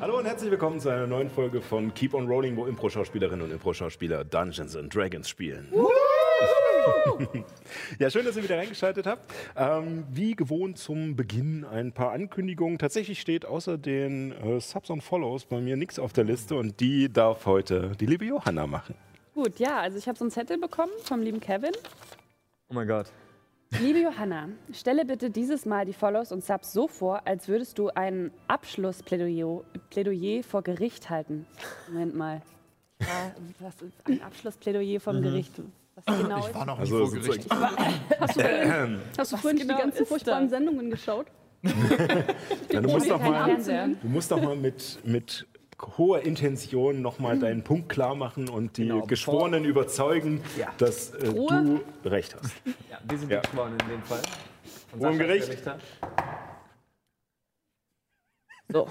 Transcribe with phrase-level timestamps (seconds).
[0.00, 3.50] Hallo und herzlich willkommen zu einer neuen Folge von Keep on Rolling, wo Impro-Schauspielerinnen und
[3.50, 5.72] Impro-Schauspieler Dungeons and Dragons spielen.
[7.98, 9.28] ja, schön, dass ihr wieder reingeschaltet habt.
[9.56, 12.78] Ähm, wie gewohnt zum Beginn ein paar Ankündigungen.
[12.78, 16.78] Tatsächlich steht außer den äh, Subs und Follows bei mir nichts auf der Liste und
[16.78, 18.94] die darf heute die liebe Johanna machen.
[19.34, 21.72] Gut, ja, also ich habe so einen Zettel bekommen vom lieben Kevin.
[22.68, 23.06] Oh mein Gott.
[23.70, 27.88] Liebe Johanna, stelle bitte dieses Mal die Follows und Subs so vor, als würdest du
[27.90, 31.46] ein Abschlussplädoyer Plädoyer vor Gericht halten.
[31.88, 32.40] Moment mal.
[33.00, 33.06] Ja,
[33.60, 35.52] was ist ein Abschlussplädoyer vom Gericht?
[35.94, 37.50] Was genau Ich war noch nie Also vor Gericht.
[37.50, 40.50] Hast du vorhin, hast du vorhin genau die ganzen furchtbaren das?
[40.50, 41.26] Sendungen geschaut?
[42.72, 43.88] Ja, du, musst mal, Fernseher.
[43.88, 45.46] du musst doch mal mit, mit
[45.96, 50.72] hoher Intention nochmal deinen Punkt klar machen und die Genau, Geschworenen überzeugen, Ja.
[50.78, 52.52] dass äh, du recht hast.
[52.90, 53.40] Ja, wir sind Ja.
[53.40, 54.20] die Geschworenen in dem Fall.
[54.94, 55.48] Der Gericht.
[55.48, 55.78] Richter.
[58.68, 58.88] So,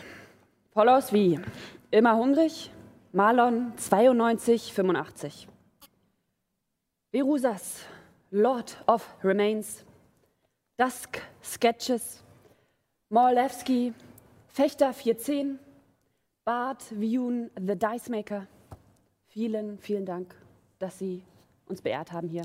[0.73, 1.39] Follows wie
[1.91, 2.69] Immer hungrig,
[3.13, 5.47] Marlon 9285.
[7.11, 7.85] Berusas,
[8.31, 9.85] Lord of Remains,
[10.77, 12.23] Dusk Sketches,
[13.09, 13.93] Morlewski,
[14.49, 15.59] Fechter 410,
[16.47, 18.47] Bart Viewun The Dice Maker.
[19.27, 20.33] Vielen, vielen Dank,
[20.79, 21.21] dass Sie
[21.65, 22.43] uns beehrt haben hier.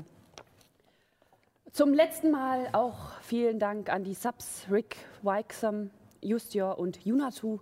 [1.71, 7.61] Zum letzten Mal auch vielen Dank an die Subs Rick, Wixom, Justior und Junatu.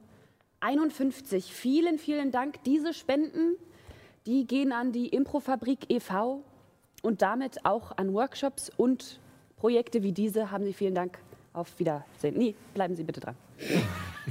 [0.61, 1.53] 51.
[1.53, 2.63] Vielen, vielen Dank.
[2.63, 3.55] Diese Spenden,
[4.25, 6.43] die gehen an die Improfabrik e.V.
[7.03, 9.19] und damit auch an Workshops und
[9.57, 10.49] Projekte wie diese.
[10.49, 11.19] Haben Sie vielen Dank.
[11.53, 12.35] Auf Wiedersehen.
[12.35, 13.35] Nee, bleiben Sie bitte dran.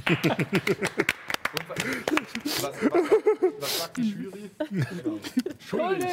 [1.53, 2.73] Was, was,
[3.59, 4.49] was sagt die Jury?
[5.59, 6.09] Schuldig.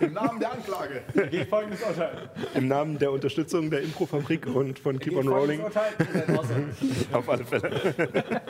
[0.00, 1.02] Im Namen der Anklage.
[1.30, 2.30] Geht folgendes Urteil.
[2.54, 5.60] Im Namen der Unterstützung der Improfabrik und von Keep on Rolling.
[7.12, 8.40] Auf alle Fälle.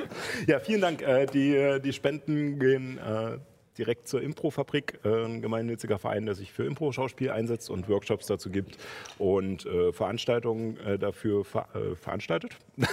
[0.46, 1.02] ja, vielen Dank.
[1.02, 3.38] Äh, die, äh, die Spenden gehen äh,
[3.78, 8.50] direkt zur Improfabrik, äh, ein gemeinnütziger Verein, der sich für Impro-Schauspiel einsetzt und Workshops dazu
[8.50, 8.78] gibt
[9.18, 12.56] und äh, Veranstaltungen äh, dafür ver äh, veranstaltet,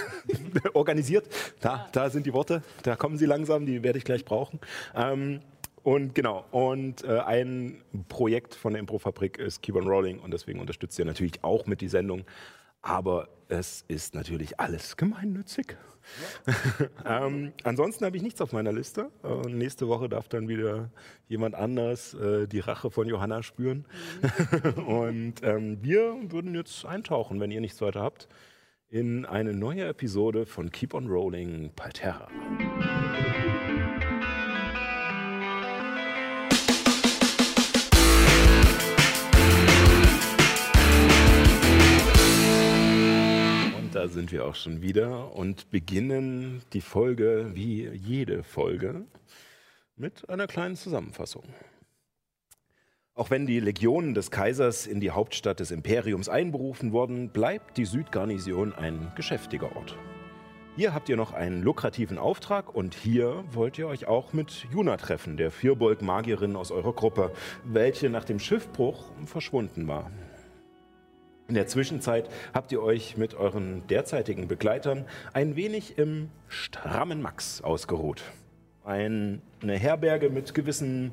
[0.73, 1.27] organisiert.
[1.59, 4.59] Da, da sind die Worte, da kommen sie langsam, die werde ich gleich brauchen.
[4.95, 5.41] Ähm,
[5.83, 10.59] und genau, und äh, ein Projekt von der Improfabrik ist Keep on Rolling und deswegen
[10.59, 12.23] unterstützt ihr natürlich auch mit die Sendung.
[12.83, 15.77] Aber es ist natürlich alles gemeinnützig.
[17.05, 19.11] ähm, ansonsten habe ich nichts auf meiner Liste.
[19.23, 20.89] Äh, nächste Woche darf dann wieder
[21.27, 23.85] jemand anders äh, die Rache von Johanna spüren.
[24.87, 28.27] und ähm, wir würden jetzt eintauchen, wenn ihr nichts weiter habt,
[28.89, 32.29] in eine neue Episode von Keep on Rolling Palterra.
[43.93, 49.05] Da sind wir auch schon wieder und beginnen die Folge wie jede Folge
[49.97, 51.43] mit einer kleinen Zusammenfassung.
[53.13, 57.85] Auch wenn die Legionen des Kaisers in die Hauptstadt des Imperiums einberufen wurden, bleibt die
[57.85, 59.97] Südgarnison ein geschäftiger Ort.
[60.77, 64.95] Hier habt ihr noch einen lukrativen Auftrag und hier wollt ihr euch auch mit Juna
[64.95, 67.33] treffen, der Vierbolg-Magierin aus eurer Gruppe,
[67.65, 70.09] welche nach dem Schiffbruch verschwunden war.
[71.51, 75.03] In der Zwischenzeit habt ihr euch mit euren derzeitigen Begleitern
[75.33, 78.23] ein wenig im strammen Max ausgeruht.
[78.85, 81.11] Ein, eine Herberge mit gewissen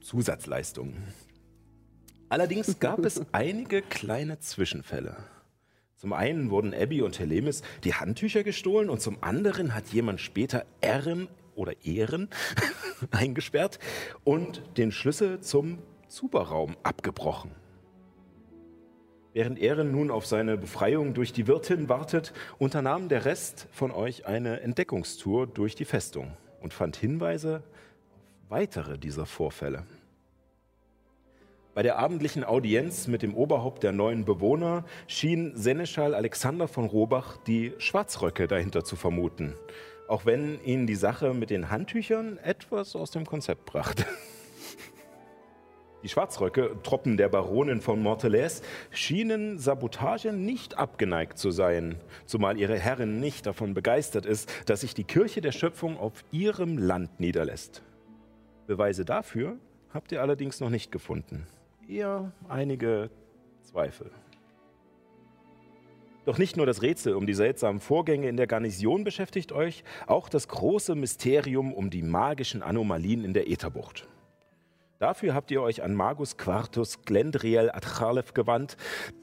[0.00, 1.02] Zusatzleistungen.
[2.28, 5.16] Allerdings gab es einige kleine Zwischenfälle.
[5.96, 10.64] Zum einen wurden Abby und Helemis die Handtücher gestohlen und zum anderen hat jemand später
[10.80, 12.28] Ehren oder Ehren
[13.10, 13.80] eingesperrt
[14.22, 17.61] und den Schlüssel zum Zuberraum abgebrochen.
[19.34, 24.26] Während Ehren nun auf seine Befreiung durch die Wirtin wartet, unternahm der Rest von euch
[24.26, 27.72] eine Entdeckungstour durch die Festung und fand Hinweise auf
[28.52, 29.86] weitere dieser Vorfälle.
[31.74, 37.38] Bei der abendlichen Audienz mit dem Oberhaupt der neuen Bewohner schien Seneschal Alexander von Robach
[37.38, 39.54] die Schwarzröcke dahinter zu vermuten,
[40.06, 44.04] auch wenn ihn die Sache mit den Handtüchern etwas aus dem Konzept brachte.
[46.02, 51.94] Die Schwarzröcke, Truppen der Baronin von Mortelais, schienen Sabotage nicht abgeneigt zu sein,
[52.26, 56.76] zumal ihre Herrin nicht davon begeistert ist, dass sich die Kirche der Schöpfung auf ihrem
[56.76, 57.82] Land niederlässt.
[58.66, 59.58] Beweise dafür
[59.94, 61.46] habt ihr allerdings noch nicht gefunden.
[61.88, 63.10] Eher einige
[63.62, 64.10] Zweifel.
[66.24, 70.28] Doch nicht nur das Rätsel um die seltsamen Vorgänge in der Garnison beschäftigt euch, auch
[70.28, 74.08] das große Mysterium um die magischen Anomalien in der Ätherbucht.
[75.02, 78.76] Dafür habt ihr euch an Magus Quartus Glendriel Atchalev gewandt.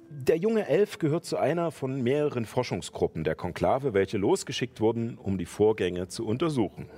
[0.10, 5.38] Der junge Elf gehört zu einer von mehreren Forschungsgruppen der Konklave, welche losgeschickt wurden, um
[5.38, 6.90] die Vorgänge zu untersuchen.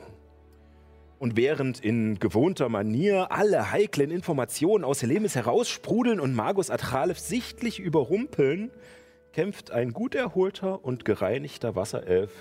[1.20, 7.80] Und während in gewohnter Manier alle heiklen Informationen aus Helemis heraussprudeln und Magus Atchalev sichtlich
[7.80, 8.72] überrumpeln,
[9.32, 12.32] kämpft ein gut erholter und gereinigter Wasserelf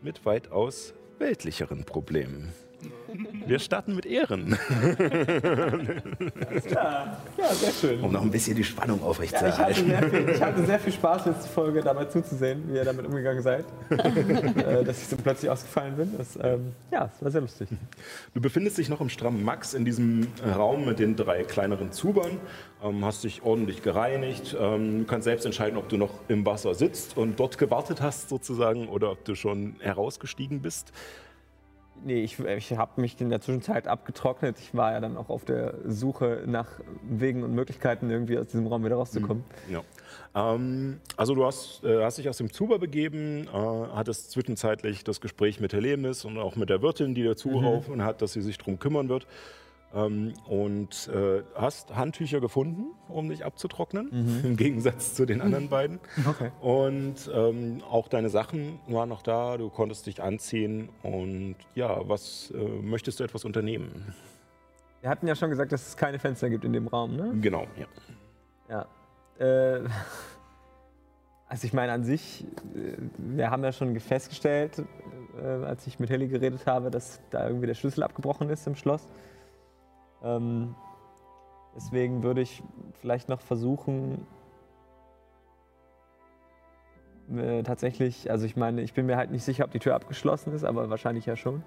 [0.00, 2.54] mit weitaus weltlicheren Problemen.
[3.46, 4.58] Wir starten mit Ehren,
[6.70, 7.18] Ja,
[7.52, 8.00] sehr schön.
[8.00, 9.86] um noch ein bisschen die Spannung Ja, ich, hatte aufrechtzuerhalten.
[9.86, 13.42] sehr viel, ich hatte sehr viel Spaß, letzte Folge dabei zuzusehen, wie ihr damit umgegangen
[13.42, 13.64] seid.
[13.90, 16.14] äh, dass ich so plötzlich ausgefallen bin.
[16.16, 17.68] Das, ähm, ja, es war sehr lustig.
[18.32, 20.26] Du befindest dich noch im strammen Max in diesem
[20.56, 22.38] Raum mit den drei kleineren Zubern,
[22.82, 24.56] ähm, hast dich ordentlich gereinigt.
[24.58, 28.28] Ähm, du kannst selbst entscheiden, ob du noch im Wasser sitzt und dort gewartet hast
[28.28, 30.92] sozusagen oder ob du schon herausgestiegen bist.
[32.02, 34.58] Nee, ich, ich habe mich in der Zwischenzeit abgetrocknet.
[34.58, 36.68] Ich war ja dann auch auf der Suche nach
[37.02, 39.44] Wegen und Möglichkeiten, irgendwie aus diesem Raum wieder rauszukommen.
[39.70, 39.82] Ja.
[40.34, 45.20] Ähm, also du hast, äh, hast dich aus dem Zuber begeben, äh, hattest zwischenzeitlich das
[45.20, 48.58] Gespräch mit Helemis und auch mit der Wirtin, die dir zugerufen hat, dass sie sich
[48.58, 49.26] darum kümmern wird.
[49.94, 56.00] Ähm, und äh, hast Handtücher gefunden, um dich abzutrocknen, im Gegensatz zu den anderen beiden.
[56.26, 56.50] Okay.
[56.60, 60.88] Und ähm, auch deine Sachen waren noch da, du konntest dich anziehen.
[61.02, 64.14] Und ja, was äh, möchtest du etwas unternehmen?
[65.00, 67.34] Wir hatten ja schon gesagt, dass es keine Fenster gibt in dem Raum, ne?
[67.40, 67.86] Genau, ja.
[68.70, 68.86] Ja.
[69.38, 69.82] Äh,
[71.48, 72.44] also ich meine an sich,
[72.74, 74.82] äh, wir haben ja schon festgestellt,
[75.38, 78.76] äh, als ich mit Helly geredet habe, dass da irgendwie der Schlüssel abgebrochen ist im
[78.76, 79.06] Schloss.
[80.24, 80.74] Ähm,
[81.76, 82.62] deswegen würde ich
[83.00, 84.26] vielleicht noch versuchen,
[87.36, 90.52] äh, tatsächlich, also ich meine, ich bin mir halt nicht sicher, ob die Tür abgeschlossen
[90.54, 91.62] ist, aber wahrscheinlich ja schon.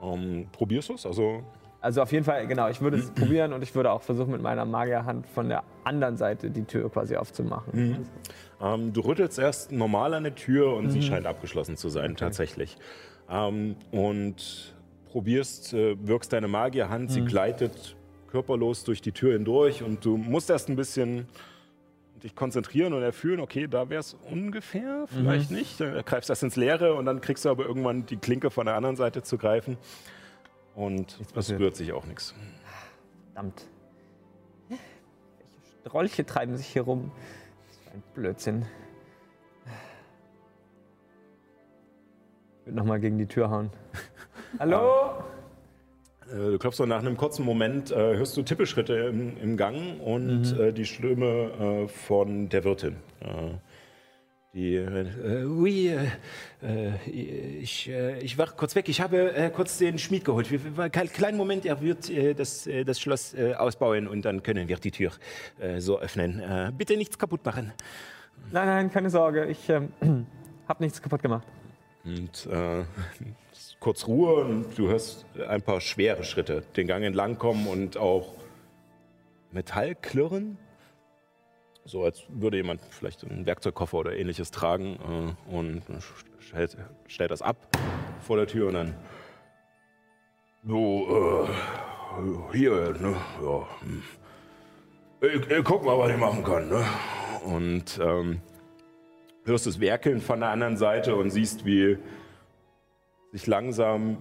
[0.00, 1.06] Ähm, probierst du es?
[1.06, 1.42] Also
[1.80, 4.42] Also auf jeden Fall, genau, ich würde es probieren und ich würde auch versuchen, mit
[4.42, 8.06] meiner Magierhand von der anderen Seite die Tür quasi aufzumachen.
[8.60, 12.76] Ähm, du rüttelst erst normal an der Tür und sie scheint abgeschlossen zu sein, tatsächlich.
[13.30, 14.74] Ähm, und
[15.10, 17.96] probierst, äh, wirkst deine Magierhand, sie gleitet
[18.30, 21.26] körperlos durch die Tür hindurch und du musst erst ein bisschen
[22.22, 25.80] dich konzentrieren und erfühlen, okay, da wäre es ungefähr, vielleicht nicht.
[25.80, 28.74] Dann greifst erst ins Leere und dann kriegst du aber irgendwann die Klinke von der
[28.74, 29.78] anderen Seite zu greifen.
[30.74, 31.60] Und es passiert.
[31.60, 32.34] rührt sich auch nichts.
[33.32, 33.66] Verdammt.
[34.68, 34.82] Welche
[35.88, 37.10] Strolche treiben sich hier rum?
[37.66, 38.66] Das ist ein Blödsinn.
[42.60, 43.70] Ich würde nochmal gegen die Tür hauen.
[44.58, 45.22] Hallo?
[46.30, 49.98] Äh, Du klopfst so nach einem kurzen Moment, äh, hörst du Tippelschritte im, im Gang
[50.00, 50.60] und Mhm.
[50.60, 52.96] äh, die Stimme äh, von der Wirtin.
[53.20, 53.26] Äh,
[54.54, 55.88] die, äh, oui,
[56.62, 58.88] äh, ich, äh, ich war kurz weg.
[58.88, 60.50] Ich habe äh, kurz den Schmied geholt.
[60.50, 64.42] Wir, wir, kleinen Moment, er wird äh, das, äh, das Schloss äh, ausbauen und dann
[64.42, 65.12] können wir die Tür
[65.60, 66.40] äh, so öffnen.
[66.40, 67.72] Äh, bitte nichts kaputt machen.
[68.52, 69.46] Nein, nein, keine Sorge.
[69.46, 69.92] Ich ähm,
[70.68, 71.46] habe nichts kaputt gemacht.
[72.04, 72.84] Und äh,
[73.80, 78.34] kurz Ruhe und du hörst ein paar schwere Schritte den Gang entlang kommen und auch
[79.52, 80.58] Metallklirren.
[81.84, 85.82] So als würde jemand vielleicht einen Werkzeugkoffer oder ähnliches tragen äh, und
[86.40, 87.56] stellt, stellt das ab
[88.20, 88.94] vor der Tür und dann.
[90.66, 91.46] So,
[92.52, 93.16] äh, hier, ne?
[93.42, 93.68] Ja.
[93.80, 94.02] hm.
[95.20, 96.84] Ich, ich guck mal, was ich machen kann, ne?
[97.44, 98.40] Und ähm,
[99.44, 101.98] hörst es werkeln von der anderen Seite und siehst, wie
[103.32, 104.16] sich langsam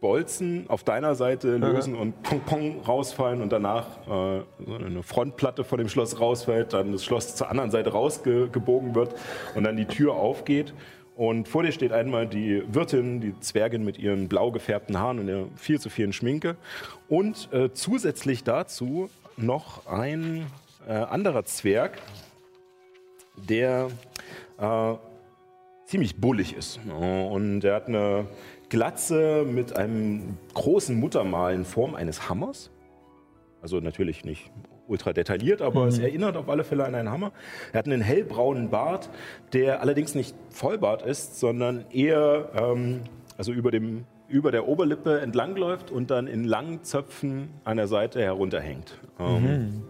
[0.00, 5.62] Bolzen auf deiner Seite lösen und pong pong rausfallen und danach äh, so eine Frontplatte
[5.62, 9.14] von dem Schloss rausfällt, dann das Schloss zur anderen Seite rausgebogen wird
[9.54, 10.74] und dann die Tür aufgeht.
[11.14, 15.26] Und vor dir steht einmal die Wirtin, die Zwergin mit ihren blau gefärbten Haaren und
[15.28, 16.56] der viel zu vielen Schminke.
[17.08, 20.46] Und äh, zusätzlich dazu noch ein
[20.88, 21.98] äh, anderer Zwerg,
[23.36, 23.88] der
[24.58, 24.94] äh,
[25.92, 26.80] ziemlich bullig ist.
[26.88, 28.24] Und er hat eine
[28.70, 32.70] Glatze mit einem großen Muttermal in Form eines Hammers.
[33.60, 34.50] Also natürlich nicht
[34.88, 37.32] ultra detailliert, aber es erinnert auf alle Fälle an einen Hammer.
[37.74, 39.10] Er hat einen hellbraunen Bart,
[39.52, 43.02] der allerdings nicht Vollbart ist, sondern eher, ähm,
[43.36, 48.22] also über dem über der Oberlippe entlangläuft und dann in langen Zöpfen an der Seite
[48.22, 48.98] herunterhängt.
[49.20, 49.82] Ähm,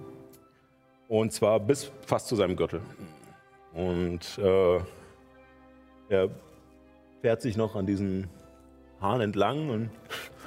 [1.07, 2.81] Und zwar bis fast zu seinem Gürtel.
[3.73, 4.81] Und äh,
[6.13, 6.29] er
[7.23, 8.29] fährt sich noch an diesen
[9.01, 9.91] Hahn entlang und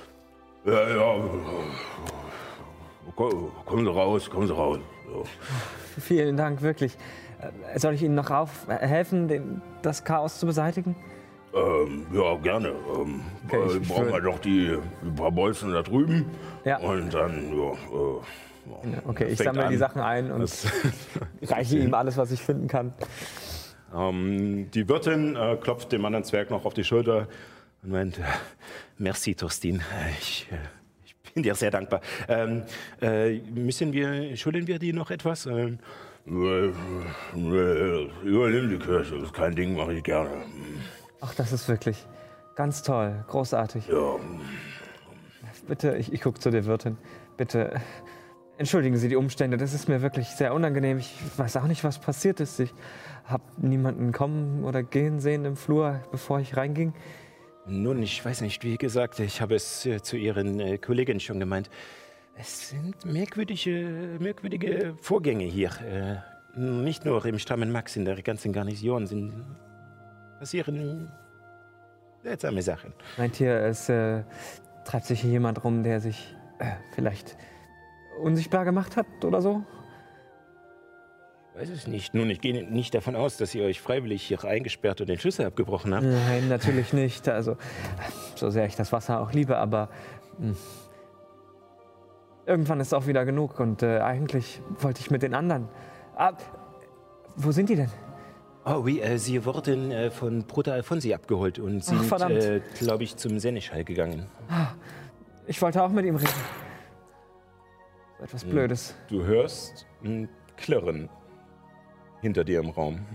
[0.66, 1.16] ja, ja,
[3.16, 4.80] komm- kommen Sie raus, kommen Sie raus.
[5.12, 5.24] So.
[6.00, 6.98] Vielen Dank, wirklich.
[7.74, 8.30] Äh, Soll ich Ihnen noch
[8.68, 10.96] äh, helfen, das Chaos zu beseitigen?
[11.54, 12.70] Ähm, ja, gerne.
[12.70, 16.26] Ähm, Okay, äh, ich brauchen wir doch die, die paar Bolzen da drüben.
[16.66, 16.78] Ja.
[16.80, 19.78] Und dann, ja, äh, ja, Okay, ich sammle die an.
[19.78, 20.52] Sachen ein und
[21.44, 22.94] reiche ihm alles, was ich finden kann.
[23.96, 27.28] Ähm, die Wirtin äh, klopft dem anderen Zwerg noch auf die Schulter
[27.84, 28.24] und meint, äh,
[28.98, 29.78] merci, Torstin.
[29.80, 30.56] Äh, Ich, äh,
[31.06, 32.02] ich bin dir sehr dankbar.
[32.28, 32.64] Ähm,
[33.02, 35.46] äh, müssen wir, schulden wir dir noch etwas?
[35.46, 35.80] Ähm,
[36.28, 36.32] äh,
[36.68, 40.32] äh, übernimm die Kirche, das ist kein Ding, mache ich gerne.
[41.22, 42.06] Ach, das ist wirklich
[42.56, 43.88] ganz toll, großartig.
[43.88, 44.16] Ja,
[45.68, 46.98] Bitte, ich, ich gucke zu der Wirtin.
[47.38, 47.82] Bitte,
[48.58, 49.58] entschuldigen Sie die Umstände.
[49.58, 51.00] Das ist mir wirklich sehr unangenehm.
[51.00, 52.60] Ich weiß auch nicht, was passiert ist.
[52.60, 52.72] Ich
[53.26, 56.94] habe niemanden kommen oder gehen sehen im Flur, bevor ich reinging.
[57.68, 61.40] Nun, ich weiß nicht, wie gesagt, ich habe es äh, zu Ihren äh, Kolleginnen schon
[61.40, 61.70] gemeint.
[62.38, 65.72] Es sind merkwürdige, merkwürdige Vorgänge hier.
[65.82, 69.34] Äh, nicht nur im Stammen Max, in der ganzen Garnison sind
[70.40, 71.12] passieren
[72.24, 72.94] seltsame Sachen.
[73.18, 74.24] Meint ihr, es äh,
[74.84, 77.38] treibt sich hier jemand rum, der sich äh, vielleicht
[78.22, 79.64] unsichtbar gemacht hat oder so?
[81.56, 82.14] Ich weiß es nicht.
[82.14, 85.46] Nun, ich gehe nicht davon aus, dass ihr euch freiwillig hier eingesperrt und den Schlüssel
[85.46, 86.04] abgebrochen habt.
[86.04, 87.30] Nein, natürlich nicht.
[87.30, 87.56] Also,
[88.36, 89.88] so sehr ich das Wasser auch liebe, aber
[90.38, 90.54] mh,
[92.46, 95.70] irgendwann ist auch wieder genug und äh, eigentlich wollte ich mit den anderen.
[96.18, 96.34] Ah,
[97.38, 97.92] wo sind die denn?
[98.66, 103.16] Oh, wie, äh, sie wurden äh, von Bruder Alfonsi abgeholt und sind, äh, glaube ich,
[103.16, 104.26] zum Seneschall gegangen.
[105.48, 106.34] Ich wollte auch mit ihm reden.
[108.18, 108.94] So etwas Blödes.
[109.08, 111.08] Du hörst ein Klirren
[112.26, 113.06] hinter dir im Raum.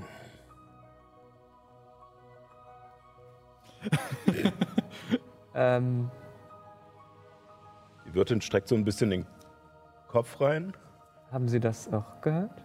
[5.52, 6.09] Ähm,
[8.07, 9.26] Die Wirtin streckt so ein bisschen den
[10.07, 10.76] Kopf rein.
[11.33, 12.57] haben Sie das auch gehört?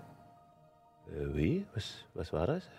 [1.08, 1.68] Äh, wie?
[1.74, 2.70] Was, was war das?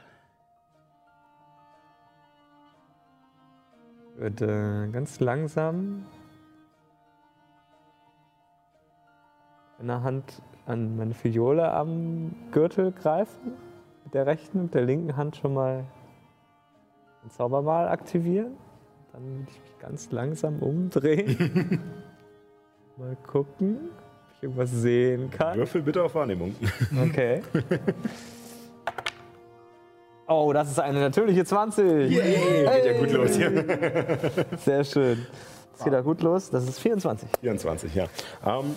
[4.15, 6.07] Ich würde ganz langsam
[9.81, 13.53] in der Hand an meine Fiole am Gürtel greifen,
[14.05, 15.85] mit der rechten und der linken Hand schon mal
[17.23, 18.57] den Zaubermal aktivieren.
[19.13, 21.81] Dann würde ich mich ganz langsam umdrehen.
[22.97, 25.57] mal gucken, ob ich irgendwas sehen kann.
[25.57, 26.55] Würfel bitte auf Wahrnehmung.
[27.09, 27.43] Okay.
[30.29, 32.09] Oh, das ist eine natürliche 20.
[32.09, 33.65] Geht ja gut los hier.
[34.65, 35.25] Sehr schön.
[35.73, 36.51] Das geht ja gut los.
[36.51, 37.29] Das ist 24.
[37.41, 38.07] 24, ja.
[38.45, 38.75] Ähm,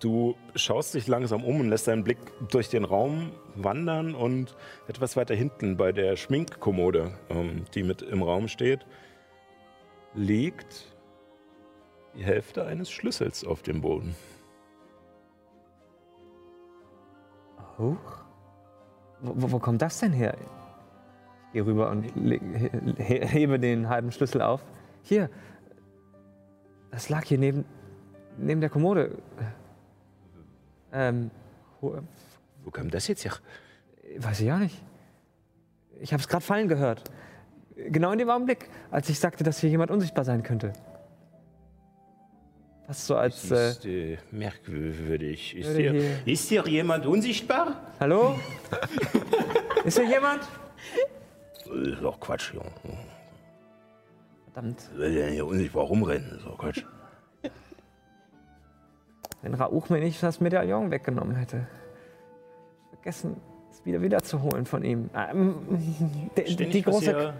[0.00, 2.18] du schaust dich langsam um und lässt deinen Blick
[2.50, 4.56] durch den Raum wandern und
[4.88, 8.86] etwas weiter hinten bei der Schminkkommode, ähm, die mit im Raum steht,
[10.14, 10.86] liegt
[12.14, 14.14] die Hälfte eines Schlüssels auf dem Boden.
[17.78, 17.96] Huch.
[19.20, 20.36] Wo, wo- kommt das denn her?
[21.48, 22.04] Ich gehe rüber und
[22.98, 24.64] hebe den halben Schlüssel auf.
[25.02, 25.30] Hier.
[26.90, 27.64] Das lag hier neben,
[28.36, 29.18] neben der Kommode.
[30.92, 31.30] Ähm,
[31.80, 31.98] wo,
[32.64, 33.32] Wo kam das jetzt her?
[34.18, 34.80] weiß ich auch nicht.
[36.00, 37.02] Ich habe es gerade fallen gehört.
[37.76, 40.72] Genau in dem Augenblick, als ich sagte, dass hier jemand unsichtbar sein könnte.
[42.86, 43.50] Fast so als.
[43.50, 45.56] Äh, ist äh, merkwürdig.
[45.56, 47.80] Ist hier, hier- ist hier jemand unsichtbar?
[48.00, 48.38] hallo?
[49.84, 50.42] Ist hier jemand?
[51.66, 52.70] Das ist doch Quatsch, Junge.
[54.52, 54.80] Verdammt.
[54.96, 56.30] Will der hier unsichtbar rumrennen?
[56.34, 56.84] Das doch Quatsch.
[59.42, 61.66] Wenn Rauch mir nicht das Medaillon weggenommen hätte.
[62.84, 63.36] Ich vergessen,
[63.70, 65.10] es wieder wiederzuholen von ihm.
[65.14, 65.56] Ähm,
[66.36, 67.34] die, die, große,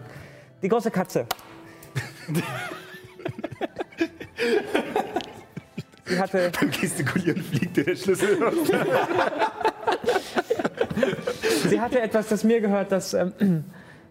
[0.61, 1.25] die große Katze.
[6.05, 8.37] Sie hatte, Beim Gestikulieren fliegt dir der Schlüssel
[11.69, 13.65] sie hatte etwas, das mir gehört, das, ähm,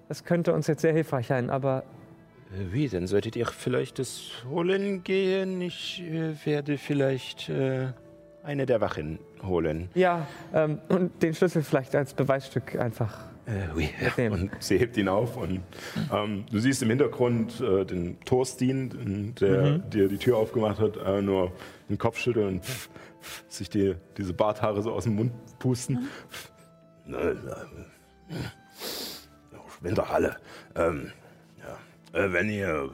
[0.08, 1.50] das könnte uns jetzt sehr hilfreich sein.
[1.50, 1.84] Aber
[2.54, 5.60] Wie, dann solltet ihr vielleicht das holen gehen.
[5.62, 7.88] Ich äh, werde vielleicht äh,
[8.42, 9.88] eine der Wachen holen.
[9.94, 13.24] ja, ähm, und den Schlüssel vielleicht als Beweisstück einfach.
[13.46, 13.90] Äh, oui.
[14.30, 15.62] Und sie hebt ihn auf und
[16.12, 21.22] ähm, du siehst im Hintergrund äh, den Torstin, der dir die Tür aufgemacht hat, äh,
[21.22, 21.52] nur
[21.88, 22.88] den Kopf schütteln und pff,
[23.20, 26.08] pff, sich die, diese Barthaare so aus dem Mund pusten.
[26.30, 26.52] Pff.
[27.06, 27.66] Na, na,
[28.30, 30.36] ja, Schwind doch alle.
[30.76, 31.10] Ähm.
[32.12, 32.88] Äh, wenn ihr, äh,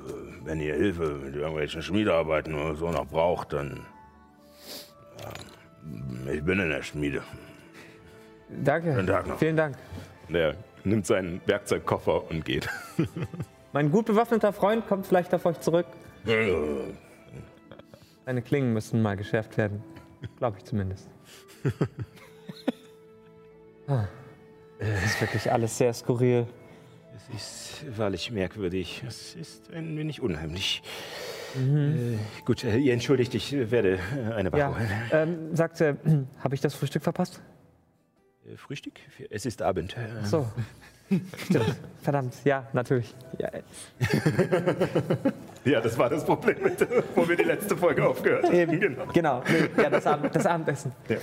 [0.44, 3.84] wenn ihr Hilfe mit irgendwelchen Schmiedearbeiten oder so noch braucht, dann.
[6.26, 7.22] äh, ich bin in der Schmiede.
[8.64, 8.94] Danke.
[8.94, 9.38] Guten Tag noch.
[9.38, 9.76] Vielen Dank.
[10.28, 12.68] Der nimmt seinen Werkzeugkoffer und geht.
[13.72, 15.86] Mein gut bewaffneter Freund kommt vielleicht auf euch zurück.
[18.24, 19.82] Seine Klingen müssen mal geschärft werden.
[20.38, 21.08] Glaube ich zumindest.
[23.90, 24.04] Ah,
[24.78, 26.46] Es ist wirklich alles sehr skurril.
[27.34, 27.34] Es
[27.82, 29.02] ist wahrlich merkwürdig.
[29.06, 30.82] Es ist ein wenig unheimlich.
[31.56, 34.88] Äh, gut, äh, ihr entschuldigt, ich werde äh, eine Wache Ja, holen.
[35.12, 35.96] ähm, sagte,
[36.44, 37.40] habe ich das Frühstück verpasst?
[38.46, 38.94] Äh, Frühstück?
[39.30, 39.96] Es ist Abend.
[39.96, 40.46] Äh, Ach so.
[41.46, 41.74] Stimmt.
[42.02, 43.14] Verdammt, ja, natürlich.
[43.38, 43.62] Ja, äh,
[45.70, 48.54] Ja, das war das Problem, mit, wo wir die letzte Folge aufgehört haben.
[48.54, 49.06] eben, Genau.
[49.12, 49.42] genau.
[49.48, 50.92] Nee, ja, das, Abend, das Abendessen.
[51.08, 51.16] Ja.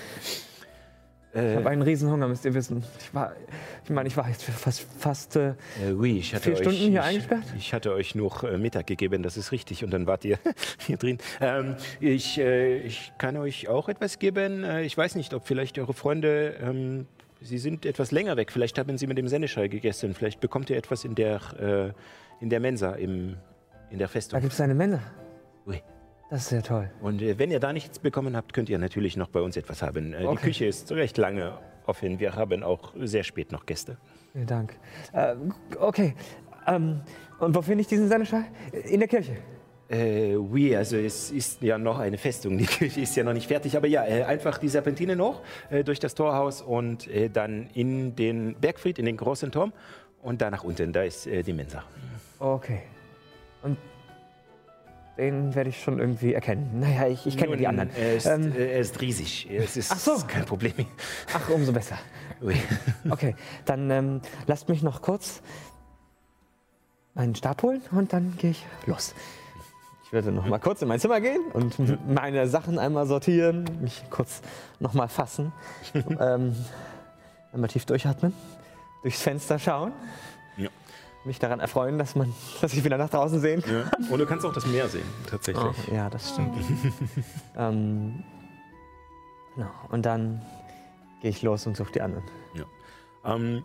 [1.36, 2.82] Ich habe einen Riesenhunger, müsst ihr wissen.
[3.00, 3.34] Ich war,
[3.84, 7.00] ich meine, ich war jetzt fast, fast äh, Äh, oui, Vier euch, Stunden hier ich,
[7.02, 7.44] eingesperrt?
[7.58, 9.84] Ich hatte euch noch äh, Mittag gegeben, das ist richtig.
[9.84, 10.40] Und dann wart ihr
[10.88, 11.18] hier drin.
[11.42, 14.64] Ähm, ich, äh, ich kann euch auch etwas geben.
[14.64, 17.06] Äh, ich weiß nicht, ob vielleicht eure Freunde, ähm,
[17.42, 18.52] sie sind etwas länger weg.
[18.52, 20.14] Vielleicht haben sie mit dem Senneschall gegessen.
[20.14, 23.36] Vielleicht bekommt ihr etwas in der, äh, in der Mensa, im,
[23.90, 24.40] in der da Festung.
[24.40, 25.02] gibt es eine Menge.
[26.36, 26.90] Das ist sehr toll.
[27.00, 29.82] Und äh, wenn ihr da nichts bekommen habt, könnt ihr natürlich noch bei uns etwas
[29.82, 30.14] haben.
[30.14, 30.48] Äh, Die Okay.
[30.48, 32.20] Küche ist recht lange offen.
[32.20, 33.96] Wir haben auch sehr spät noch Gäste.
[34.34, 34.76] Vielen Dank.
[35.14, 35.36] Äh,
[35.80, 36.14] okay.
[36.68, 37.00] Ähm,
[37.40, 38.44] und wo finde ich diesen Senneschall?
[38.84, 39.38] In der Kirche.
[39.88, 42.58] Äh, oui, also es ist ja noch eine Festung.
[42.58, 43.78] Die Kirche ist ja noch nicht fertig.
[43.78, 45.40] Aber ja, äh, einfach die Serpentinen hoch
[45.70, 49.72] äh, durch das Torhaus und äh, dann in den Bergfried, in den großen Turm.
[50.22, 51.82] Und da nach unten, da ist äh, die Mensa.
[52.40, 52.82] Okay.
[53.64, 53.78] Und
[55.18, 56.80] den werde ich schon irgendwie erkennen.
[56.80, 57.90] Naja, ich, ich kenne die anderen.
[57.96, 59.50] Er ist, Ähm, äh, er ist riesig.
[59.50, 60.18] Es ist Ach so.
[60.28, 60.74] kein Problem.
[61.34, 61.98] ach, umso besser.
[62.42, 62.56] Ui.
[63.10, 65.42] Okay, dann ähm, lasst mich noch kurz
[67.14, 69.16] meinen Stab holen und dann gehe ich los.
[70.04, 74.04] Ich werde noch mal kurz in mein Zimmer gehen und meine Sachen einmal sortieren, mich
[74.10, 74.42] kurz
[74.80, 75.52] noch mal fassen,
[76.20, 76.56] ähm,
[77.54, 78.34] einmal tief durchatmen,
[79.02, 79.94] durchs Fenster schauen.
[81.26, 83.74] Mich daran erfreuen, dass man, dass ich wieder nach draußen sehen kann.
[83.74, 83.92] Ja.
[84.10, 85.66] Und du kannst auch das Meer sehen, tatsächlich.
[85.66, 86.56] Oh, ja, das stimmt.
[87.58, 88.24] ähm,
[89.56, 89.72] genau.
[89.90, 90.42] Und dann
[91.22, 92.24] gehe ich los und suche die anderen.
[93.26, 93.64] Ähm,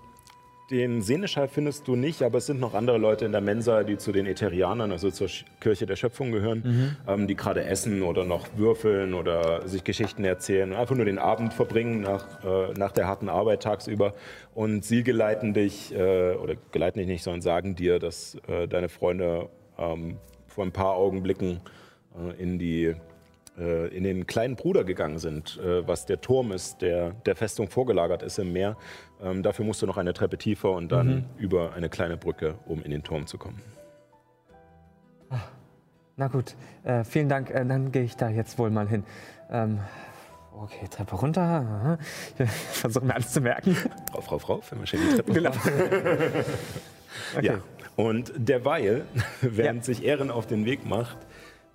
[0.71, 3.99] den Seneschall findest du nicht, aber es sind noch andere Leute in der Mensa, die
[3.99, 5.29] zu den Ätherianern, also zur
[5.61, 10.71] Kirche der Schöpfung gehören, ähm, die gerade essen oder noch würfeln oder sich Geschichten erzählen
[10.71, 14.15] und einfach nur den Abend verbringen nach, äh, nach der harten Arbeit tagsüber.
[14.55, 18.89] Und sie geleiten dich, äh, oder geleiten dich nicht, sondern sagen dir, dass äh, deine
[18.89, 21.61] Freunde ähm, vor ein paar Augenblicken
[22.17, 22.95] äh, in die
[23.59, 27.69] äh, in den kleinen Bruder gegangen sind, äh, was der Turm ist, der der Festung
[27.69, 28.77] vorgelagert ist im Meer.
[29.23, 32.83] Ähm, dafür musst du noch eine Treppe tiefer und dann über eine kleine Brücke, um
[32.83, 33.61] in den Turm zu kommen.
[36.17, 36.55] Na gut,
[36.85, 37.51] äh, vielen Dank.
[37.51, 39.05] Äh, dann gehe ich da jetzt wohl mal hin.
[39.51, 39.81] Ähm,
[40.55, 41.99] okay, Treppe runter.
[42.39, 43.77] Ich versuche mir alles zu merken.
[44.15, 45.53] Rauf, rauf, rauf, wenn wir schön die Treppe Genau.
[47.37, 47.47] Okay.
[47.47, 47.55] Ja.
[47.97, 49.05] Und derweil,
[49.41, 51.17] während sich Ehren auf den Weg macht,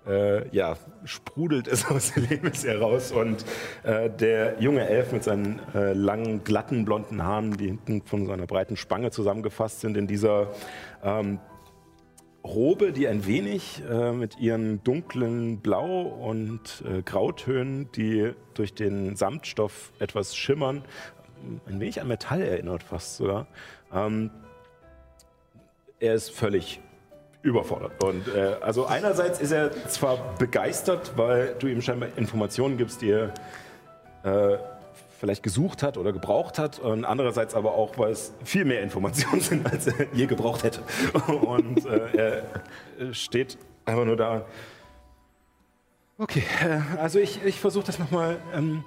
[0.06, 3.44] äh, ja, sprudelt es aus Lemis heraus und
[3.82, 8.32] äh, der junge Elf mit seinen äh, langen, glatten, blonden Haaren, die hinten von so
[8.32, 10.52] einer breiten Spange zusammengefasst sind, in dieser
[11.02, 11.38] ähm,
[12.44, 19.16] Robe, die ein wenig äh, mit ihren dunklen Blau- und äh, Grautönen, die durch den
[19.16, 20.84] Samtstoff etwas schimmern,
[21.66, 23.46] ein wenig an Metall erinnert fast sogar.
[23.92, 24.30] Ähm,
[25.98, 26.80] er ist völlig
[27.46, 28.02] überfordert.
[28.02, 33.10] Und äh, also einerseits ist er zwar begeistert, weil du ihm scheinbar Informationen gibst, die
[33.10, 33.32] er
[34.24, 34.58] äh,
[35.18, 39.40] vielleicht gesucht hat oder gebraucht hat, und andererseits aber auch, weil es viel mehr Informationen
[39.40, 40.80] sind, als er je gebraucht hätte.
[41.32, 42.42] Und äh,
[42.98, 44.44] er steht einfach nur da.
[46.18, 48.84] Okay, äh, also ich, ich versuche das nochmal ähm,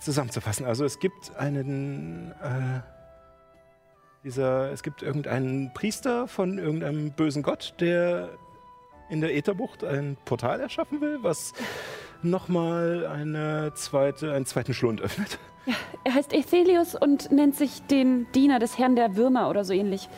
[0.00, 0.66] zusammenzufassen.
[0.66, 2.80] Also es gibt einen, äh,
[4.24, 8.30] dieser, es gibt irgendeinen Priester von irgendeinem bösen Gott, der
[9.10, 11.52] in der Ätherbucht ein Portal erschaffen will, was
[12.22, 15.38] nochmal eine zweite, einen zweiten Schlund öffnet.
[15.66, 19.72] Ja, er heißt Ethelius und nennt sich den Diener des Herrn der Würmer oder so
[19.72, 20.08] ähnlich.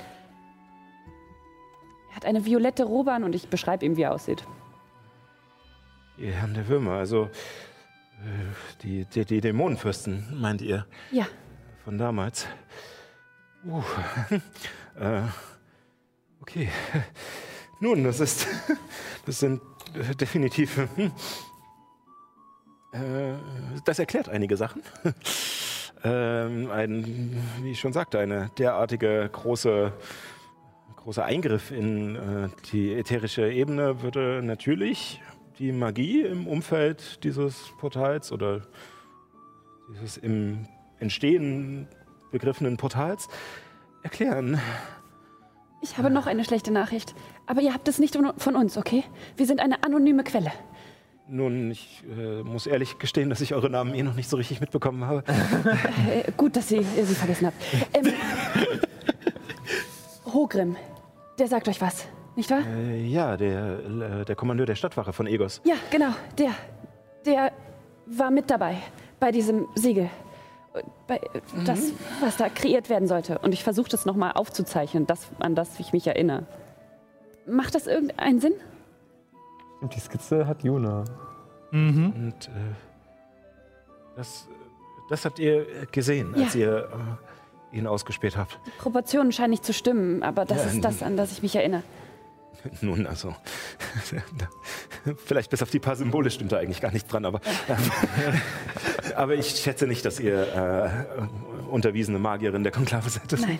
[2.11, 4.45] Er hat eine violette Robe an und ich beschreibe ihm, wie er aussieht.
[6.19, 11.27] Die Herren der Würmer, also äh, die, die, die Dämonenfürsten, meint ihr, Ja,
[11.85, 12.47] von damals.
[13.67, 13.83] Uh,
[15.01, 15.23] äh,
[16.43, 16.69] okay.
[17.81, 18.47] Nun, das ist,
[19.27, 19.63] das sind
[19.95, 20.79] äh, definitiv,
[22.93, 23.35] äh,
[23.87, 24.83] das erklärt einige Sachen.
[26.05, 29.93] ähm, ein, wie ich schon sagte, eine derartige große,
[30.97, 35.23] großer Eingriff in äh, die ätherische Ebene würde natürlich
[35.59, 38.61] die Magie im Umfeld dieses Portals oder
[39.89, 40.67] dieses im
[40.99, 41.89] Entstehen
[42.35, 43.29] begriffenen Portals
[44.03, 44.61] erklären.
[45.81, 47.15] Ich habe noch eine schlechte Nachricht.
[47.47, 49.05] Aber ihr habt es nicht von uns, okay?
[49.37, 50.53] Wir sind eine anonyme Quelle.
[51.27, 54.61] Nun, ich äh, muss ehrlich gestehen, dass ich eure Namen eh noch nicht so richtig
[54.61, 55.25] mitbekommen habe.
[56.11, 57.57] Äh, gut, dass ihr sie vergessen habt.
[57.95, 58.13] Ähm,
[60.33, 60.77] Hogrim,
[61.39, 62.61] der sagt euch was, nicht wahr?
[62.67, 65.63] Äh, ja, der, äh, der Kommandeur der Stadtwache von Egos.
[65.65, 66.51] Ja, genau, der.
[67.25, 67.53] Der
[68.07, 68.77] war mit dabei
[69.19, 70.11] bei diesem Siegel.
[71.07, 71.21] Bei,
[71.65, 71.97] das, mhm.
[72.21, 73.39] was da kreiert werden sollte.
[73.39, 76.47] Und ich versuche das nochmal aufzuzeichnen, das, an das ich mich erinnere.
[77.47, 78.55] Macht das irgendeinen Sinn?
[79.77, 81.05] Stimmt, die Skizze hat Juna.
[81.71, 82.13] Mhm.
[82.17, 82.51] Und äh,
[84.17, 84.49] das,
[85.11, 86.61] das habt ihr gesehen, als ja.
[86.61, 86.89] ihr
[87.73, 88.59] äh, ihn ausgespäht habt.
[88.67, 91.55] Die Proportionen scheinen nicht zu stimmen, aber das ja, ist das, an das ich mich
[91.55, 91.83] erinnere.
[92.81, 93.35] Nun, also,
[95.25, 97.41] vielleicht bis auf die paar Symbole stimmt da eigentlich gar nichts dran, aber,
[99.17, 103.31] aber ich schätze nicht, dass ihr äh, unterwiesene Magierin der Konklave seid.
[103.41, 103.59] Nein.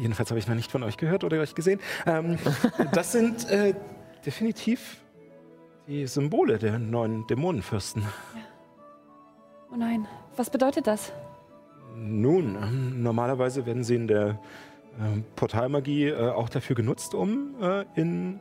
[0.00, 1.80] Jedenfalls habe ich noch nicht von euch gehört oder euch gesehen.
[2.06, 2.38] Ähm,
[2.92, 3.74] das sind äh,
[4.24, 4.98] definitiv
[5.86, 8.02] die Symbole der neuen Dämonenfürsten.
[8.02, 8.08] Ja.
[9.72, 11.12] Oh nein, was bedeutet das?
[11.96, 14.38] Nun, ähm, normalerweise werden sie in der
[14.98, 18.40] äh, Portalmagie äh, auch dafür genutzt, um äh, in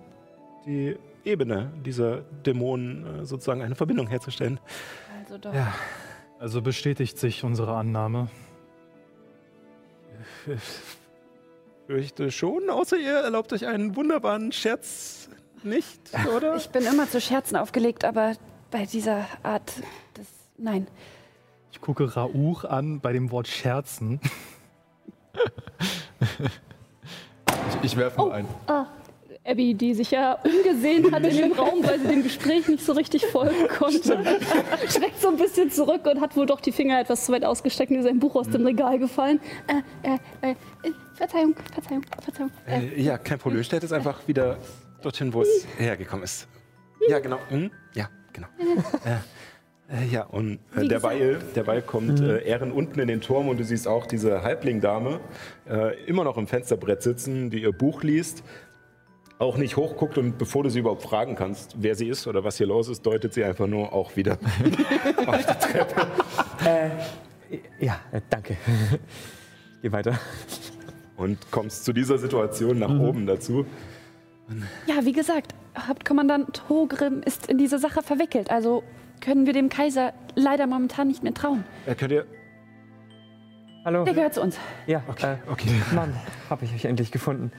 [0.65, 4.59] die Ebene dieser Dämonen äh, sozusagen eine Verbindung herzustellen.
[5.19, 5.53] Also doch.
[5.53, 5.73] Ja.
[6.39, 8.27] Also bestätigt sich unsere Annahme.
[10.45, 10.61] Ich
[11.87, 15.29] fürchte schon, außer ihr erlaubt euch einen wunderbaren Scherz
[15.63, 15.99] nicht,
[16.35, 16.57] oder?
[16.57, 18.35] Ich bin immer zu Scherzen aufgelegt, aber
[18.69, 19.71] bei dieser Art
[20.17, 20.27] des.
[20.57, 20.87] Nein.
[21.71, 24.19] Ich gucke Rauch an bei dem Wort Scherzen.
[26.23, 28.45] ich, ich werfe mal oh, ein.
[28.67, 28.85] Ah,
[29.45, 32.93] Abby, die sich ja umgesehen hat in dem Raum, weil sie dem Gespräch nicht so
[32.93, 34.39] richtig folgen konnte,
[34.87, 37.91] schreckt so ein bisschen zurück und hat wohl doch die Finger etwas zu weit ausgesteckt
[37.91, 39.41] und ist ein Buch aus dem Regal gefallen.
[39.67, 40.55] Äh, äh, äh,
[41.15, 42.51] Verzeihung, Verzeihung, Verzeihung.
[42.65, 43.63] Äh, ja, kein Problem.
[43.63, 44.57] Stellt es einfach wieder
[45.01, 46.47] dorthin, wo es hergekommen ist.
[47.09, 47.39] Ja, genau.
[47.49, 47.69] Hm?
[47.93, 48.47] Ja, genau.
[49.93, 52.29] Äh, ja, und äh, derweil, derweil kommt mhm.
[52.29, 55.19] äh, Ehren unten in den Turm und du siehst auch diese Halblingdame
[55.69, 58.43] äh, immer noch im Fensterbrett sitzen, die ihr Buch liest,
[59.37, 62.57] auch nicht hochguckt und bevor du sie überhaupt fragen kannst, wer sie ist oder was
[62.57, 64.33] hier los ist, deutet sie einfach nur auch wieder
[65.27, 66.07] auf die Treppe.
[66.65, 66.89] Äh,
[67.85, 68.53] ja, äh, danke.
[68.53, 70.19] Ich geh weiter.
[71.17, 73.01] Und kommst zu dieser Situation nach mhm.
[73.01, 73.65] oben dazu.
[74.87, 78.49] Ja, wie gesagt, Hauptkommandant Hogrim ist in diese Sache verwickelt.
[78.49, 78.83] Also
[79.23, 81.63] können wir dem Kaiser leider momentan nicht mehr trauen.
[81.85, 82.25] Äh, könnt ihr.
[83.85, 84.03] Hallo.
[84.03, 84.57] Der gehört zu uns.
[84.85, 85.33] Ja, okay.
[85.33, 85.69] Äh, okay.
[85.93, 86.13] Mann,
[86.49, 87.51] habe ich euch endlich gefunden.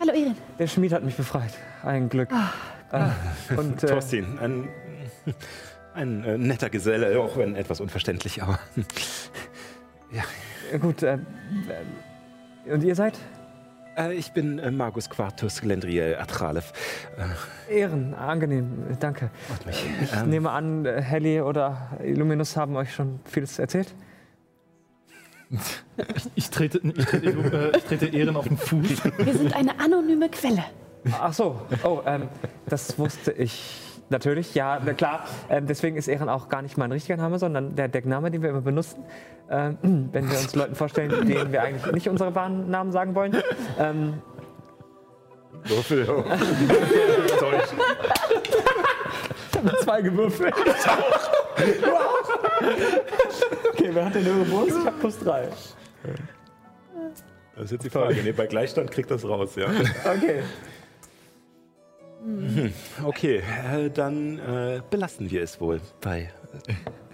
[0.00, 0.36] Hallo, Erin.
[0.58, 1.52] Der Schmied hat mich befreit.
[1.82, 2.28] Ein Glück.
[2.32, 2.96] Oh.
[2.96, 4.68] Äh, und, äh, Thorsten, ein,
[5.94, 8.58] ein äh, netter Geselle, auch wenn etwas unverständlich, aber.
[10.12, 10.22] ja.
[10.78, 11.18] Gut, äh,
[12.66, 13.18] und ihr seid?
[13.96, 16.72] Äh, ich bin äh, Magus Quartus Glendriel Atralev.
[17.68, 19.30] Äh, Ehren, angenehm, danke.
[19.64, 19.84] Mich.
[20.02, 23.94] Ich ähm, nehme an, Helly oder Illuminus haben euch schon vieles erzählt?
[25.48, 25.60] Ich,
[26.34, 29.04] ich, trete, ich, trete, äh, ich trete Ehren auf den Fuß.
[29.18, 30.64] Wir sind eine anonyme Quelle.
[31.20, 32.28] Ach so, oh, ähm,
[32.66, 35.24] das wusste ich natürlich, ja, klar.
[35.48, 38.50] Ähm, deswegen ist Ehren auch gar nicht mein richtiger Name, sondern der Deckname, den wir
[38.50, 39.04] immer benutzen,
[39.50, 39.78] ähm,
[40.12, 43.36] wenn wir uns Leuten vorstellen, denen wir eigentlich nicht unsere wahren Namen sagen wollen.
[43.78, 44.14] Ähm,
[45.64, 46.06] Würfel.
[46.06, 46.26] Deutsch.
[49.50, 50.54] Ich habe zwei gewürfelt.
[53.70, 54.68] okay, wer hat denn höhere Bonus?
[54.68, 55.48] Ich habe plus drei.
[57.54, 58.16] Das ist jetzt die Frage.
[58.22, 59.66] Nee, bei Gleichstand kriegt das raus, ja.
[60.04, 60.42] Okay.
[62.26, 62.72] Mhm.
[63.04, 66.30] Okay, äh, dann äh, belassen wir es wohl bei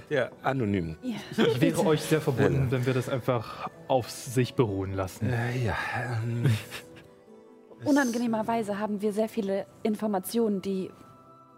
[0.09, 0.97] der anonymen.
[1.03, 1.45] Ja.
[1.47, 5.31] Ich wäre euch sehr verbunden, wenn wir das einfach auf sich beruhen lassen.
[5.31, 5.77] Äh, ja.
[6.23, 6.47] Ähm,
[7.85, 10.91] Unangenehmerweise haben wir sehr viele Informationen, die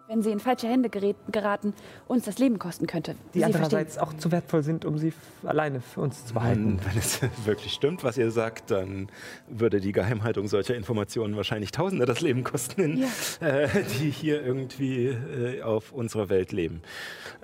[0.09, 1.73] wenn sie in falsche Hände geraten,
[2.07, 3.15] uns das Leben kosten könnte.
[3.33, 4.17] Die sie andererseits verstehen.
[4.17, 5.13] auch zu wertvoll sind, um sie
[5.45, 6.79] alleine für uns zu behalten.
[6.79, 9.09] Wenn, wenn es wirklich stimmt, was ihr sagt, dann
[9.49, 12.99] würde die Geheimhaltung solcher Informationen wahrscheinlich Tausende das Leben kosten,
[13.41, 13.49] ja.
[13.49, 16.83] äh, die hier irgendwie äh, auf unserer Welt leben.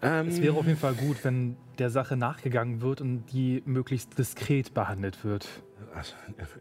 [0.03, 4.19] Ähm, es wäre auf jeden Fall gut, wenn der Sache nachgegangen wird und die möglichst
[4.19, 5.49] diskret behandelt wird.
[5.95, 6.15] Also,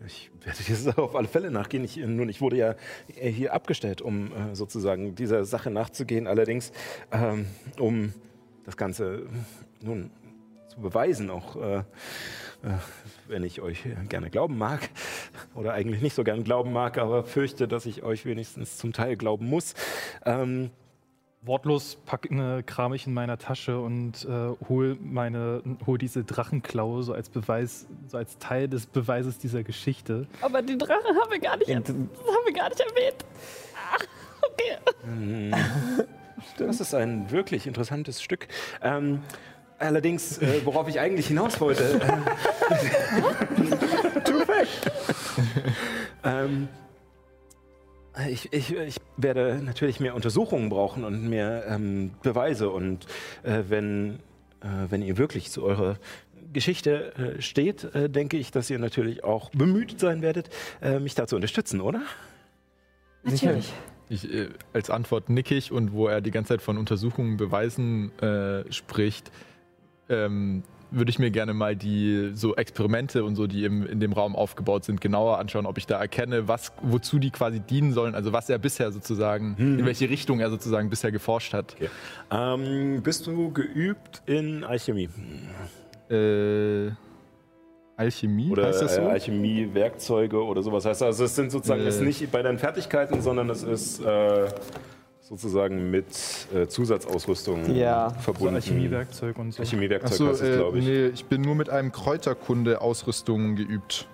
[0.05, 1.83] ich werde dieser auf alle Fälle nachgehen.
[1.83, 2.75] Ich, nun, ich wurde ja
[3.07, 6.27] hier abgestellt, um äh, sozusagen dieser Sache nachzugehen.
[6.27, 6.71] Allerdings,
[7.11, 8.13] ähm, um
[8.65, 9.27] das Ganze
[9.81, 10.11] nun
[10.67, 11.83] zu beweisen, auch äh, äh,
[13.27, 14.89] wenn ich euch gerne glauben mag,
[15.55, 19.15] oder eigentlich nicht so gern glauben mag, aber fürchte, dass ich euch wenigstens zum Teil
[19.15, 19.75] glauben muss.
[20.25, 20.71] Ähm,
[21.41, 27.01] Wortlos pack, ne, kram ich in meiner Tasche und äh, hol meine, hol diese Drachenklaue
[27.03, 30.27] so als Beweis, so als Teil des Beweises dieser Geschichte.
[30.41, 33.25] Aber die Drachen haben wir gar nicht, das haben wir gar nicht erwähnt.
[33.89, 34.05] Ach,
[34.51, 34.77] okay.
[36.57, 38.49] Das ist ein wirklich interessantes Stück.
[38.81, 39.21] Ähm,
[39.77, 42.01] allerdings, äh, worauf ich eigentlich hinaus wollte.
[42.01, 42.17] Äh,
[46.25, 46.67] ähm,
[48.27, 52.69] ich, ich, ich werde natürlich mehr Untersuchungen brauchen und mehr ähm, Beweise.
[52.69, 53.05] Und
[53.43, 54.19] äh, wenn,
[54.61, 55.97] äh, wenn ihr wirklich zu eurer
[56.51, 60.49] Geschichte äh, steht, äh, denke ich, dass ihr natürlich auch bemüht sein werdet,
[60.81, 62.01] äh, mich da zu unterstützen, oder?
[63.23, 63.71] Natürlich.
[64.09, 68.11] Ich, äh, als Antwort nick ich und wo er die ganze Zeit von Untersuchungen, Beweisen
[68.19, 69.31] äh, spricht,
[70.09, 74.13] ähm, würde ich mir gerne mal die so Experimente und so, die im, in dem
[74.13, 78.15] Raum aufgebaut sind, genauer anschauen, ob ich da erkenne, was, wozu die quasi dienen sollen,
[78.15, 81.75] also was er bisher sozusagen, in welche Richtung er sozusagen bisher geforscht hat.
[81.75, 81.89] Okay.
[82.31, 85.09] Ähm, bist du geübt in Alchemie?
[86.09, 86.91] Äh,
[87.95, 89.01] Alchemie, Oder heißt das so?
[89.01, 91.05] äh, Alchemie-Werkzeuge oder sowas heißt das?
[91.07, 92.05] Also es sind sozusagen, es ist Äh.
[92.05, 94.47] nicht bei deinen Fertigkeiten, sondern es ist äh,
[95.29, 96.05] sozusagen mit
[96.53, 98.09] äh, Zusatzausrüstung Ja.
[98.09, 98.55] So verbunden.
[98.55, 99.61] Alchemiewerkzeug und so.
[99.61, 100.85] Alchemiewerkzeug Achso, heißt es, äh, glaube ich.
[100.85, 104.07] nee, ich bin nur mit einem Kräuterkunde-Ausrüstung geübt.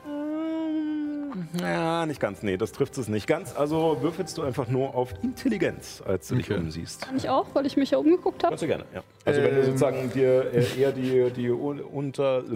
[1.61, 2.43] Ja, nicht ganz.
[2.43, 3.55] Nee, das trifft es nicht ganz.
[3.55, 6.59] Also würfelst du einfach nur auf Intelligenz, als du dich Okay.
[6.59, 7.01] umsiehst.
[7.03, 8.51] Kann ich auch, weil ich mich ja umgeguckt habe.
[8.51, 9.01] Kannst du gerne, ja.
[9.23, 9.65] Also wenn du Ähm.
[9.67, 12.43] sozusagen dir äh, eher die, die un- unter...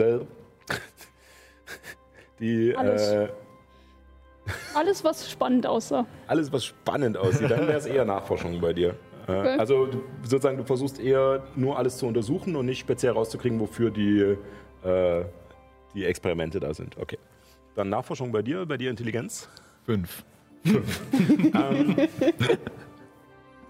[2.39, 3.09] Die, Alles.
[3.09, 3.27] äh,
[4.73, 6.05] Alles, was spannend aussah.
[6.27, 8.95] alles, was spannend aussieht, dann wäre es eher Nachforschung bei dir.
[9.23, 9.57] Okay.
[9.59, 13.91] Also du, sozusagen, du versuchst eher nur alles zu untersuchen und nicht speziell rauszukriegen, wofür
[13.91, 14.35] die,
[14.83, 15.25] äh,
[15.93, 16.97] die Experimente da sind.
[16.97, 17.19] Okay.
[17.75, 19.47] Dann Nachforschung bei dir, bei dir Intelligenz.
[19.85, 20.23] Fünf.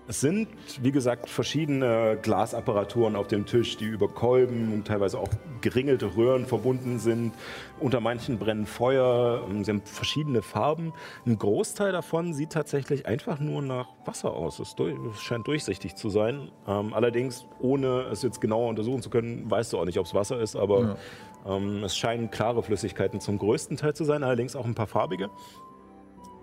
[0.09, 0.47] Es sind,
[0.81, 5.29] wie gesagt, verschiedene Glasapparaturen auf dem Tisch, die über Kolben und teilweise auch
[5.61, 7.31] geringelte Röhren verbunden sind.
[7.79, 10.93] Unter manchen brennen Feuer, ähm, sie haben verschiedene Farben.
[11.27, 14.57] Ein Großteil davon sieht tatsächlich einfach nur nach Wasser aus.
[14.57, 16.49] Es durch- es scheint durchsichtig zu sein.
[16.67, 20.15] Ähm, allerdings, ohne es jetzt genauer untersuchen zu können, weißt du auch nicht, ob es
[20.15, 20.97] Wasser ist, aber
[21.45, 25.29] ähm, es scheinen klare Flüssigkeiten zum größten Teil zu sein, allerdings auch ein paar farbige.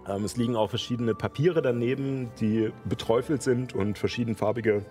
[0.08, 4.84] Ähm, es liegen auch verschiedene Papiere daneben, die beträufelt sind und verschiedenfarbige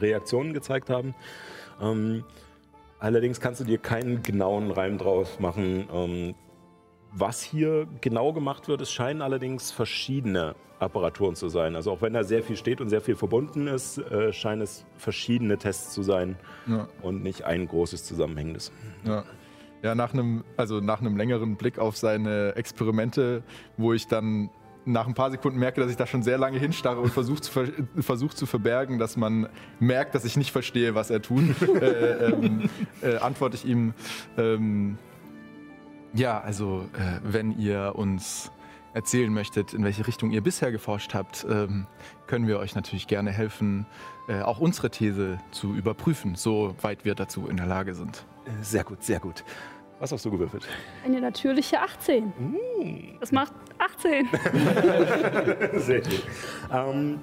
[0.00, 1.14] Reaktionen gezeigt haben.
[1.80, 2.24] Ähm,
[2.98, 6.34] allerdings kannst du dir keinen genauen Reim draus machen, ähm,
[7.12, 8.80] was hier genau gemacht wird.
[8.80, 11.74] Es scheinen allerdings verschiedene Apparaturen zu sein.
[11.76, 14.86] Also auch wenn da sehr viel steht und sehr viel verbunden ist, äh, scheinen es
[14.96, 16.88] verschiedene Tests zu sein Ja.
[17.02, 18.72] und nicht ein großes zusammenhängendes.
[19.04, 19.24] Ja.
[19.82, 23.42] Ja, nach einem, also nach einem längeren Blick auf seine Experimente,
[23.76, 24.50] wo ich dann
[24.84, 27.52] nach ein paar Sekunden merke, dass ich da schon sehr lange hinstarre und versuche zu,
[27.52, 27.66] ver
[28.00, 32.68] versuch zu verbergen, dass man merkt, dass ich nicht verstehe, was er tut, äh, ähm,
[33.02, 33.94] äh, antworte ich ihm,
[34.36, 34.98] ähm,
[36.12, 38.50] ja, also äh, wenn ihr uns
[38.92, 41.86] erzählen möchtet, in welche Richtung ihr bisher geforscht habt, ähm,
[42.26, 43.86] können wir euch natürlich gerne helfen,
[44.28, 48.26] äh, auch unsere These zu überprüfen, soweit wir dazu in der Lage sind.
[48.62, 49.44] Sehr gut, sehr gut.
[49.98, 50.66] Was hast du gewürfelt?
[51.04, 52.32] Eine natürliche 18.
[53.20, 54.28] Das macht 18.
[55.80, 56.22] Sehr gut.
[56.72, 57.20] Ähm,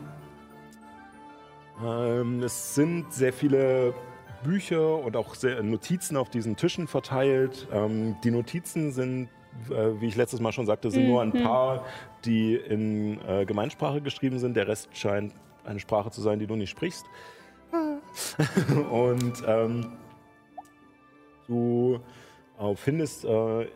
[1.84, 3.96] ähm, es sind sehr viele
[4.44, 7.68] Bücher und auch sehr Notizen auf diesen Tischen verteilt.
[7.72, 9.30] Ähm, die Notizen sind,
[9.72, 11.84] äh, wie ich letztes Mal schon sagte, sind nur ein paar,
[12.26, 14.56] die in äh, Gemeinsprache geschrieben sind.
[14.56, 15.34] Der Rest scheint
[15.66, 17.06] eine Sprache zu sein, die du nicht sprichst.
[18.92, 19.98] und ähm,
[21.48, 22.00] du
[22.60, 23.68] äh, findest äh,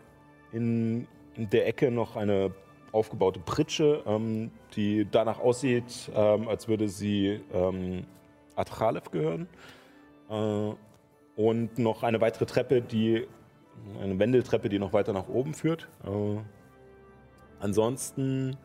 [0.51, 2.53] in der Ecke noch eine
[2.91, 8.05] aufgebaute Pritsche, ähm, die danach aussieht, ähm, als würde sie ähm,
[8.55, 9.47] Atralev gehören.
[10.29, 10.73] Äh,
[11.36, 13.25] und noch eine weitere Treppe, die
[14.01, 15.88] eine Wendeltreppe, die noch weiter nach oben führt.
[16.05, 16.38] Äh,
[17.60, 18.57] ansonsten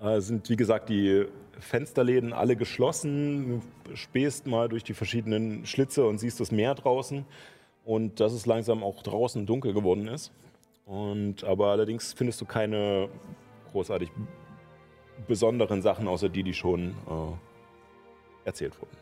[0.00, 1.26] äh, sind, wie gesagt, die
[1.60, 3.62] Fensterläden alle geschlossen.
[3.84, 7.24] Du spähst mal durch die verschiedenen Schlitze und siehst das Meer draußen.
[7.88, 10.30] Und dass es langsam auch draußen dunkel geworden ist.
[10.84, 13.08] Und, aber allerdings findest du keine
[13.72, 14.10] großartig
[15.26, 18.94] besonderen Sachen, außer die, die schon äh, erzählt wurden.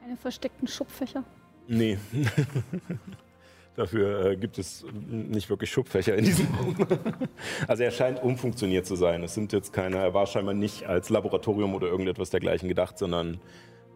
[0.00, 1.22] Keine versteckten Schubfächer.
[1.68, 1.98] Nee.
[3.76, 6.76] Dafür äh, gibt es nicht wirklich Schubfächer in diesem Raum.
[7.68, 9.22] also er scheint umfunktioniert zu sein.
[9.22, 13.38] Es sind jetzt keine, er war scheinbar nicht als Laboratorium oder irgendetwas dergleichen gedacht, sondern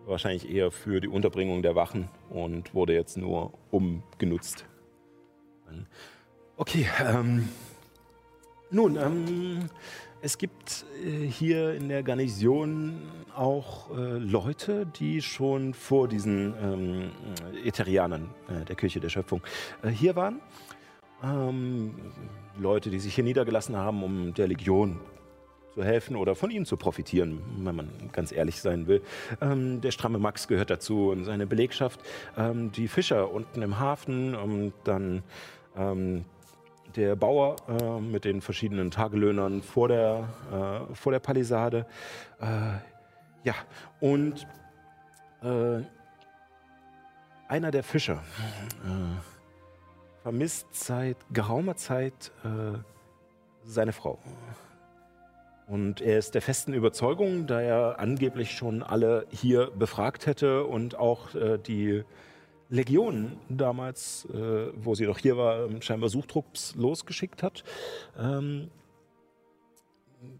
[0.06, 4.66] wahrscheinlich eher für die Unterbringung der Wachen und wurde jetzt nur umgenutzt.
[6.56, 7.48] Okay, ähm,
[8.70, 9.70] nun, ähm,
[10.20, 13.00] es gibt äh, hier in der Garnison
[13.34, 17.10] auch äh, Leute, die schon vor diesen ähm,
[17.64, 19.42] Ätherianern äh, der Kirche der Schöpfung
[19.82, 20.40] äh, hier waren.
[21.24, 21.94] Ähm,
[22.58, 25.00] Leute, die sich hier niedergelassen haben, um der Legion
[25.74, 29.02] zu helfen oder von ihnen zu profitieren, wenn man ganz ehrlich sein will.
[29.40, 32.00] Ähm, der stramme Max gehört dazu und seine Belegschaft.
[32.36, 35.22] Ähm, die Fischer unten im Hafen und dann
[35.76, 36.24] ähm,
[36.96, 40.28] der Bauer äh, mit den verschiedenen Tagelöhnern vor der,
[40.90, 41.86] äh, vor der Palisade.
[42.40, 42.46] Äh,
[43.44, 43.54] ja,
[44.00, 44.46] und
[45.42, 45.80] äh,
[47.48, 48.22] einer der Fischer
[48.84, 52.78] äh, vermisst seit geraumer Zeit äh,
[53.64, 54.18] seine Frau.
[55.72, 60.98] Und er ist der festen Überzeugung, da er angeblich schon alle hier befragt hätte und
[60.98, 62.04] auch äh, die
[62.68, 67.64] Legion damals, äh, wo sie noch hier war, scheinbar Suchtrupps losgeschickt hat,
[68.18, 68.68] ähm,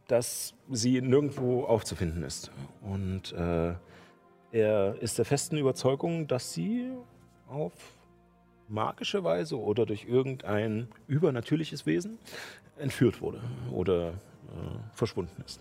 [0.07, 2.51] dass sie nirgendwo aufzufinden ist.
[2.83, 3.73] Und äh,
[4.53, 6.90] er ist der festen Überzeugung, dass sie
[7.49, 7.73] auf
[8.68, 12.18] magische Weise oder durch irgendein übernatürliches Wesen
[12.77, 13.40] entführt wurde
[13.73, 14.12] oder
[14.95, 15.61] verschwunden ist.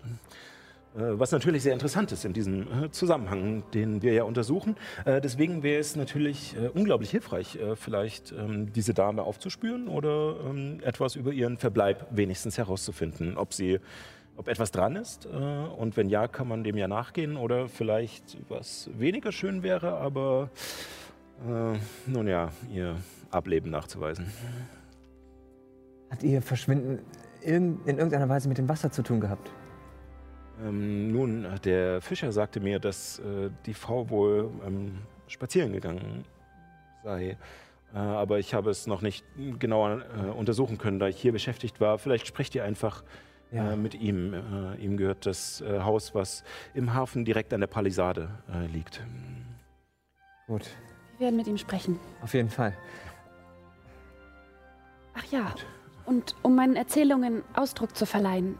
[0.94, 4.76] Äh, was natürlich sehr interessant ist in diesem äh, Zusammenhang, den wir ja untersuchen.
[5.04, 11.16] Äh, deswegen wäre es natürlich unglaublich hilfreich, vielleicht ähm, diese Dame aufzuspüren oder ähm, etwas
[11.16, 13.80] über ihren Verbleib wenigstens herauszufinden, ob sie
[14.34, 18.88] ob etwas dran ist und wenn ja, kann man dem ja nachgehen oder vielleicht was
[18.96, 20.48] weniger schön wäre, aber
[21.46, 21.76] äh,
[22.10, 22.96] nun ja, ihr
[23.30, 24.32] Ableben nachzuweisen.
[26.10, 27.00] Hat ihr Verschwinden
[27.44, 29.50] in, in irgendeiner Weise mit dem Wasser zu tun gehabt?
[30.62, 36.24] Ähm, nun, der Fischer sagte mir, dass äh, die Frau wohl ähm, spazieren gegangen
[37.02, 37.36] sei.
[37.94, 39.24] Äh, aber ich habe es noch nicht
[39.58, 41.98] genauer äh, untersuchen können, da ich hier beschäftigt war.
[41.98, 43.02] Vielleicht sprecht ihr einfach
[43.52, 43.76] äh, ja.
[43.76, 44.34] mit ihm.
[44.34, 48.30] Äh, ihm gehört das äh, Haus, was im Hafen direkt an der Palisade
[48.72, 49.02] liegt.
[50.46, 50.68] Gut.
[51.18, 51.98] Wir werden mit ihm sprechen.
[52.20, 52.76] Auf jeden Fall.
[55.14, 55.50] Ach ja.
[55.50, 55.66] Gut.
[56.04, 58.58] Und um meinen Erzählungen Ausdruck zu verleihen,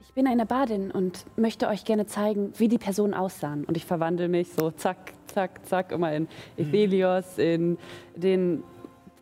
[0.00, 3.64] ich bin eine Badin und möchte euch gerne zeigen, wie die Personen aussahen.
[3.64, 7.78] Und ich verwandle mich so zack, zack, zack, immer in Ethelios, in
[8.14, 8.62] den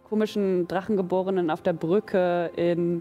[0.08, 3.00] komischen Drachengeborenen auf der Brücke, in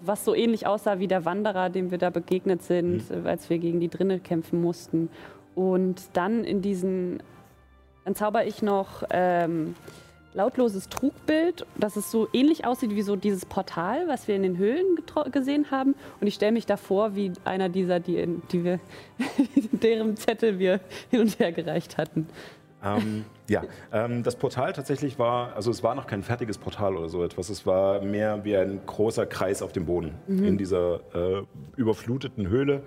[0.00, 3.26] was so ähnlich aussah wie der Wanderer, dem wir da begegnet sind, mhm.
[3.26, 5.08] als wir gegen die Drinne kämpfen mussten.
[5.54, 7.22] Und dann in diesen,
[8.04, 9.76] dann zauber ich noch ähm,
[10.34, 14.58] lautloses Trugbild, dass es so ähnlich aussieht wie so dieses Portal, was wir in den
[14.58, 14.98] Höhlen
[15.30, 15.94] gesehen haben.
[16.20, 18.80] Und ich stelle mich davor wie einer dieser, die, in, die wir,
[19.72, 22.28] deren Zettel wir hin und her gereicht hatten.
[22.84, 27.08] Ähm, ja, ähm, das Portal tatsächlich war, also es war noch kein fertiges Portal oder
[27.08, 27.48] so etwas.
[27.48, 30.44] Es war mehr wie ein großer Kreis auf dem Boden mhm.
[30.44, 31.42] in dieser äh,
[31.76, 32.82] überfluteten Höhle.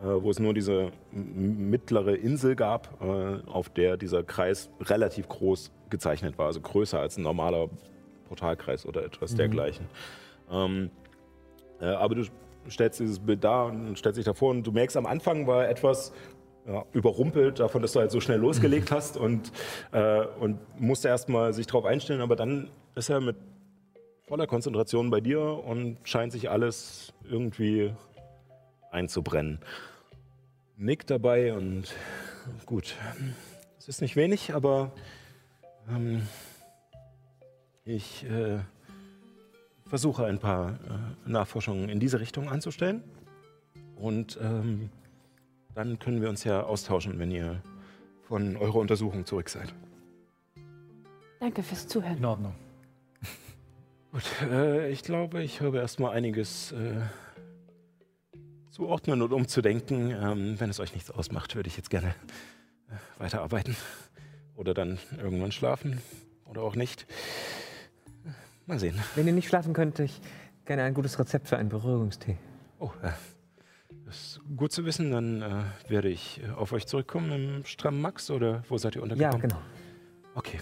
[0.00, 5.72] Äh, wo es nur diese mittlere Insel gab, äh, auf der dieser Kreis relativ groß
[5.90, 7.68] gezeichnet war, also größer als ein normaler
[8.28, 9.36] Portalkreis oder etwas mhm.
[9.38, 9.86] dergleichen.
[10.52, 10.90] Ähm,
[11.80, 12.24] äh, aber du
[12.70, 16.12] stellst dieses Bild da und stellst dich davor und du merkst, am Anfang war etwas
[16.64, 19.50] ja, überrumpelt davon, dass du halt so schnell losgelegt hast und,
[19.90, 23.36] äh, und musste erstmal sich darauf einstellen, aber dann ist er mit
[24.28, 27.92] voller Konzentration bei dir und scheint sich alles irgendwie
[28.92, 29.58] einzubrennen.
[30.80, 31.92] Nick dabei und
[32.64, 32.94] gut,
[33.80, 34.92] es ist nicht wenig, aber
[35.90, 36.22] ähm,
[37.84, 38.60] ich äh,
[39.86, 40.74] versuche ein paar
[41.26, 43.02] äh, Nachforschungen in diese Richtung anzustellen
[43.96, 44.90] und ähm,
[45.74, 47.60] dann können wir uns ja austauschen, wenn ihr
[48.22, 49.74] von eurer Untersuchung zurück seid.
[51.40, 52.18] Danke fürs Zuhören.
[52.18, 52.54] In Ordnung.
[54.12, 56.72] Gut, äh, ich glaube, ich habe erstmal einiges
[58.78, 60.10] äh, zuordnen und umzudenken.
[60.10, 63.76] Ähm, wenn es euch nichts ausmacht, würde ich jetzt gerne äh, weiterarbeiten
[64.56, 66.00] oder dann irgendwann schlafen
[66.44, 67.06] oder auch nicht.
[68.66, 68.98] Mal sehen.
[69.14, 70.20] Wenn ihr nicht schlafen könnt, ich
[70.66, 72.36] gerne ein gutes Rezept für einen Berührungstee.
[72.78, 73.10] Oh, äh,
[74.04, 75.10] das ist gut zu wissen.
[75.10, 79.02] Dann äh, werde ich äh, auf euch zurückkommen im Stramm Max oder wo seid ihr
[79.02, 79.32] untergekommen?
[79.32, 79.60] Ja, genau.
[80.38, 80.60] Okay.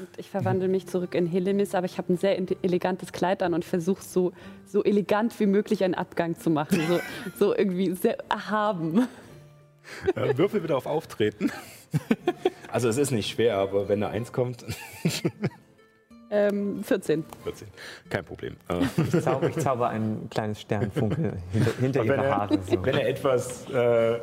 [0.00, 3.54] Und ich verwandle mich zurück in Helemis, aber ich habe ein sehr elegantes Kleid an
[3.54, 4.32] und versuche so,
[4.66, 6.80] so elegant wie möglich einen Abgang zu machen.
[6.88, 7.00] So,
[7.38, 9.06] so irgendwie sehr erhaben.
[10.16, 11.52] Äh, Würfel bitte auf Auftreten.
[12.70, 14.64] Also es ist nicht schwer, aber wenn eine Eins kommt.
[16.34, 17.26] Ähm, 14.
[17.42, 17.68] 14.
[18.08, 18.56] Kein Problem.
[18.96, 22.58] Ich zauber, ich zauber ein kleines Sternfunkel hinter, hinter ihre er, Haare.
[22.66, 22.82] So.
[22.82, 24.18] Wenn er etwas äh,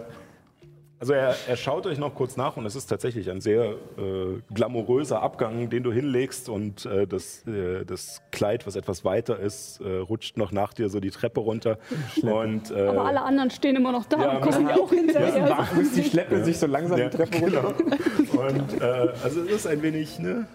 [1.00, 4.42] Also er, er schaut euch noch kurz nach und es ist tatsächlich ein sehr äh,
[4.54, 9.80] glamouröser Abgang, den du hinlegst und äh, das, äh, das Kleid, was etwas weiter ist,
[9.80, 11.78] äh, rutscht noch nach dir so die Treppe runter.
[12.22, 15.68] Und, äh, Aber alle anderen stehen immer noch da Ja, und gucken auch hinterher.
[15.78, 17.74] Bis die Schleppe sich so langsam ja, die Treppe runter.
[17.78, 18.42] genau.
[18.42, 20.48] Und äh, also es ist ein wenig ne,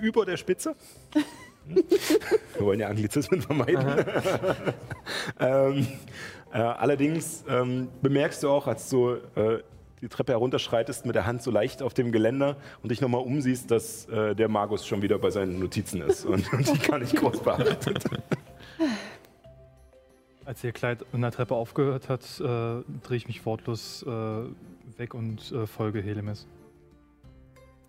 [0.00, 0.74] über der Spitze.
[1.66, 3.86] Wir wollen ja Anglizismen vermeiden.
[5.40, 5.86] ähm,
[6.52, 9.60] äh, allerdings ähm, bemerkst du auch, als du äh,
[10.02, 13.70] die Treppe herunterschreitest, mit der Hand so leicht auf dem Geländer und dich nochmal umsiehst,
[13.70, 17.16] dass äh, der Magus schon wieder bei seinen Notizen ist und, und die gar nicht
[17.16, 18.04] groß beachtet.
[20.44, 24.08] Als ihr Kleid in der Treppe aufgehört hat, äh, drehe ich mich wortlos äh,
[24.98, 26.48] weg und äh, folge Helemis.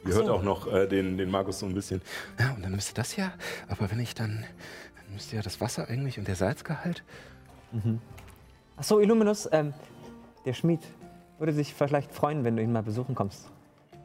[0.06, 2.00] Ihr hört auch noch äh, den, den Magus so ein bisschen.
[2.40, 3.34] Ja, und dann müsste das ja,
[3.70, 4.46] aber wenn ich dann,
[4.96, 7.04] dann müsste ja das Wasser eigentlich und der Salzgehalt.
[8.78, 9.74] Achso, Illuminus, ähm,
[10.46, 10.82] der Schmied
[11.40, 13.50] würde sich vielleicht freuen, wenn du ihn mal besuchen kommst.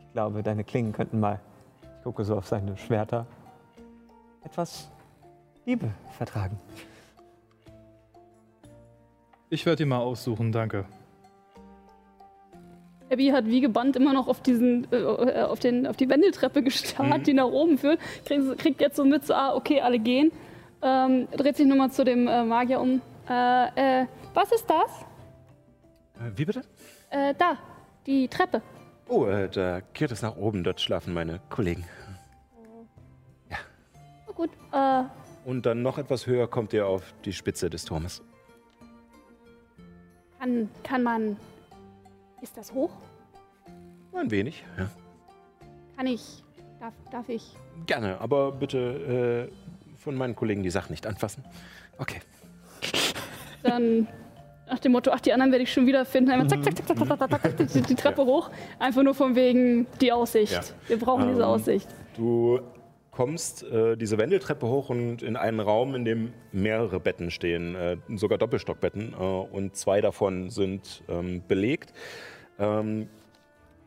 [0.00, 1.40] Ich glaube, deine Klingen könnten mal,
[1.82, 3.26] ich gucke so auf seine Schwerter,
[4.44, 4.90] etwas
[5.66, 6.58] Liebe vertragen.
[9.50, 10.84] Ich werde ihn mal aussuchen, danke.
[13.10, 17.26] Abby hat wie gebannt immer noch auf, diesen, äh, auf, den, auf die Wendeltreppe gestarrt,
[17.26, 18.00] die nach oben führt.
[18.24, 20.30] Kriegt, kriegt jetzt so mit, so, ah, okay, alle gehen.
[20.82, 23.00] Ähm, dreht sich nochmal zu dem äh, Magier um.
[23.28, 25.06] Äh, äh, was ist das?
[26.20, 26.62] Äh, wie bitte?
[27.11, 27.56] Äh, da,
[28.06, 28.62] die Treppe.
[29.09, 31.84] Oh, äh, da geht es nach oben, dort schlafen meine Kollegen.
[34.26, 34.50] Oh, gut.
[34.72, 35.04] Äh,
[35.44, 38.22] Und dann noch etwas höher kommt ihr auf die Spitze des Turmes.
[40.38, 41.36] kann, kann man.
[42.42, 42.90] Ist das hoch?
[44.14, 44.88] Ein wenig, ja.
[45.96, 46.44] Kann ich.
[46.78, 47.56] Darf, darf ich.
[47.86, 51.44] Gerne, aber bitte äh, von meinen Kollegen die Sachen nicht anfassen.
[51.98, 52.20] Okay.
[53.64, 54.06] Dann
[54.70, 56.30] nach dem Motto, ach, die anderen werde ich schon wieder finden.
[56.30, 58.50] Einmal zack, zack, zack, zack, zack, zack, zack, die, die Treppe hoch.
[58.78, 60.52] Einfach nur von wegen die Aussicht.
[60.52, 60.62] Ja.
[60.88, 61.88] Wir brauchen diese Ähm, Aussicht.
[62.16, 62.60] Du
[63.10, 67.96] kommst äh, diese Wendeltreppe hoch und in einen Raum, in dem mehrere Betten stehen, äh,
[68.14, 71.92] sogar Doppelstockbetten, äh, und zwei davon sind ähm, belegt.
[72.58, 73.08] Ähm,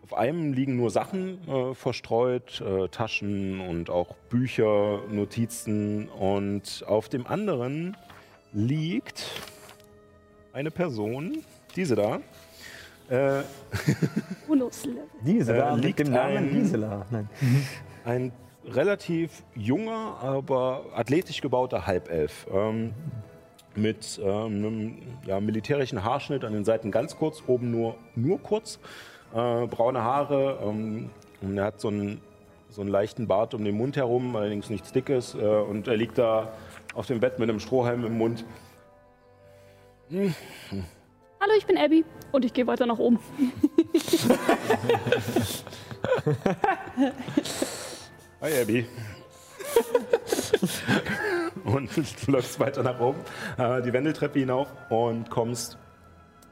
[0.03, 6.09] auf einem liegen nur Sachen äh, verstreut, äh, Taschen und auch Bücher, Notizen.
[6.09, 7.95] Und auf dem anderen
[8.51, 9.23] liegt
[10.53, 11.37] eine Person,
[11.75, 12.19] diese da.
[13.09, 13.41] Äh.
[15.25, 17.05] Diese Äh, da mit liegt dem Namen ein- Gisela.
[17.11, 17.29] Nein.
[18.05, 18.31] ein
[18.65, 22.47] relativ junger, aber athletisch gebauter Halbelf.
[22.53, 22.93] Ähm,
[23.75, 24.29] mit ähm,
[24.65, 28.79] einem ja, militärischen Haarschnitt an den Seiten ganz kurz, oben nur, nur kurz.
[29.33, 30.59] Äh, braune Haare.
[30.63, 31.09] Ähm,
[31.41, 32.21] und er hat so einen,
[32.69, 35.35] so einen leichten Bart um den Mund herum, allerdings nichts Dickes.
[35.35, 36.51] Äh, und er liegt da
[36.93, 38.45] auf dem Bett mit einem Strohhalm im Mund.
[40.11, 42.03] Hallo, ich bin Abby
[42.33, 43.17] und ich gehe weiter nach oben.
[48.41, 48.85] Hi, Abby.
[51.63, 53.19] und du läufst weiter nach oben,
[53.57, 55.77] äh, die Wendeltreppe hinauf und kommst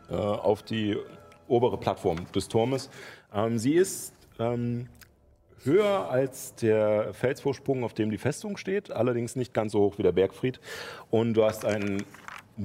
[0.10, 0.96] äh, auf die
[1.50, 2.90] obere Plattform des Turmes.
[3.34, 4.88] Ähm, sie ist ähm,
[5.66, 10.04] höher als der Felsvorsprung, auf dem die Festung steht, allerdings nicht ganz so hoch wie
[10.04, 10.62] der Bergfried.
[11.10, 12.06] Und du hast einen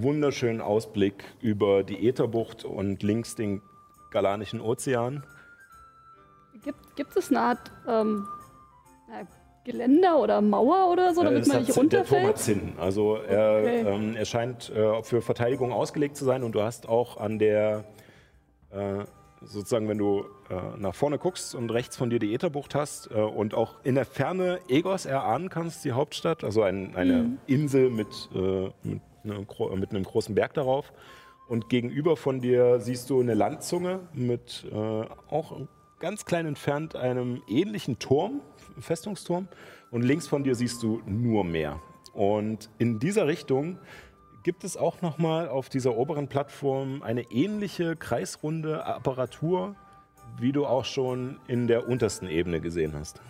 [0.03, 3.63] wunderschönen Ausblick über die Ätherbucht und links den
[4.11, 5.25] Galanischen Ozean.
[6.63, 8.27] Gibt, gibt es eine Art ähm,
[9.09, 9.27] na,
[9.65, 12.39] Geländer oder Mauer oder so, Ja, damit man nicht Zinn- Der Turm hat runterfällt?
[12.39, 12.73] Zinn.
[12.79, 13.81] Also er, Okay.
[13.87, 17.85] ähm, er scheint äh, für Verteidigung ausgelegt zu sein und du hast auch an der,
[18.71, 19.05] äh,
[19.43, 23.15] sozusagen, wenn du äh, nach vorne guckst und rechts von dir die Ätherbucht hast äh,
[23.21, 28.09] und auch in der Ferne Egos erahnen kannst, die Hauptstadt, also ein, eine Insel mit,
[28.35, 29.01] äh, mit,
[29.47, 30.93] gro- mit einem großen Berg darauf.
[31.49, 35.61] Und gegenüber von dir siehst du eine Landzunge mit äh, auch
[35.99, 38.41] ganz klein entfernt einem ähnlichen Turm,
[38.79, 39.49] Festungsturm.
[39.91, 41.81] Und links von dir siehst du nur Meer.
[42.13, 43.79] Und in dieser Richtung
[44.43, 49.75] gibt es auch nochmal auf dieser oberen Plattform eine ähnliche kreisrunde Apparatur,
[50.39, 53.21] wie du auch schon in der untersten Ebene gesehen hast.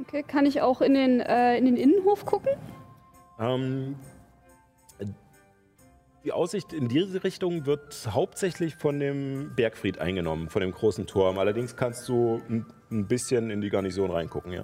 [0.00, 2.52] Okay, kann ich auch in den, äh, in den Innenhof gucken?
[3.40, 3.96] Ähm,
[6.28, 11.38] die Aussicht in diese Richtung wird hauptsächlich von dem Bergfried eingenommen, von dem großen Turm.
[11.38, 14.62] Allerdings kannst du ein, ein bisschen in die Garnison reingucken, ja.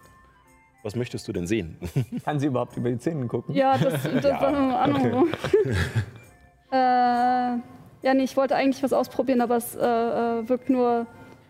[0.83, 1.79] Was möchtest du denn sehen?
[2.23, 3.55] Kann sie überhaupt über die Zähne gucken?
[3.55, 5.29] Ja, das, das war eine Ahnung.
[6.71, 11.07] äh, ja, nee, ich wollte eigentlich was ausprobieren, aber es äh, äh, wirkt nur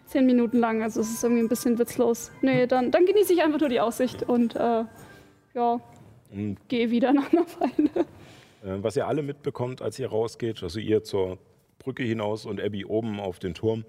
[0.06, 0.84] zehn Minuten lang.
[0.84, 2.30] Also es ist irgendwie ein bisschen witzlos.
[2.40, 4.84] Nee, dann, dann genieße ich einfach nur die Aussicht und äh,
[5.54, 5.80] ja,
[6.32, 8.06] Und gehe wieder nach einer Weile.
[8.64, 11.38] Äh, Was ihr alle mitbekommt, als ihr rausgeht, also ihr zur
[11.78, 13.84] Brücke hinaus und Abby oben auf den Turm,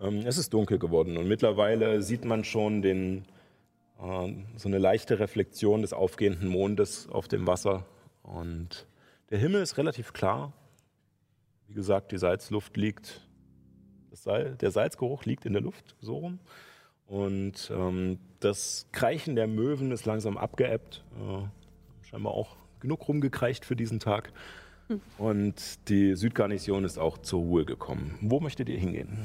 [0.00, 3.24] Ähm, es ist dunkel geworden und mittlerweile sieht man schon den,
[4.00, 7.86] äh, so eine leichte Reflexion des aufgehenden Mondes auf dem Wasser.
[8.22, 8.86] Und
[9.30, 10.52] der Himmel ist relativ klar.
[11.68, 13.28] Wie gesagt, die Salzluft liegt,
[14.12, 16.38] Salz, der Salzgeruch liegt in der Luft, so rum.
[17.06, 21.04] Und ähm, das Kreichen der Möwen ist langsam abgeebbt.
[21.16, 24.32] Äh, scheinbar auch genug rumgekreicht für diesen Tag.
[25.16, 28.18] Und die Südgarnison ist auch zur Ruhe gekommen.
[28.20, 29.18] Wo möchtet ihr hingehen?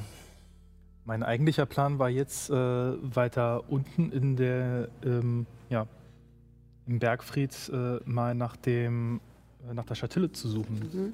[1.04, 5.88] Mein eigentlicher Plan war jetzt äh, weiter unten in der, ähm, ja,
[6.86, 9.20] im Bergfried äh, mal nach dem,
[9.70, 10.80] äh, nach der Schatulle zu suchen.
[10.80, 11.14] Mhm.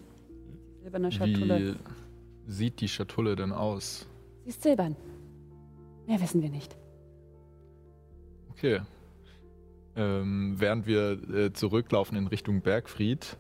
[0.82, 1.76] Silberne Schatulle.
[2.46, 4.08] Wie sieht die Schatulle denn aus?
[4.44, 4.96] Sie ist silbern.
[6.06, 6.76] Mehr wissen wir nicht.
[8.52, 8.82] Okay.
[9.96, 13.38] Ähm, während wir äh, zurücklaufen in Richtung Bergfried,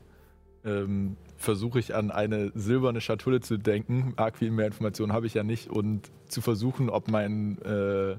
[0.65, 4.13] ähm, versuche ich an eine silberne Schatulle zu denken.
[4.15, 5.69] Arg viel mehr Informationen habe ich ja nicht.
[5.69, 8.17] Und zu versuchen, ob mein äh,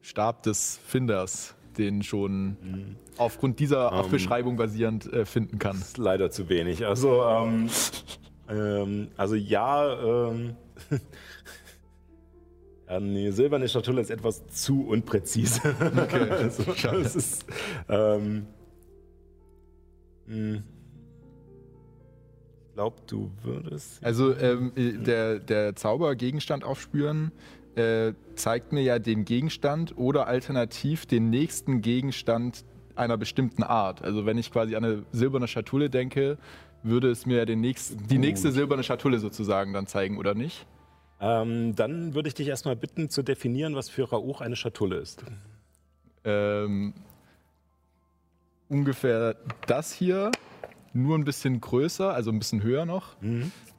[0.00, 4.10] Stab des Finders den schon aufgrund dieser Ähm.
[4.10, 5.78] Beschreibung basierend äh, finden kann.
[5.78, 6.84] Das ist leider zu wenig.
[6.86, 7.68] Also, ähm,
[8.48, 10.32] ähm, also ja,
[12.96, 15.60] ähm, ja, die silberne Schatulle ist etwas zu unpräzise.
[15.80, 17.46] Okay, also, das ist,
[17.88, 18.46] ähm,
[20.26, 20.62] mh.
[22.68, 24.04] ich glaube, du würdest.
[24.04, 27.32] Also ähm, äh, der, der Zaubergegenstand aufspüren
[27.74, 32.64] äh, zeigt mir ja den Gegenstand oder alternativ den nächsten Gegenstand
[32.94, 34.02] einer bestimmten Art.
[34.02, 36.36] Also wenn ich quasi an eine silberne Schatulle denke,
[36.82, 40.66] würde es mir den nächsten, die nächste silberne Schatulle sozusagen dann zeigen, oder nicht?
[41.24, 45.24] Ähm, dann würde ich dich erstmal bitten zu definieren, was für Rauch eine Schatulle ist.
[46.24, 46.94] Ähm,
[48.68, 50.32] ungefähr das hier,
[50.92, 53.16] nur ein bisschen größer, also ein bisschen höher noch.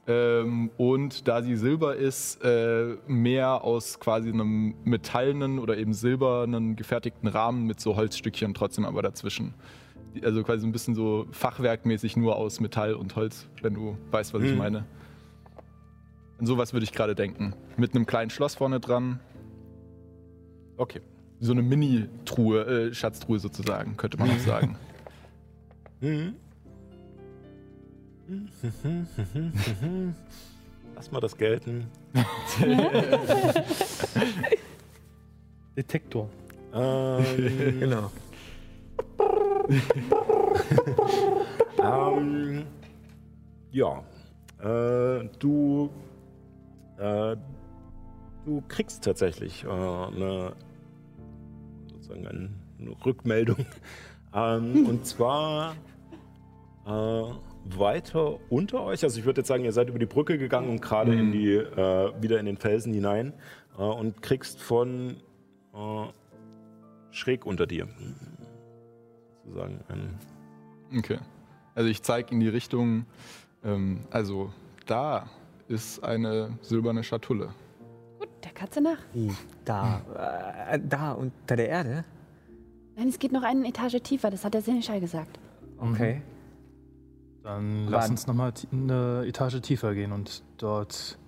[0.06, 6.76] Ähm, und da sie silber ist, äh, mehr aus quasi einem metallenen oder eben silbernen
[6.76, 9.54] gefertigten Rahmen mit so Holzstückchen trotzdem aber dazwischen.
[10.22, 14.42] Also quasi ein bisschen so fachwerkmäßig nur aus Metall und Holz, wenn du weißt, was
[14.42, 14.58] ich Mhm.
[14.58, 14.86] meine.
[16.38, 17.54] An sowas würde ich gerade denken.
[17.76, 19.20] Mit einem kleinen Schloss vorne dran.
[20.76, 21.00] Okay.
[21.40, 24.76] So eine Mini-Truhe, äh, Schatztruhe sozusagen, könnte man auch sagen.
[30.94, 31.86] Lass mal das gelten.
[35.76, 36.28] Detektor.
[36.72, 37.24] Ähm,
[37.80, 38.10] Genau.
[41.82, 42.64] ähm,
[43.70, 44.02] ja,
[44.62, 45.90] äh, du,
[47.04, 47.36] äh,
[48.44, 50.52] du kriegst tatsächlich äh, eine,
[51.90, 53.66] sozusagen eine Rückmeldung.
[54.36, 55.76] Ähm, und zwar
[56.84, 59.04] äh, weiter unter euch.
[59.04, 61.52] Also ich würde jetzt sagen, ihr seid über die Brücke gegangen und gerade in die,
[61.54, 63.32] äh, wieder in den Felsen hinein
[63.78, 65.18] äh, und kriegst von
[67.12, 67.86] schräg unter dir
[69.44, 70.18] sozusagen ein
[70.98, 71.18] Okay.
[71.74, 73.06] Also ich zeige in die Richtung,
[73.64, 74.52] ähm, also
[74.86, 75.28] da
[75.68, 77.50] ist eine silberne Schatulle.
[78.18, 78.98] Gut, der Katze nach.
[79.12, 79.32] Wie?
[79.64, 80.00] Da.
[80.70, 82.04] Äh, da unter der Erde?
[82.96, 85.38] Nein, es geht noch eine Etage tiefer, das hat der Seneschall gesagt.
[85.78, 86.22] Okay.
[87.42, 91.18] Dann Aber- lass uns nochmal eine Etage tiefer gehen und dort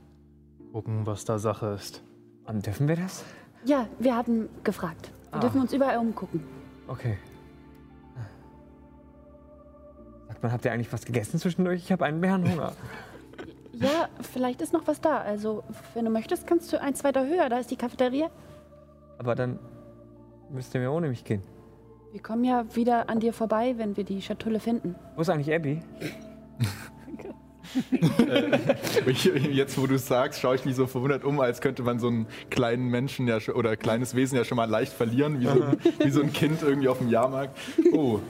[0.72, 2.02] gucken, was da Sache ist.
[2.44, 3.24] Und dürfen wir das?
[3.64, 5.10] Ja, wir haben gefragt.
[5.30, 5.40] Wir Ah.
[5.40, 6.44] dürfen uns überall umgucken.
[6.86, 7.18] Okay.
[10.28, 11.82] Sagt man, habt ihr eigentlich was gegessen zwischendurch?
[11.82, 12.72] Ich habe einen Bärenhunger.
[13.78, 15.18] Ja, vielleicht ist noch was da.
[15.18, 15.62] Also,
[15.94, 17.48] wenn du möchtest, kannst du eins weiter höher.
[17.48, 18.30] Da ist die Cafeteria.
[19.18, 19.58] Aber dann
[20.50, 21.42] müsst ihr mir ohne mich gehen.
[22.12, 24.94] Wir kommen ja wieder an dir vorbei, wenn wir die Schatulle finden.
[25.14, 25.82] Wo ist eigentlich Abby?
[29.06, 31.98] Ich, jetzt, wo du es sagst, schaue ich mich so verwundert um, als könnte man
[31.98, 35.46] so einen kleinen Menschen ja schon, oder kleines Wesen ja schon mal leicht verlieren, wie
[35.46, 37.58] so, ein- wie so ein Kind irgendwie auf dem Jahrmarkt.
[37.92, 38.20] Oh,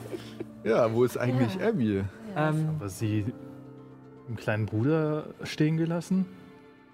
[0.63, 2.03] ja, wo ist eigentlich Abby?
[2.35, 3.25] Ähm, Aber sie
[4.27, 6.25] einen kleinen Bruder stehen gelassen?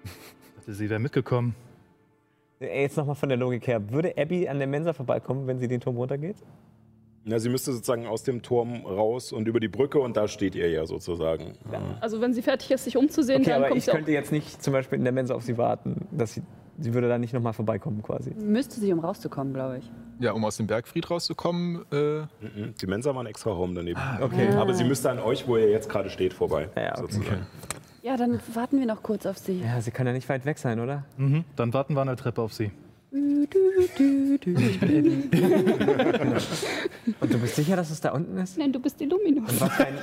[0.58, 1.54] Hatte sie wäre mitgekommen.
[2.60, 3.90] ey, jetzt nochmal von der Logik her.
[3.90, 6.36] Würde Abby an der Mensa vorbeikommen, wenn sie den Turm runtergeht?
[7.26, 10.54] Ja, sie müsste sozusagen aus dem Turm raus und über die Brücke und da steht
[10.54, 11.54] ihr ja sozusagen.
[12.00, 14.30] Also wenn sie fertig ist, sich umzusehen, Okay, dann aber kommt ich sie könnte jetzt
[14.30, 16.06] nicht zum Beispiel in der Mensa auf sie warten.
[16.10, 16.42] Dass sie,
[16.78, 18.30] sie würde da nicht nochmal vorbeikommen quasi.
[18.30, 19.90] Müsste sie, um rauszukommen, glaube ich.
[20.20, 22.74] Ja, um aus dem Bergfried rauszukommen, äh, Mhm.
[22.80, 24.00] Die Mensa war ein extra Raum daneben.
[24.20, 24.48] Okay.
[24.52, 26.68] Aber sie müsste an euch, wo ihr jetzt gerade steht, vorbei.
[26.76, 27.00] Ja, okay.
[27.00, 27.46] sozusagen.
[28.02, 29.60] Ja, dann warten wir noch kurz auf sie.
[29.62, 31.04] Ja, sie kann ja nicht weit weg sein, oder?
[31.16, 31.44] Mhm.
[31.56, 32.70] Dann warten wir an der Treppe auf sie.
[33.12, 33.46] Dü,
[34.38, 34.58] dü.
[37.20, 38.58] Und du bist sicher, dass es da unten ist?
[38.58, 39.50] Nein, du bist Illuminus.
[39.52, 39.94] Und was, ein,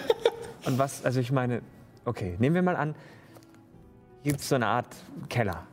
[0.65, 1.61] und was also ich meine,
[2.05, 2.95] okay, nehmen wir mal an,
[4.23, 4.95] hier gibt es so eine Art
[5.29, 5.67] Keller.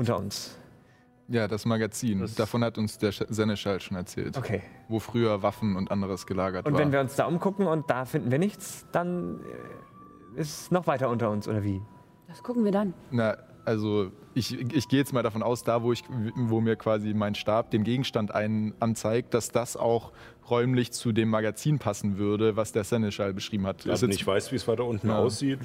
[0.00, 0.56] Unter uns.
[1.28, 2.20] Ja, das Magazin.
[2.20, 4.36] Das- Davon hat uns der Sch- Seneschall schon erzählt.
[4.36, 4.62] Okay.
[4.88, 6.80] Wo früher Waffen und anderes gelagert Und war.
[6.80, 9.40] wenn wir uns da umgucken und da finden wir nichts, dann
[10.36, 11.80] äh, ist es noch weiter unter uns, oder wie?
[12.26, 12.94] Das gucken wir dann.
[13.10, 16.02] Na, also ich, ich gehe jetzt mal davon aus, da wo, ich,
[16.34, 20.12] wo mir quasi mein Stab den Gegenstand ein, anzeigt, dass das auch
[20.50, 23.86] räumlich zu dem Magazin passen würde, was der Seneschall beschrieben hat.
[23.86, 25.18] Nicht weißt, wie es weiter unten Ja.
[25.18, 25.60] aussieht,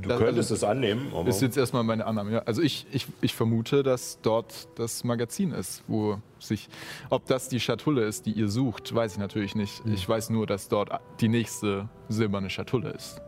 [0.00, 1.12] du Das- könntest also- es annehmen.
[1.14, 2.32] Aber ist jetzt erstmal meine Annahme.
[2.32, 2.38] Ja.
[2.40, 6.68] Also ich, ich, ich vermute, dass dort das Magazin ist, wo sich.
[7.10, 9.82] Ob das die Schatulle ist, die ihr sucht, weiß ich natürlich nicht.
[9.86, 13.20] Ich weiß nur, dass dort die nächste silberne Schatulle ist.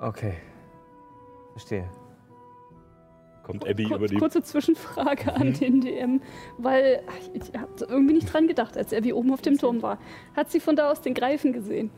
[0.00, 0.34] Okay.
[1.52, 1.88] Verstehe.
[3.50, 4.16] Kommt Abby Kur über die.
[4.16, 6.20] kurze Zwischenfrage an den DM,
[6.58, 7.02] weil
[7.34, 9.98] ich, ich habe irgendwie nicht dran gedacht, als Abby oben auf dem Turm war.
[10.34, 11.90] Hat sie von da aus den Greifen gesehen?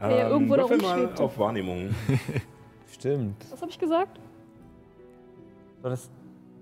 [0.00, 1.22] der ja irgendwo da Ähm, rumschwebte.
[1.24, 1.90] auf Wahrnehmung.
[2.92, 3.36] Stimmt.
[3.50, 4.20] Was habe ich gesagt?
[5.82, 6.08] War das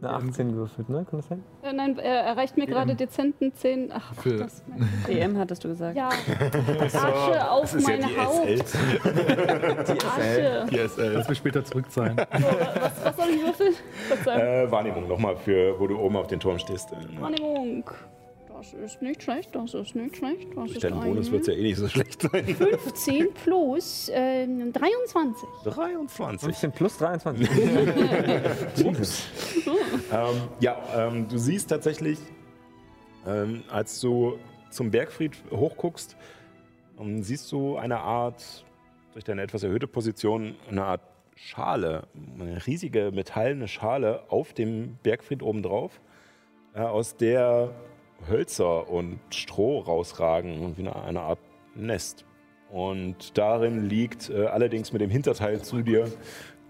[0.03, 1.07] eine 18 gewürfelt, ne?
[1.09, 1.42] Kann das sein?
[1.62, 3.90] Äh, nein, er erreicht mir gerade dezenten 10.
[3.92, 4.62] Ach, ach Für- das.
[5.09, 5.97] DM hattest du gesagt.
[5.97, 8.16] Ja, Asche auf Das ist ja mein die.
[10.07, 10.66] Asche.
[10.70, 11.12] Die SL.
[11.14, 12.16] Lass mich später zurückzahlen.
[12.16, 12.44] So,
[12.80, 13.74] was, was soll ich würfeln?
[14.26, 16.90] Äh, Wahrnehmung nochmal, für, wo du oben auf den Turm stehst.
[17.18, 17.84] Wahrnehmung.
[18.57, 20.49] Das ist nicht schlecht, das ist nicht schlecht.
[20.49, 22.47] Das Durch ist deinen Bonus wird es ja eh nicht so schlecht sein.
[22.47, 25.47] 15 plus ähm, 23.
[25.65, 26.41] 23.
[26.41, 27.51] 15 plus 23.
[28.87, 29.27] Ups.
[30.11, 32.19] ähm, ja, ähm, du siehst tatsächlich,
[33.27, 34.39] ähm, als du
[34.71, 36.17] zum Bergfried hochguckst,
[36.99, 38.65] ähm, siehst du eine Art,
[39.13, 41.03] durch deine etwas erhöhte Position, eine Art
[41.35, 42.05] Schale,
[42.41, 46.01] eine riesige metallene Schale auf dem Bergfried obendrauf,
[46.75, 47.75] äh, aus der
[48.29, 51.39] Hölzer und Stroh rausragen und wie eine, eine Art
[51.75, 52.25] Nest.
[52.71, 56.11] Und darin liegt äh, allerdings mit dem Hinterteil zu dir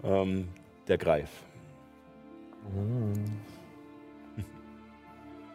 [0.03, 0.49] ähm,
[0.87, 1.29] der Greif.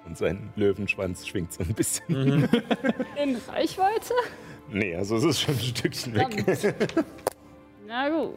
[0.05, 2.45] Und sein Löwenschwanz schwingt so ein bisschen.
[3.23, 4.15] In Reichweite?
[4.71, 6.75] Nee, also es ist schon ein Stückchen weg.
[7.87, 8.35] Na gut.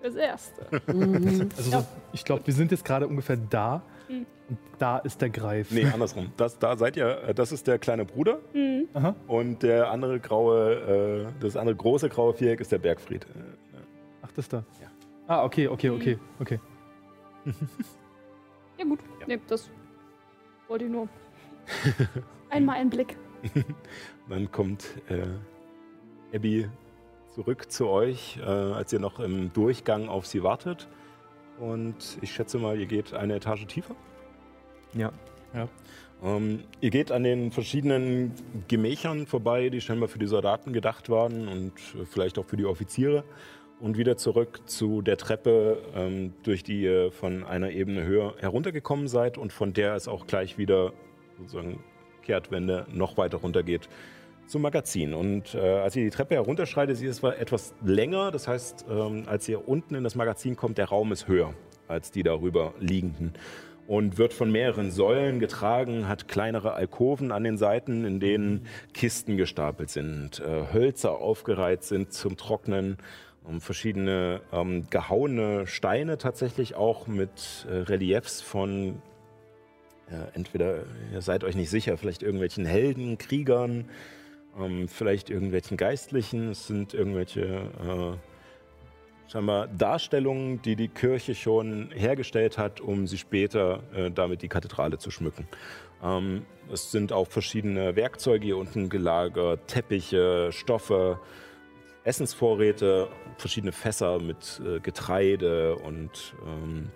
[0.00, 0.66] Fürs Erste.
[1.56, 3.82] Also so, ich glaube, wir sind jetzt gerade ungefähr da.
[4.20, 4.26] Mhm.
[4.48, 5.70] Und da ist der Greif.
[5.70, 6.30] Nee, andersrum.
[6.36, 8.88] Das, da seid ihr, äh, das ist der kleine Bruder Mhm.
[8.94, 9.14] Aha.
[9.26, 13.24] und der andere graue, äh, das andere große graue Viereck ist der Bergfried.
[13.24, 13.78] Äh,
[14.22, 14.64] Ach, das da.
[14.80, 14.88] Ja.
[15.26, 16.60] Ah, okay, okay, okay, okay.
[18.78, 18.98] Ja gut.
[19.26, 19.70] Nee, das
[20.68, 21.08] wollte ich nur.
[22.50, 23.16] Einmal einen Blick.
[24.28, 25.26] Dann kommt äh,
[26.36, 26.68] Abby
[27.34, 30.88] zurück zu euch, äh, als ihr noch im Durchgang auf sie wartet.
[31.58, 33.94] Und ich schätze mal, ihr geht eine Etage tiefer.
[35.54, 35.68] ja.
[36.22, 38.32] Ähm, ihr geht an den verschiedenen
[38.68, 42.66] Gemächern vorbei, die scheinbar für die Soldaten gedacht waren und äh, vielleicht auch für die
[42.66, 43.24] Offiziere.
[43.80, 49.08] Und wieder zurück zu der Treppe, ähm, durch die ihr von einer Ebene höher heruntergekommen
[49.08, 50.92] seid und von der es auch gleich wieder
[51.38, 51.82] sozusagen
[52.22, 53.88] Kehrtwende noch weiter runtergeht
[54.46, 55.14] zum Magazin.
[55.14, 59.24] Und äh, als ihr die Treppe herunterschreitet, sie ist zwar etwas länger, das heißt, ähm,
[59.26, 61.54] als ihr unten in das Magazin kommt, der Raum ist höher
[61.86, 63.34] als die darüber liegenden
[63.86, 69.36] und wird von mehreren Säulen getragen, hat kleinere Alkoven an den Seiten, in denen Kisten
[69.36, 72.96] gestapelt sind, äh, Hölzer aufgereiht sind zum Trocknen,
[73.48, 79.02] ähm, verschiedene ähm, gehauene Steine tatsächlich auch mit äh, Reliefs von
[80.08, 83.86] äh, entweder, ihr seid euch nicht sicher, vielleicht irgendwelchen Helden, Kriegern,
[84.60, 92.58] ähm, vielleicht irgendwelchen Geistlichen, es sind irgendwelche äh, scheinbar Darstellungen, die die Kirche schon hergestellt
[92.58, 95.46] hat, um sie später äh, damit die Kathedrale zu schmücken.
[96.02, 101.18] Ähm, es sind auch verschiedene Werkzeuge hier unten gelagert, Teppiche, Stoffe,
[102.04, 106.90] Essensvorräte, verschiedene Fässer mit äh, Getreide und ähm,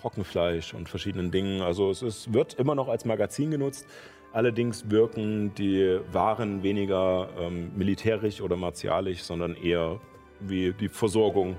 [0.00, 1.62] Trockenfleisch und verschiedenen Dingen.
[1.62, 3.86] Also es ist, wird immer noch als Magazin genutzt.
[4.32, 9.98] Allerdings wirken die Waren weniger ähm, militärisch oder martialisch, sondern eher
[10.38, 11.56] wie die Versorgung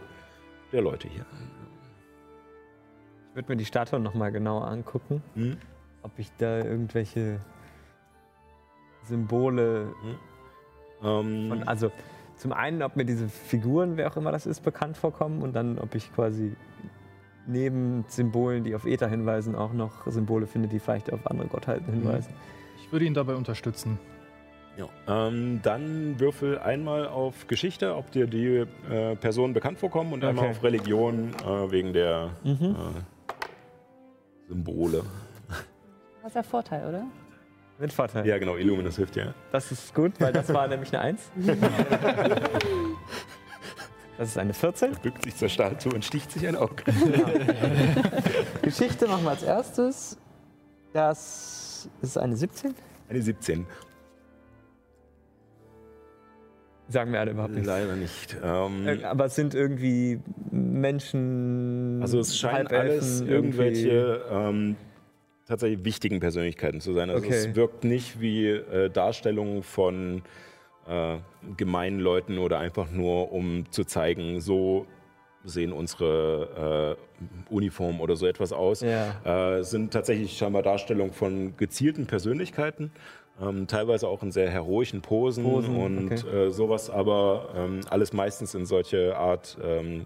[0.71, 1.25] der Leute hier.
[3.29, 5.57] Ich würde mir die Statue nochmal genauer angucken, Hm?
[6.03, 7.39] ob ich da irgendwelche
[9.03, 9.93] Symbole
[11.03, 11.91] Ähm, von, also
[12.37, 15.77] zum einen, ob mir diese Figuren, wer auch immer das ist, bekannt vorkommen und dann,
[15.79, 16.55] ob ich quasi
[17.47, 21.91] neben Symbolen, die auf Äther hinweisen, auch noch Symbole finde, die vielleicht auf andere Gottheiten
[21.91, 22.33] hinweisen.
[22.91, 23.97] Ich würde ihn dabei unterstützen.
[24.75, 24.85] ja.
[25.07, 30.47] ähm, dann würfel einmal auf Geschichte, ob dir die äh, Personen bekannt vorkommen und einmal
[30.47, 30.57] Okay.
[30.57, 32.75] auf Religion äh, wegen der Mhm.
[32.75, 35.03] äh, Symbole.
[36.21, 37.05] Das ist der Vorteil, oder?
[37.79, 38.27] Mit Vorteil.
[38.27, 39.33] Ja, genau, Illuminus hilft ja.
[39.53, 41.31] Das ist gut, weil das war nämlich eine Eins.
[44.17, 44.97] Das ist eine 14.
[45.01, 46.83] Bückt sich zur Statue und sticht sich ein Auge.
[48.61, 50.17] Geschichte machen wir als erstes.
[50.93, 51.60] Das
[52.01, 52.73] ist eine 17.
[53.09, 53.65] Eine 17.
[56.87, 57.67] Sagen wir alle überhaupt nichts.
[57.67, 58.35] Leider nicht.
[58.43, 60.19] Ähm, Äh, Aber es sind irgendwie
[60.51, 61.99] Menschen.
[62.01, 64.75] also es scheinen Halbelfen, alles irgendwelche ähm,
[65.47, 67.09] tatsächlich wichtigen Persönlichkeiten zu sein.
[67.09, 67.35] Also Okay.
[67.35, 70.21] es wirkt nicht wie äh, Darstellungen von
[70.87, 71.17] äh,
[71.55, 74.85] gemeinen Leuten oder einfach nur, um zu zeigen, so
[75.43, 76.97] sehen unsere
[77.49, 78.81] äh, Uniformen oder so etwas aus.
[78.81, 79.57] Ja.
[79.57, 82.91] Äh, sind tatsächlich scheinbar Darstellungen von gezielten Persönlichkeiten,
[83.41, 86.47] ähm, teilweise auch in sehr heroischen Posen, Posen, und okay.
[86.47, 90.05] äh, sowas, aber ähm, alles meistens in solche Art ähm,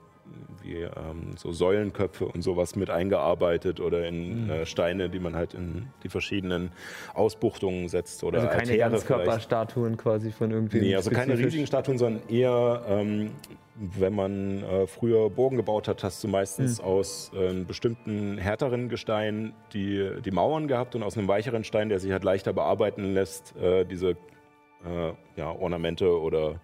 [0.66, 4.50] wie ähm, so Säulenköpfe und sowas mit eingearbeitet oder in Mhm.
[4.50, 6.72] äh, Steine, die man halt in die verschiedenen
[7.14, 8.90] Ausbuchtungen setzt oder Also keine Altäre.
[8.92, 10.80] Ganzkörperstatuen quasi von irgendwie.
[10.82, 13.32] Nee, also keine riesigen Statuen, sondern eher, ähm,
[13.76, 16.86] wenn man äh, früher Burgen gebaut hat, hast du meistens Hm.
[16.86, 22.00] aus äh, bestimmten härteren Gestein die, die Mauern gehabt und aus einem weicheren Stein, der
[22.00, 26.60] sich halt leichter bearbeiten lässt, äh, diese äh, ja, Ornamente oder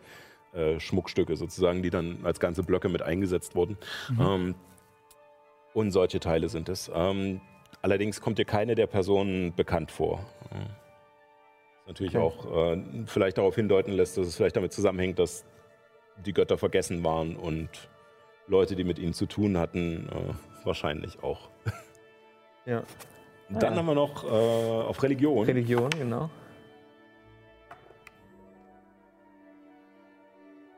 [0.54, 3.78] äh, Schmuckstücke sozusagen, die dann als ganze Blöcke mit eingesetzt wurden.
[4.20, 4.56] Ähm,
[5.74, 6.92] und solche Teile sind es.
[6.94, 7.40] Ähm,
[7.82, 10.26] allerdings kommt dir keine der Personen bekannt vor.
[10.50, 10.60] Was
[11.88, 12.24] Natürlich Okay.
[12.26, 15.46] auch äh, vielleicht darauf hindeuten lässt, dass es vielleicht damit zusammenhängt, dass
[16.26, 17.70] die Götter vergessen waren und
[18.48, 21.50] Leute, die mit ihnen zu tun hatten, äh, wahrscheinlich auch.
[22.66, 22.84] Ja.
[23.50, 23.80] Dann Ja.
[23.80, 25.46] haben wir noch äh, auf Religion.
[25.46, 26.30] Religion, genau.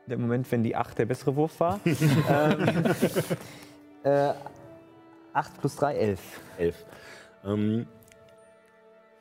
[0.06, 1.80] Der Moment, wenn die 8 der bessere Wurf war.
[1.86, 2.84] ähm,
[4.02, 4.32] äh,
[5.32, 6.20] 8 plus 3, 11.
[6.58, 6.84] Elf.
[7.44, 7.86] Ähm,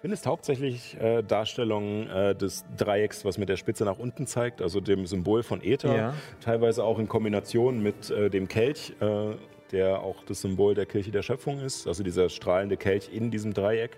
[0.01, 4.81] findest hauptsächlich äh, Darstellungen äh, des Dreiecks, was mit der Spitze nach unten zeigt, also
[4.81, 6.13] dem Symbol von Äther, Ja.
[6.41, 9.36] teilweise auch in Kombination mit äh, dem Kelch, äh,
[9.71, 13.53] der auch das Symbol der Kirche der Schöpfung ist, also dieser strahlende Kelch in diesem
[13.53, 13.97] Dreieck.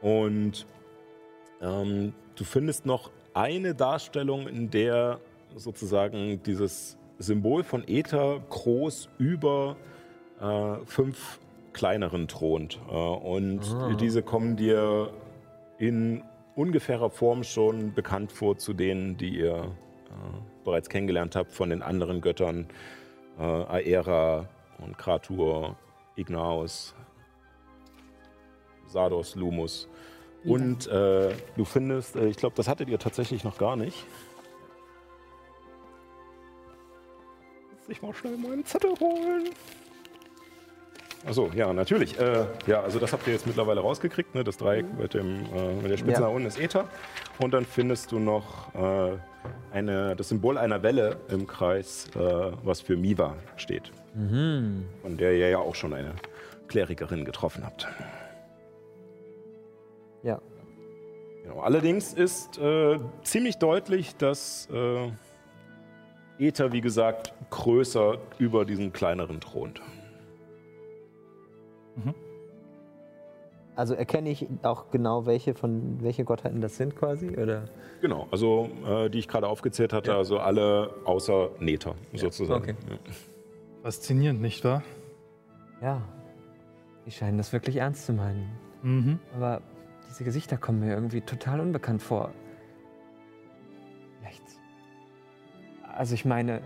[0.00, 0.66] Und
[1.60, 5.20] ähm, du findest noch eine Darstellung, in der
[5.56, 9.76] sozusagen dieses Symbol von Äther groß über
[10.40, 11.40] äh, fünf
[11.72, 12.78] kleineren thront.
[12.88, 13.60] Äh, und
[14.00, 15.10] diese kommen dir
[15.78, 16.22] in
[16.54, 19.64] ungefährer Form schon bekannt vor zu denen, die ihr äh,
[20.64, 22.66] bereits kennengelernt habt von den anderen Göttern
[23.38, 24.48] äh, Aera
[24.78, 25.76] und Kratur,
[26.16, 26.94] Ignaos,
[28.86, 29.88] Sardos, Lumus.
[30.44, 34.06] Und äh, du findest, äh, ich glaube, das hattet ihr tatsächlich noch gar nicht.
[37.86, 39.50] Muss ich mal schnell meinen Zettel holen.
[41.24, 42.18] Achso, ja, natürlich.
[42.18, 44.42] Äh, ja, also das habt ihr jetzt mittlerweile rausgekriegt, ne?
[44.44, 46.26] das Dreieck mit, dem, äh, mit der Spitze Ja.
[46.28, 46.88] nach unten ist Äther.
[47.38, 49.16] Und dann findest du noch äh,
[49.72, 52.18] eine, das Symbol einer Welle im Kreis, äh,
[52.64, 53.92] was für Miva steht.
[54.14, 56.14] Von der ihr ja auch schon eine
[56.68, 57.86] Klerikerin getroffen habt.
[60.22, 60.40] Ja.
[61.42, 61.60] Genau.
[61.60, 65.10] Allerdings ist äh, ziemlich deutlich, dass äh,
[66.38, 69.80] Äther, wie gesagt, größer über diesen kleineren thront.
[73.74, 77.36] Also erkenne ich auch genau, welche von welche Gottheiten das sind quasi?
[77.36, 77.66] Oder?
[78.00, 82.62] Genau, also äh, die ich gerade aufgezählt hatte, also alle außer Nether sozusagen.
[82.62, 82.74] okay.
[82.88, 82.96] Ja.
[83.82, 84.82] Faszinierend, nicht wahr?
[85.82, 86.00] Ja.
[87.04, 88.50] Die scheinen das wirklich ernst zu meinen.
[88.82, 89.18] Mhm.
[89.34, 89.60] Aber
[90.08, 92.32] diese Gesichter kommen mir irgendwie total unbekannt vor.
[95.96, 96.60] Also ich meine,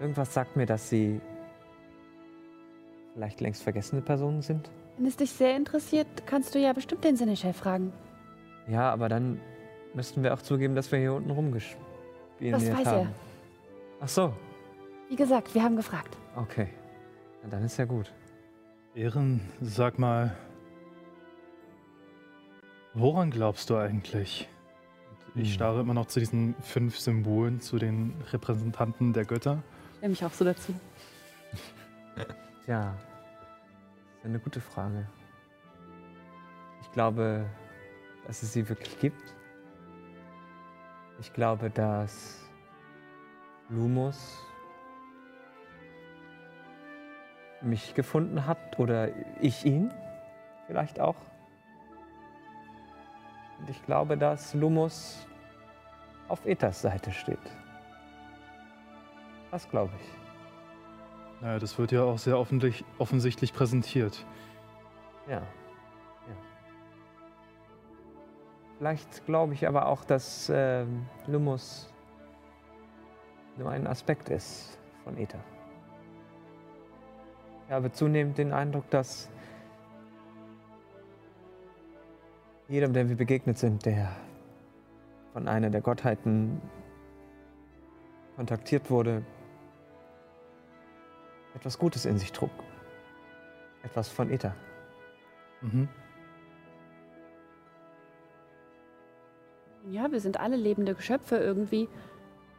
[0.00, 1.20] irgendwas sagt mir, dass sie
[3.14, 4.70] vielleicht längst vergessene Personen sind.
[4.98, 7.92] Wenn es dich sehr interessiert, kannst du ja bestimmt den Sinneschef fragen.
[8.68, 9.40] Ja, aber dann
[9.94, 12.98] müssten wir auch zugeben, dass wir hier unten rumgespielt Das weiß haben.
[13.08, 13.12] er.
[14.00, 14.32] Ach so,
[15.08, 16.16] Wie gesagt, wir haben gefragt.
[16.36, 16.68] okay.
[17.42, 18.12] Na, dann ist ja gut.
[18.94, 20.36] Ehren, sag mal,
[22.94, 24.48] woran glaubst du eigentlich?
[25.34, 25.54] Ich Hm.
[25.54, 29.62] starre immer noch zu diesen fünf Symbolen, zu den Repräsentanten der Götter.
[29.98, 30.74] Stell mich auch so dazu.
[32.64, 35.06] Tja, das ist eine gute Frage.
[36.82, 37.46] Ich glaube,
[38.26, 39.22] dass es sie wirklich gibt.
[41.20, 42.40] Ich glaube, dass
[43.70, 44.38] Lumos
[47.62, 49.08] mich gefunden hat oder
[49.40, 49.92] ich ihn
[50.66, 51.14] vielleicht auch.
[53.62, 55.24] Und ich glaube, dass Lumos
[56.26, 57.38] auf Ethers Seite steht.
[59.52, 61.40] Das glaube ich.
[61.40, 64.26] Naja, das wird ja auch sehr offensichtlich präsentiert.
[65.28, 65.36] Ja.
[65.36, 65.42] ja.
[68.78, 71.88] Vielleicht glaube ich aber auch, dass ähm, Lumos
[73.56, 75.38] nur ein Aspekt ist von Ether.
[77.66, 79.30] Ich habe zunehmend den Eindruck, dass
[82.72, 84.16] jedem, dem wir begegnet sind, der
[85.34, 86.58] von einer der Gottheiten
[88.36, 89.22] kontaktiert wurde,
[91.54, 92.50] etwas Gutes in sich trug.
[93.82, 94.54] Etwas von Ether.
[95.60, 95.86] Mhm.
[99.90, 101.90] Ja, wir sind alle lebende Geschöpfe irgendwie.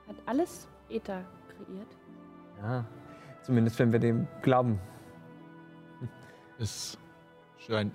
[0.07, 1.97] Hat alles Äther kreiert.
[2.61, 2.85] Ja,
[3.41, 4.79] zumindest wenn wir dem glauben.
[6.59, 6.99] Es
[7.57, 7.93] scheint,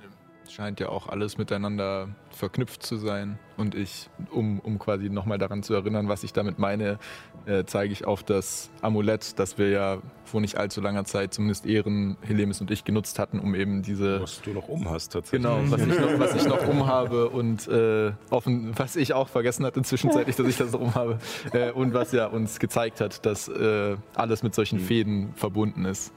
[0.50, 3.38] scheint ja auch alles miteinander verknüpft zu sein.
[3.56, 6.98] Und ich, um, um quasi nochmal daran zu erinnern, was ich damit meine,
[7.46, 11.66] äh, zeige ich auf das Amulett, das wir ja vor nicht allzu langer Zeit, zumindest
[11.66, 15.42] Ehren, Helemis und ich genutzt hatten, um eben diese Was du noch um hast, tatsächlich.
[15.42, 19.64] Genau, was ich noch, was ich noch umhabe und äh, offen, was ich auch vergessen
[19.64, 21.18] hatte zwischenzeitlich, dass ich das umhabe.
[21.52, 26.12] Äh, und was ja uns gezeigt hat, dass äh, alles mit solchen Fäden verbunden ist.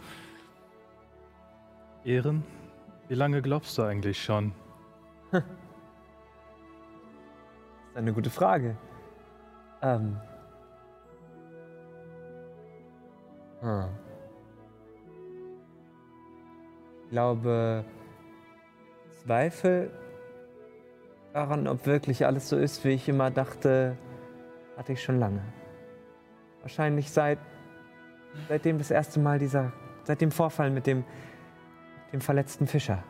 [2.03, 2.43] Ehren,
[3.11, 4.53] wie lange glaubst du eigentlich schon?
[5.31, 5.43] Das
[7.89, 8.77] ist eine gute Frage.
[9.81, 10.15] Ähm.
[13.59, 13.89] Hm.
[17.03, 17.83] Ich glaube,
[19.25, 19.91] Zweifel
[21.33, 23.97] daran, ob wirklich alles so ist, wie ich immer dachte,
[24.77, 25.41] hatte ich schon lange.
[26.61, 27.39] Wahrscheinlich seit
[28.47, 29.73] seitdem das erste Mal dieser,
[30.05, 31.03] seit dem Vorfall mit dem,
[32.11, 33.03] dem verletzten Fischer.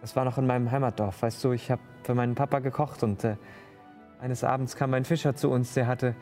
[0.00, 1.22] Das war noch in meinem Heimatdorf.
[1.22, 3.36] Weißt du, ich habe für meinen Papa gekocht und äh,
[4.20, 6.14] eines Abends kam ein Fischer zu uns, der hatte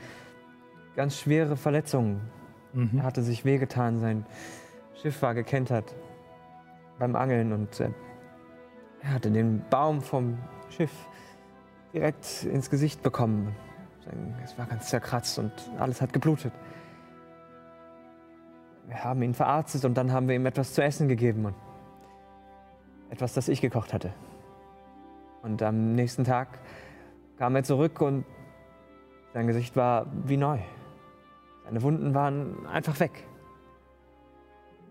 [0.96, 2.20] ganz schwere Verletzungen.
[2.72, 2.98] Mhm.
[2.98, 4.26] Er hatte sich wehgetan, sein
[5.00, 5.94] Schiff war gekentert
[6.98, 7.90] beim Angeln und äh,
[9.02, 10.92] er hatte den Baum vom Schiff
[11.94, 13.56] direkt ins Gesicht bekommen.
[14.44, 16.52] Es war ganz zerkratzt und alles hat geblutet.
[18.86, 21.54] Wir haben ihn verarztet und dann haben wir ihm etwas zu essen gegeben und
[23.10, 24.12] etwas, das ich gekocht hatte.
[25.42, 26.48] Und am nächsten Tag
[27.38, 28.24] kam er zurück und
[29.32, 30.58] sein Gesicht war wie neu.
[31.64, 33.26] Seine Wunden waren einfach weg.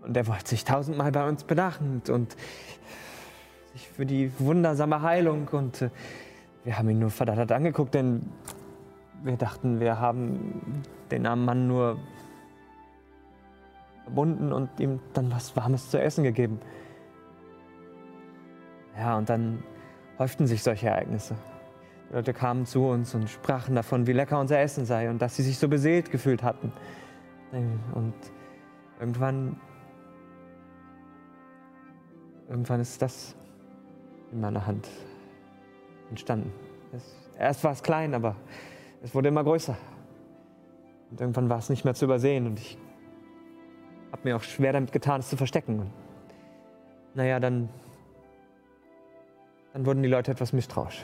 [0.01, 2.35] Und er wollte sich tausendmal bei uns bedanken und
[3.73, 5.47] sich für die wundersame Heilung.
[5.49, 5.89] Und äh,
[6.63, 8.31] wir haben ihn nur verdattert angeguckt, denn
[9.23, 11.97] wir dachten, wir haben den armen Mann nur
[14.03, 16.59] verbunden und ihm dann was Warmes zu essen gegeben.
[18.99, 19.63] Ja, und dann
[20.17, 21.35] häuften sich solche Ereignisse.
[22.09, 25.37] Die Leute kamen zu uns und sprachen davon, wie lecker unser Essen sei und dass
[25.37, 26.73] sie sich so beseelt gefühlt hatten.
[27.93, 28.13] Und
[28.99, 29.55] irgendwann,
[32.49, 33.35] irgendwann ist das
[34.33, 34.89] in meiner Hand
[36.09, 36.51] entstanden.
[36.91, 38.35] Es, erst war es klein, aber
[39.01, 39.77] es wurde immer größer.
[41.09, 42.77] Und irgendwann war es nicht mehr zu übersehen und ich
[44.11, 45.79] habe mir auch schwer damit getan, es zu verstecken.
[45.79, 45.91] Und
[47.13, 47.69] naja, dann,
[49.73, 51.03] dann wurden die Leute etwas misstrauisch.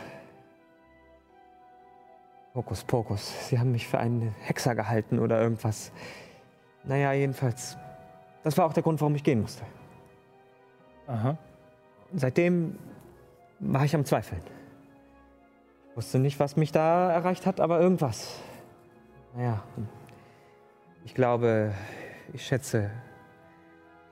[2.55, 3.49] Hokus Pokus.
[3.49, 5.91] Sie haben mich für einen Hexer gehalten oder irgendwas.
[6.85, 7.77] Naja, jedenfalls.
[8.43, 9.63] Das war auch der Grund, warum ich gehen musste.
[11.07, 11.37] Aha.
[12.11, 12.77] Und seitdem
[13.59, 14.41] war ich am Zweifeln.
[15.89, 18.39] Ich wusste nicht, was mich da erreicht hat, aber irgendwas.
[19.35, 19.63] Naja,
[21.03, 21.73] ich glaube,
[22.33, 22.89] ich schätze,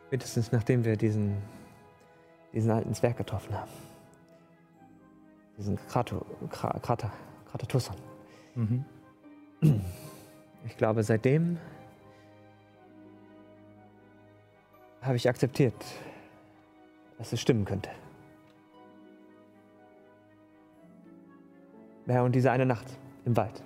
[0.08, 1.38] spätestens nachdem wir diesen,
[2.54, 3.72] diesen alten Zwerg getroffen haben.
[5.58, 7.12] Diesen Krato, Kra, Krater,
[7.52, 7.96] Kratatusson.
[8.56, 8.86] Mhm.
[10.66, 11.58] Ich glaube, seitdem
[15.02, 15.76] habe ich akzeptiert,
[17.18, 17.90] dass es stimmen könnte.
[22.08, 22.88] Ja, und diese eine Nacht
[23.26, 23.64] im Wald,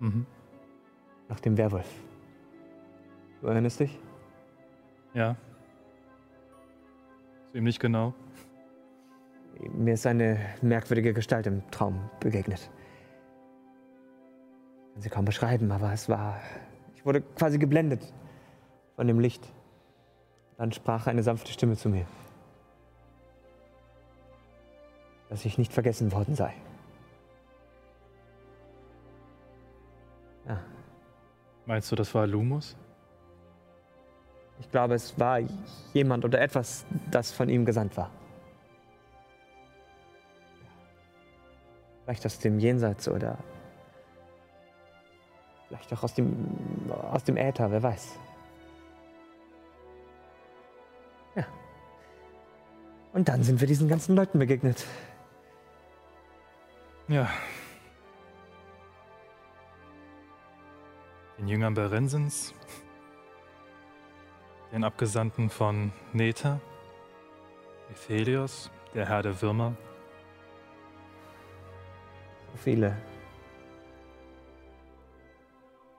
[0.00, 0.26] Mhm.
[1.28, 1.88] nach dem Werwolf.
[3.40, 3.98] Du erinnerst dich?
[5.14, 5.36] Ja.
[7.52, 8.14] Ziemlich genau.
[9.70, 12.70] Mir ist eine merkwürdige Gestalt im Traum begegnet.
[14.88, 16.40] Ich kann sie kaum beschreiben, aber es war.
[16.94, 18.12] Ich wurde quasi geblendet
[18.96, 19.52] von dem Licht.
[20.58, 22.06] Dann sprach eine sanfte Stimme zu mir,
[25.28, 26.52] dass ich nicht vergessen worden sei.
[30.46, 30.60] Ja,
[31.66, 32.76] Meinst du, das war Lumus?
[34.62, 35.40] ich glaube, es war
[35.92, 38.10] jemand oder etwas, das von ihm gesandt war.
[42.04, 43.38] Vielleicht aus dem Jenseits oder
[45.68, 48.18] vielleicht auch aus dem, aus dem Äther, wer weiß.
[51.36, 51.46] Ja.
[53.12, 54.86] Und dann sind wir diesen ganzen Leuten begegnet.
[57.08, 57.28] Ja.
[61.42, 62.54] den Jüngern Berensens,
[64.70, 66.60] den Abgesandten von Neta,
[67.90, 69.74] Ethelios, der Herr der Würmer,
[72.56, 72.96] viele.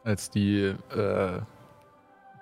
[0.05, 1.39] als die äh,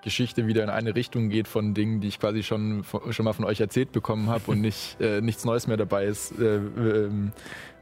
[0.02, 3.44] Geschichte wieder in eine Richtung geht von Dingen, die ich quasi schon, schon mal von
[3.44, 7.30] euch erzählt bekommen habe und nicht, äh, nichts Neues mehr dabei ist, äh, ähm,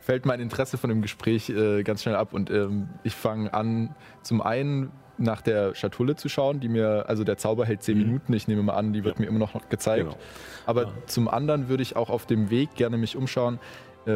[0.01, 3.95] fällt mein Interesse von dem Gespräch äh, ganz schnell ab und ähm, ich fange an,
[4.23, 8.05] zum einen nach der Schatulle zu schauen, die mir, also der Zauber hält zehn Mhm.
[8.05, 10.05] Minuten, ich nehme mal an, die wird mir immer noch gezeigt.
[10.05, 10.19] Genau.
[10.67, 10.93] Aber Ja.
[11.07, 13.59] zum anderen würde ich auch auf dem Weg gerne mich umschauen.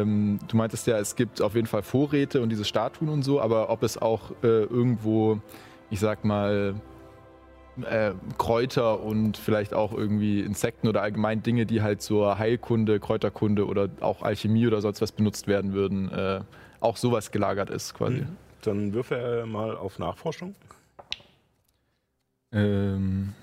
[0.01, 3.41] Ähm, du meintest ja, es gibt auf jeden Fall Vorräte und diese Statuen und so,
[3.41, 5.39] aber ob es auch äh, irgendwo,
[5.89, 6.75] ich sag mal,
[7.83, 13.67] äh, Kräuter und vielleicht auch irgendwie Insekten oder allgemein Dinge, die halt zur Heilkunde, Kräuterkunde
[13.67, 16.41] oder auch Alchemie oder sonst was benutzt werden würden, äh,
[16.79, 18.21] auch sowas gelagert ist quasi.
[18.21, 18.37] Mhm.
[18.61, 20.55] Dann würfe er mal auf Nachforschung.
[22.51, 23.33] Ähm,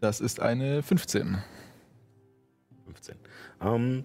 [0.00, 1.38] das ist eine 15.
[2.84, 3.16] 15.
[3.64, 4.04] Ähm,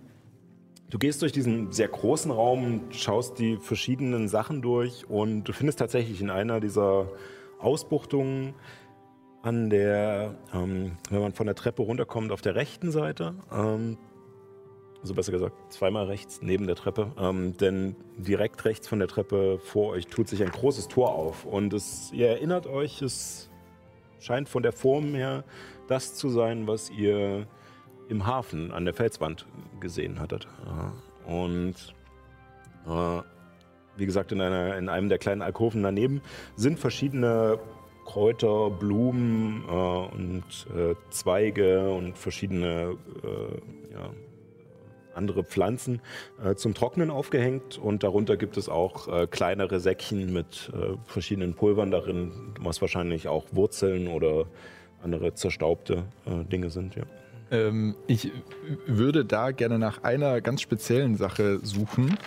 [0.90, 5.80] du gehst durch diesen sehr großen Raum, schaust die verschiedenen Sachen durch und du findest
[5.80, 7.10] tatsächlich in einer dieser
[7.60, 8.54] Ausbuchtungen
[9.42, 13.98] an der, ähm, wenn man von der Treppe runterkommt, auf der rechten Seite, ähm,
[15.02, 19.60] also besser gesagt zweimal rechts neben der Treppe, ähm, denn direkt rechts von der Treppe
[19.60, 21.46] vor euch tut sich ein großes Tor auf.
[21.46, 23.50] Und es, ihr erinnert euch, es
[24.20, 25.44] scheint von der Form her
[25.88, 27.48] das zu sein, was ihr
[28.10, 29.46] im Hafen an der Felswand
[29.80, 30.48] gesehen hattet.
[30.66, 30.94] Ja.
[31.32, 31.76] Und
[32.88, 33.22] äh,
[33.98, 36.22] wie gesagt, in, einer, in einem der kleinen Alkoven daneben
[36.56, 37.60] sind verschiedene
[38.06, 40.44] Kräuter, Blumen äh, und
[40.76, 44.10] äh, Zweige und verschiedene äh, ja,
[45.14, 46.02] andere Pflanzen
[46.44, 47.78] äh, zum Trocknen aufgehängt.
[47.78, 52.32] Und darunter gibt es auch äh, kleinere Säckchen mit äh, verschiedenen Pulvern darin,
[52.62, 54.46] was wahrscheinlich auch Wurzeln oder
[55.04, 56.96] andere zerstaubte äh, Dinge sind.
[56.96, 57.04] Ja.
[57.52, 58.32] Ähm, ich
[58.86, 62.18] würde da gerne nach einer ganz speziellen Sache suchen.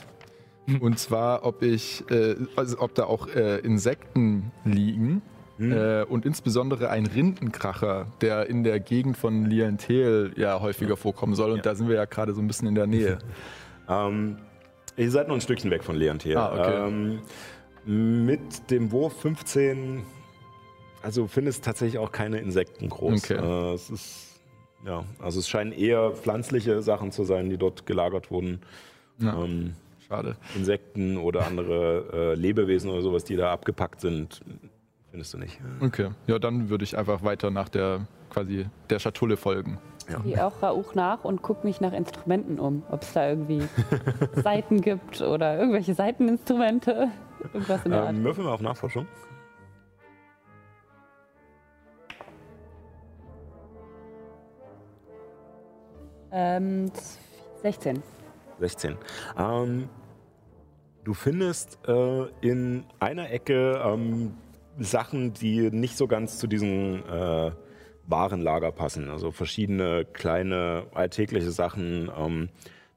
[0.81, 5.23] Und zwar, ob ich, äh, also ob da auch äh, Insekten liegen.
[5.59, 5.73] Hm.
[5.73, 11.51] Äh, und insbesondere ein Rindenkracher, der in der Gegend von Lientel ja häufiger vorkommen soll.
[11.51, 11.63] Und Ja.
[11.63, 13.19] da sind wir ja gerade so ein bisschen in der Nähe.
[13.89, 14.37] Ähm,
[14.97, 16.39] ihr seid noch ein Stückchen weg von Leontier.
[16.39, 16.87] Ah, okay.
[16.89, 17.19] ähm,
[18.25, 20.05] mit dem Wurf 15,
[21.03, 23.25] also findest tatsächlich auch keine Insekten groß.
[23.25, 23.35] Okay.
[23.35, 24.30] Äh, es ist,
[24.85, 28.61] ja, also es scheinen eher pflanzliche Sachen zu sein, die dort gelagert wurden.
[29.19, 29.75] Ja, Ähm,
[30.09, 30.37] schade.
[30.57, 34.41] Insekten oder andere äh, Lebewesen oder sowas, die da abgepackt sind,
[35.11, 35.61] findest du nicht.
[35.81, 36.11] Okay.
[36.27, 39.79] Ja, dann würde ich einfach weiter nach der quasi der Schatulle folgen.
[40.09, 40.19] Ja.
[40.21, 42.83] gehe auch Rauch nach und gucke mich nach Instrumenten um.
[42.91, 43.63] Ob es da irgendwie
[44.43, 47.09] Saiten gibt oder irgendwelche Saiteninstrumente.
[47.53, 48.11] Irgendwas in der Art.
[48.11, 49.07] Ähm, würfeln wir auf Nachforschung.
[56.33, 56.91] Ähm,
[57.63, 58.03] 16.
[58.61, 58.97] 16.
[59.39, 59.89] Ähm,
[61.05, 64.35] du findest äh, in einer Ecke ähm,
[64.79, 67.51] Sachen, die nicht so ganz zu diesem äh,
[68.07, 69.11] Warenlager passen.
[69.11, 72.49] Also verschiedene kleine alltägliche Sachen, ähm,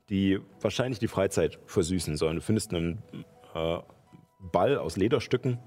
[0.09, 2.35] die wahrscheinlich die Freizeit versüßen sollen.
[2.35, 3.01] Du findest einen
[3.55, 3.77] äh,
[4.39, 5.59] Ball aus Lederstücken,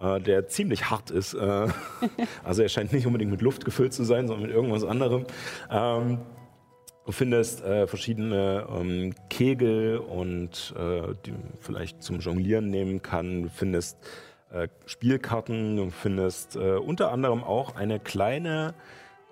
[0.00, 1.34] äh, der ziemlich hart ist.
[1.34, 1.68] Äh,
[2.44, 5.26] also er scheint nicht unbedingt mit Luft gefüllt zu sein, sondern mit irgendwas anderem.
[5.70, 6.18] Ähm,
[7.04, 13.42] Du findest äh, verschiedene ähm, Kegel und äh, die man vielleicht zum Jonglieren nehmen kann.
[13.42, 13.98] Du findest
[14.50, 15.76] äh, Spielkarten.
[15.76, 18.72] Du findest äh, unter anderem auch eine kleine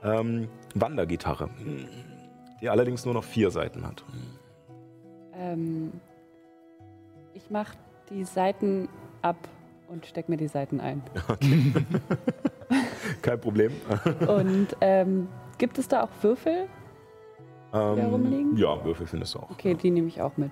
[0.02, 1.48] ähm, Wandergitarre,
[2.60, 4.04] die allerdings nur noch vier Seiten hat.
[5.34, 5.92] Ähm,
[7.32, 7.78] ich mache
[8.10, 8.90] die Seiten
[9.22, 9.48] ab
[9.88, 11.02] und stecke mir die Seiten ein.
[13.22, 13.72] Kein Problem.
[14.26, 16.68] Und ähm, gibt es da auch Würfel?
[17.72, 18.56] Ähm, rumliegen?
[18.56, 19.50] Ja, Würfel findest du auch.
[19.50, 20.50] Okay, die nehme ich auch mit.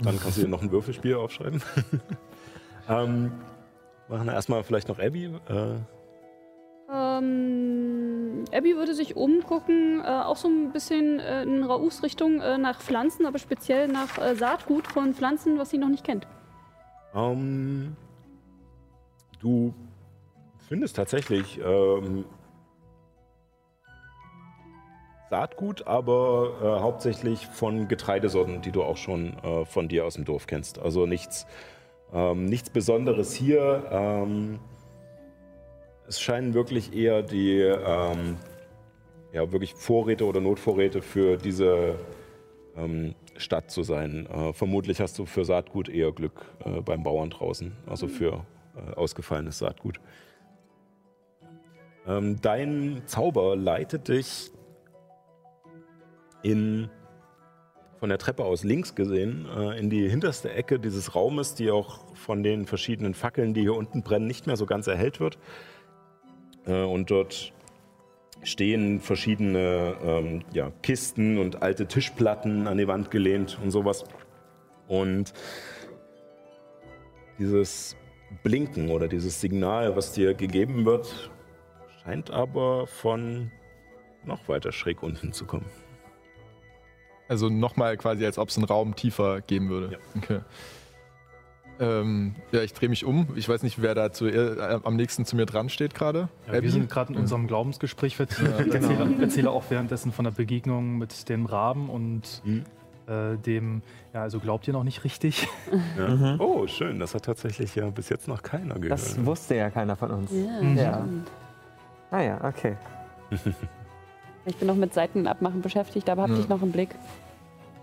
[0.00, 1.62] Dann kannst du dir noch ein Würfelspiel aufschreiben.
[2.88, 3.32] ähm,
[4.08, 5.26] machen wir erstmal vielleicht noch Abby.
[5.48, 5.76] Äh,
[6.90, 12.56] Ähm, Abby würde sich umgucken, äh, auch so ein bisschen äh, in Raus Richtung äh,
[12.58, 16.26] nach Pflanzen, aber speziell nach äh, Saatgut von Pflanzen, was sie noch nicht kennt.
[17.14, 17.96] Ähm,
[19.40, 19.74] du
[20.68, 22.24] findest tatsächlich ähm,
[25.30, 30.24] Saatgut, aber äh, hauptsächlich von Getreidesorten, die du auch schon äh, von dir aus dem
[30.24, 30.78] Dorf kennst.
[30.78, 31.46] Also nichts,
[32.12, 33.84] ähm, nichts Besonderes hier.
[33.90, 34.58] Ähm,
[36.06, 38.36] es scheinen wirklich eher die ähm,
[39.32, 41.96] ja, wirklich Vorräte oder Notvorräte für diese
[42.76, 44.26] ähm, Stadt zu sein.
[44.26, 48.94] Äh, vermutlich hast du für Saatgut eher Glück äh, beim Bauern draußen, also für äh,
[48.94, 50.00] ausgefallenes Saatgut.
[52.06, 54.50] Ähm, dein Zauber leitet dich
[56.42, 56.88] in,
[57.98, 62.14] von der Treppe aus links gesehen äh, in die hinterste Ecke dieses Raumes, die auch
[62.14, 65.38] von den verschiedenen Fackeln, die hier unten brennen, nicht mehr so ganz erhellt wird.
[66.66, 67.52] Äh, und dort
[68.42, 74.04] stehen verschiedene ähm, ja, Kisten und alte Tischplatten an die Wand gelehnt und sowas.
[74.86, 75.32] Und
[77.38, 77.96] dieses
[78.42, 81.30] Blinken oder dieses Signal, was dir gegeben wird,
[82.02, 83.50] scheint aber von
[84.24, 85.66] noch weiter schräg unten zu kommen.
[87.28, 89.92] Also nochmal quasi, als ob es einen Raum tiefer geben würde.
[89.92, 89.98] Ja.
[90.16, 90.40] Okay.
[91.80, 93.28] Ähm, ja, ich drehe mich um.
[93.36, 96.28] Ich weiß nicht, wer da zu, äh, am nächsten zu mir dran steht gerade.
[96.52, 98.42] Ja, wir sind gerade in unserem Glaubensgespräch vertieft.
[98.66, 102.64] Ich erzähle, erzähle auch währenddessen von der Begegnung mit dem Raben und Mhm.
[103.06, 105.46] äh, dem, ja, also glaubt ihr noch nicht richtig?
[105.96, 106.36] Ja.
[106.40, 106.98] Oh, schön.
[106.98, 108.98] Das hat tatsächlich ja bis jetzt noch keiner gehört.
[108.98, 110.32] Das wusste ja keiner von uns.
[110.32, 110.94] Ja, Ja.
[111.04, 111.30] stimmt.
[112.10, 112.76] Ah ja, okay.
[114.46, 116.36] Ich bin noch mit Seiten abmachen beschäftigt, aber hab Ja.
[116.36, 116.90] dich noch im Blick.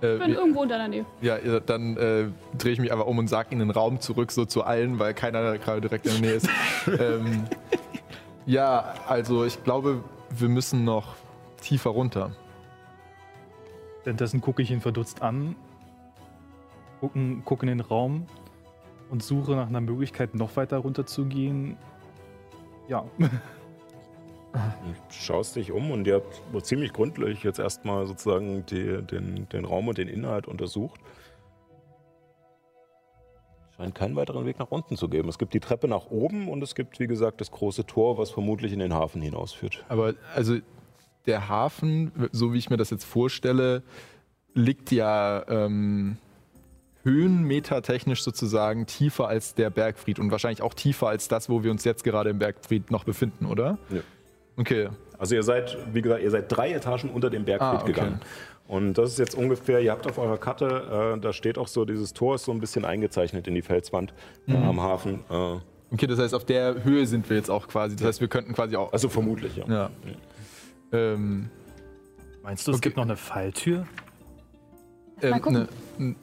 [0.01, 1.05] Äh, Ich bin irgendwo in deiner Nähe.
[1.21, 2.25] ja, dann äh,
[2.57, 5.13] drehe ich mich einfach um und sage in den Raum zurück, so zu allen, weil
[5.13, 6.49] keiner gerade direkt in der Nähe ist.
[6.99, 7.45] ähm,
[8.45, 11.15] ja, also ich glaube, wir müssen noch
[11.61, 12.31] tiefer runter.
[14.03, 15.55] Währenddessen gucke ich ihn verdutzt an,
[16.99, 18.25] gucken, gucke in den Raum
[19.09, 21.77] und suche nach einer Möglichkeit, noch weiter runter zu gehen.
[22.87, 23.03] Ja,
[25.09, 29.87] schaust dich um und ihr habt ziemlich gründlich jetzt erstmal sozusagen die, den, den Raum
[29.87, 30.99] und den Inhalt untersucht.
[33.75, 35.27] Scheint keinen weiteren Weg nach unten zu geben.
[35.27, 38.31] Es gibt die Treppe nach oben und es gibt, wie gesagt, das große Tor, was
[38.31, 39.83] vermutlich in den Hafen hinausführt.
[39.89, 40.57] Aber also
[41.25, 43.83] der Hafen, so wie ich mir das jetzt vorstelle,
[44.53, 46.17] liegt ja ähm,
[47.03, 51.83] höhenmetertechnisch sozusagen tiefer als der Bergfried und wahrscheinlich auch tiefer als das, wo wir uns
[51.83, 53.77] jetzt gerade im Bergfried noch befinden, oder?
[53.89, 54.01] Ja.
[54.57, 54.89] Okay.
[55.17, 57.91] Also ihr seid, wie gesagt, ihr seid drei Etagen unter dem Bergfried Ah, okay.
[57.93, 58.19] gegangen.
[58.67, 61.85] Und das ist jetzt ungefähr, ihr habt auf eurer Karte, äh, da steht auch so,
[61.85, 64.13] dieses Tor ist so ein bisschen eingezeichnet in die Felswand
[64.47, 65.19] äh, am Hafen.
[65.29, 65.57] Äh,
[65.91, 67.95] Okay, das heißt, auf der Höhe sind wir jetzt auch quasi.
[67.95, 68.91] Das heißt, wir könnten quasi auch.
[68.91, 69.65] also vermutlich, ja.
[69.69, 69.89] ja.
[70.91, 71.49] Ähm,
[72.41, 72.89] meinst du, es Okay.
[72.89, 73.85] gibt noch eine Falltür?
[75.21, 75.67] ähm, Mal gucken.
[75.99, 76.15] ne,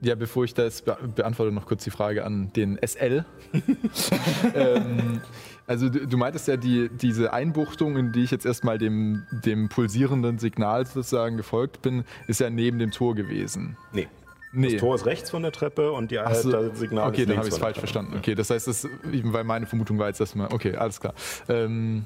[0.00, 3.24] ja, bevor ich das be beantworte, noch kurz die Frage an den SL.
[4.54, 5.20] ähm,
[5.66, 9.68] also du, du meintest ja, die, diese Einbuchtung, in die ich jetzt erstmal dem, dem
[9.68, 13.76] pulsierenden Signal sozusagen gefolgt bin, ist ja neben dem Tor gewesen.
[13.92, 14.08] Nee.
[14.52, 14.72] Nee.
[14.72, 16.50] Das Tor ist rechts von der Treppe und die, Ach so.
[16.50, 18.16] das Signal okay, ist dann links habe ich es falsch verstanden.
[18.16, 20.52] Okay, das heißt, das, weil meine Vermutung war jetzt erstmal.
[20.52, 21.14] Okay, alles klar.
[21.48, 22.04] Ähm,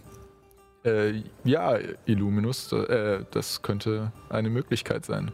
[0.85, 5.33] äh, ja, Illuminus, äh, das könnte eine Möglichkeit sein.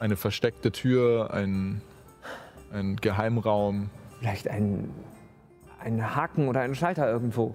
[0.00, 1.82] Eine versteckte Tür, ein,
[2.72, 3.90] ein Geheimraum.
[4.18, 4.88] Vielleicht ein,
[5.78, 7.54] ein Haken oder ein Schalter irgendwo.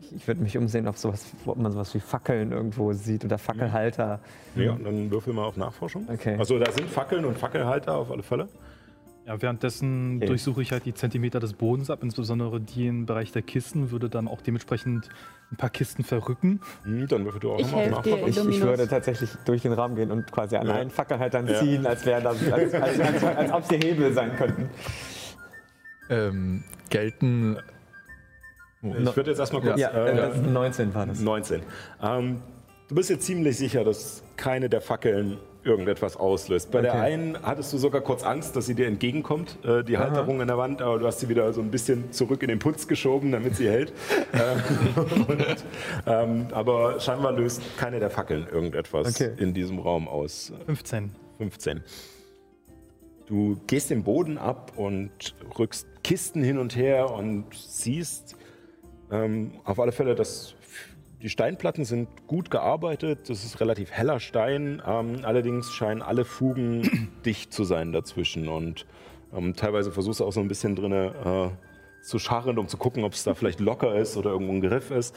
[0.00, 3.36] Ich, ich würde mich umsehen, ob, sowas, ob man sowas wie Fackeln irgendwo sieht oder
[3.36, 4.20] Fackelhalter.
[4.54, 6.06] Ja, dann würfel mal auf Nachforschung.
[6.08, 6.36] Okay.
[6.38, 8.48] Also da sind Fackeln und Fackelhalter auf alle Fälle.
[9.26, 10.26] Ja, währenddessen Okay.
[10.26, 14.08] durchsuche ich halt die Zentimeter des Bodens ab, insbesondere die im Bereich der Kisten, würde
[14.08, 15.08] dann auch dementsprechend
[15.52, 16.60] ein paar Kisten verrücken.
[16.84, 18.10] Hm, dann würfel du auch Ich nochmal auf helf dir.
[18.16, 18.48] Nachforschung.
[18.50, 20.74] Ich, ich würde tatsächlich durch den Raum gehen und quasi an Ja.
[20.74, 21.60] allen Fackelhaltern Ja.
[21.60, 24.68] ziehen, als, wären das, als, als, als, als ob sie Hebel sein könnten.
[26.10, 27.58] Ähm, gelten.
[28.82, 29.78] Oh, Ich würde jetzt erstmal kurz.
[29.80, 31.20] Ja, äh, das 19 war das.
[31.20, 31.62] 19.
[32.02, 32.42] Ähm,
[32.88, 36.70] du bist jetzt ziemlich sicher, dass keine der Fackeln irgendetwas auslöst.
[36.70, 37.00] Bei der Okay.
[37.02, 40.56] einen hattest du sogar kurz Angst, dass sie dir entgegenkommt, äh, die Halterung in der
[40.56, 43.56] Wand, aber du hast sie wieder so ein bisschen zurück in den Putz geschoben, damit
[43.56, 43.92] sie hält.
[44.32, 45.00] Äh,
[45.32, 45.64] und,
[46.06, 49.30] ähm, aber scheinbar löst keine der Fackeln irgendetwas Okay.
[49.38, 50.52] in diesem Raum aus.
[50.66, 51.10] 15.
[51.38, 51.82] 15.
[53.26, 58.36] Du gehst den Boden ab und rückst Kisten hin und her und siehst
[59.10, 60.54] ähm, auf alle Fälle, dass
[61.22, 63.30] die Steinplatten sind gut gearbeitet.
[63.30, 64.82] Das ist relativ heller Stein.
[64.86, 68.48] Ähm, allerdings scheinen alle Fugen dicht zu sein dazwischen.
[68.48, 68.86] Und
[69.34, 71.50] ähm, teilweise versuchst du auch so ein bisschen drin äh,
[72.02, 74.90] zu scharren, um zu gucken, ob es da vielleicht locker ist oder irgendwo ein Griff
[74.90, 75.16] ist.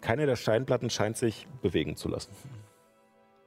[0.00, 2.30] Keine der Steinplatten scheint sich bewegen zu lassen.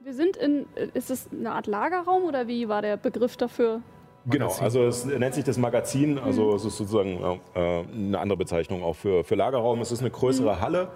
[0.02, 0.66] Wir sind in.
[0.94, 3.82] Ist es eine Art Lagerraum oder wie war der Begriff dafür?
[4.26, 8.84] Genau, also es nennt sich das Magazin, also es ist sozusagen äh, eine andere Bezeichnung
[8.84, 9.82] auch für, für Lagerraum.
[9.82, 10.90] Es ist eine größere Halle.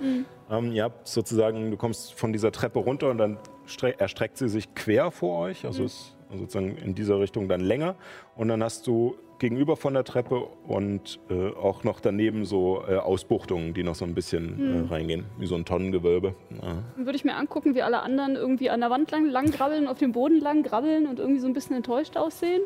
[0.52, 3.38] Ähm, ihr habt sozusagen, du kommst von dieser Treppe runter und dann
[3.68, 7.95] stre- erstreckt sie sich quer vor euch, also ist sozusagen in dieser Richtung dann länger.
[8.36, 12.95] Und dann hast du gegenüber von der Treppe und äh, auch noch daneben so äh,
[12.95, 16.34] Ausbuchtungen, die noch so ein bisschen äh, reingehen, wie so ein Tonnengewölbe.
[16.50, 16.84] Ja.
[16.95, 19.88] Dann würde ich mir angucken, wie alle anderen irgendwie an der Wand lang, lang grabbeln,
[19.88, 22.62] auf dem Boden lang grabbeln und irgendwie so ein bisschen enttäuscht aussehen.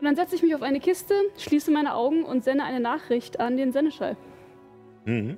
[0.00, 3.38] Und dann setze ich mich auf eine Kiste, schließe meine Augen und sende eine Nachricht
[3.38, 4.16] an den Sendeschall.
[5.04, 5.36] Mhm.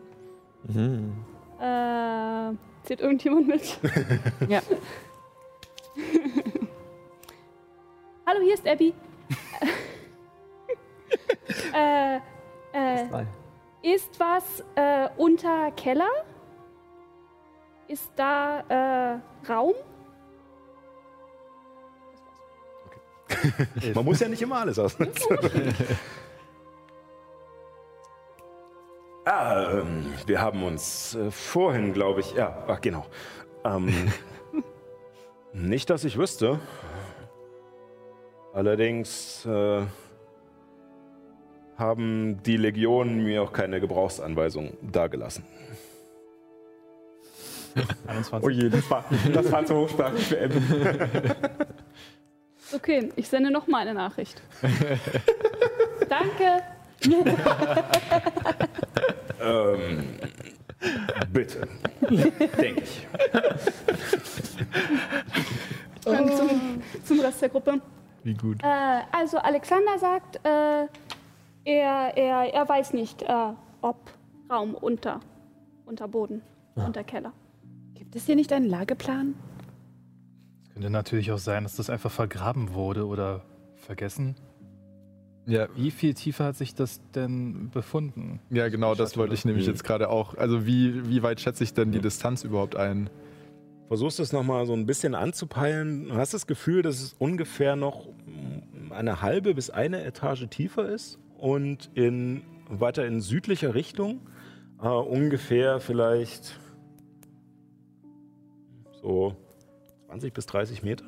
[0.68, 1.12] Mhm.
[1.60, 2.52] Äh,
[2.84, 3.80] zählt irgendjemand mit?
[4.48, 4.62] Ja.
[8.24, 8.94] Hallo, hier ist Abby.
[11.74, 12.18] äh,
[12.72, 13.24] äh,
[13.82, 16.09] ist was äh, unter Keller?
[17.89, 19.18] Ist da äh,
[19.51, 19.74] Raum?
[23.94, 24.96] Man muss ja nicht immer alles aus.
[29.24, 33.06] ah, ähm, wir haben uns äh, vorhin, glaube ich, ja, ach genau.
[33.64, 34.12] Ähm,
[35.52, 36.59] nicht, dass ich wüsste.
[38.52, 39.82] Allerdings äh,
[41.76, 45.44] haben die Legionen mir auch keine Gebrauchsanweisung dargelassen.
[48.06, 48.46] 21.
[48.46, 50.60] Oh je, das war, das war zu hochsprachig für Abby.
[52.74, 54.43] Okay, ich sende noch mal eine Nachricht.
[56.09, 56.62] Danke.
[59.43, 60.05] Ähm,
[61.32, 61.66] bitte.
[62.09, 63.09] Denke ich.
[66.05, 67.81] Dann zum, zum Rest der Gruppe.
[68.23, 68.62] Wie gut.
[68.62, 70.86] Äh, also Alexander sagt, äh,
[71.65, 73.97] er, er, er weiß nicht, äh, ob
[74.49, 75.20] Raum unter,
[75.86, 76.43] unter Boden,
[76.77, 77.32] unter Keller.
[77.94, 79.35] Gibt es hier nicht einen Lageplan?
[80.82, 83.42] Könnte natürlich auch sein, dass das einfach vergraben wurde oder
[83.76, 84.34] vergessen.
[85.46, 88.40] Ja, Wie viel tiefer hat sich das denn befunden?
[88.50, 90.34] ja, genau, das wollte ich nämlich jetzt gerade auch.
[90.36, 93.10] Also wie, wie weit schätze ich denn die Distanz überhaupt ein?
[93.86, 96.09] Versuchst es nochmal so ein bisschen anzupeilen.
[96.09, 98.09] Du hast das Gefühl, dass es ungefähr noch
[98.90, 104.18] eine halbe bis eine Etage tiefer ist und in, weiter in südlicher Richtung
[104.82, 106.59] äh, ungefähr vielleicht
[109.00, 109.36] so
[110.12, 111.06] 20 bis 30 Meter.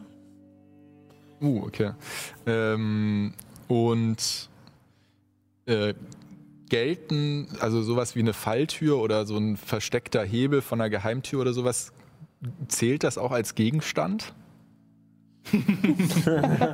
[1.43, 1.90] Uh, okay.
[2.47, 3.35] Ähm,
[3.68, 4.48] und
[5.66, 5.93] äh,
[6.70, 11.52] gelten, also sowas wie eine Falltür oder so ein versteckter Hebel von einer Geheimtür oder
[11.52, 11.93] sowas,
[12.68, 14.32] zählt das auch als Gegenstand?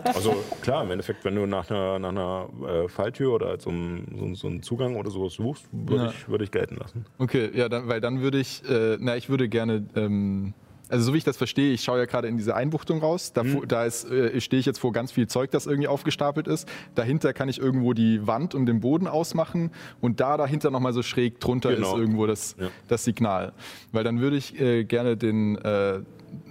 [0.04, 2.48] Also klar, im Endeffekt, wenn du nach einer, nach einer
[2.84, 6.10] äh, Falltür oder so einem, so, so einem Zugang oder sowas suchst, würde Ja.
[6.10, 7.04] ich, würde ich gelten lassen.
[7.18, 10.54] Okay, ja, dann, weil dann würde ich, äh, na, ich würde gerne, ähm,
[10.90, 13.42] also so wie ich das verstehe, ich schaue ja gerade in diese Einbuchtung raus, da,
[13.44, 13.66] Mhm.
[13.68, 16.68] da ist, äh, stehe ich jetzt vor ganz viel Zeug, das irgendwie aufgestapelt ist.
[16.94, 21.02] Dahinter kann ich irgendwo die Wand und den Boden ausmachen und da dahinter nochmal so
[21.02, 21.94] schräg drunter Genau.
[21.94, 22.68] ist irgendwo das, Ja.
[22.88, 23.52] das Signal.
[23.92, 26.00] Weil dann würde ich äh, gerne den äh,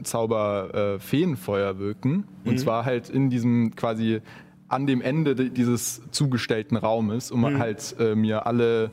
[0.03, 2.57] Zauber äh, Feenfeuer wirken und Mhm.
[2.57, 4.21] zwar halt in diesem quasi
[4.67, 7.59] an dem Ende di- dieses zugestellten Raumes, um Mhm.
[7.59, 8.91] halt äh, mir alle,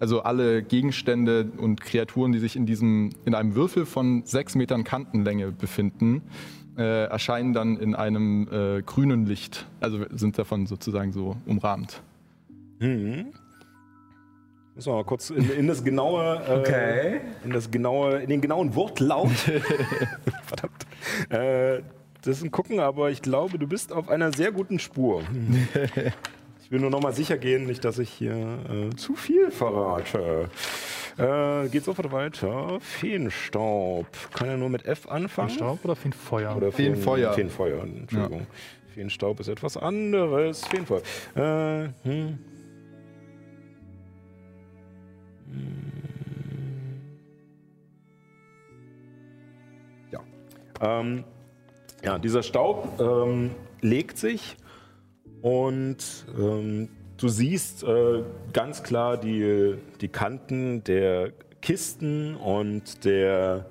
[0.00, 4.84] also alle Gegenstände und Kreaturen, die sich in diesem, in einem Würfel von sechs Metern
[4.84, 6.22] Kantenlänge befinden,
[6.76, 9.66] äh, erscheinen dann in einem äh, grünen Licht.
[9.80, 12.02] Also sind davon sozusagen so umrahmt.
[12.78, 13.32] Mhm.
[14.76, 17.20] Müssen wir mal kurz in, in das genaue, äh, Okay.
[17.44, 19.30] in das genaue, in den genauen Wortlaut.
[20.46, 20.86] Verdammt.
[21.30, 21.82] Äh,
[22.22, 25.22] das ein gucken, aber ich glaube, du bist auf einer sehr guten Spur.
[26.68, 30.50] Ich will nur noch mal sicher gehen, nicht, dass ich hier äh, zu viel verrate.
[31.16, 32.78] Äh, geht sofort weiter.
[32.80, 34.06] Feenstaub.
[34.34, 35.48] Kann er nur mit F anfangen?
[35.48, 36.54] Staub oder Feenfeuer?
[36.54, 37.32] Oder Feenfeuer.
[37.32, 38.46] Feenfeuer, Entschuldigung.
[38.92, 40.66] Feenstaub ist etwas anderes.
[40.66, 41.00] Feenfeuer.
[41.36, 42.38] Äh, hm.
[50.12, 50.20] Ja.
[50.82, 51.24] Ähm,
[52.04, 54.58] ja, dieser Staub ähm, legt sich
[55.42, 55.98] und
[56.38, 63.66] ähm, du siehst äh, ganz klar die, die Kanten der Kisten und der,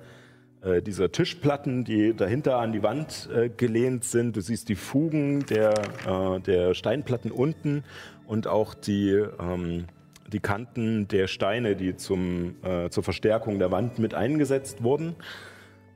[0.62, 4.36] äh, dieser Tischplatten, die dahinter an die Wand äh, gelehnt sind.
[4.36, 5.74] Du siehst die Fugen der,
[6.08, 7.84] äh, der Steinplatten unten
[8.28, 9.86] und auch die, ähm,
[10.32, 15.16] die Kanten der Steine, die zum, äh, zur Verstärkung der Wand mit eingesetzt wurden.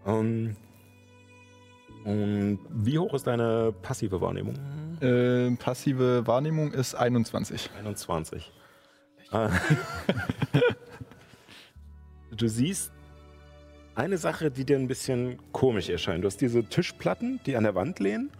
[0.06, 0.56] Ähm,
[2.04, 4.56] und wie hoch ist deine passive Wahrnehmung?
[5.02, 7.70] Äh, passive Wahrnehmung ist 21.
[7.78, 8.52] 21.
[9.32, 9.50] Ah.
[12.36, 12.92] du siehst
[13.96, 16.24] eine Sache, die dir ein bisschen komisch erscheint.
[16.24, 18.32] Du hast diese Tischplatten, die an der Wand lehnen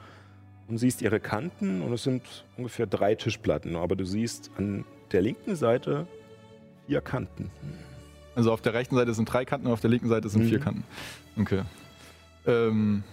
[0.68, 5.22] und siehst ihre Kanten und es sind ungefähr drei Tischplatten, aber du siehst an der
[5.22, 6.08] linken Seite
[6.88, 7.52] vier Kanten.
[8.36, 10.50] Also auf der rechten Seite sind drei Kanten und auf der linken Seite sind Mhm.
[10.50, 10.84] vier Kanten.
[11.40, 11.62] Okay.
[12.48, 13.04] Ähm,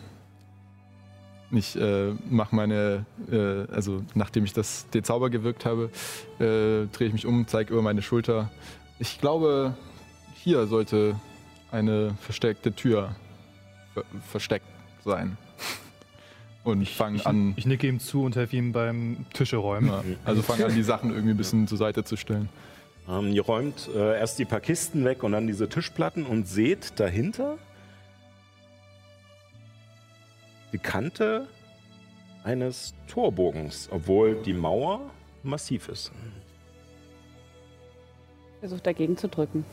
[1.51, 5.91] ich äh, mache meine, äh, also nachdem ich das, den Zauber gewirkt habe,
[6.39, 8.51] äh, drehe ich mich um, zeige über meine Schulter.
[8.99, 9.75] Ich glaube,
[10.35, 11.17] hier sollte
[11.71, 13.15] eine versteckte Tür
[13.95, 14.67] ver versteckt
[15.05, 15.37] sein.
[16.65, 19.89] Und fange an, Ich nicke ihm zu und helfe ihm beim Tische räumen.
[19.89, 22.49] ja, also fange an, die Sachen irgendwie ein bisschen zur Seite zu stellen.
[23.09, 27.01] Ähm, ihr räumt äh, erst die paar Kisten weg und dann diese Tischplatten und seht
[27.01, 27.57] dahinter
[30.73, 31.49] die Kante
[32.45, 35.01] eines Torbogens, obwohl die Mauer
[35.43, 36.13] massiv ist.
[38.61, 39.65] Versucht dagegen zu drücken.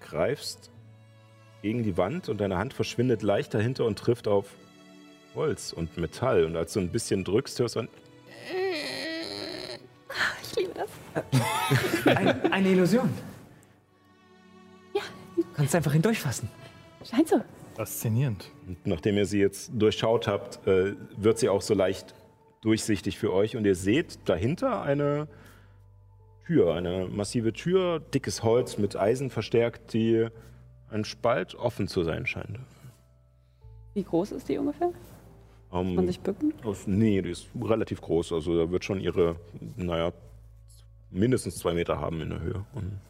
[0.00, 0.70] Greifst
[1.62, 4.54] gegen die Wand und deine Hand verschwindet leicht dahinter und trifft auf
[5.34, 6.44] Holz und Metall.
[6.44, 7.88] Und als du ein bisschen drückst, hörst du ein
[10.42, 12.16] Ich liebe das.
[12.16, 13.12] Ein, eine Illusion.
[14.94, 15.02] Ja.
[15.36, 16.48] Du kannst einfach hindurchfassen.
[17.04, 17.42] Scheint so.
[17.76, 18.50] Faszinierend.
[18.66, 22.14] Und nachdem ihr sie jetzt durchschaut habt, äh, wird sie auch so leicht
[22.62, 23.56] durchsichtig für euch.
[23.56, 25.28] Und ihr seht dahinter eine
[26.46, 30.28] Tür, eine massive Tür, dickes Holz mit Eisen verstärkt, die
[30.90, 32.58] ein Spalt offen zu sein scheint.
[33.94, 34.92] Wie groß ist die ungefähr?
[35.70, 36.54] Kann man Ähm, sich bücken?
[36.64, 38.32] aus, nee, die ist relativ groß.
[38.32, 39.36] Also da wird schon ihre,
[39.76, 40.12] naja,
[41.10, 42.64] mindestens zwei Meter haben in der Höhe.
[42.74, 43.00] Und,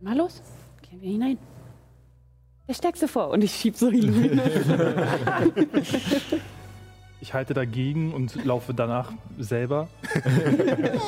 [0.00, 0.40] Mal los.
[0.88, 1.38] Gehen wir hinein.
[2.70, 3.30] Der Stärkste vor.
[3.30, 4.46] Und ich schieb so Illuminus.
[7.22, 9.88] Ich halte dagegen und laufe danach selber.
[10.14, 11.02] es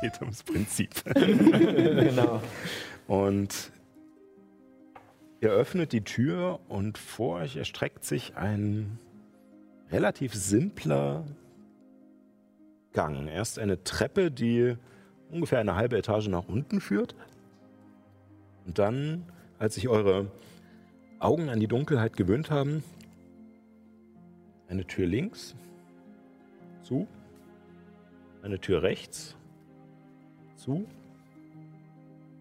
[0.00, 1.04] geht ums Prinzip.
[1.04, 2.40] genau.
[3.06, 3.72] Und
[5.40, 8.98] ihr öffnet die Tür und vor euch erstreckt sich ein
[9.90, 11.24] relativ simpler
[12.94, 13.26] Gang.
[13.28, 14.76] Erst eine Treppe, die
[15.30, 17.14] ungefähr eine halbe Etage nach unten führt.
[18.64, 19.26] Und dann,
[19.60, 20.32] als sich eure
[21.20, 22.82] Augen an die Dunkelheit gewöhnt haben,
[24.68, 25.54] eine Tür links
[26.82, 27.06] zu,
[28.42, 29.36] eine Tür rechts
[30.56, 30.86] zu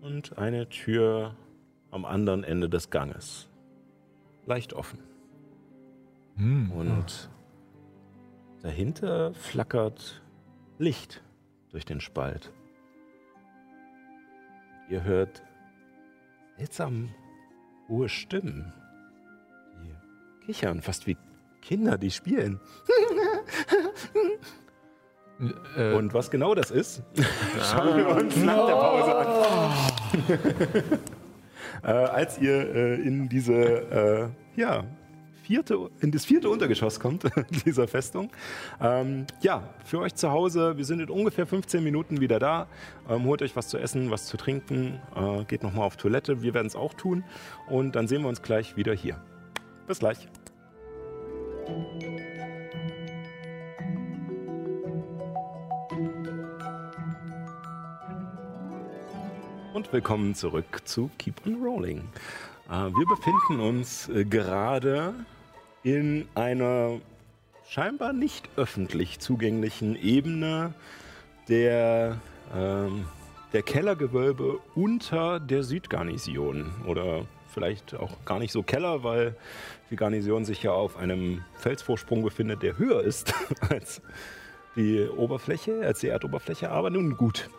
[0.02, 1.36] und eine Tür
[1.92, 3.50] am anderen Ende des Ganges.
[4.46, 5.00] Leicht offen.
[6.38, 6.72] Hm.
[6.72, 7.30] Und
[8.62, 10.22] dahinter flackert
[10.78, 11.22] Licht
[11.72, 12.54] durch den Spalt.
[14.90, 15.44] Ihr hört
[16.60, 17.10] seltsam
[17.88, 18.74] hohe Stimmen,
[19.82, 21.16] die kichern, fast wie
[21.62, 22.60] Kinder, die spielen.
[25.78, 27.02] Äh, Und was genau das ist,
[27.72, 31.00] schauen wir uns nach der Pause an.
[31.84, 34.84] äh, als ihr äh, in diese, äh, ja,
[35.50, 37.24] vierte, in das vierte Untergeschoss kommt,
[37.66, 38.30] dieser Festung.
[38.80, 42.68] Ähm, ja, für euch zu Hause, wir sind in ungefähr 15 Minuten wieder da.
[43.10, 46.54] Ähm, holt euch was zu essen, was zu trinken, äh, geht nochmal auf Toilette, wir
[46.54, 47.24] werden es auch tun.
[47.68, 49.20] Und dann sehen wir uns gleich wieder hier.
[49.88, 50.28] Bis gleich.
[59.74, 62.08] Und willkommen zurück zu Keep on Rolling.
[62.70, 65.16] Äh, wir befinden uns äh, gerade
[65.84, 67.00] in einer
[67.70, 70.74] scheinbar nicht öffentlich zugänglichen Ebene
[71.48, 72.18] der,
[72.56, 73.06] ähm,
[73.54, 76.72] der Kellergewölbe unter der Südgarnison.
[76.86, 79.36] Oder vielleicht auch gar nicht so Keller, weil
[79.90, 83.34] die Garnison sich ja auf einem Felsvorsprung befindet, der höher ist
[83.70, 84.02] als
[84.76, 86.70] die Oberfläche, als die Erdoberfläche.
[86.70, 87.50] Aber nun gut.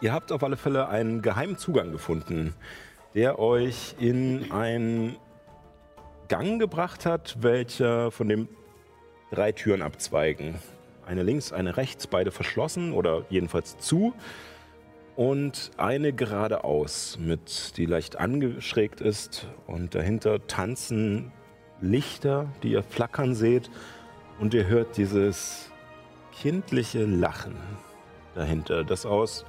[0.00, 2.54] Ihr habt auf alle Fälle einen geheimen Zugang gefunden,
[3.14, 5.16] der euch in einen
[6.34, 8.48] Gang gebracht hat, welcher von dem
[9.30, 10.56] drei Türen abzweigen.
[11.06, 14.14] Eine links, eine rechts, beide verschlossen oder jedenfalls zu.
[15.14, 19.46] Und eine geradeaus, mit, die leicht angeschrägt ist.
[19.68, 21.30] Und dahinter tanzen
[21.80, 23.70] Lichter, die ihr flackern seht.
[24.40, 25.70] Und ihr hört dieses
[26.32, 27.54] kindliche Lachen
[28.34, 29.44] dahinter, das aus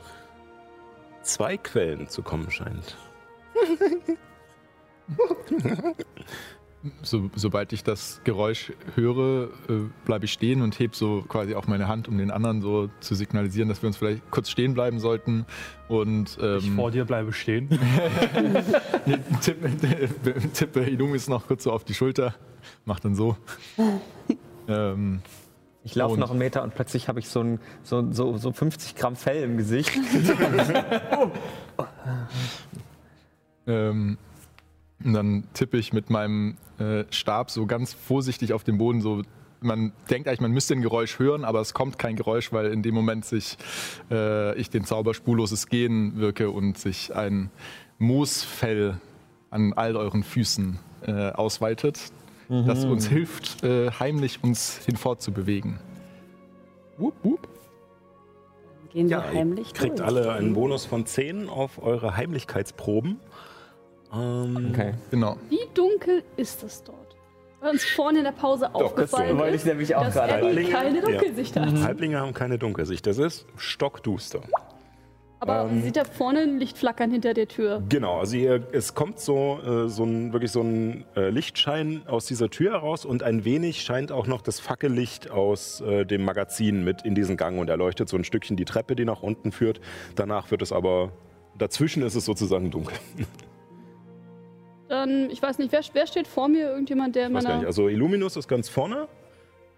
[1.24, 2.95] zwei Quellen zu kommen scheint.
[7.02, 9.74] so, sobald ich das Geräusch höre, äh,
[10.06, 13.16] bleibe ich stehen und heb so quasi auch meine Hand, um den anderen so zu
[13.16, 15.45] signalisieren, dass wir uns vielleicht kurz stehen bleiben sollten.
[15.88, 17.70] Und Ich ähm, vor dir bleibe stehen.
[19.41, 19.70] tippe,
[20.53, 22.36] tippe Ilumis noch kurz so auf die Schulter,
[22.86, 23.38] mach dann so.
[24.68, 25.22] ähm,
[25.84, 28.95] Ich laufe noch einen Meter und plötzlich habe ich so, ein, so, so, so 50
[28.95, 29.91] Gramm Fell im Gesicht.
[33.68, 34.18] Ähm,
[35.06, 39.02] und dann tippe ich mit meinem äh, Stab so ganz vorsichtig auf den Boden.
[39.02, 39.22] So,
[39.61, 42.82] man denkt eigentlich, man müsste ein Geräusch hören, aber es kommt kein Geräusch, weil in
[42.84, 43.57] dem Moment sich
[44.11, 47.49] äh, ich den Zauber spurloses Gehen wirke und sich ein
[47.99, 48.99] Moosfell
[49.52, 51.99] an all euren Füßen äh, ausweitet,
[52.49, 55.80] das uns hilft, äh, heimlich uns hinfortzubewegen.
[56.98, 57.48] Wupp, wupp.
[58.91, 60.07] Gehen wir Ja, ihr heimlich kriegt durch.
[60.07, 63.19] alle einen Bonus von 10 auf eure Heimlichkeitsproben.
[64.16, 64.94] Ähm, Okay.
[65.12, 65.38] Genau.
[65.50, 66.98] Wie dunkel ist es dort?
[67.62, 70.66] Weil uns vorne in der Pause aufgefallen wollte ich ist, nämlich auch dass gerade Abby
[70.66, 71.06] keine Ja.
[71.06, 71.74] Dunkelsicht hat.
[71.82, 73.06] Halblinge haben keine Dunkelsicht.
[73.08, 74.42] Das ist stockduster.
[75.40, 75.82] Aber Ähm.
[75.84, 77.84] sieht da vorne ein Licht flackern hinter der Tür?
[77.90, 82.26] Genau, also hier, es kommt so, äh, so ein, wirklich so ein äh, Lichtschein aus
[82.26, 86.84] dieser Tür heraus und ein wenig scheint auch noch das Fackellicht aus äh, dem Magazin
[86.84, 89.82] mit in diesen Gang und erleuchtet so ein Stückchen die Treppe, die nach unten führt.
[90.16, 91.12] Danach wird es aber,
[91.58, 92.96] dazwischen ist es sozusagen dunkel.
[94.88, 96.70] Dann, ich weiß nicht, wer, wer steht vor mir?
[96.70, 97.66] Irgendjemand, der in Ich weiß gar nicht.
[97.68, 99.07] Also Illuminus ist ganz vorne.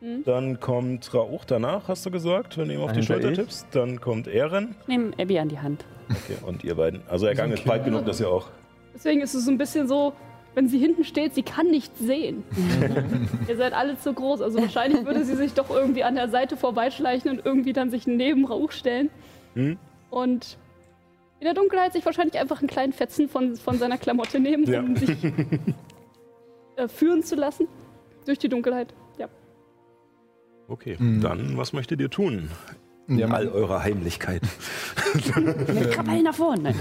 [0.01, 0.23] Mhm.
[0.25, 3.37] Dann kommt Rauch danach, hast du gesagt, wenn du ihm auf die Dahinter Schulter ich.
[3.37, 3.67] tippst.
[3.71, 4.75] Dann kommt Ehren.
[4.81, 5.85] Ich nehme Abby an die Hand.
[6.09, 7.01] Okay, und ihr beiden.
[7.07, 8.47] Also der Gang ist breit genug, dass ihr auch.
[8.93, 10.13] Deswegen ist es so ein bisschen so,
[10.55, 12.43] wenn sie hinten steht, sie kann nicht sehen.
[13.47, 14.41] Ihr seid alle zu groß.
[14.41, 18.07] Also wahrscheinlich würde sie sich doch irgendwie an der Seite vorbeischleichen und irgendwie dann sich
[18.07, 19.11] neben Rauch stellen.
[19.53, 19.77] Hm?
[20.09, 20.57] Und
[21.39, 24.79] in der Dunkelheit sich wahrscheinlich einfach einen kleinen Fetzen von, von seiner Klamotte nehmen, Ja.
[24.81, 25.23] um sich
[26.75, 27.67] äh, führen zu lassen.
[28.25, 28.93] Durch die Dunkelheit.
[29.17, 29.29] Ja.
[30.67, 31.21] Okay, Mhm.
[31.21, 32.49] dann was möchtet ihr tun?
[33.09, 34.41] Ja, In all mein, eurer Heimlichkeit.
[35.91, 36.73] Krabbel nach vorne.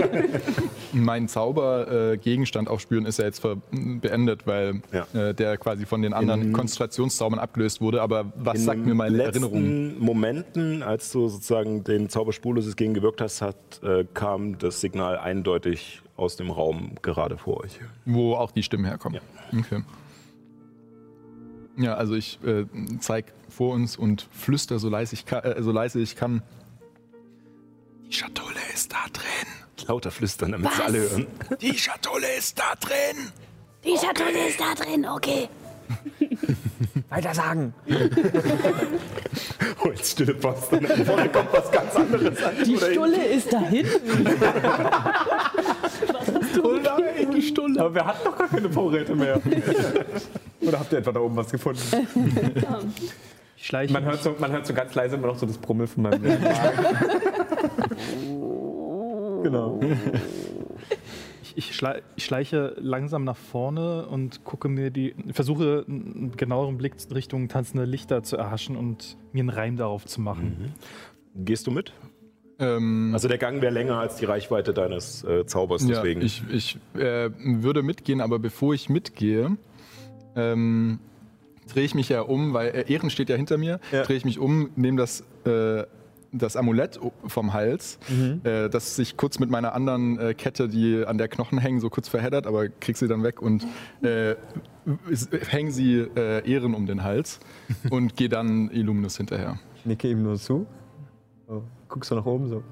[0.92, 5.06] mein Zauber-Gegenstand aufspüren ist ja jetzt ver beendet, weil Ja.
[5.28, 8.00] äh, der quasi von den anderen In- Konzentrationszaubern abgelöst wurde.
[8.02, 9.98] Aber was In sagt den mir meine Erinnerung?
[9.98, 15.18] Momenten, als du sozusagen den Zauber spurloses gegen gewirkt hast, hat, äh, kam das Signal
[15.18, 17.78] eindeutig aus dem Raum gerade vor euch.
[18.04, 19.20] Wo auch die Stimmen herkommen.
[19.56, 19.82] Okay.
[21.76, 22.66] Ja, also ich äh,
[23.00, 25.44] zeig vor uns und flüster so leise ich kann.
[25.44, 26.42] Äh, so leise ich kann.
[28.06, 29.86] Die Schatulle ist da drin.
[29.88, 31.26] Lauter flüstern, damit es alle hören.
[31.60, 33.32] Die Schatulle ist da drin.
[33.84, 35.48] Die Schatulle ist da drin, okay.
[37.08, 37.74] Weiter sagen.
[39.84, 40.72] Jetzt stille Post.
[40.72, 42.54] Und dann vorne kommt was ganz anderes an.
[42.64, 43.60] Die Stulle ist da
[47.34, 47.80] die Stulle.
[47.80, 49.40] Aber wir hatten doch gar keine Vorräte mehr.
[50.60, 51.80] Oder habt ihr etwa da oben was gefunden?
[53.62, 55.86] Ich schleiche, Man hört so, man hört so ganz leise immer noch so das Brummel
[55.86, 56.20] von meinem
[59.44, 59.78] genau.
[61.44, 65.14] ich, ich, schlei, ich schleiche langsam nach vorne und gucke mir die.
[65.30, 70.20] versuche einen genaueren Blick Richtung tanzende Lichter zu erhaschen und mir einen Reim darauf zu
[70.20, 70.74] machen.
[71.36, 71.92] Gehst du mit?
[72.62, 76.22] Ähm, Also der Gang wäre länger als die Reichweite deines äh, Zaubers, ja, deswegen.
[76.22, 79.56] ich ich äh, würde mitgehen, aber bevor ich mitgehe,
[80.36, 80.98] ähm,
[81.72, 84.02] drehe ich mich ja um, weil äh, Ehren steht ja hinter mir, Ja.
[84.04, 85.84] drehe ich mich um, nehme das, äh,
[86.34, 87.98] das Amulett vom Hals,
[88.44, 91.90] äh, das sich kurz mit meiner anderen äh, Kette, die an der Knochen hängen, so
[91.90, 93.66] kurz verheddert, aber krieg sie dann weg und
[94.02, 94.34] äh,
[95.50, 97.38] hänge sie äh, Ehren um den Hals
[97.90, 99.58] und gehe dann Illuminus hinterher.
[99.76, 100.66] Ich nicke ihm nur zu.
[101.46, 102.62] So, guckst du nach oben so.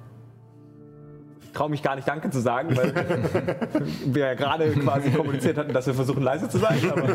[1.43, 2.95] Ich traue mich gar nicht Danke zu sagen, weil
[4.07, 6.79] wir ja gerade quasi kommuniziert hatten, dass wir versuchen leise zu sein.
[6.91, 7.09] Aber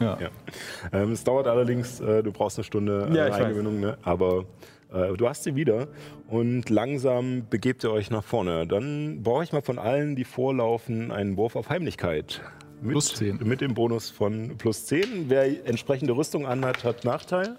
[0.00, 0.18] Ja.
[0.92, 3.24] Ähm, es dauert allerdings, äh, du brauchst eine Stunde äh, Ja.
[3.26, 3.98] Eingewöhnung, ne?
[4.02, 4.44] aber
[4.92, 5.88] äh, du hast sie wieder
[6.28, 8.66] und langsam begebt ihr euch nach vorne.
[8.66, 12.40] Dann brauche ich mal von allen, die vorlaufen, einen Wurf auf Heimlichkeit.
[12.80, 13.40] Mit, Plus 10.
[13.42, 15.24] Mit dem Bonus von plus 10.
[15.26, 17.58] Wer entsprechende Rüstung anhat, hat Nachteil.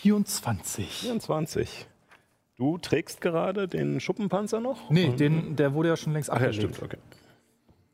[0.00, 0.86] 24.
[0.88, 1.86] 24.
[2.56, 4.90] Du trägst gerade den Schuppenpanzer noch?
[4.90, 6.76] Nee, den, der wurde ja schon längst Ach ja, abgelegt.
[6.76, 6.98] stimmt, okay.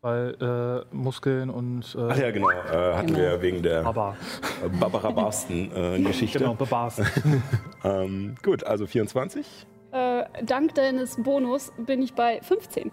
[0.03, 1.97] Weil äh, Muskeln und.
[1.99, 2.51] Äh, Ach ja, genau.
[2.51, 4.17] Äh, hatten wir ja wegen der Aber.
[4.65, 6.39] äh, Barbara Barsten-Geschichte.
[6.39, 7.03] Genau, Bebars.
[7.85, 9.67] ähm, gut, also 24.
[9.91, 12.93] Äh, dank deines Bonus bin ich bei 15.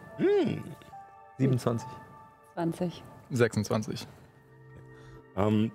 [1.37, 1.87] 27.
[2.55, 3.03] 20.
[3.29, 4.07] 26.
[5.35, 5.71] Ähm,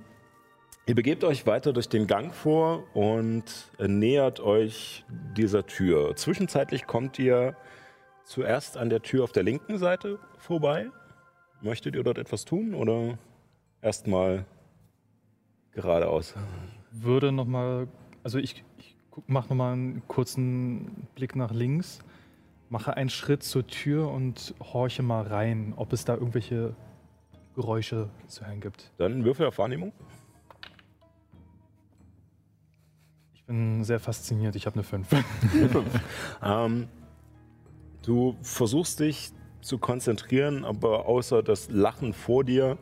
[0.88, 3.44] ihr begebt euch weiter durch den Gang vor und
[3.78, 5.04] äh, nähert euch
[5.36, 6.16] dieser Tür.
[6.16, 7.54] Zwischenzeitlich kommt ihr
[8.24, 10.90] zuerst an der Tür auf der linken Seite vorbei.
[11.60, 13.18] Möchtet ihr dort etwas tun oder
[13.82, 14.46] erstmal
[15.72, 16.34] geradeaus?
[16.90, 17.88] Würde nochmal.
[18.22, 18.96] Also ich, ich
[19.26, 21.98] mache nochmal einen kurzen Blick nach links,
[22.70, 26.74] mache einen Schritt zur Tür und horche mal rein, ob es da irgendwelche
[27.54, 28.90] Geräusche zu hören gibt.
[28.96, 29.92] Dann Würfel auf Wahrnehmung.
[33.48, 35.08] Bin sehr fasziniert, ich habe eine 5.
[36.42, 36.88] Ähm,
[38.02, 42.78] du versuchst dich zu konzentrieren, aber außer das Lachen vor dir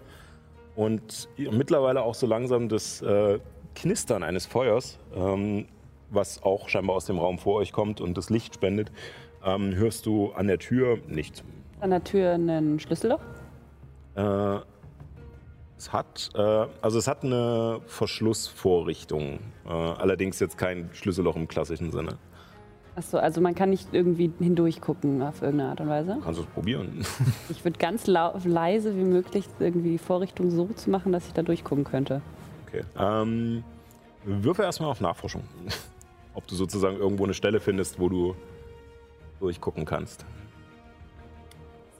[0.74, 3.38] und mittlerweile auch so langsam das äh,
[3.74, 5.66] Knistern eines Feuers, ähm,
[6.10, 8.90] was auch scheinbar aus dem Raum vor euch kommt und das Licht spendet,
[9.44, 11.44] ähm, hörst du an der Tür nichts.
[11.80, 13.20] An der Tür einen Schlüsselloch.
[14.16, 14.58] Äh,
[15.78, 21.92] es hat, äh, also es hat eine Verschlussvorrichtung, äh, allerdings jetzt kein Schlüsselloch im klassischen
[21.92, 22.18] Sinne.
[22.94, 26.16] Achso, also man kann nicht irgendwie hindurch gucken auf irgendeine Art und Weise.
[26.24, 27.04] Kannst du es probieren.
[27.50, 31.42] Ich würde ganz leise wie möglich irgendwie die Vorrichtung so zu machen, dass ich da
[31.42, 32.22] durchgucken könnte.
[32.66, 32.82] Okay.
[32.98, 33.62] Ähm,
[34.24, 35.42] würfe erstmal auf Nachforschung.
[36.34, 38.34] Ob du sozusagen irgendwo eine Stelle findest, wo du
[39.40, 40.24] durchgucken kannst.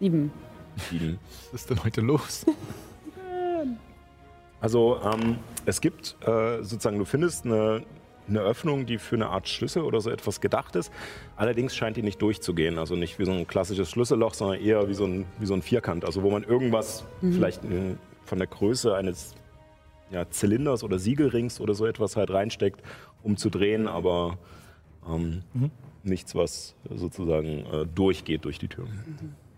[0.00, 0.32] Sieben.
[0.90, 1.18] Sieben.
[1.52, 2.46] Was ist denn heute los?
[4.60, 7.82] Also ähm, es gibt äh, sozusagen, du findest eine,
[8.28, 10.92] eine Öffnung, die für eine Art Schlüssel oder so etwas gedacht ist.
[11.36, 12.78] Allerdings scheint die nicht durchzugehen.
[12.78, 15.62] Also nicht wie so ein klassisches Schlüsselloch, sondern eher wie so ein, wie so ein
[15.62, 16.04] Vierkant.
[16.04, 19.34] Also wo man irgendwas vielleicht äh, von der Größe eines
[20.10, 22.82] ja, Zylinders oder Siegelrings oder so etwas halt reinsteckt,
[23.22, 24.38] um zu drehen, aber
[25.08, 25.42] ähm,
[26.02, 28.86] nichts, was sozusagen äh, durchgeht durch die Tür.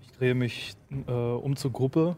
[0.02, 0.74] Ich drehe mich
[1.06, 2.16] äh, um zur Gruppe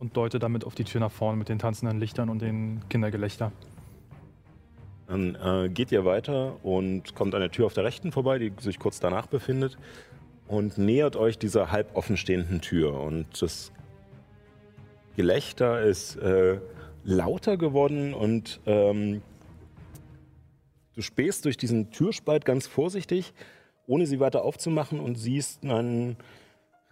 [0.00, 3.52] und deute damit auf die Tür nach vorne mit den tanzenden Lichtern und den Kindergelächter.
[5.06, 8.52] Dann äh, geht ihr weiter und kommt an der Tür auf der rechten vorbei, die
[8.60, 9.78] sich kurz danach befindet,
[10.48, 12.98] und nähert euch dieser halb offen stehenden Tür.
[12.98, 13.70] Und das
[15.16, 16.58] Gelächter ist äh,
[17.04, 19.22] lauter geworden und ähm,
[20.94, 23.32] du spähst durch diesen Türspalt ganz vorsichtig,
[23.86, 26.16] ohne sie weiter aufzumachen und siehst einen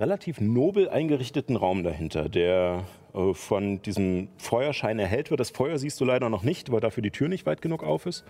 [0.01, 2.85] relativ nobel eingerichteten Raum dahinter, der
[3.15, 5.41] äh, von diesem Feuerschein erhellt wird.
[5.41, 8.07] Das Feuer siehst du leider noch nicht, weil dafür die Tür nicht weit genug auf
[8.07, 8.25] ist.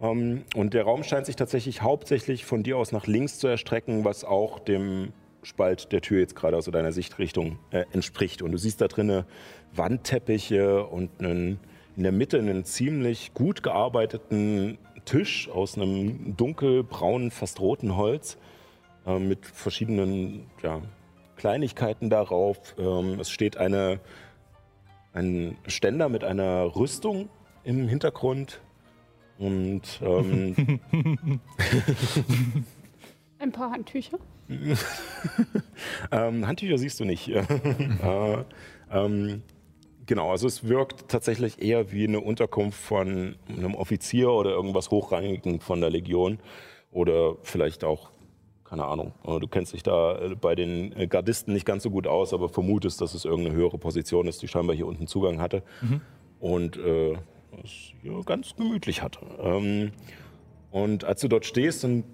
[0.00, 4.04] Ähm, und der Raum scheint sich tatsächlich hauptsächlich von dir aus nach links zu erstrecken,
[4.04, 5.12] was auch dem
[5.44, 8.42] Spalt der Tür jetzt gerade aus deiner Sichtrichtung äh, entspricht.
[8.42, 9.24] Und du siehst da drinnen
[9.72, 11.60] Wandteppiche und einen,
[11.96, 18.36] in der Mitte einen ziemlich gut gearbeiteten Tisch aus einem dunkelbraunen, fast roten Holz
[19.08, 20.82] äh, mit verschiedenen ja,
[21.36, 22.74] Kleinigkeiten darauf.
[22.78, 24.00] Ähm, es steht eine,
[25.12, 27.28] ein Ständer mit einer Rüstung
[27.64, 28.60] im Hintergrund.
[29.38, 30.80] Und ähm,
[33.38, 34.18] Ein paar Handtücher.
[36.10, 37.28] ähm, Handtücher siehst du nicht.
[37.28, 38.44] äh,
[38.90, 39.42] ähm,
[40.06, 45.60] genau, also es wirkt tatsächlich eher wie eine Unterkunft von einem Offizier oder irgendwas Hochrangigen
[45.60, 46.40] von der Legion.
[46.90, 48.10] Oder vielleicht auch,
[48.68, 51.90] keine Ahnung, äh, du kennst dich da äh, bei den äh, Gardisten nicht ganz so
[51.90, 55.40] gut aus, aber vermutest, dass es irgendeine höhere Position ist, die scheinbar hier unten Zugang
[55.40, 55.62] hatte.
[56.40, 57.16] Und äh,
[57.64, 59.20] es hier ganz gemütlich hatte.
[59.40, 59.92] Ähm,
[60.70, 62.04] und als du dort stehst und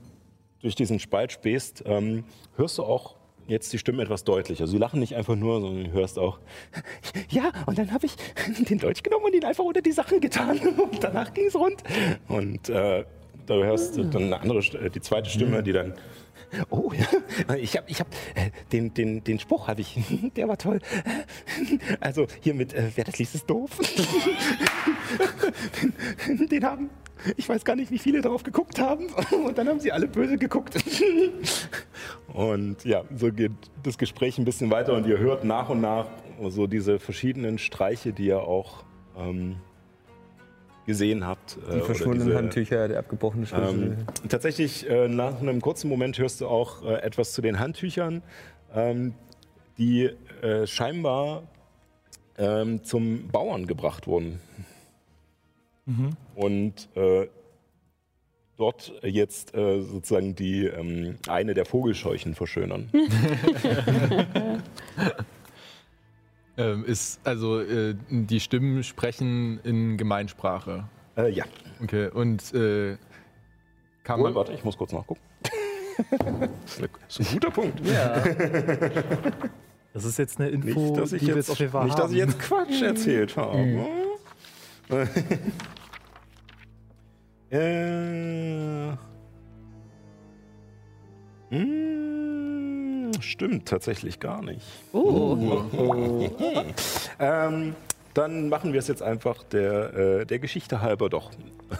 [0.60, 2.24] durch diesen Spalt spähst, ähm,
[2.56, 3.16] hörst du auch
[3.46, 4.66] jetzt die Stimmen etwas deutlicher.
[4.66, 6.38] Sie lachen nicht einfach nur, sondern du hörst auch,
[7.28, 8.16] ja, und dann habe ich
[8.68, 10.58] den Dolch genommen und ihn einfach unter die Sachen getan.
[10.78, 11.82] Und danach ging es rund.
[12.28, 13.04] Und äh,
[13.46, 14.60] da hörst du dann eine andere,
[14.90, 15.94] die zweite Stimme, die dann,
[16.70, 19.98] oh ja, ich habe ich hab, äh, den, den, den Spruch habe ich,
[20.36, 20.80] der war toll.
[22.00, 23.70] Also hier mit, äh, wer das liest, ist doof.
[26.28, 26.90] den, den haben,
[27.36, 29.06] ich weiß gar nicht, wie viele darauf geguckt haben.
[29.44, 30.76] Und dann haben sie alle böse geguckt.
[32.32, 33.52] Und ja, so geht
[33.82, 36.06] das Gespräch ein bisschen weiter und ihr hört nach und nach
[36.48, 38.84] so diese verschiedenen Streiche, die ihr auch
[39.16, 39.56] ähm,
[40.86, 41.56] gesehen habt.
[41.56, 43.96] äh, Die oder verschwundenen diese- Handtücher, der abgebrochene Schlüssel.
[43.96, 43.96] ähm,
[44.28, 48.22] tatsächlich, äh, nach einem kurzen Moment hörst du auch äh, etwas zu den Handtüchern,
[48.74, 49.14] ähm,
[49.78, 50.10] die
[50.42, 51.44] äh, scheinbar
[52.38, 54.40] ähm, zum Bauern gebracht wurden.
[56.34, 57.28] Und äh,
[58.56, 62.88] dort jetzt äh, sozusagen die ähm, eine der Vogelscheuchen verschönern.
[66.56, 70.84] Ähm, ist, also äh, die Stimmen sprechen in Gemeinsprache.
[71.16, 71.44] äh, ja,
[71.82, 72.96] Okay, und äh,
[74.04, 74.34] kann oh, man.
[74.34, 75.20] warte, ich muss kurz nachgucken.
[77.08, 77.80] das ist ein guter Punkt.
[79.92, 82.38] Das ist jetzt eine Info, Nicht, dass ich die wir jetzt, nicht, dass ich jetzt
[82.38, 83.86] Quatsch erzählt habe.
[87.50, 88.90] äh,
[91.50, 92.20] mm,
[93.20, 94.64] stimmt tatsächlich gar nicht.
[94.92, 95.64] Oh,
[97.18, 97.74] Ähm,
[98.14, 101.30] dann machen wir es jetzt einfach der, äh, der Geschichte halber doch.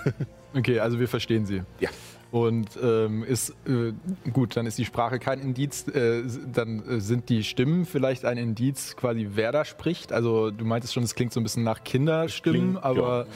[0.57, 1.63] Okay, also wir verstehen sie.
[1.81, 1.91] Ja.
[2.31, 3.93] Und ähm, ist äh,
[4.33, 8.39] gut, dann ist die Sprache kein Indiz, äh, dann äh, sind die Stimmen vielleicht ein
[8.39, 10.13] Indiz, quasi wer da spricht.
[10.13, 13.27] Also du meintest schon, es klingt so ein bisschen nach Kinderstimmen, Klingt, aber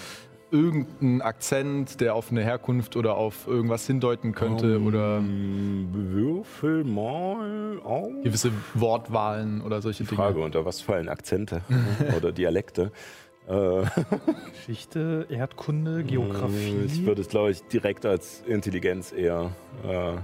[0.51, 7.79] irgendein Akzent, der auf eine Herkunft oder auf irgendwas hindeuten könnte oder Ähm, Würfel mal
[7.85, 8.11] auf.
[8.23, 10.47] gewisse Wortwahlen oder solche Die Frage, Dinge.
[10.47, 11.63] unter was fallen Akzente
[12.17, 12.93] oder Dialekte?
[13.47, 13.83] Äh,
[14.53, 16.83] Geschichte, Erdkunde, Geografie.
[16.87, 19.53] Ich würde es, glaube ich, direkt als Intelligenz eher
[19.87, 20.17] äh,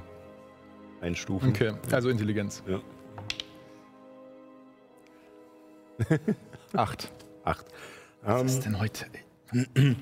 [1.05, 1.51] einstufen.
[1.51, 2.62] Okay, also Intelligenz.
[2.68, 2.80] Ja.
[6.74, 7.12] Acht.
[7.44, 7.66] Acht.
[8.22, 9.06] Was Ähm, ist denn heute?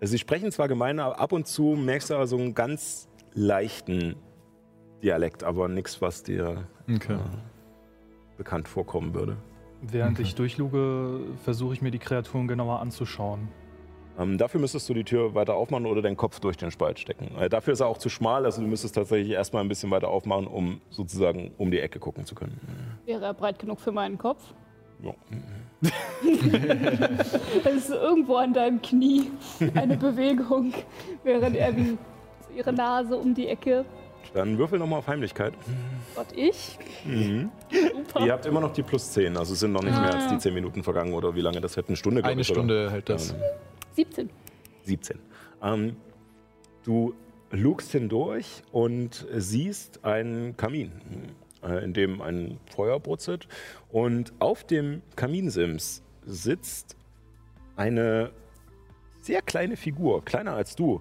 [0.00, 4.16] Sie sprechen zwar gemein, aber ab und zu merkst du aber so ein ganz leichten
[5.02, 7.14] Dialekt, aber nichts, was dir Okay.
[7.14, 9.36] äh, bekannt vorkommen würde.
[9.82, 13.48] Während ich durchluge, versuche ich mir die Kreaturen genauer anzuschauen.
[14.18, 17.34] Ähm, dafür müsstest du die Tür weiter aufmachen oder deinen Kopf durch den Spalt stecken.
[17.38, 20.08] Äh, dafür ist er auch zu schmal, also du müsstest tatsächlich erstmal ein bisschen weiter
[20.08, 22.60] aufmachen, um sozusagen um die Ecke gucken zu können.
[23.06, 24.42] Wäre er breit genug für meinen Kopf?
[25.02, 25.14] Ja.
[27.64, 29.30] Es ist irgendwo an deinem Knie
[29.74, 30.72] eine Bewegung,
[31.24, 31.96] während er wie
[32.56, 33.84] ihre Nase um die Ecke.
[34.34, 35.54] Dann würfel nochmal auf Heimlichkeit.
[36.14, 36.78] Gott, ich?
[37.04, 37.50] Mhm.
[37.70, 38.26] Super.
[38.26, 40.30] Ihr habt immer noch die plus 10, also es sind noch nicht mehr als Ah.
[40.30, 41.88] die 10 Minuten vergangen oder wie lange das hätte?
[41.88, 42.54] Eine Stunde, Eine ich, oder?
[42.60, 43.30] Stunde hält das.
[43.32, 43.36] Ähm,
[43.96, 44.30] 17.
[44.84, 45.18] 17.
[45.62, 45.96] Ähm,
[46.84, 47.14] du
[47.50, 50.92] lugst hindurch und siehst einen Kamin,
[51.62, 53.48] äh, in dem ein Feuer brutzelt.
[53.90, 56.96] Und auf dem Kaminsims sitzt
[57.76, 58.30] eine
[59.22, 61.00] sehr kleine Figur, kleiner als du,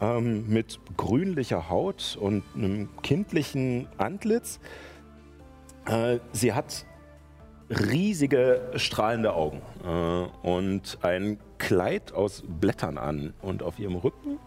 [0.00, 4.60] ähm, mit grünlicher Haut und einem kindlichen Antlitz.
[5.86, 6.84] Äh, sie hat
[7.70, 14.38] riesige strahlende Augen äh, und ein Kleid aus Blättern an und auf ihrem Rücken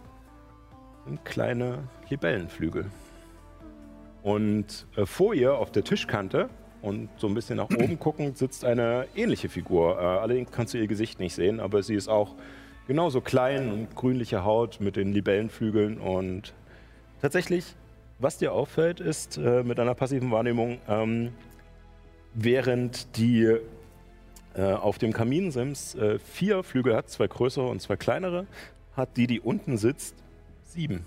[1.06, 2.90] sind kleine Libellenflügel.
[4.24, 6.48] Und äh, vor ihr auf der Tischkante
[6.80, 9.98] und so ein bisschen nach oben guckend sitzt eine ähnliche Figur.
[9.98, 12.34] Äh, allerdings kannst du ihr Gesicht nicht sehen, aber sie ist auch
[12.88, 16.54] genauso klein und grünliche Haut mit den Libellenflügeln und
[17.20, 17.76] tatsächlich,
[18.18, 21.32] was dir auffällt, ist äh, mit einer passiven Wahrnehmung, ähm,
[22.32, 23.58] während die
[24.54, 28.46] äh, auf dem Kaminsims äh, vier Flügel hat, zwei größere und zwei kleinere,
[28.96, 30.14] hat die, die unten sitzt,
[30.62, 31.04] sieben.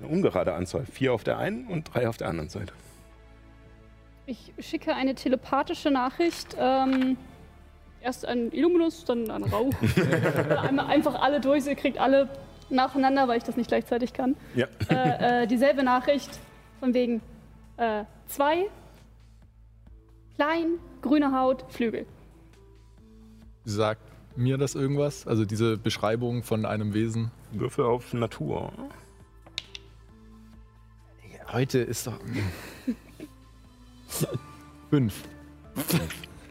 [0.00, 0.84] Eine ungerade Anzahl.
[0.86, 2.72] Vier auf der einen und drei auf der anderen Seite.
[4.26, 6.56] Ich schicke eine telepathische Nachricht.
[6.58, 7.16] Ähm,
[8.00, 9.72] erst an Illuminus, dann an Rauch.
[10.88, 12.28] Einfach alle durch, ihr kriegt alle
[12.70, 14.36] nacheinander, weil ich das nicht gleichzeitig kann.
[14.54, 14.66] Ja.
[14.90, 16.30] Äh, äh, dieselbe Nachricht
[16.80, 17.20] von wegen
[17.78, 18.66] äh, zwei,
[20.36, 22.06] klein, grüne Haut, Flügel.
[23.64, 24.02] Sagt
[24.36, 25.26] mir das irgendwas?
[25.26, 27.30] Also diese Beschreibung von einem Wesen?
[27.52, 28.72] Würfel auf Natur.
[31.52, 32.18] Heute ist doch.
[34.90, 35.14] Fünf.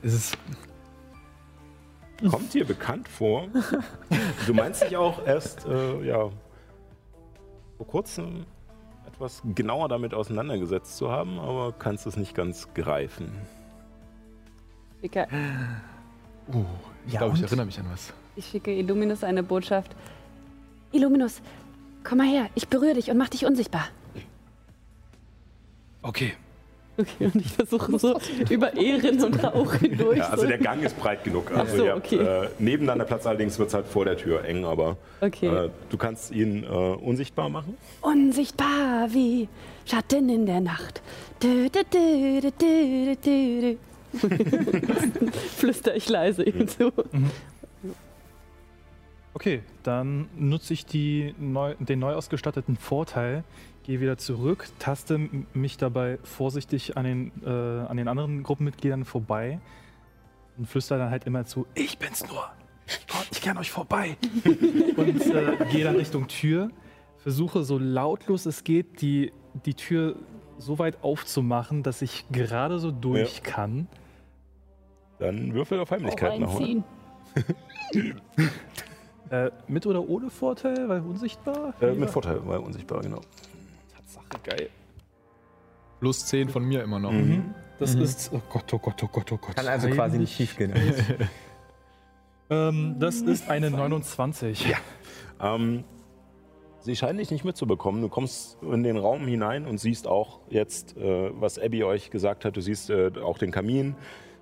[0.02, 0.38] Es ist.
[2.30, 3.48] Kommt dir bekannt vor?
[4.48, 6.30] Du meinst dich auch erst, äh, ja,
[7.78, 8.46] vor kurzem
[9.08, 13.32] etwas genauer damit auseinandergesetzt zu haben, aber kannst es nicht ganz greifen.
[15.02, 15.28] schicke,
[16.52, 16.64] Oh,
[17.06, 18.14] ich Ja, glaube, ich erinnere mich an was.
[18.36, 19.96] ich schicke Illuminus eine Botschaft.
[20.92, 21.42] Illuminus,
[22.04, 23.90] komm mal her, ich berühre dich und mach dich unsichtbar.
[26.08, 26.34] Okay.
[27.00, 28.20] Okay, und ich versuche so
[28.50, 30.18] über Ehren und Rauch hindurch.
[30.18, 30.48] Ja, also so.
[30.48, 31.52] der Gang ist breit genug.
[31.52, 32.16] Also so, ihr habt, okay.
[32.16, 35.46] äh, nebeneinander Platz, allerdings wird es halt vor der Tür eng, aber okay.
[35.46, 37.78] äh, du kannst ihn äh, unsichtbar machen.
[38.02, 39.48] Unsichtbar wie
[39.86, 41.04] Schatten in der Nacht.
[41.44, 41.84] Dü, dü,
[43.24, 43.78] dü.
[45.56, 46.92] Flüster ich leise ihm zu.
[49.36, 53.44] Okay, dann nutze ich die neu, den neu ausgestatteten Vorteil,
[53.88, 55.18] gehe wieder zurück, taste
[55.54, 59.62] mich dabei vorsichtig an den, äh, an den anderen Gruppenmitgliedern vorbei
[60.58, 62.50] und flüstere dann halt immer zu, ich bin's nur,
[62.86, 64.18] ich, komm, ich kann euch vorbei.
[64.98, 66.70] und äh, gehe dann Richtung Tür,
[67.20, 69.32] versuche so lautlos es geht, die,
[69.66, 70.18] die Tür
[70.58, 73.88] so weit aufzumachen, dass ich gerade so durch kann.
[75.20, 76.84] Dann würfel auf Heimlichkeit nachholen.
[77.34, 78.16] reinziehen.
[79.30, 81.74] Äh, mit oder ohne Vorteil, weil unsichtbar?
[81.82, 83.20] Äh, mit Vorteil, weil unsichtbar, genau.
[84.44, 84.70] Geil.
[86.00, 87.12] Plus 10 von mir immer noch.
[87.12, 87.54] Mhm.
[87.80, 88.02] Das Mhm.
[88.02, 89.56] ist, oh Gott, oh Gott, oh Gott, oh Gott.
[89.56, 90.74] Kann also quasi nicht Eigentlich- schief gehen.
[92.50, 94.68] Ähm, das ist eine 29.
[94.70, 94.78] Ja.
[95.56, 95.84] Ähm,
[96.80, 98.02] sie scheinen dich nicht mitzubekommen.
[98.02, 102.46] Du kommst in den Raum hinein und siehst auch jetzt, äh, was Abby euch gesagt
[102.46, 102.56] hat.
[102.56, 103.96] Du siehst äh, auch den Kamin,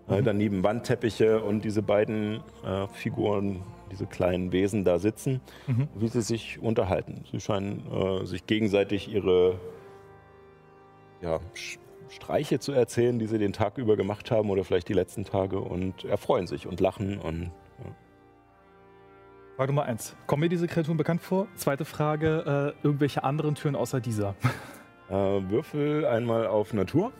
[0.07, 5.88] äh, daneben Wandteppiche und diese beiden äh, Figuren, diese kleinen Wesen da sitzen, Mhm.
[5.95, 7.24] wie sie sich unterhalten.
[7.32, 9.60] Sie scheinen äh, sich gegenseitig ihre
[11.26, 11.40] ja,
[12.10, 15.60] Streiche zu erzählen, die sie den Tag über gemacht haben oder vielleicht die letzten Tage
[15.60, 17.52] und erfreuen sich und lachen und
[19.58, 20.18] Frage Nummer eins.
[20.28, 21.48] Kommen mir diese Kreaturen bekannt vor?
[21.56, 24.36] Zweite Frage, äh, irgendwelche anderen Türen außer dieser?
[25.10, 27.14] äh, Würfel einmal auf Natur.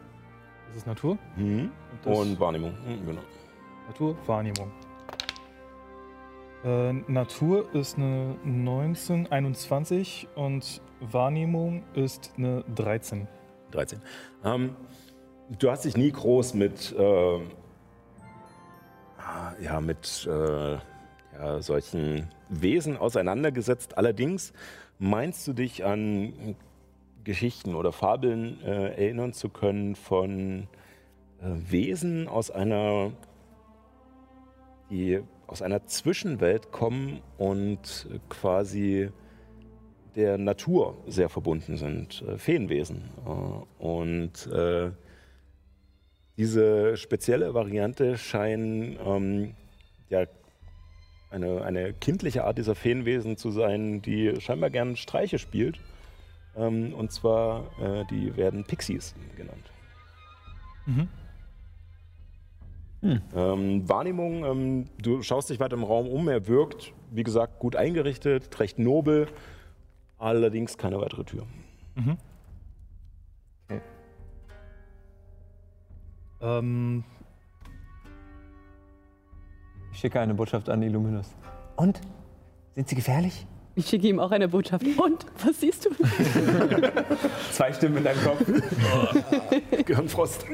[0.68, 1.18] Das ist Natur.
[1.38, 1.72] Mhm.
[2.04, 2.74] das- Und Wahrnehmung.
[2.86, 3.22] Mhm, genau.
[3.88, 4.70] Natur, Wahrnehmung.
[6.66, 13.30] Äh, Natur ist eine 19, 21 und Wahrnehmung ist eine 13.
[13.76, 14.02] 13.
[14.44, 14.76] Ähm,
[15.60, 17.40] du hast dich nie groß mit, äh,
[19.18, 23.98] ah, ja, mit äh, ja, solchen Wesen auseinandergesetzt.
[23.98, 24.54] Allerdings
[25.00, 26.56] meinst du dich an
[27.24, 30.68] Geschichten oder Fabeln äh, erinnern zu können von
[31.42, 33.12] äh, Wesen aus einer,
[34.90, 39.12] die aus einer Zwischenwelt kommen und quasi
[40.16, 43.04] der Natur sehr verbunden sind, äh, Feenwesen.
[43.26, 44.92] Äh, und äh,
[46.38, 49.56] diese spezielle Variante scheinen ähm,
[50.10, 50.26] ja,
[51.32, 55.80] eine, eine kindliche Art dieser Feenwesen zu sein, die scheinbar gern Streiche spielt.
[56.56, 59.72] Ähm, und zwar, äh, die werden Pixies genannt.
[60.86, 61.08] Mhm.
[63.36, 67.76] Ähm, Wahrnehmung, ähm, du schaust dich weiter im Raum um, er wirkt, wie gesagt, gut
[67.76, 69.28] eingerichtet, recht nobel,
[70.18, 71.46] allerdings keine weitere Tür.
[76.42, 77.04] Ähm,
[79.92, 81.30] Ich schicke eine Botschaft an Illuminus.
[81.78, 82.02] Und?
[82.76, 83.48] Sind sie gefährlich?
[83.76, 84.86] Ich schicke ihm auch eine Botschaft.
[84.98, 85.90] Und, was siehst du?
[87.52, 88.46] Zwei Stimmen in deinem Kopf.
[89.86, 90.46] Gehirnfrost.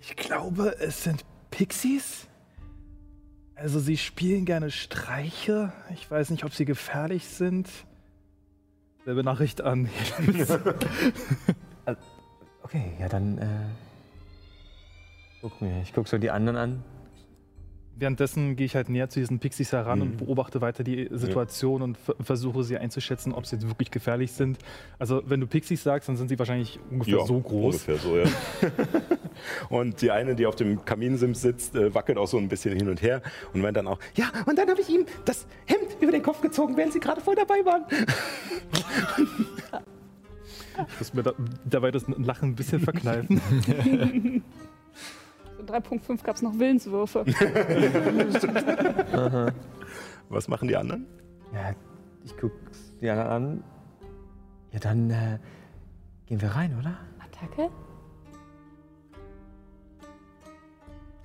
[0.00, 2.28] ich glaube, es sind Pixies.
[3.56, 5.72] Also sie spielen gerne Streiche.
[5.94, 7.68] Ich weiß nicht, ob sie gefährlich sind.
[9.04, 9.88] Selbe Nachricht an.
[12.64, 13.38] Okay, ja dann.
[13.38, 13.46] Äh,
[15.42, 15.82] guck mir.
[15.82, 16.84] Ich guck so die anderen an.
[17.96, 21.96] Währenddessen gehe ich halt näher zu diesen Pixies heran und beobachte weiter die Situation und
[21.96, 24.58] ver- versuche sie einzuschätzen, ob sie jetzt wirklich gefährlich sind.
[24.98, 27.86] Also wenn du Pixies sagst, dann sind sie wahrscheinlich ungefähr so groß.
[27.86, 28.24] Ungefähr so, ja.
[29.68, 32.88] und die eine, die auf dem Kaminsims sitzt, äh, wackelt auch so ein bisschen hin
[32.88, 33.22] und her
[33.52, 36.40] und meint dann auch, ja, und dann habe ich ihm das Hemd über den Kopf
[36.40, 37.84] gezogen, während sie gerade voll dabei waren.
[40.88, 41.32] Ich muss mir da,
[41.64, 43.40] dabei das Lachen ein bisschen verkneifen.
[45.66, 47.24] In 3.5 gab es noch Willenswürfe.
[50.28, 51.06] Was machen die anderen?
[51.54, 51.74] Ja,
[52.22, 52.52] ich guck
[53.00, 53.64] die anderen an.
[54.72, 55.38] Ja, dann äh,
[56.26, 56.98] gehen wir rein, oder?
[57.18, 57.70] Attacke?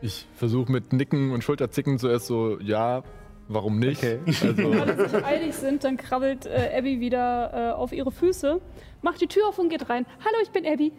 [0.02, 3.04] Ich versuche mit Nicken und Schulterzicken zuerst so, ja,
[3.50, 4.02] warum nicht?
[4.02, 4.20] Okay.
[4.26, 8.62] Also, Wenn alle sich eilig sind, dann krabbelt äh, Abby wieder äh, auf ihre Füße,
[9.02, 10.06] macht die Tür auf und geht rein.
[10.20, 10.94] Hallo, ich bin Abby.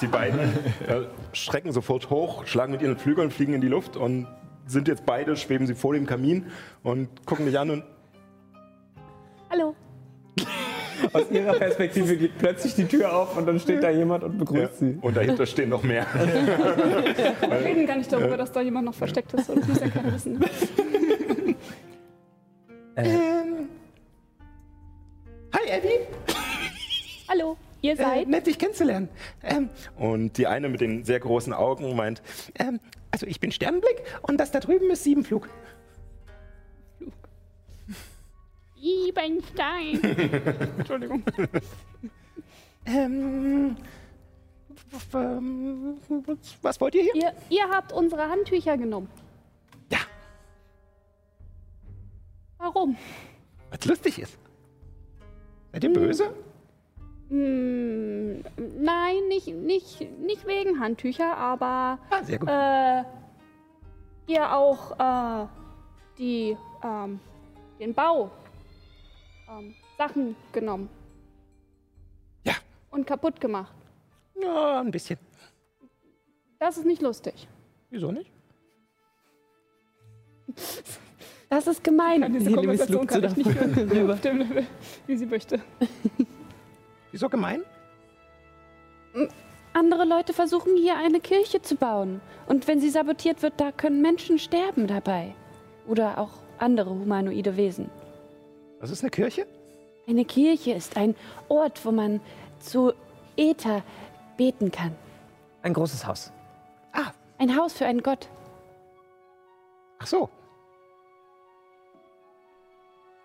[0.00, 1.02] Die beiden äh,
[1.32, 4.26] schrecken sofort hoch, schlagen mit ihren Flügeln, fliegen in die Luft und
[4.66, 6.46] sind jetzt beide, schweben sie vor dem Kamin
[6.82, 7.84] und gucken dich an und
[9.50, 9.74] Hallo.
[11.12, 14.80] Aus ihrer Perspektive geht plötzlich die Tür auf und dann steht da jemand und begrüßt
[14.80, 14.98] ja, sie.
[15.00, 16.06] und dahinter stehen noch mehr.
[16.14, 19.48] Wir reden gar nicht darüber, dass da jemand noch versteckt ist.
[19.48, 20.44] Das muss ja keiner wissen.
[22.96, 23.68] Ähm.
[25.52, 25.98] Hi Abby,
[27.28, 28.28] Hallo, ihr äh, seid?
[28.28, 29.08] nett dich kennenzulernen.
[29.42, 32.22] Ähm, und die eine mit den sehr großen Augen meint,
[32.58, 32.78] ähm,
[33.10, 35.48] also ich bin Sternenblick und das da drüben ist Siebenflug.
[38.84, 40.02] Liebenstein.
[40.78, 41.22] Entschuldigung.
[42.86, 43.76] Ähm,
[45.14, 45.96] ähm,
[46.26, 47.14] was- was wollt ihr hier?
[47.14, 49.08] Ihr, ihr habt unsere Handtücher genommen.
[49.90, 49.98] Ja.
[52.58, 52.96] Warum?
[53.70, 54.38] Was lustig ist.
[55.72, 56.34] Seid ihr böse?
[57.30, 58.44] Hm,
[58.78, 62.48] nein, nicht, nicht, nicht wegen Handtücher, aber Ah, sehr gut.
[62.50, 63.02] äh,
[64.30, 64.92] ihr auch
[65.44, 65.46] äh,
[66.18, 67.18] die, ähm,
[67.80, 68.30] den Bau
[69.48, 70.88] ähm, Sachen genommen.
[72.44, 72.54] Ja.
[72.90, 73.74] Und kaputt gemacht.
[74.40, 75.18] Ja, ein bisschen.
[76.58, 77.48] Das ist nicht lustig.
[77.90, 78.30] Wieso nicht?
[81.50, 82.32] Das ist gemein.
[82.32, 84.14] Diese Helios Konversation kann ich nicht rüber.
[84.14, 84.66] Auf dem Level,
[85.06, 85.60] wie sie möchte.
[87.12, 87.62] Wieso gemein?
[89.72, 92.20] Andere Leute versuchen hier eine Kirche zu bauen.
[92.46, 95.34] Und wenn sie sabotiert wird, da können Menschen sterben dabei.
[95.86, 97.88] Oder auch andere humanoide Wesen.
[98.84, 99.46] Was ist eine Kirche?
[100.06, 101.14] Eine Kirche ist ein
[101.48, 102.20] Ort, wo man
[102.58, 102.92] zu
[103.34, 103.82] Äther
[104.36, 104.94] beten kann.
[105.62, 106.30] Ein großes Haus.
[107.38, 108.28] Ein Haus für einen Gott.
[110.00, 110.28] Ach so.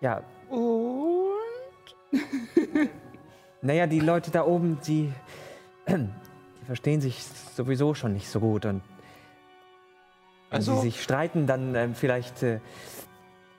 [0.00, 1.30] Ja, Und?
[3.60, 5.12] naja, die Leute da oben, die,
[5.86, 8.64] die verstehen sich sowieso schon nicht so gut.
[8.64, 8.80] Und
[10.48, 12.60] wenn Also- sie sich streiten, dann ähm, vielleicht, äh,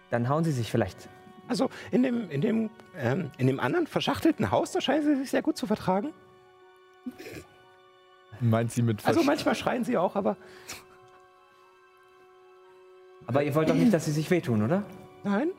[0.10, 1.08] dann hauen sie sich vielleicht.
[1.52, 5.32] Also in dem, in dem, ähm, in dem anderen verschachtelten Haus, da scheinen sie sich
[5.32, 6.14] sehr gut zu vertragen.
[8.40, 10.38] meint sie mit Also Versch- manchmal schreien sie auch, aber
[13.28, 14.84] Aber ihr wollt doch nicht, dass sie sich wehtun, oder?
[15.26, 15.50] nein.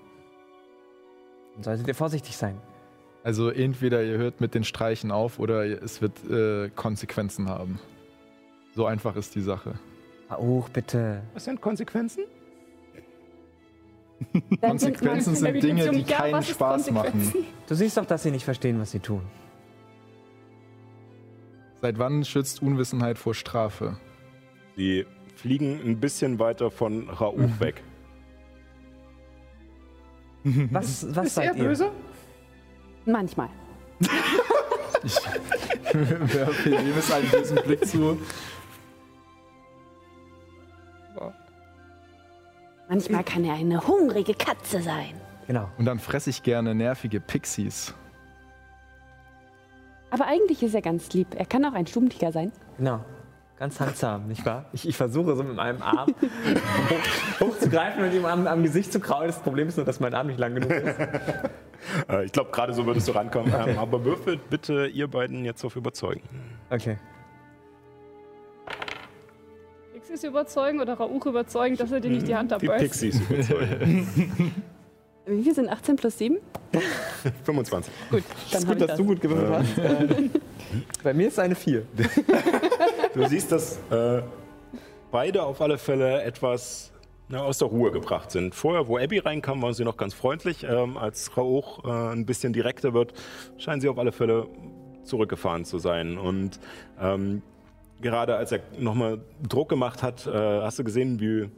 [1.57, 2.59] Dann solltet ihr vorsichtig sein.
[3.23, 7.79] Also entweder ihr hört mit den Streichen auf oder es wird äh, Konsequenzen haben.
[8.75, 9.75] So einfach ist die Sache.
[10.31, 11.23] Auch, bitte.
[11.35, 12.25] Was sind Konsequenzen?
[14.61, 17.33] Konsequenzen sind Dinge, die ja, keinen Spaß machen.
[17.67, 19.23] Du siehst doch, dass sie nicht verstehen, was sie tun.
[21.81, 23.97] Seit wann schützt Unwissenheit vor Strafe?
[24.77, 25.05] Sie
[25.35, 27.83] fliegen ein bisschen weiter von Raouf weg.
[30.73, 31.65] Was, was Ist er seid ihr?
[31.65, 31.91] böse?
[33.07, 33.49] Manchmal.
[35.93, 38.19] Werfe Jemes einen bösen Blick zu.
[42.93, 45.15] Manchmal kann er eine hungrige Katze sein.
[45.47, 45.67] Genau.
[45.79, 47.95] Und dann fresse ich gerne nervige Pixies.
[50.11, 51.29] Aber eigentlich ist er ganz lieb.
[51.35, 52.53] Er kann auch ein Stubentiger sein.
[52.77, 53.03] Genau.
[53.59, 54.67] Ganz handsam, nicht wahr?
[54.75, 56.15] Ich, ich versuche so mit meinem Arm
[57.41, 59.29] hoch, hochzugreifen und ihm am, am Gesicht zu kraulen.
[59.29, 60.99] Das Problem ist nur, dass mein Arm nicht lang genug ist.
[62.09, 63.53] Äh, ich glaube, gerade so würdest du rankommen.
[63.67, 66.23] Ähm, aber würfelt bitte ihr beiden jetzt auf Überzeugen.
[66.71, 66.99] Okay.
[70.13, 72.85] Pixies überzeugen oder Rauch überzeugen, dass er dir nicht die Hand Die abbeißt.
[72.85, 74.07] Pixies überzeugen.
[75.25, 76.37] Wie viel sind 18 plus 7?
[77.45, 77.93] 25.
[78.11, 78.99] Gut, dann habe ich das.
[78.99, 79.79] gut gewürfelt hast.
[80.73, 81.83] Äh, Bei mir ist es eine 4.
[83.15, 84.23] Du siehst, dass äh,
[85.11, 86.93] beide auf alle Fälle etwas
[87.29, 88.55] na, aus der Ruhe gebracht sind.
[88.55, 90.65] Vorher, wo Abby reinkam, waren sie noch ganz freundlich.
[90.65, 93.13] Ähm, als Rauch äh, ein bisschen direkter wird,
[93.59, 94.47] scheinen sie auf alle Fälle
[95.05, 96.17] zurückgefahren zu sein.
[96.17, 96.59] Und
[96.99, 97.43] ähm,
[98.03, 101.49] gerade als er nochmal Druck gemacht hat, äh, hast du gesehen, wie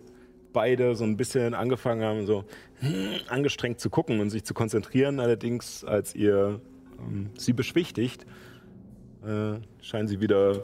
[0.52, 2.44] beide so ein bisschen angefangen haben, so
[2.78, 5.20] hm, angestrengt zu gucken und sich zu konzentrieren.
[5.20, 6.60] Allerdings, als ihr
[7.00, 8.24] ähm, sie beschwichtigt,
[9.24, 10.62] äh, scheinen sie wieder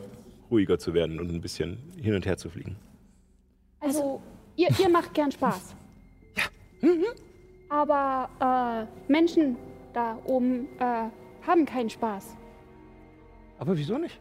[0.50, 2.76] ruhiger zu werden und ein bisschen hin und her zu fliegen.
[3.80, 4.22] Also,
[4.56, 5.74] ihr, ihr macht gern Spaß.
[6.36, 6.88] Ja.
[7.68, 9.56] Aber äh, Menschen
[9.92, 11.08] da oben äh,
[11.46, 12.36] haben keinen Spaß.
[13.58, 14.18] Aber wieso nicht?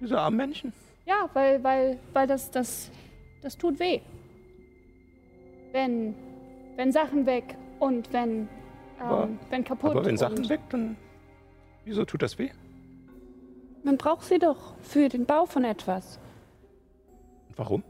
[0.00, 0.72] Diese armen Menschen.
[1.06, 2.90] Ja, weil, weil, weil das, das,
[3.42, 4.00] das tut weh.
[5.72, 6.14] Wenn,
[6.76, 8.48] wenn Sachen weg und wenn,
[8.98, 9.90] Aber- ähm, wenn kaputt.
[9.92, 10.96] Aber wenn Sachen weg, dann
[11.84, 12.50] wieso tut das weh?
[13.84, 16.18] Man braucht sie doch für den Bau von etwas.
[17.54, 17.84] Warum?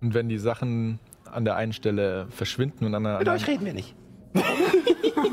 [0.00, 3.40] Und wenn die Sachen an der einen Stelle verschwinden und an der anderen.
[3.44, 3.94] reden wir nicht.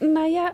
[0.00, 0.52] Naja,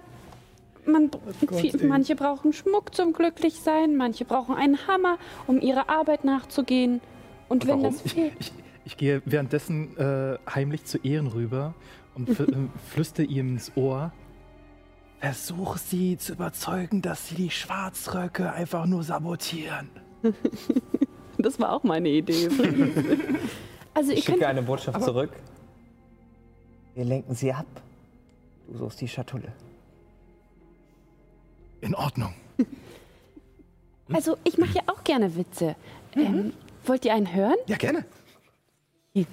[0.87, 1.11] man,
[1.57, 7.01] viel, manche brauchen Schmuck zum Glücklichsein, manche brauchen einen Hammer, um ihrer Arbeit nachzugehen.
[7.49, 7.95] Und wenn warum?
[7.95, 8.33] das fehlt.
[8.39, 8.53] Ich,
[8.85, 11.75] ich gehe währenddessen äh, heimlich zu Ehren rüber
[12.15, 12.57] und fl äh,
[12.91, 14.13] flüster ihm ins Ohr.
[15.21, 19.91] Versuch sie zu überzeugen, dass sie die Schwarzröcke einfach nur sabotieren.
[21.37, 22.49] Das war auch meine Idee.
[23.95, 25.31] also Ich schicke eine Botschaft zurück.
[26.95, 27.67] Wir lenken sie ab.
[28.69, 29.53] Du suchst die Schatulle.
[31.85, 32.35] In Ordnung.
[34.13, 35.77] Also, ich mache ja auch gerne Witze.
[36.15, 36.53] Ähm,
[36.85, 37.55] wollt ihr einen hören?
[37.67, 38.05] Ja, gerne.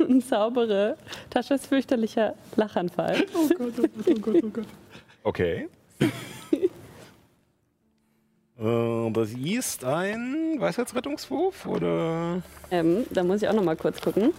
[0.00, 0.96] Ein saubere,
[1.30, 3.24] Tasche ist fürchterlicher Lachanfall.
[5.22, 5.68] Okay.
[8.58, 12.42] äh, das ist ein Weisheitsrettungswurf oder?
[12.72, 14.32] Ähm, da muss ich auch noch mal kurz gucken.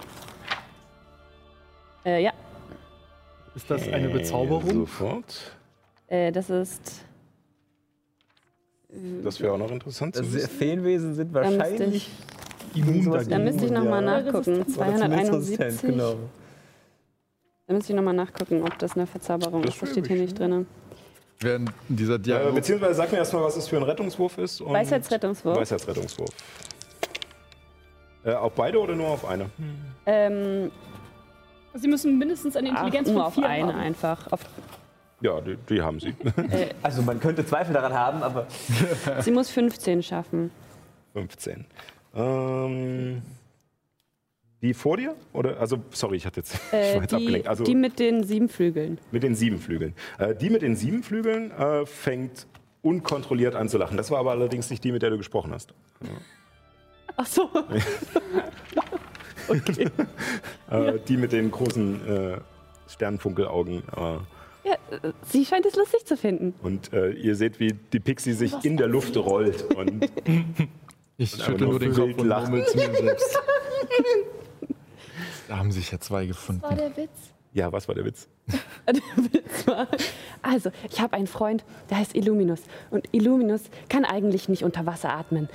[2.05, 2.33] Äh, ja,
[3.55, 4.69] Ist das eine Äh, Bezauberung?
[4.71, 5.55] Sofort.
[6.07, 7.01] äh, das ist.
[9.23, 10.49] Das wäre auch noch interessant zu wissen.
[10.49, 12.09] Feenwesen sind wahrscheinlich
[12.73, 14.21] Immun da müsste ich noch mal Ja.
[14.23, 14.55] nachgucken.
[14.61, 15.81] oder zumindest resistent, 271.
[15.81, 16.15] Genau.
[17.67, 19.81] Da müsste ich noch mal nachgucken, ob das eine Verzauberung Das ist.
[19.81, 20.67] Das steht hier nicht drin.
[21.39, 22.55] Während dieser Äh, Dialog.
[22.55, 24.61] beziehungsweise sag mir erstmal, was es für ein Rettungswurf ist.
[24.61, 25.57] und- Weisheitsrettungswurf.
[25.57, 26.29] Weisheitsrettungswurf.
[28.23, 29.49] Äh, auf beide oder nur auf eine?
[30.05, 30.71] Ähm,
[31.75, 33.79] Sie müssen mindestens eine ach, Intelligenz nur von auf vier eine haben.
[33.79, 34.31] einfach.
[34.31, 34.41] Auf,
[35.21, 36.13] Ja, die, die haben sie.
[36.81, 38.47] Also man könnte Zweifel daran haben, aber
[39.21, 40.51] sie muss 15 schaffen.
[41.13, 41.65] 15.
[42.15, 43.21] Ähm,
[44.61, 45.15] die vor dir?
[45.33, 47.47] Oder, also, sorry, ich hatte jetzt, ich Äh, war jetzt die, abgelenkt.
[47.47, 48.97] Also die mit den sieben Flügeln.
[49.11, 49.93] mit den sieben Flügeln.
[50.17, 52.47] Äh, die mit den sieben Flügeln äh, fängt
[52.81, 53.97] unkontrolliert an zu lachen.
[53.97, 55.73] Das war aber allerdings nicht die, mit der du gesprochen hast.
[57.17, 57.49] Ach so.
[60.69, 62.37] Äh, Die mit den großen äh,
[62.87, 63.83] Sternfunkelaugen.
[63.95, 64.77] Äh, Ja,
[65.27, 66.53] sie scheint es lustig zu finden.
[66.63, 69.63] und äh, ihr seht, wie die Pixie sich in der Luft rollt.
[69.75, 70.09] Und
[71.17, 72.49] Ich aber schüttel nur den Kopf und lachen.
[72.49, 73.39] murmel zu mir selbst.
[75.47, 76.61] Da haben sich ja zwei gefunden.
[76.63, 77.11] Das war der Witz.
[77.53, 78.27] ja, was war der Witz?
[78.87, 78.95] Der
[79.31, 79.87] Witz war-
[80.41, 82.61] Also, ich habe einen Freund, der heißt Illuminus.
[82.89, 85.47] Und Illuminus kann eigentlich nicht unter Wasser atmen.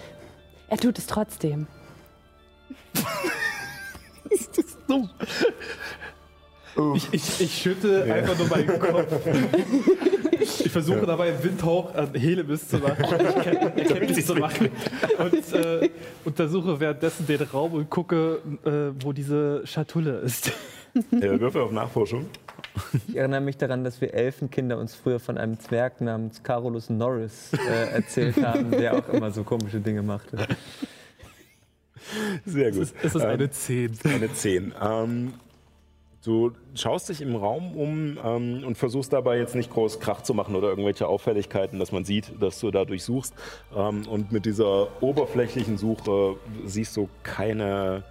[0.68, 1.66] Er tut es trotzdem.
[6.94, 9.06] Ich, ich, ich schütte einfach nur meinen Kopf.
[10.40, 14.70] Ich versuche dabei im Windhauch an Helemis zu machen, erkenntlich zu machen.
[15.18, 15.90] Und äh,
[16.24, 20.52] untersuche währenddessen den Raum und gucke, äh, wo diese Schatulle ist.
[21.12, 22.26] Äh, Würfel auf Nachforschung.
[23.08, 27.52] Ich erinnere mich daran, dass wir Elfenkinder uns früher von einem Zwerg namens Carolus Norris
[27.52, 30.38] äh, erzählt haben, der auch immer so komische Dinge machte.
[32.44, 32.88] Sehr gut.
[33.02, 33.98] Es ist Ähm, eine 10.
[34.04, 34.74] Eine 10.
[34.80, 35.34] Ähm,
[36.24, 40.34] du schaust dich im Raum um ähm, und versuchst dabei jetzt nicht groß Krach zu
[40.34, 43.34] machen oder irgendwelche Auffälligkeiten, dass man sieht, dass du dadurch suchst.
[43.74, 48.02] Ähm, und mit dieser oberflächlichen Suche siehst du keine,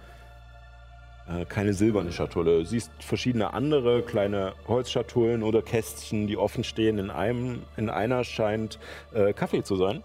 [1.28, 2.60] äh, keine silberne Schatulle.
[2.60, 6.98] Du siehst verschiedene andere kleine Holzschatullen oder Kästchen, die offen stehen.
[6.98, 8.78] In, einem, in einer scheint
[9.12, 10.02] äh, Kaffee zu sein.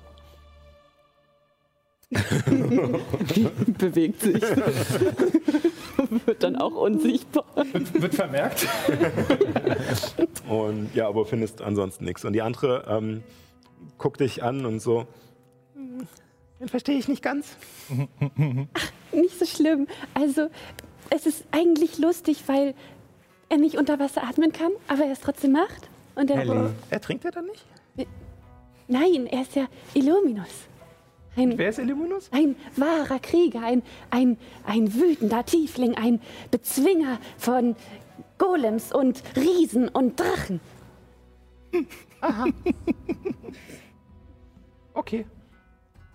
[3.78, 4.42] Bewegt sich.
[6.26, 7.46] Wird dann auch unsichtbar.
[7.94, 8.68] Wird vermerkt.
[10.48, 12.24] Und ja, aber findest ansonsten nichts.
[12.26, 13.24] Und die andere ähm,
[13.98, 15.08] guckt dich an und so.
[15.74, 16.08] "Hm,
[16.60, 17.56] Den verstehe ich nicht ganz.
[19.12, 19.88] Nicht so schlimm.
[20.14, 20.48] Also,
[21.10, 22.74] es ist eigentlich lustig, weil
[23.48, 25.90] er nicht unter Wasser atmen kann, aber er es trotzdem macht.
[26.16, 26.42] Und er.
[26.42, 26.74] Ellie.
[26.90, 27.66] Ertrinkt er dann nicht?
[28.88, 30.50] Nein, er ist ja Illuminus.
[31.38, 32.30] Ein, Wer ist Illuminus?
[32.32, 36.22] ein wahrer Krieger, ein, ein, ein wütender Tiefling, ein
[36.52, 37.76] Bezwinger von
[38.38, 40.60] Golems und Riesen und Drachen.
[44.98, 45.26] Okay.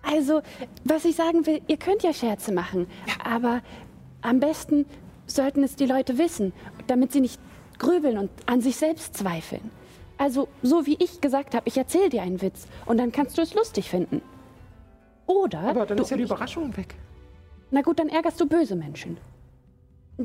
[0.01, 0.41] Also,
[0.83, 2.87] was ich sagen will, ihr könnt ja Scherze machen,
[3.23, 3.61] aber
[4.21, 4.87] am besten
[5.27, 6.51] sollten es die Leute wissen,
[6.87, 7.39] damit sie nicht
[7.77, 9.69] grübeln und an sich selbst zweifeln.
[10.17, 13.43] Also, so wie ich gesagt habe, ich erzähle dir einen Witz und dann kannst du
[13.43, 14.23] es lustig finden.
[15.31, 16.95] Oder Aber dann du, ist ja die Überraschung weg.
[17.71, 19.17] Na gut, dann ärgerst du böse Menschen.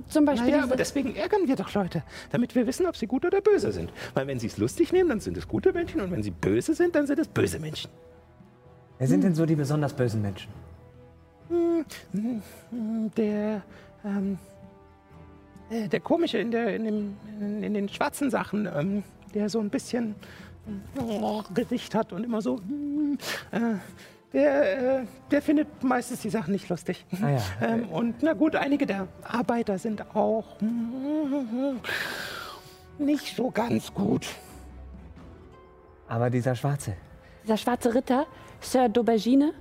[0.08, 3.24] Zum Beispiel Naja, aber deswegen ärgern wir doch Leute, damit wir wissen, ob sie gut
[3.24, 3.92] oder böse sind.
[4.14, 6.74] Weil wenn sie es lustig nehmen, dann sind es gute Menschen und wenn sie böse
[6.74, 7.90] sind, dann sind es böse Menschen.
[8.98, 10.50] Wer sind denn so die besonders bösen Menschen?
[13.16, 13.62] Der,
[14.04, 14.38] ähm,
[15.70, 17.16] äh, der komische in, der, in, dem,
[17.62, 19.02] in, den schwarzen Sachen, ähm,
[19.34, 20.16] der so ein bisschen
[20.98, 23.18] oh, Gesicht hat und immer so, mm,
[23.52, 23.74] äh,
[24.36, 27.04] der, äh, der findet meistens die Sachen nicht lustig.
[27.22, 27.42] Ah ja.
[27.62, 31.78] Ähm, und na gut, einige der Arbeiter sind auch mm,
[32.98, 34.26] nicht so ganz gut.
[36.08, 36.94] Aber dieser Schwarze.
[37.44, 38.26] dieser schwarze Ritter,
[38.60, 39.52] Sir d'Aubergine,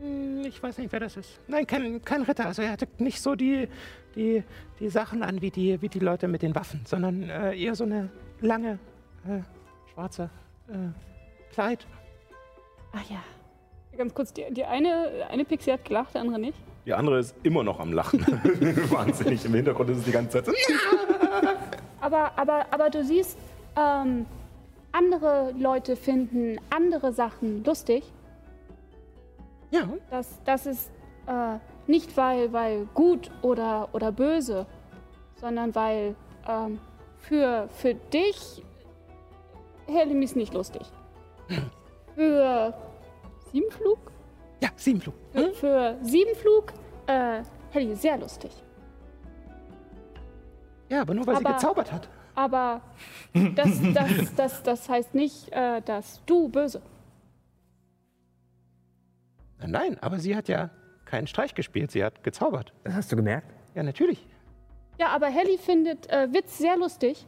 [0.00, 1.40] Hm, Ich weiß nicht, wer das ist.
[1.48, 2.46] Nein, kein, kein Ritter.
[2.46, 3.68] Also er hatte nicht so die,
[4.14, 4.42] die,
[4.80, 7.84] die Sachen an wie die, wie die Leute mit den Waffen, sondern äh, eher so
[7.84, 8.10] eine
[8.40, 8.78] lange,
[9.26, 9.40] äh,
[9.92, 10.30] schwarze
[10.68, 11.86] äh, Kleid.
[12.92, 13.22] ach ja,
[13.96, 16.58] Ganz kurz, die, die eine, eine Pixie hat gelacht, die andere nicht.
[16.86, 18.20] Die andere ist immer noch am Lachen.
[18.90, 19.44] Wahnsinnig.
[19.44, 20.52] Im Hintergrund ist es die ganze Zeit so.
[22.00, 23.38] Aber, aber, aber du siehst,
[23.76, 24.26] ähm,
[24.92, 28.04] andere Leute finden andere Sachen lustig.
[29.70, 30.90] Ja, Das, das ist
[31.26, 34.66] äh, nicht, weil, weil gut oder, oder böse,
[35.40, 36.14] sondern weil
[36.46, 36.78] ähm,
[37.18, 38.62] für, für dich
[39.86, 40.82] Helium ist nicht lustig.
[42.14, 42.72] Für
[43.54, 43.98] Siebenflug?
[44.60, 45.14] ja, Siebenflug.
[45.32, 46.72] Für, für Siebenflug
[47.06, 48.50] äh, Heli ist sehr lustig.
[50.88, 52.08] Ja, aber nur weil sie Aber- gezaubert hat.
[52.34, 52.80] Aber
[53.54, 56.82] das, das, das, das heißt nicht, äh, dass du böse.
[59.64, 60.70] Nein, aber sie hat ja
[61.04, 62.72] keinen Streich gespielt, sie hat gezaubert.
[62.82, 63.46] Das hast du gemerkt?
[63.76, 64.26] Ja, natürlich.
[64.98, 67.24] Ja, aber Helly findet äh, Witz sehr lustig,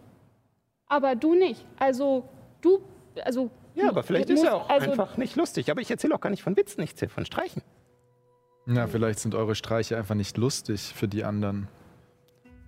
[0.88, 1.64] aber du nicht.
[1.78, 2.24] Also
[2.60, 2.80] du,
[3.24, 5.70] also Ja, aber vielleicht ist er auch also, einfach nicht lustig.
[5.70, 7.62] Aber ich erzähle auch gar nicht von Witzen, ich erzähle von Streichen.
[8.66, 11.68] Ja, vielleicht sind eure Streiche einfach nicht lustig für die anderen.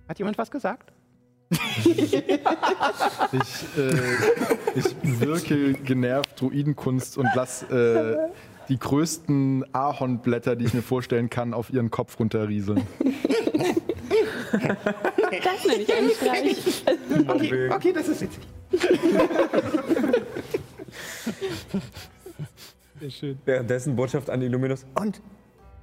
[0.07, 0.93] Hat jemand was gesagt?
[3.31, 3.93] Ich, äh,
[4.75, 8.17] ich wirke genervt Druidenkunst und lass äh,
[8.69, 12.81] die größten Ahornblätter, die ich mir vorstellen kann, auf ihren Kopf runterrieseln.
[14.51, 16.83] das nenne ich einen Streich.
[17.27, 18.41] Okay, okay, das ist witzig.
[22.99, 23.39] Sehr schön.
[23.45, 24.85] Währenddessen Botschaft an Illuminus.
[24.99, 25.21] Und?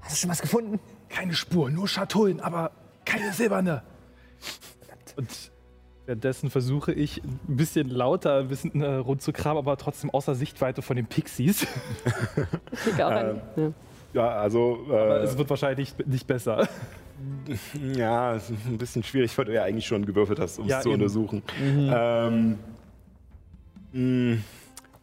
[0.00, 0.78] Hast du schon was gefunden?
[1.08, 2.70] Keine Spur, nur Schatullen, aber
[3.04, 3.82] keine silberne.
[5.16, 5.50] Und
[6.04, 10.34] währenddessen versuche ich ein bisschen lauter, ein bisschen äh, rund zu kramen, aber trotzdem außer
[10.34, 11.66] Sichtweite von den Pixies.
[12.86, 13.40] Ich auch an.
[13.56, 13.72] Ja.
[14.12, 14.78] Ja, also.
[14.88, 16.68] Aber Äh, es wird wahrscheinlich nicht besser.
[17.94, 20.70] ja, es ist ein bisschen schwierig, weil du ja eigentlich schon gewürfelt hast, um es
[20.70, 21.00] Ja, zu eben.
[21.02, 21.42] untersuchen.
[21.60, 22.58] Ähm,
[23.92, 24.38] mh,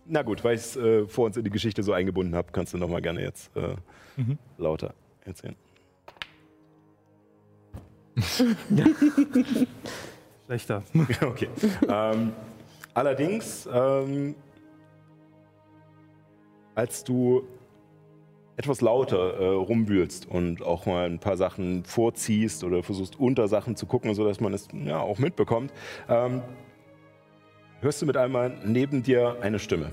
[0.05, 2.73] na gut, weil ich es äh, vor uns in die Geschichte so eingebunden habe, kannst
[2.73, 3.75] du noch mal gerne jetzt äh,
[4.57, 4.93] lauter
[5.25, 5.55] erzählen.
[10.45, 10.84] Schlechter.
[11.21, 11.47] okay.
[11.88, 12.34] ähm,
[12.93, 14.35] allerdings, ähm,
[16.75, 17.43] als du
[18.55, 23.75] etwas lauter äh, rumwühlst und auch mal ein paar Sachen vorziehst oder versuchst unter Sachen
[23.75, 25.73] zu gucken, sodass man es ja auch mitbekommt,
[26.07, 26.43] ähm,
[27.84, 29.91] hörst du mit einmal neben dir eine Stimme.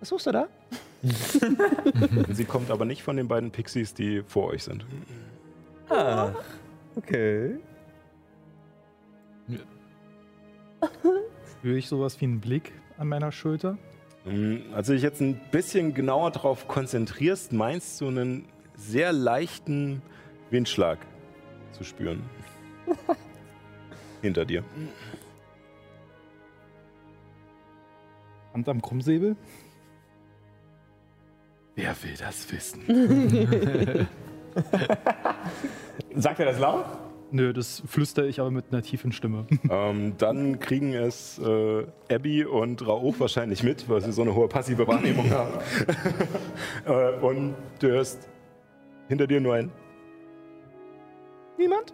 [0.00, 0.48] Was suchst du da?
[2.32, 4.84] Sie kommt aber nicht von den beiden Pixies, die vor euch sind.
[5.88, 6.32] Ah,
[6.96, 7.56] okay.
[11.58, 13.76] Spüre ich sowas wie einen Blick an meiner Schulter?
[14.24, 18.46] Mm, Als du dich jetzt ein bisschen genauer darauf konzentrierst, meinst du einen
[18.76, 20.00] sehr leichten
[20.50, 20.98] Windschlag
[21.72, 22.22] zu spüren.
[24.22, 24.64] Hinter dir.
[28.54, 29.36] Hand am Krummsäbel?
[31.74, 32.82] Wer will das wissen?
[36.14, 36.84] Sagt er das laut?
[37.32, 39.48] Nö, das flüstere ich aber mit einer tiefen Stimme.
[39.70, 44.46] ähm, dann kriegen es äh, Abby und Raouf wahrscheinlich mit, weil sie so eine hohe
[44.46, 45.58] passive Wahrnehmung haben.
[46.86, 48.28] äh, und du hörst
[49.08, 49.72] hinter dir nur ein
[51.58, 51.92] Niemand?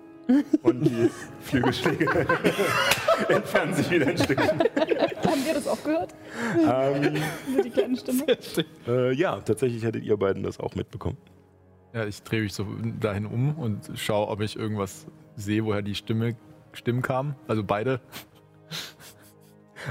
[0.63, 1.11] Und die
[1.43, 2.07] Flügelschläge
[3.29, 4.61] entfernen sich wieder ein Stückchen.
[4.61, 6.15] Haben wir das auch gehört?
[6.59, 7.15] Ähm,
[7.53, 8.25] Nur die kleine Stimme.
[8.89, 11.17] äh, ja, tatsächlich hättet ihr beiden das auch mitbekommen.
[11.93, 12.67] Ja, ich drehe mich so
[13.01, 16.37] dahin um und schaue, ob ich irgendwas sehe, woher die Stimme,
[16.73, 17.35] Stimmen kamen.
[17.49, 18.01] Also beide.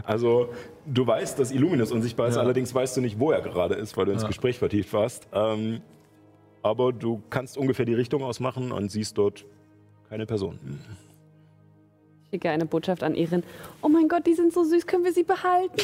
[0.05, 0.49] Also,
[0.85, 2.41] du weißt, dass Illuminus unsichtbar ist, Ja.
[2.41, 4.27] allerdings weißt du nicht, wo er gerade ist, weil du ins Ja.
[4.27, 5.27] Gespräch vertieft warst.
[5.33, 5.81] Ähm,
[6.61, 9.45] aber du kannst ungefähr die Richtung ausmachen und siehst dort
[10.09, 10.59] keine Person.
[12.25, 13.43] Ich schicke eine Botschaft an Erin.
[13.81, 15.77] Oh mein Gott, die sind so süß, können wir sie behalten?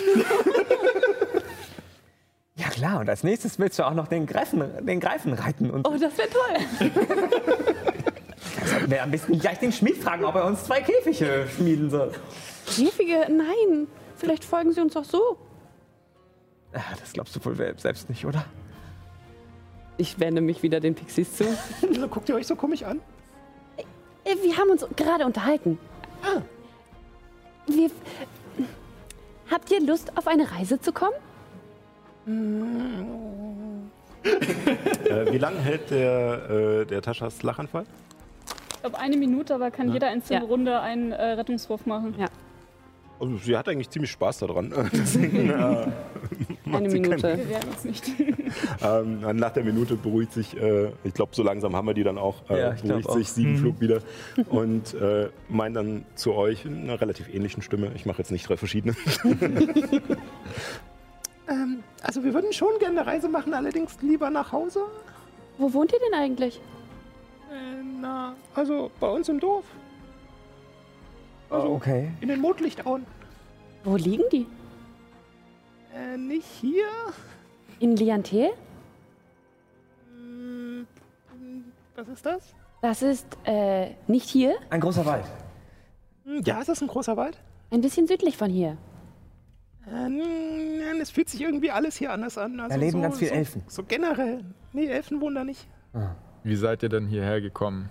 [2.58, 5.70] Ja klar, und als nächstes willst du auch noch den Greifen, den Greifen reiten.
[5.70, 6.90] Und Oh, das wäre toll.
[8.66, 12.14] sollten wir am besten gleich den Schmied fragen, ob er uns zwei Käfige schmieden soll.
[12.66, 13.28] Käfige?
[13.30, 13.88] Nein.
[14.16, 15.38] Vielleicht folgen sie uns auch so.
[16.72, 18.46] Ah, Das glaubst du wohl selbst nicht, oder?
[19.98, 21.44] Ich wende mich wieder den Pixies zu.
[21.82, 23.02] Wieso guckt ihr euch so komisch an?
[24.26, 25.78] Äh, Wir haben uns gerade unterhalten.
[27.68, 27.90] Wir,
[29.50, 31.16] habt ihr Lust, auf eine Reise zu kommen?
[34.26, 37.86] Äh, wie lange hält der, äh, der Taschas Lachanfall?
[38.74, 40.46] Ich glaube, eine Minute, aber kann jeder einzelne Ja.
[40.48, 42.16] Runde einen äh, Rettungswurf machen.
[42.18, 42.26] Ja.
[43.20, 44.74] Also, sie hat eigentlich ziemlich Spaß daran.
[44.94, 45.88] Deswegen, äh,
[46.72, 47.38] Eine Minute.
[47.38, 48.04] Wir werden es nicht.
[48.82, 52.18] Ähm, nach der Minute beruhigt sich, äh, ich glaube, so langsam haben wir die dann
[52.18, 54.00] auch, äh, Ja, beruhigt sich Siebenflug wieder
[54.50, 57.92] und äh, meint dann zu euch in einer relativ ähnlichen Stimme.
[57.96, 58.96] Ich mache jetzt nicht drei verschiedene.
[61.48, 64.80] Ähm, also wir würden schon gerne eine Reise machen, allerdings lieber nach Hause.
[65.60, 66.60] Wo wohnt ihr denn eigentlich?
[67.52, 69.66] Äh, na, also bei uns im Dorf.
[71.52, 72.10] Also Oh, okay.
[72.22, 73.06] in den Mondlichtauen.
[73.84, 74.48] Wo liegen die?
[75.96, 76.86] Äh, nicht hier.
[77.80, 78.50] In Liantel?
[80.14, 80.86] Hm,
[81.96, 82.54] Was ist das?
[82.82, 85.26] Das ist äh, nicht hier, Ein großer Wald.
[86.26, 87.38] Hm, Ja, ist das ein großer Wald?
[87.72, 88.78] ein bisschen südlich von hier.
[89.88, 92.60] Äh, nein, es fühlt sich irgendwie alles hier anders an.
[92.60, 93.64] Also Da leben so, ganz viele so, Elfen.
[93.68, 94.46] So generell.
[94.72, 95.68] Nee, Elfen wohnen da nicht.
[96.44, 97.90] Wie seid ihr denn hierher gekommen?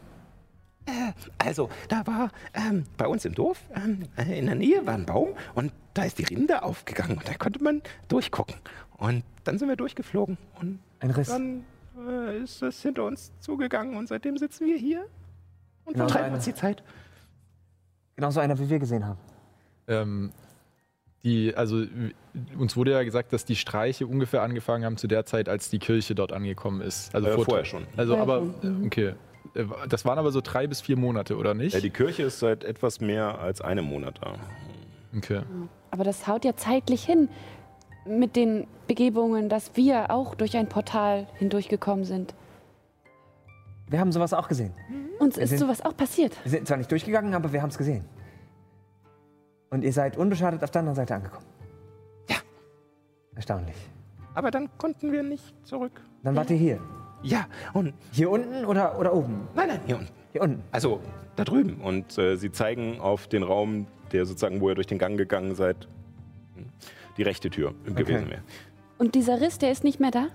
[1.39, 5.07] Also, da war ähm, bei uns im Dorf, ähm, äh, in der Nähe war ein
[5.07, 8.57] Baum und da ist die Rinde aufgegangen und da konnte man durchgucken.
[8.99, 11.29] Und dann sind wir durchgeflogen und Ein Riss.
[11.29, 11.65] dann
[12.09, 15.07] äh, ist es hinter uns zugegangen und seitdem sitzen wir hier
[15.85, 16.83] und Genau, vertreiben eine- uns die Zeit.
[18.17, 19.19] Genauso einer, wie wir gesehen haben.
[19.89, 20.33] Ähm,
[21.25, 21.85] die, also
[22.59, 25.79] uns wurde ja gesagt, dass die Streiche ungefähr angefangen haben zu der Zeit, als die
[25.79, 27.15] Kirche dort angekommen ist.
[27.15, 27.87] Also Äh, vor- vorher schon.
[27.97, 29.15] Also, Vorher aber äh, okay.
[29.55, 31.75] Äh, Das waren aber so drei bis vier Monate, oder nicht?
[31.75, 34.35] Ja, die Kirche ist seit etwas mehr als einem Monat da.
[35.17, 35.43] okay.
[35.91, 37.29] Aber das haut ja zeitlich hin
[38.07, 42.35] mit den Begebungen, dass wir auch durch ein Portal hindurchgekommen sind.
[43.89, 44.73] Wir haben sowas auch gesehen.
[45.21, 46.37] Uns Wir ist sind- sowas auch passiert.
[46.43, 48.05] Wir sind zwar nicht durchgegangen, aber wir haben es gesehen.
[49.71, 51.47] Und ihr seid unbeschadet auf der anderen Seite angekommen.
[52.29, 52.37] Ja.
[53.37, 53.77] Erstaunlich.
[54.35, 56.01] Aber dann konnten wir nicht zurück.
[56.23, 56.81] Dann wart ihr hier.
[57.25, 59.49] Ja, und Hier unten oder, oder oben?
[59.55, 60.13] nein, nein, hier unten.
[60.33, 60.63] Hier unten.
[60.71, 61.01] Also
[61.37, 61.81] da drüben.
[61.81, 65.55] Und äh, sie zeigen auf den Raum, der sozusagen, wo ihr durch den Gang gegangen
[65.55, 65.89] seid,
[66.55, 66.67] hm,
[67.17, 68.43] die rechte Tür gewesen wäre.
[68.99, 70.27] Und dieser Riss, der ist nicht mehr da?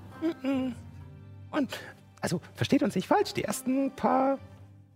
[1.52, 1.80] Und,
[2.22, 4.40] also, versteht uns nicht falsch, die ersten paar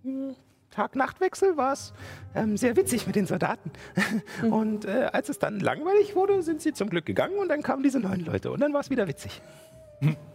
[0.04, 0.36] hm,
[0.72, 1.94] Tag-Nacht-Wechsel war es
[2.34, 3.72] ähm, sehr witzig mit den Soldaten.
[4.50, 7.84] Und äh, als es dann langweilig wurde, sind sie zum Glück gegangen und dann kamen
[7.84, 9.42] diese neuen Leute und dann war es wieder witzig.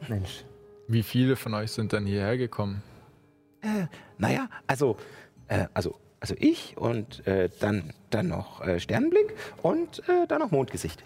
[0.08, 0.44] Mensch.
[0.88, 2.82] Wie viele von euch sind dann hierher gekommen?
[3.60, 3.86] Äh,
[4.18, 4.96] naja, also,
[5.48, 10.50] äh, also also ich und äh, dann, dann noch äh, Sternenblick und äh, dann noch
[10.50, 11.04] Mondgesicht.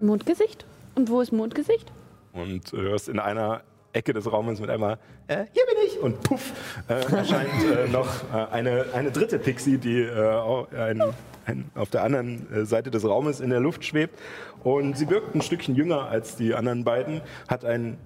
[0.00, 0.64] Mondgesicht?
[0.94, 1.92] Und wo ist Mondgesicht?
[2.32, 3.62] Und du hörst in einer
[3.92, 5.98] Ecke des Raumes mit einmal, äh, hier bin ich!
[5.98, 6.52] Und puff,
[6.88, 11.02] äh, erscheint äh, noch äh, eine, eine dritte Pixie, die äh, ein,
[11.46, 14.16] ein, auf der anderen äh, Seite des Raumes in der Luft schwebt.
[14.62, 17.98] Und sie wirkt ein Stückchen jünger als die anderen beiden, hat ein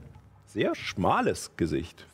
[0.55, 2.06] sehr schmales Gesicht.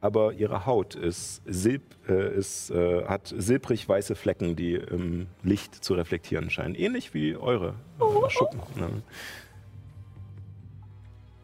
[0.00, 5.84] Aber ihre Haut ist silb, äh, ist, äh, hat silbrig weiße Flecken, die im Licht
[5.84, 6.74] zu reflektieren scheinen.
[6.74, 8.60] Ähnlich wie eure äh, Schuppen.
[8.76, 9.02] Ne?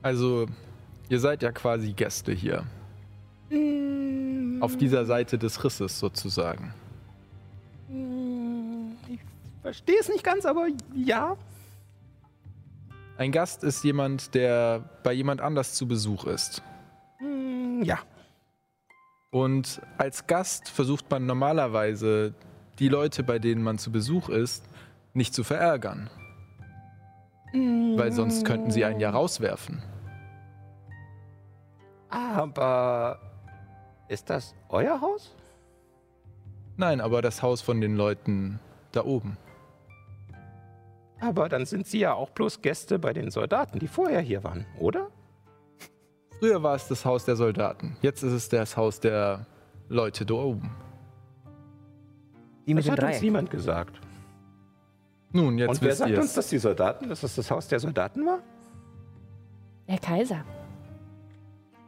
[0.00, 0.46] Also,
[1.10, 2.64] ihr seid ja quasi Gäste hier.
[4.60, 6.72] Auf dieser Seite des Risses sozusagen.
[9.08, 9.20] Ich
[9.60, 11.36] verstehe es nicht ganz, aber ja.
[13.18, 16.62] Ein Gast ist jemand, der bei jemand anders zu Besuch ist.
[17.18, 17.98] Hm, Ja.
[19.30, 22.34] Und als Gast versucht man normalerweise,
[22.78, 24.64] die Leute, bei denen man zu Besuch ist,
[25.14, 26.09] nicht zu verärgern.
[27.52, 29.82] Weil sonst könnten sie einen ja rauswerfen.
[32.09, 33.18] Aber
[34.09, 35.34] ist das euer Haus?
[36.76, 38.60] Nein, aber das Haus von den Leuten
[38.93, 39.36] da oben.
[41.27, 44.65] Aber dann sind sie ja auch bloß Gäste bei den Soldaten, die vorher hier waren,
[44.78, 45.09] oder?
[46.39, 47.97] Früher war es das Haus der Soldaten.
[48.01, 49.44] Jetzt ist es das Haus der
[49.89, 50.70] Leute da oben.
[52.66, 53.23] Die mit Das hat uns Dreieck.
[53.23, 54.01] niemand gesagt.
[55.32, 57.66] Nun, jetzt Und wer wisst sagt ihr uns, dass die Soldaten, dass das das Haus
[57.66, 58.39] der Soldaten war?
[59.89, 60.44] Der Kaiser.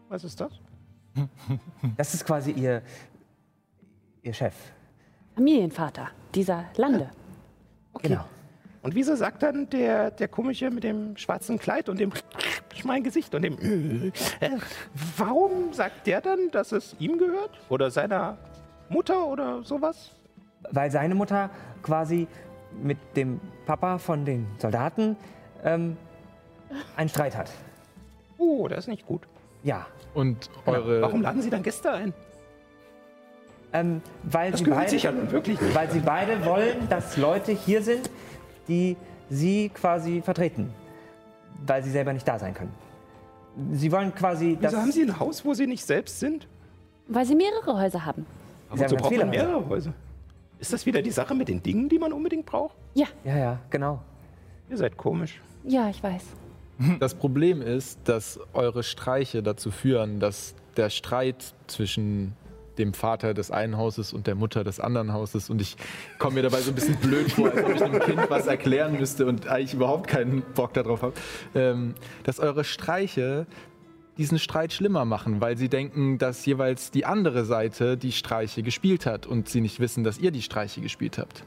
[0.09, 0.52] Was ist das?
[1.97, 2.82] Das ist quasi ihr,
[4.23, 4.55] ihr Chef.
[5.35, 7.10] Familienvater dieser Lande.
[8.02, 8.24] Genau.
[8.89, 12.10] Und wieso sagt dann der, der komische mit dem schwarzen Kleid und dem
[12.74, 14.10] schmalen Gesicht und dem äh,
[15.19, 17.51] warum sagt der dann, dass es ihm gehört?
[17.69, 18.39] Oder seiner
[18.89, 20.12] Mutter oder sowas?
[20.70, 21.51] Weil seine Mutter
[21.82, 22.27] quasi
[22.82, 25.19] mit dem Papa von den Soldaten
[25.65, 25.98] ähm,
[26.97, 27.51] einen Streit hat.
[28.39, 29.28] Oh, das ist nicht gut.
[29.65, 29.86] Ja.
[30.15, 30.78] Und Genau.
[30.78, 31.02] eure.
[31.02, 32.15] Warum laden Sie dann Gäste ein?
[33.74, 37.52] Ähm, weil, Das sie beide, sich ja nun wirklich weil sie beide wollen, dass Leute
[37.52, 38.09] hier sind,
[38.68, 38.96] die
[39.30, 40.70] sie quasi vertreten.
[41.66, 42.72] Weil sie selber nicht da sein können.
[43.72, 44.56] Sie wollen quasi.
[44.60, 46.46] Wieso haben Sie ein Haus, wo Sie nicht selbst sind?
[47.08, 48.24] Weil sie mehrere Häuser haben.
[48.26, 49.92] Sie haben Wozu ganz braucht viele man mehrere Häuser?
[50.60, 52.76] Ist das wieder die Sache mit den Dingen, die man unbedingt braucht?
[52.94, 54.00] Ja, Ja, ja, genau.
[54.70, 55.40] Ihr seid komisch.
[55.64, 56.22] ja, ich weiß.
[57.00, 62.34] Das Problem ist, dass eure Streiche dazu führen, dass der Streit zwischen
[62.78, 65.76] dem Vater des einen Hauses und der Mutter des anderen Hauses und ich
[66.18, 68.98] komme mir dabei so ein bisschen blöd vor, als ob ich einem Kind was erklären
[68.98, 71.14] müsste und eigentlich überhaupt keinen Bock darauf habe,
[71.55, 71.94] ähm,
[72.24, 73.46] dass eure Streiche
[74.18, 79.06] diesen Streit schlimmer machen, weil sie denken, dass jeweils die andere Seite die Streiche gespielt
[79.06, 81.44] hat und sie nicht wissen, dass ihr die Streiche gespielt habt.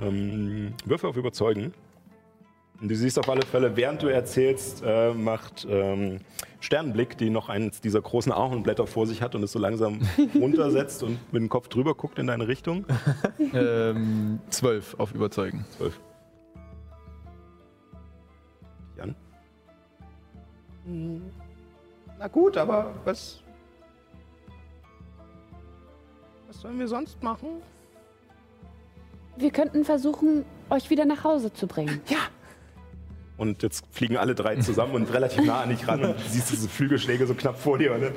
[0.00, 1.72] Ähm, Würfe auf Überzeugen.
[2.80, 6.18] Du siehst auf alle Fälle, während du erzählst, äh, macht ähm,
[6.60, 10.00] Sternenblick, die noch eins dieser großen Ahornblätter vor sich hat und es so langsam
[10.34, 12.86] runtersetzt und mit dem Kopf drüber guckt in deine Richtung.
[13.52, 15.64] Ähm, zwölf auf Überzeugen.
[15.76, 16.00] Zwölf.
[18.96, 19.14] Jan?
[22.18, 23.42] Na gut, aber was.
[26.48, 27.62] Was sollen wir sonst machen?
[29.36, 32.00] Wir könnten versuchen, euch wieder nach Hause zu bringen.
[32.08, 32.18] Ja,
[33.36, 36.52] Und jetzt fliegen alle drei zusammen und relativ nah an dich ran und du siehst
[36.52, 37.98] diese Flügelschläge so knapp vor dir.
[37.98, 38.12] Ne?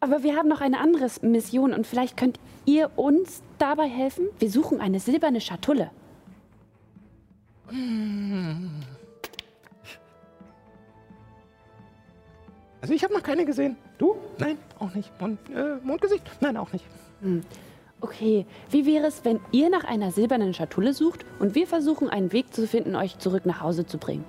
[0.00, 4.28] Aber wir haben noch eine andere Mission und vielleicht könnt ihr uns dabei helfen.
[4.38, 5.90] Wir suchen eine silberne Schatulle.
[12.80, 13.76] also ich habe noch keine gesehen.
[13.98, 14.16] Du?
[14.38, 15.12] Nein, auch nicht.
[15.20, 16.24] Und äh, Mondgesicht?
[16.40, 16.84] Nein, auch nicht.
[18.02, 22.32] Okay, wie wäre es, wenn ihr nach einer silbernen Schatulle sucht und wir versuchen, einen
[22.32, 24.24] Weg zu finden, euch zurück nach Hause zu bringen?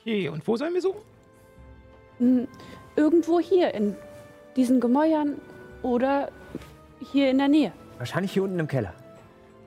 [0.00, 1.00] Okay, und wo sollen wir suchen?
[2.18, 2.48] Hm,
[2.96, 3.96] Irgendwo hier in
[4.56, 5.36] diesen Gemäuern
[5.82, 6.30] oder
[7.12, 7.72] hier in der Nähe.
[7.98, 8.92] Wahrscheinlich hier unten im Keller.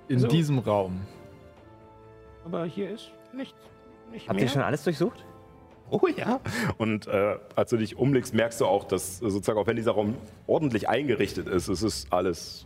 [0.08, 0.28] In So.
[0.28, 1.02] diesem Raum.
[2.46, 3.58] Aber hier ist nichts.
[4.12, 4.46] Nicht Habt mehr.
[4.46, 5.24] ihr schon alles durchsucht?
[6.02, 6.40] Oh ja.
[6.78, 9.92] Und äh, als du dich umblickst, merkst du auch, dass äh, sozusagen, auch wenn dieser
[9.94, 10.16] Raum
[10.48, 12.66] ordentlich eingerichtet ist, es ist alles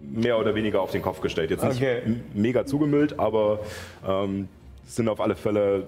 [0.00, 1.50] mehr oder weniger auf den Kopf gestellt.
[1.50, 2.00] Jetzt nicht Okay.
[2.04, 3.60] m- mega zugemüllt, aber
[4.06, 4.48] ähm,
[4.86, 5.86] es sind auf alle Fälle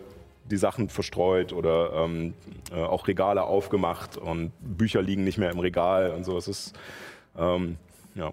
[0.51, 2.35] die Sachen verstreut oder ähm,
[2.75, 6.37] äh, auch Regale aufgemacht und Bücher liegen nicht mehr im Regal und so.
[6.37, 6.75] Es ist,
[7.39, 7.77] ähm,
[8.17, 8.33] ja,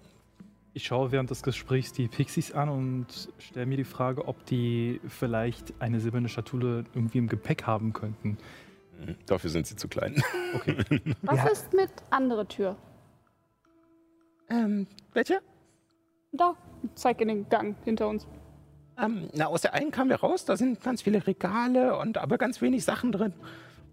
[0.80, 5.02] Ich schaue während des Gesprächs die Pixies an und stelle mir die Frage, ob die
[5.10, 8.38] vielleicht eine silberne Schatulle irgendwie im Gepäck haben könnten.
[9.26, 10.24] dafür sind sie zu klein.
[10.56, 10.78] Okay.
[11.22, 11.48] Was Ja.
[11.50, 12.78] ist mit andere Tür?
[14.50, 15.42] Ähm, welche?
[16.32, 16.56] Da,
[16.96, 18.26] zeig in den Gang hinter uns.
[18.98, 22.38] Ähm, na, aus der einen kamen wir raus, da sind ganz viele Regale und aber
[22.38, 23.34] ganz wenig Sachen drin.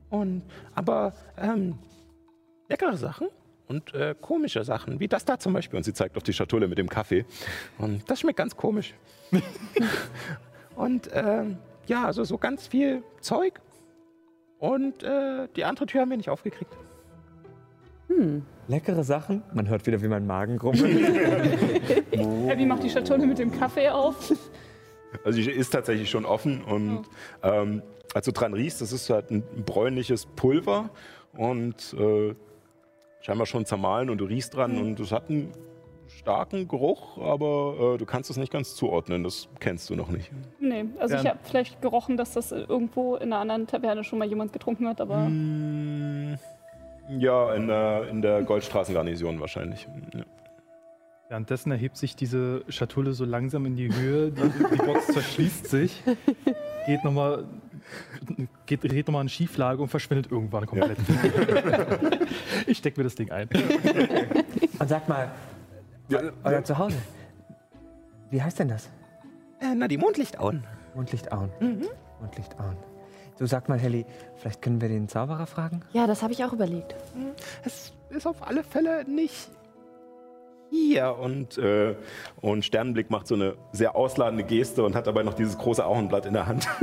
[0.09, 0.45] Und
[0.77, 1.81] aber ähm,
[2.69, 3.27] leckere Sachen
[3.69, 5.77] und äh, komische Sachen, wie das da zum Beispiel.
[5.77, 7.25] Und sie zeigt auf die Schatulle mit dem Kaffee.
[7.79, 8.95] Und das schmeckt ganz komisch.
[10.77, 13.61] und ähm, ja, also so ganz viel Zeug.
[14.59, 16.73] Und äh, die andere Tür haben wir nicht aufgekriegt.
[18.69, 19.43] Leckere Sachen.
[19.53, 21.05] Man hört wieder, wie mein Magen grummelt.
[22.49, 24.33] Abby macht die Schatulle mit dem Kaffee auf.
[25.25, 27.05] Also die ist tatsächlich schon offen und
[27.43, 27.83] ähm,
[28.13, 30.91] als du dran riechst, das ist halt ein bräunliches Pulver
[31.33, 32.35] und äh,
[33.27, 35.51] scheinbar schon zermahlen und du riechst dran und es hat einen
[36.07, 40.31] starken Geruch, aber äh, du kannst es nicht ganz zuordnen, das kennst du noch nicht.
[40.61, 41.21] Nee, also Ja.
[41.21, 44.87] ich habe vielleicht gerochen, dass das irgendwo in einer anderen Taverne schon mal jemand getrunken
[44.87, 46.37] hat, aber Mm,
[47.19, 49.89] Ja, in der, in der Goldstraßengarnison wahrscheinlich.
[50.15, 50.23] Ja.
[51.29, 56.01] Währenddessen erhebt sich diese Schatulle so langsam in die Höhe, die, die Box verschließt sich,
[56.87, 57.45] geht nochmal
[58.67, 60.99] geht, dreht nochmal in Schieflage und verschwindet irgendwann komplett.
[62.67, 63.49] ich steck mir das Ding ein.
[64.79, 65.31] Und sag mal,
[66.45, 66.99] euer Zuhause.
[68.31, 68.89] Wie heißt denn das?
[69.61, 70.65] Äh, na, die Mondlichtauen.
[70.95, 71.51] Mondlichtauen.
[72.21, 72.77] Mondlichtauen.
[73.39, 74.07] Du sag mal, Helly,
[74.37, 75.83] vielleicht können wir den Zauberer fragen?
[75.93, 76.95] Ja, das habe ich auch überlegt.
[77.65, 79.51] Es ist auf alle Fälle nicht
[80.71, 81.95] Hier und, äh,
[82.41, 86.27] und Sternenblick macht so eine sehr ausladende Geste und hat dabei noch dieses große Auenblatt
[86.27, 86.69] in der Hand.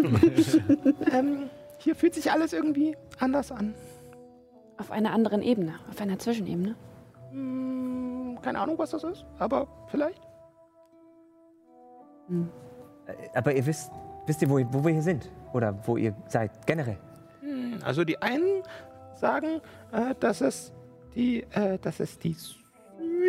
[1.11, 3.75] Ähm, hier fühlt sich alles irgendwie anders an.
[4.79, 6.75] Auf einer anderen Ebene, auf einer Zwischenebene.
[7.31, 10.21] Hm, keine Ahnung, was das ist, aber vielleicht.
[13.05, 13.91] Äh, Aber ihr wisst,
[14.25, 15.29] wisst ihr, wo, wo wir hier sind?
[15.53, 16.97] Oder wo ihr seid, generell?
[17.41, 18.63] Hm, Also die einen
[19.15, 19.61] sagen,
[19.91, 20.73] äh, dass, es
[21.15, 22.35] die, äh, dass es die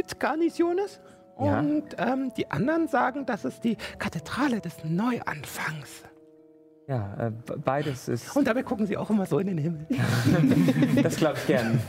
[0.07, 1.01] Südgarnison ist.
[1.39, 1.59] Ja.
[1.59, 6.05] Und ähm, die anderen sagen, dass es die Kathedrale des Neuanfangs.
[6.87, 7.31] Ja, äh,
[7.65, 8.37] beides ist.
[8.37, 9.87] Und dabei gucken sie auch immer so in den Himmel.
[11.03, 11.81] Das glaube ich gern.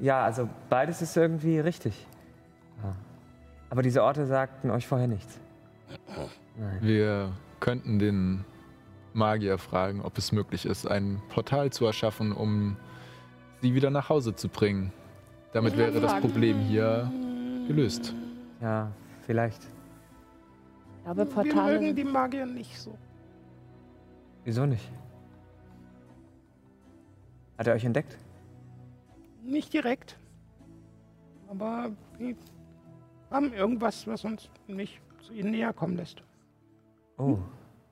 [0.00, 2.06] Ja, also beides ist irgendwie richtig.
[2.82, 2.94] Ja.
[3.70, 5.38] Aber diese Orte sagten euch vorher nichts.
[6.56, 6.78] Nein.
[6.80, 8.44] Wir könnten den
[9.12, 12.76] Magier fragen, ob es möglich ist, ein Portal zu erschaffen, um
[13.60, 14.92] sie wieder nach Hause zu bringen.
[15.52, 17.12] Damit wäre das Problem hier
[17.66, 18.14] gelöst.
[18.60, 18.90] Ja,
[19.26, 19.62] vielleicht.
[20.98, 21.80] Ich glaube, Wir Portale.
[21.80, 22.96] mögen die Magier nicht so.
[24.44, 24.88] Wieso nicht?
[27.58, 28.16] Hat er euch entdeckt?
[29.42, 30.16] Nicht direkt.
[31.48, 32.36] Aber die
[33.30, 36.22] haben irgendwas, was uns nicht zu ihnen näher kommen lässt.
[37.18, 37.38] Oh.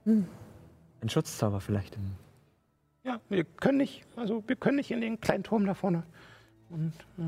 [0.06, 0.26] Ein
[1.08, 1.98] Schutzzauber vielleicht.
[3.04, 6.02] Ja, wir können nicht, also wir können nicht in den kleinen Turm da vorne.
[6.68, 7.22] Und äh,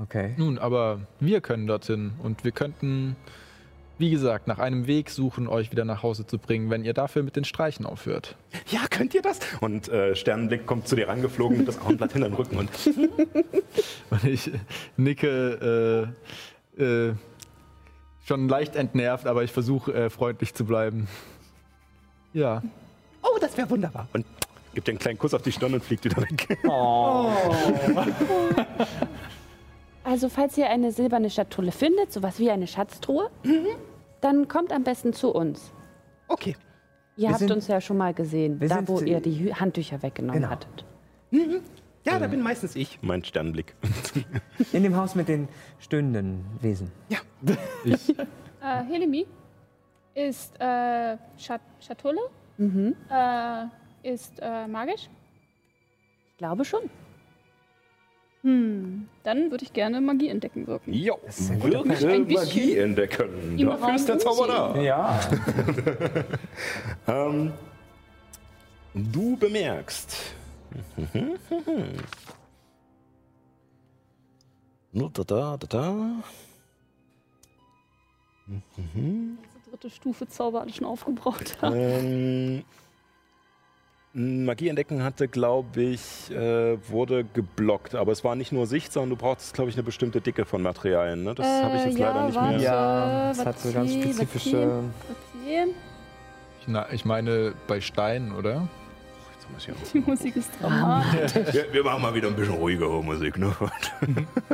[0.00, 0.34] Okay.
[0.36, 3.16] Nun, aber wir können dorthin und wir könnten,
[3.98, 7.22] wie gesagt, nach einem Weg suchen, euch wieder nach Hause zu bringen, wenn ihr dafür
[7.22, 8.36] mit den Streichen aufhört.
[8.68, 9.38] ja, könnt ihr das?
[9.60, 12.68] Und äh, Sternenblick kommt zu dir rangeflogen mit das Auenblatt hinter den Rücken und
[14.10, 14.50] Und ich
[14.98, 16.12] nicke
[16.78, 17.14] äh, äh,
[18.26, 21.08] schon leicht entnervt, aber ich versuche äh, freundlich zu bleiben.
[22.34, 22.62] Ja.
[23.22, 24.08] Oh, das wäre wunderbar.
[24.12, 24.26] und
[24.74, 26.58] gibt dir einen kleinen Kuss auf die Stirn und fliegt wieder weg.
[30.06, 33.28] Also, falls ihr eine silberne Schatulle findet, sowas wie eine Schatztruhe,
[34.20, 35.72] dann kommt am besten zu uns.
[36.28, 36.54] Okay.
[37.16, 40.02] Ihr Wir habt sind- uns ja schon mal gesehen, da sind- wo ihr die Handtücher
[40.04, 40.52] weggenommen Genau.
[40.52, 40.84] hattet.
[42.04, 43.00] Ja, da bin meistens ich.
[43.02, 43.74] Mein Sternenblick.
[44.72, 45.48] In dem Haus mit den
[45.80, 46.92] stöhnenden Wesen.
[47.84, 48.24] Ich, äh,
[48.88, 49.26] Helemi
[50.14, 52.20] ist äh, Schat Schatulle,
[52.58, 52.94] Mhm.
[53.10, 53.64] äh,
[54.04, 55.08] ist äh, magisch.
[56.30, 56.82] Ich glaube schon.
[58.46, 60.92] Hm, dann würde ich gerne Magie entdecken wirken.
[60.92, 61.18] Jo,
[61.82, 63.58] bisschen Magie entdecken.
[63.58, 64.80] im Dafür Raum ist der Zauber da.
[64.80, 65.18] Ja.
[67.08, 67.52] Ähm,
[68.94, 70.16] du bemerkst.
[74.92, 76.10] Nur da, da, da, da.
[78.46, 81.74] Diese dritte Stufe Zauber alle schon aufgebraucht haben.
[81.76, 82.64] Ähm,
[84.18, 87.94] Magie entdecken hatte, glaube ich, äh, wurde geblockt.
[87.94, 90.62] Aber es war nicht nur Sicht, sondern du brauchst, glaube ich, eine bestimmte Dicke von
[90.62, 91.22] Materialien.
[91.22, 91.34] Ne?
[91.34, 92.50] Das habe ich jetzt Äh, ja, leider nicht warte.
[92.56, 92.60] mehr.
[92.62, 94.84] Ja, es hat so ganz spezifische.
[95.42, 95.66] Okay,
[96.60, 98.66] ich, na, ich meine bei Steinen, oder?
[99.34, 101.34] Jetzt muss ich auch- die Musik ist dramatisch.
[101.52, 103.36] wir, wir machen mal wieder ein bisschen ruhigere Musik.
[103.36, 103.54] Ne?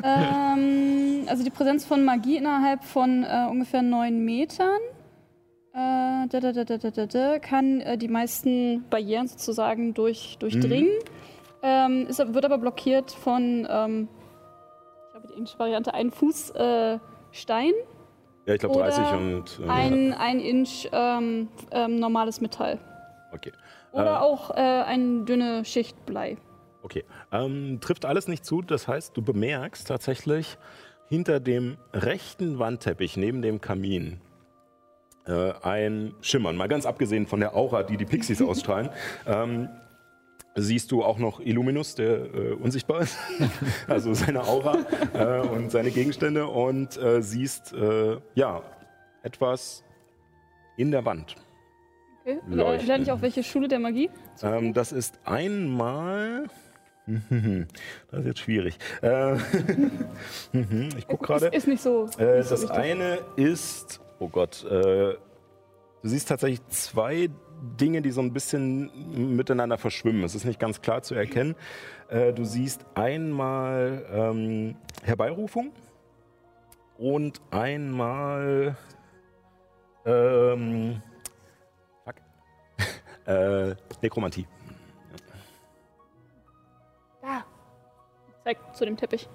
[0.02, 4.80] ähm, also die Präsenz von Magie innerhalb von äh, ungefähr neun Metern
[5.74, 10.92] äh, da, da, da, kann äh, die meisten Barrieren sozusagen durch, durchdringen.
[11.62, 14.08] Ähm, ist, wird aber blockiert von, ähm,
[15.08, 16.98] ich habe die englische Variante, einen Fuß äh,
[17.30, 17.72] Stein,
[18.46, 19.60] Ja, ich glaube Oder 30 und.
[19.64, 22.78] äh, ein, ein Inch ähm, ähm, normales Metall.
[23.32, 23.52] Okay.
[23.92, 26.36] Oder Äh, auch äh, eine dünne Schicht Blei.
[26.82, 27.04] Okay.
[27.30, 28.60] Ähm, trifft alles nicht zu.
[28.60, 30.58] Das heißt, du bemerkst tatsächlich
[31.08, 34.20] hinter dem rechten Wandteppich neben dem Kamin
[35.26, 36.56] äh, ein Schimmern.
[36.56, 38.90] Mal ganz abgesehen von der Aura, die die Pixies ausstrahlen.
[39.26, 39.68] Ähm,
[40.54, 43.16] siehst du auch noch Illuminus, der äh, unsichtbar ist.
[43.88, 44.78] also seine Aura
[45.14, 46.46] äh, und seine Gegenstände.
[46.46, 48.62] Und äh, siehst, äh, ja,
[49.22, 49.84] etwas
[50.76, 51.36] in der Wand.
[52.22, 52.38] Okay.
[52.50, 52.86] Äh, Leuchten.
[52.86, 54.10] Lerne ich auch welche Schule der Magie?
[54.42, 56.46] Ähm, das ist einmal.
[58.12, 58.78] Das ist jetzt schwierig.
[59.02, 59.34] Äh,
[60.96, 61.46] ich gucke gerade.
[61.46, 62.04] Ist, ist nicht so.
[62.04, 62.70] Nicht so das wichtig.
[62.70, 65.18] eine ist, oh Gott, äh, du
[66.02, 67.28] siehst tatsächlich zwei
[67.80, 70.22] Dinge, die so ein bisschen miteinander verschwimmen.
[70.24, 71.56] Es ist nicht ganz klar zu erkennen.
[72.08, 75.72] Äh, du siehst einmal ähm, Herbeirufung
[76.98, 78.76] und einmal
[80.04, 81.02] ähm,
[82.04, 82.14] fuck,
[83.26, 84.46] äh, Nekromantie.
[87.20, 87.44] Da.
[88.44, 89.28] Zeig zu dem Teppich.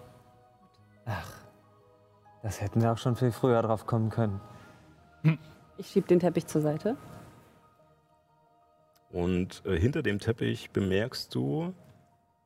[2.44, 4.40] Das hätten wir auch schon viel früher drauf kommen können.
[5.78, 6.98] Ich schieb den Teppich zur Seite.
[9.12, 11.74] Und äh, hinter dem Teppich bemerkst du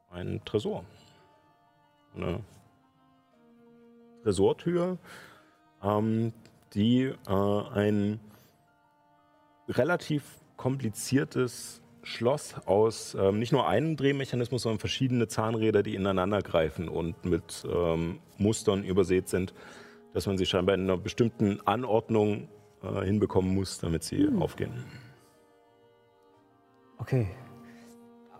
[0.09, 0.85] einen Tresor.
[2.15, 2.41] Eine
[4.23, 4.97] Tresortür,
[5.81, 6.33] ähm,
[6.73, 8.19] die äh, ein
[9.67, 10.23] relativ
[10.57, 17.25] kompliziertes Schloss aus ähm, nicht nur einem Drehmechanismus, sondern verschiedene Zahnräder, die ineinander greifen und
[17.25, 19.53] mit ähm, Mustern übersät sind,
[20.13, 22.49] dass man sie scheinbar in einer bestimmten Anordnung
[22.83, 24.85] äh, hinbekommen muss, damit sie aufgehen.
[26.97, 27.27] Okay.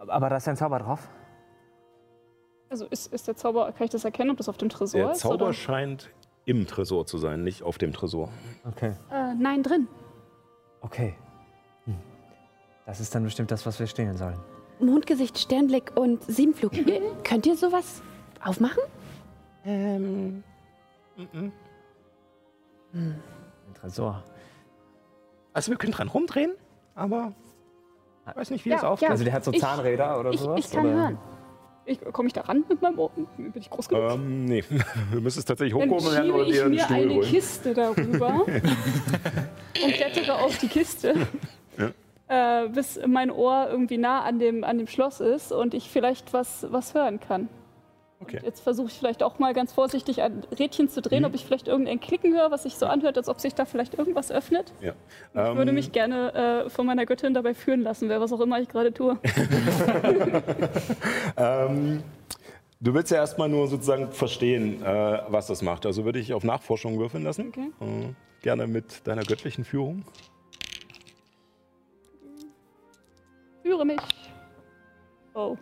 [0.07, 1.07] Aber da ist ein Zauber drauf.
[2.69, 5.11] Also ist, ist der Zauber, kann ich das erkennen, ob das auf dem Tresor Der
[5.11, 5.19] ist?
[5.19, 5.53] Zauber Oder?
[5.53, 6.09] scheint
[6.45, 8.29] im Tresor zu sein, nicht auf dem Tresor.
[8.65, 8.93] Okay.
[9.11, 9.87] Äh, nein, drin.
[10.81, 11.15] Okay.
[11.85, 11.95] Hm.
[12.85, 14.39] Das ist dann bestimmt das, was wir stehlen sollen.
[14.79, 16.73] Mondgesicht, Sternblick und Siebenflug.
[16.75, 18.01] Ihr- Könnt ihr sowas
[18.43, 18.81] aufmachen?
[19.65, 20.43] Ähm,
[22.93, 23.23] Ein
[23.75, 24.23] Tresor.
[25.53, 26.53] Also wir können dran rumdrehen,
[26.95, 27.33] aber
[28.29, 29.07] ich weiß nicht, wie Ja, das aufgeht.
[29.07, 29.11] ja.
[29.11, 30.59] Also der hat so Ich- Zahnräder oder Ich, sowas?
[30.65, 30.95] ich kann oder?
[30.95, 31.17] hören.
[31.83, 33.09] Ich, Komme ich da ran mit meinem Ohr?
[33.37, 34.11] Bin ich groß genug?
[34.11, 34.63] Ähm, nee,
[35.11, 37.27] du müsstest tatsächlich werden schiebe oder ich dir einen mir Stuhl eine holen.
[37.29, 41.15] Kiste darüber und klettere auf die Kiste,
[42.27, 46.33] äh, bis mein Ohr irgendwie nah an dem, an dem Schloss ist und ich vielleicht
[46.33, 47.49] was, was hören kann.
[48.21, 48.39] Okay.
[48.43, 51.67] Jetzt versuche ich vielleicht auch mal ganz vorsichtig ein Rädchen zu drehen, ob ich vielleicht
[51.67, 54.71] irgendein Klicken höre, was sich so anhört, als ob sich da vielleicht irgendwas öffnet.
[54.79, 54.93] Ja.
[55.33, 58.39] Ich würde Ähm, mich gerne äh, von meiner Göttin dabei führen lassen, wer was auch
[58.39, 59.17] immer ich gerade tue.
[61.37, 62.03] Ähm,
[62.79, 65.85] du willst ja erstmal nur sozusagen verstehen, äh, was das macht.
[65.85, 67.47] Also würde ich auf Nachforschung würfeln lassen.
[67.49, 67.71] Okay.
[67.79, 70.03] Äh, gerne mit deiner göttlichen Führung.
[73.63, 74.01] Führe mich.
[75.33, 75.55] Oh.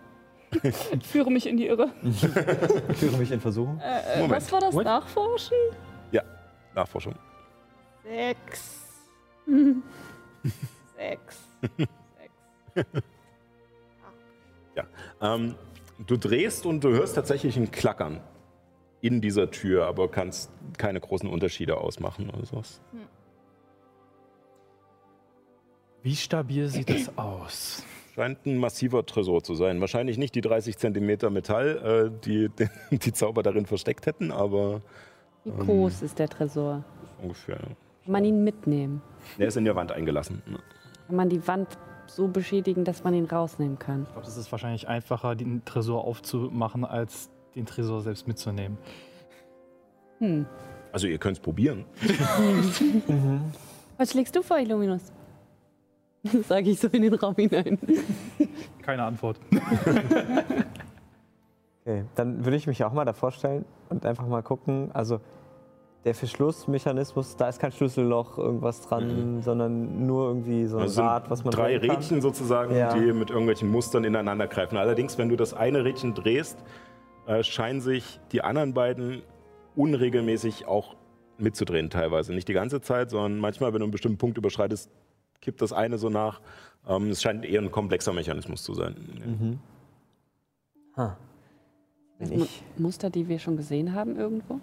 [1.04, 1.92] Führe mich in die Irre.
[2.04, 2.20] Ich
[2.98, 3.80] führe mich in Versuchung.
[3.80, 4.32] Äh, äh, Moment.
[4.32, 4.74] was war das?
[4.74, 4.86] What?
[4.86, 5.58] Nachforschen?
[6.12, 6.24] Ja,
[6.76, 7.16] Nachforschung.
[8.04, 8.80] Sechs.
[10.96, 11.38] Sechs.
[12.76, 12.90] Sechs.
[15.22, 15.56] Ähm,
[16.06, 18.22] du drehst und du hörst tatsächlich ein Klackern
[19.02, 22.82] in dieser Tür, aber kannst keine großen Unterschiede ausmachen oder sowas.
[26.02, 27.84] Wie stabil sieht es aus?
[28.20, 29.80] Scheint ein massiver Tresor zu sein.
[29.80, 32.50] Wahrscheinlich nicht die 30 Zentimeter Metall, äh, die
[32.92, 34.82] die Zauber darin versteckt hätten, aber
[35.46, 36.84] Wie groß ist der Tresor?
[37.22, 37.60] ungefähr.
[37.60, 39.02] Kann man ihn mitnehmen?
[39.38, 40.42] Der ist in der Wand eingelassen.
[41.08, 41.78] Kann man die Wand
[42.08, 44.04] so beschädigen, dass man ihn rausnehmen kann?
[44.04, 48.78] Ich glaube, es ist wahrscheinlich einfacher, den Tresor aufzumachen, als den Tresor selbst mitzunehmen.
[50.18, 50.46] Hm.
[50.92, 51.86] Also ihr könnt es probieren.
[53.98, 55.14] Was schlägst du vor, Illuminus?
[56.48, 57.78] Sage ich so in den Raum hinein.
[58.82, 59.40] Keine Antwort.
[61.86, 64.92] Okay, dann würde ich mich auch mal davor stellen und einfach mal gucken.
[64.94, 65.22] Also
[66.06, 71.30] der Verschlussmechanismus, da ist kein Schlüsselloch, irgendwas dran, sondern nur irgendwie so ein Also Rad,
[71.30, 71.78] was man drei.
[71.78, 72.94] Rädchen sozusagen, Ja.
[72.94, 74.78] die mit irgendwelchen Mustern ineinander greifen.
[74.78, 76.58] Allerdings, wenn du das eine Rädchen drehst,
[77.28, 79.24] äh, scheinen sich die anderen beiden
[79.76, 80.96] unregelmäßig auch
[81.38, 82.34] mitzudrehen teilweise.
[82.34, 84.90] Nicht die ganze Zeit, sondern manchmal, wenn du einen bestimmten Punkt überschreitest,
[85.42, 86.42] kippt das eine so nach.
[86.88, 88.96] Ähm, es scheint eher ein komplexer Mechanismus zu sein.
[89.26, 89.60] Mhm.
[90.98, 91.18] Ha.
[92.20, 94.60] Mu- ich, Muster, die wir schon gesehen haben irgendwo?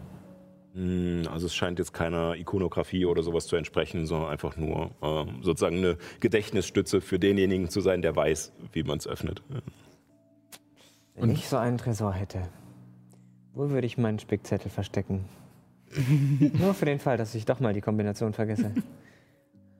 [0.74, 5.42] Mm, Also es scheint jetzt keiner Ikonografie oder sowas zu entsprechen, sondern einfach nur ähm,
[5.42, 9.42] sozusagen eine Gedächtnisstütze für denjenigen zu sein, der weiß, wie man es öffnet.
[11.14, 12.42] wenn ich so einen Tresor hätte,
[13.54, 15.24] Wo würde ich meinen Spickzettel verstecken?
[16.58, 18.72] Nur für den Fall, dass ich doch mal die Kombination vergesse.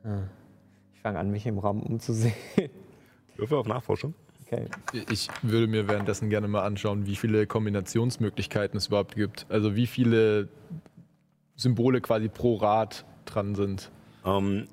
[0.04, 0.22] Ah.
[1.06, 2.34] Ich fange an, mich im Raum umzusehen.
[3.36, 4.12] Würfel auf Nachforschung.
[4.44, 4.66] Okay.
[5.08, 9.46] Ich würde mir währenddessen gerne mal anschauen, wie viele Kombinationsmöglichkeiten es überhaupt gibt.
[9.48, 10.48] Also wie viele
[11.54, 13.92] Symbole quasi pro Rad dran sind.
[14.24, 14.66] Ähm,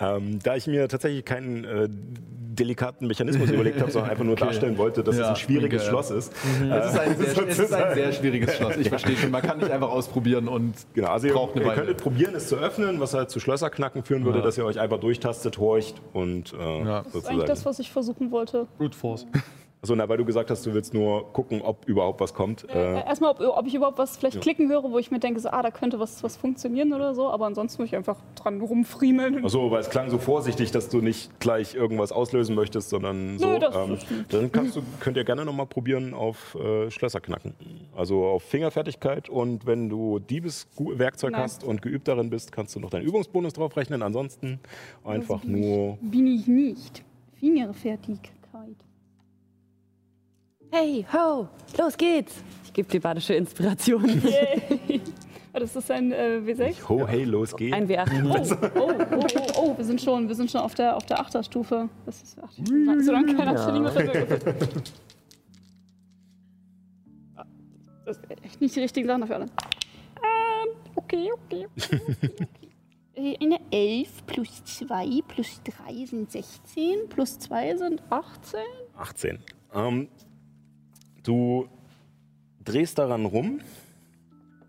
[0.00, 4.76] ähm, da ich mir tatsächlich keinen äh, delikaten Mechanismus überlegt habe, sondern einfach nur darstellen
[4.76, 5.90] wollte, dass es Ja, ein schwieriges okay.
[5.90, 6.32] Schloss ist.
[6.32, 8.76] Es ist, ein sehr, es ist ein sehr schwieriges Schloss.
[8.76, 9.30] Ich verstehe schon.
[9.30, 11.76] Man kann nicht einfach ausprobieren und Genau, also ihr, braucht eine ihr Weile.
[11.78, 14.44] könntet probieren, es zu öffnen, was halt zu Schlösserknacken führen würde, Ja.
[14.44, 17.02] dass ihr euch einfach durchtastet, horcht und äh, Ja.
[17.02, 18.66] Das ist eigentlich das, was ich versuchen wollte.
[18.78, 19.26] Brute Force.
[19.82, 22.68] Achso, na, weil du gesagt hast, du willst nur gucken, ob überhaupt was kommt.
[22.68, 24.40] Äh, Äh, erstmal, ob, ob ich überhaupt was vielleicht Ja.
[24.42, 27.28] klicken höre, wo ich mir denke, so, ah, da könnte was, was funktionieren oder so.
[27.30, 29.42] Aber ansonsten muss ich einfach dran rumfriemeln.
[29.42, 33.46] Achso, weil es klang so vorsichtig, dass du nicht gleich irgendwas auslösen möchtest, sondern so.
[33.52, 33.96] Nö, das ähm,
[34.28, 37.54] dann kannst du, könnt ihr gerne nochmal probieren auf äh, Schlösser knacken.
[37.96, 42.90] Also auf Fingerfertigkeit und wenn du Diebeswerkzeug hast und geübt darin bist, kannst du noch
[42.90, 44.02] deinen Übungsbonus drauf rechnen.
[44.02, 44.60] Ansonsten
[45.04, 45.64] einfach bin ich.
[45.64, 45.98] nur.
[46.02, 47.02] Bin ich nicht.
[47.38, 48.32] Fingerfertigkeit.
[50.72, 51.48] Hey, ho,
[51.78, 52.34] los geht's.
[52.64, 54.04] Ich gebe dir badische Inspiration.
[54.22, 55.00] Yay.
[55.52, 56.88] Das ist ein äh, W6.
[56.88, 57.74] Ho, hey, los geht's.
[57.76, 58.70] Ein W8.
[58.76, 61.18] Oh, oh, oh, oh, oh, wir sind schon, wir sind schon auf der, auf der
[61.18, 61.88] Achterstufe.
[62.06, 63.66] Das ist, ach, so lange keiner Ja.
[63.66, 64.92] Chili mehr verwirrt.
[68.04, 69.46] Das ist echt nicht die richtigen Sachen dafür alle.
[69.46, 71.66] Ähm, okay, okay.
[71.76, 72.48] okay, okay.
[73.14, 78.60] Äh, Eine 11 plus 2 plus 3 sind 16, plus 2 sind 18.
[78.96, 79.38] 18.
[79.74, 80.08] Ähm,
[81.22, 81.68] du
[82.64, 83.60] drehst daran rum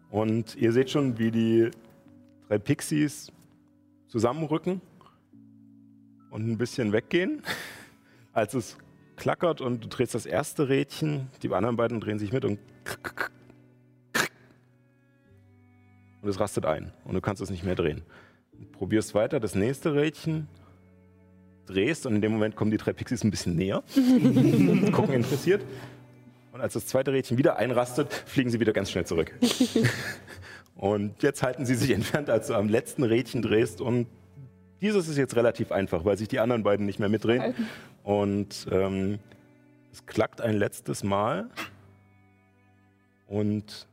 [0.10, 1.72] und ihr seht schon, wie die
[2.48, 3.32] drei Pixies
[4.07, 4.82] zusammenrücken
[6.30, 7.41] und ein bisschen weggehen.
[8.34, 8.78] Als es
[9.18, 12.60] klackert und du drehst das erste Rädchen, die anderen beiden drehen sich mit und
[16.22, 18.03] und es rastet ein und du kannst es nicht mehr drehen.
[18.53, 20.48] Du probierst weiter das nächste Rädchen,
[21.65, 23.84] drehst und in dem Moment kommen die drei Pixies ein bisschen näher,
[24.91, 25.64] gucken interessiert.
[26.52, 29.34] Und als das zweite Rädchen wieder einrastet, fliegen sie wieder ganz schnell zurück.
[30.76, 33.80] und jetzt halten sie sich entfernt, als du am letzten Rädchen drehst.
[33.80, 34.07] Und
[34.82, 37.41] dieses ist jetzt relativ einfach, weil sich die anderen beiden nicht mehr mitdrehen.
[37.41, 37.68] Halten.
[38.03, 39.19] Und ähm,
[39.91, 41.49] es klackt ein letztes Mal.
[43.28, 43.88] Und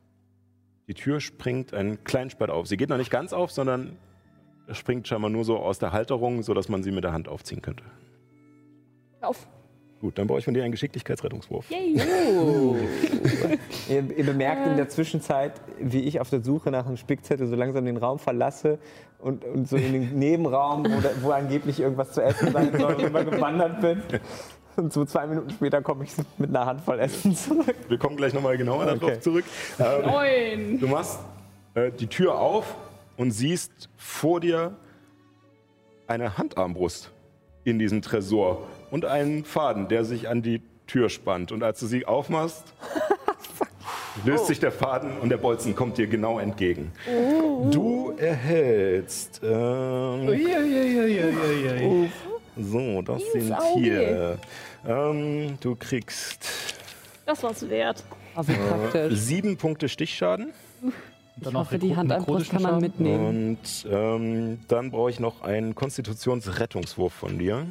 [0.87, 2.67] die Tür springt einen kleinen Spalt auf.
[2.67, 3.95] Sie geht noch nicht ganz auf, sondern
[4.71, 7.83] springt scheinbar nur so aus der Halterung, sodass man sie mit der Hand aufziehen könnte.
[9.21, 9.47] Auf.
[10.01, 11.69] Gut, dann brauche ich von dir einen Geschicklichkeitsrettungswurf.
[11.69, 12.01] Yay.
[13.89, 17.55] Ihr, ihr bemerkt in der Zwischenzeit, wie ich auf der Suche nach einem Spickzettel so
[17.55, 18.79] langsam den Raum verlasse
[19.19, 22.93] und, und so in den Nebenraum, wo, da, wo angeblich irgendwas zu essen sein soll,
[23.01, 24.01] rüber gewandert bin.
[24.77, 27.75] Und so zwei Minuten später komme ich mit einer Handvoll Essen zurück.
[27.89, 28.99] Wir kommen gleich nochmal genauer Okay.
[28.99, 29.43] darauf zurück.
[29.79, 30.79] Ähm, Neun.
[30.79, 31.19] du machst
[31.73, 32.75] äh, die Tür auf
[33.17, 34.77] und siehst vor dir
[36.07, 37.11] eine Handarmbrust
[37.65, 41.51] in diesem Tresor und einen Faden, der sich an die Tür spannt.
[41.51, 42.63] Und als du sie aufmachst,
[44.25, 46.91] löst sich der Faden und der Bolzen kommt dir genau entgegen.
[47.71, 49.41] Du erhältst.
[49.43, 50.27] Ähm,
[52.57, 53.79] so, das sind Auge.
[53.79, 54.37] hier.
[54.87, 56.47] Ähm, du kriegst
[57.25, 58.03] Das war's wert.
[58.35, 59.19] Oh, wie praktisch.
[59.19, 60.51] sieben Punkte Stichschaden.
[61.41, 63.57] Ich hoffe, die Handarmbrust kann man mitnehmen.
[63.57, 67.65] Und ähm, dann brauche ich noch einen Konstitutionsrettungswurf von dir.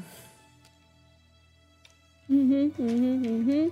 [2.28, 3.70] Mhm, mhm,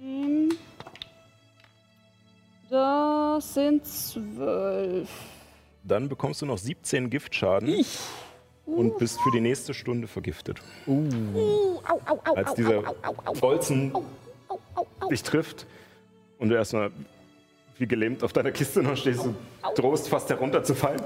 [0.00, 0.48] mhm.
[2.70, 5.08] Das sind zwölf.
[5.84, 7.84] Dann bekommst du noch 17 Giftschaden
[8.64, 10.60] und bist für die nächste Stunde vergiftet.
[10.86, 14.02] Uh, au, au, au, Als dieser au, au, au, Bolzen au,
[14.48, 15.08] au, au.
[15.08, 15.66] dich trifft
[16.38, 16.90] und du erstmal
[17.78, 19.36] wie gelähmt auf deiner Kiste noch stehst und
[19.76, 21.02] drohst fast herunterzufallen.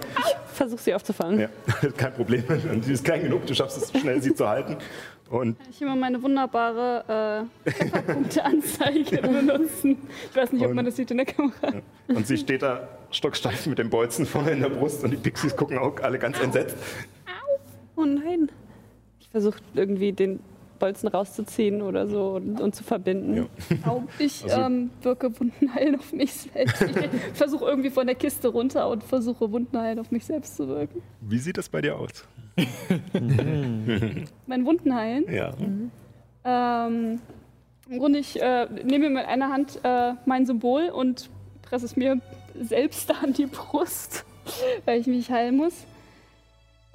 [0.52, 1.40] Versuch sie aufzufangen.
[1.40, 1.48] Ja,
[1.96, 2.44] kein Problem.
[2.72, 4.76] Und sie ist klein genug, du schaffst es schnell, sie zu halten.
[5.30, 9.98] Und Ich immer meine wunderbare äh, Trefferpunkteanzeige benutzen.
[10.30, 11.82] Ich weiß nicht, ob Und- man das sieht in der Kamera.
[12.08, 15.54] Und sie steht da stocksteif mit dem Bolzen vorne in der Brust und die Pixies
[15.56, 16.76] gucken auch alle ganz entsetzt.
[17.96, 18.50] Oh nein.
[19.20, 20.40] Ich versuche irgendwie den
[20.78, 23.36] Bolzen rauszuziehen oder so und, und zu verbinden.
[23.36, 23.46] Ja.
[24.18, 26.82] Ich Also- ähm, wirke Wundenheilen auf mich selbst.
[27.32, 31.02] Ich versuche irgendwie von der Kiste runter und versuche Wundenheilen auf mich selbst zu wirken.
[31.20, 32.10] Wie sieht das bei dir aus?
[34.46, 35.24] Mein Wundenheilen.
[35.32, 35.52] Ja.
[36.44, 37.20] Ähm,
[37.88, 41.30] Im Grunde, ich äh, nehme mit einer Hand äh, mein Symbol und
[41.62, 42.20] presse es mir
[42.60, 44.24] selbst an die Brust,
[44.84, 45.74] weil ich mich heilen muss.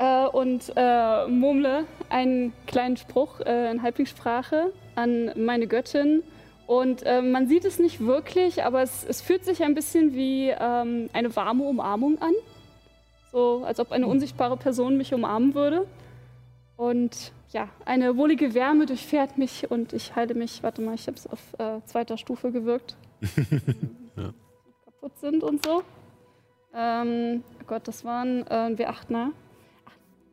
[0.04, 6.24] Äh, und äh, murmle einen kleinen Spruch äh, in Halblingssprache an meine Göttin.
[6.68, 10.50] Und äh, man sieht es nicht wirklich, aber es, es fühlt sich ein bisschen wie
[10.50, 12.34] ähm, eine warme Umarmung an.
[13.32, 15.88] So, als ob eine unsichtbare Person mich umarmen würde.
[16.76, 21.18] Und ja, eine wohlige Wärme durchfährt mich und ich halte mich, warte mal, ich habe
[21.18, 22.96] es auf äh, zweiter Stufe gewirkt.
[24.16, 24.32] Ja.
[24.86, 25.82] Kaputt sind und so.
[26.72, 29.32] Ähm, oh Gott, das waren äh, W8, ne?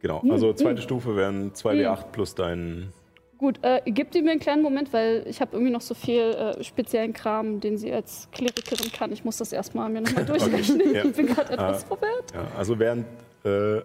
[0.02, 2.92] Genau, Hm, also zweite Stufe wären 2W8 plus dein.
[3.38, 6.20] Gut, äh, gibt ihr mir einen kleinen Moment, weil ich habe irgendwie noch so viel
[6.20, 9.12] äh, speziellen Kram, den sie als Klerikerin kann.
[9.12, 10.94] Ich muss das erstmal mir nochmal durchrechnen.
[10.94, 11.04] ja.
[11.04, 11.86] Ich bin gerade etwas Ah.
[11.86, 12.32] verwirrt.
[12.34, 13.06] Ja, also während
[13.44, 13.80] äh,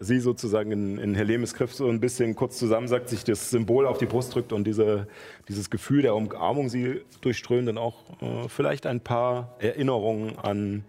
[0.00, 3.96] sie sozusagen in, in Helemes Griff so ein bisschen kurz zusammensackt, sich das Symbol auf
[3.98, 5.06] die Brust drückt und diese,
[5.48, 10.84] dieses Gefühl der Umarmung sie durchströmt, dann auch äh, vielleicht ein paar Erinnerungen an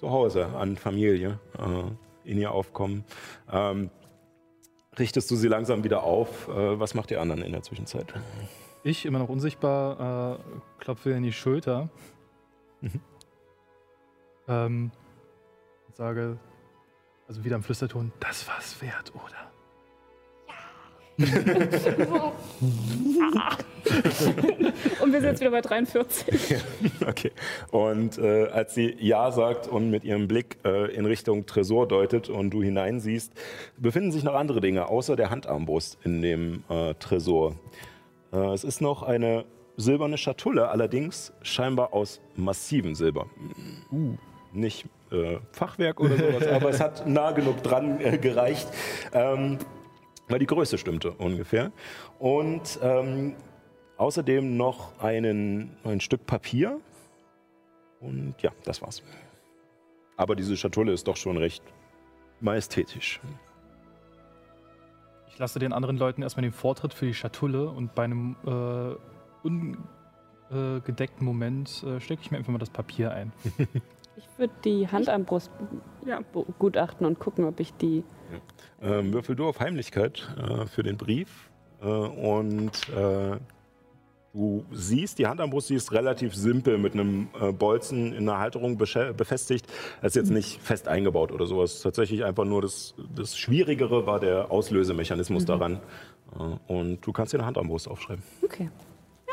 [0.00, 1.62] zu Hause, an Familie äh,
[2.28, 3.04] in ihr aufkommen.
[3.50, 3.90] Ähm,
[4.98, 6.48] richtest du sie langsam wieder auf?
[6.48, 8.12] Äh, was macht die anderen in der Zwischenzeit?
[8.84, 11.88] Ich, immer noch unsichtbar, äh, klopfe ihr in die Schulter.
[12.80, 13.00] Mhm.
[14.46, 14.90] Ähm,
[15.86, 16.38] und sage,
[17.26, 19.47] also wieder im Flüsterton, das war's wert, oder?
[25.00, 26.56] Und wir sind jetzt wieder bei 43.
[27.08, 27.32] Okay.
[27.70, 32.28] Und äh, als sie Ja sagt und mit ihrem Blick äh, in Richtung Tresor deutet
[32.28, 33.32] und du hineinsiehst,
[33.78, 37.56] befinden sich noch andere Dinge außer der Handarmbrust in dem äh, Tresor.
[38.32, 39.44] Äh, es ist noch eine
[39.76, 43.26] silberne Schatulle, allerdings scheinbar aus massivem Silber.
[44.52, 48.68] Nicht äh, Fachwerk oder sowas, aber es hat nah genug dran äh, gereicht.
[49.12, 49.58] Ähm,
[50.28, 51.72] weil die Größe stimmte ungefähr.
[52.18, 53.34] Und ähm,
[53.96, 56.80] außerdem noch einen, ein Stück Papier.
[58.00, 59.02] Und ja, das war's.
[60.16, 61.62] Aber diese Schatulle ist doch schon recht
[62.40, 63.20] majestätisch.
[65.28, 68.94] Ich lasse den anderen Leuten erstmal den Vortritt für die Schatulle und bei einem äh,
[70.52, 73.32] ungedeckten Moment äh, stecke ich mir einfach mal das Papier ein.
[74.18, 75.50] Ich würde die Handarmbrust
[76.04, 76.20] Ja.
[76.58, 78.02] gutachten und gucken, ob ich die.
[78.82, 81.50] Ähm, würfel du auf Heimlichkeit äh, für den Brief.
[81.80, 83.38] Äh, und äh,
[84.34, 88.76] du siehst, die Handarmbrust, die ist relativ simpel mit einem äh, Bolzen in der Halterung
[88.76, 89.66] befestigt.
[90.02, 91.80] Das ist jetzt nicht fest eingebaut oder sowas.
[91.82, 95.80] Tatsächlich einfach nur das, das Schwierigere war der Auslösemechanismus daran.
[96.36, 98.22] Äh, und du kannst dir eine Handarmbrust aufschreiben.
[98.42, 98.68] Okay.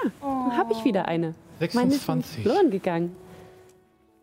[0.04, 1.34] Ja, dann habe ich wieder eine.
[1.74, 2.44] Meine ist 26.
[2.44, 3.16] verloren gegangen.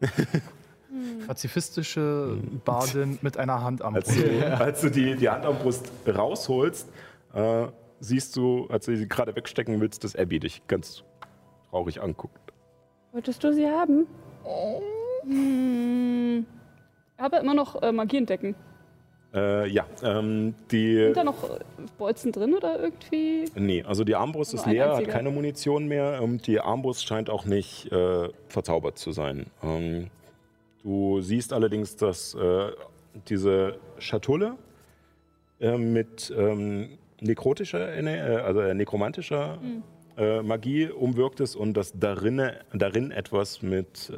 [1.27, 6.89] Pazifistische Bardin mit einer Hand am Als du, als du die, die Handarmbrust rausholst,
[7.35, 7.67] äh,
[8.01, 11.05] siehst du, als du sie gerade wegstecken willst, dass Abby dich ganz
[11.71, 12.53] traurig anguckt.
[13.13, 14.07] Wolltest du sie haben?
[15.25, 16.47] Hm.
[17.17, 18.55] Ich habe immer noch äh, Magie entdecken.
[19.35, 20.97] Äh, ja, ähm, die.
[20.97, 21.59] Sind da noch äh,
[21.97, 23.47] Bolzen drin oder irgendwie?
[23.55, 25.13] Nee, also die Armbrust ist leer, hat einziger.
[25.13, 29.47] keine Munition mehr und die Armbrust scheint auch nicht äh, verzaubert zu sein.
[29.63, 30.09] Ähm,
[30.83, 32.73] du siehst allerdings, dass äh,
[33.29, 34.57] diese Schatulle
[35.61, 39.83] äh, mit ähm, nekrotischer, äh, also nekromantischer Hm.
[40.19, 44.13] äh, Magie umwirkt ist und dass darin, darin etwas mit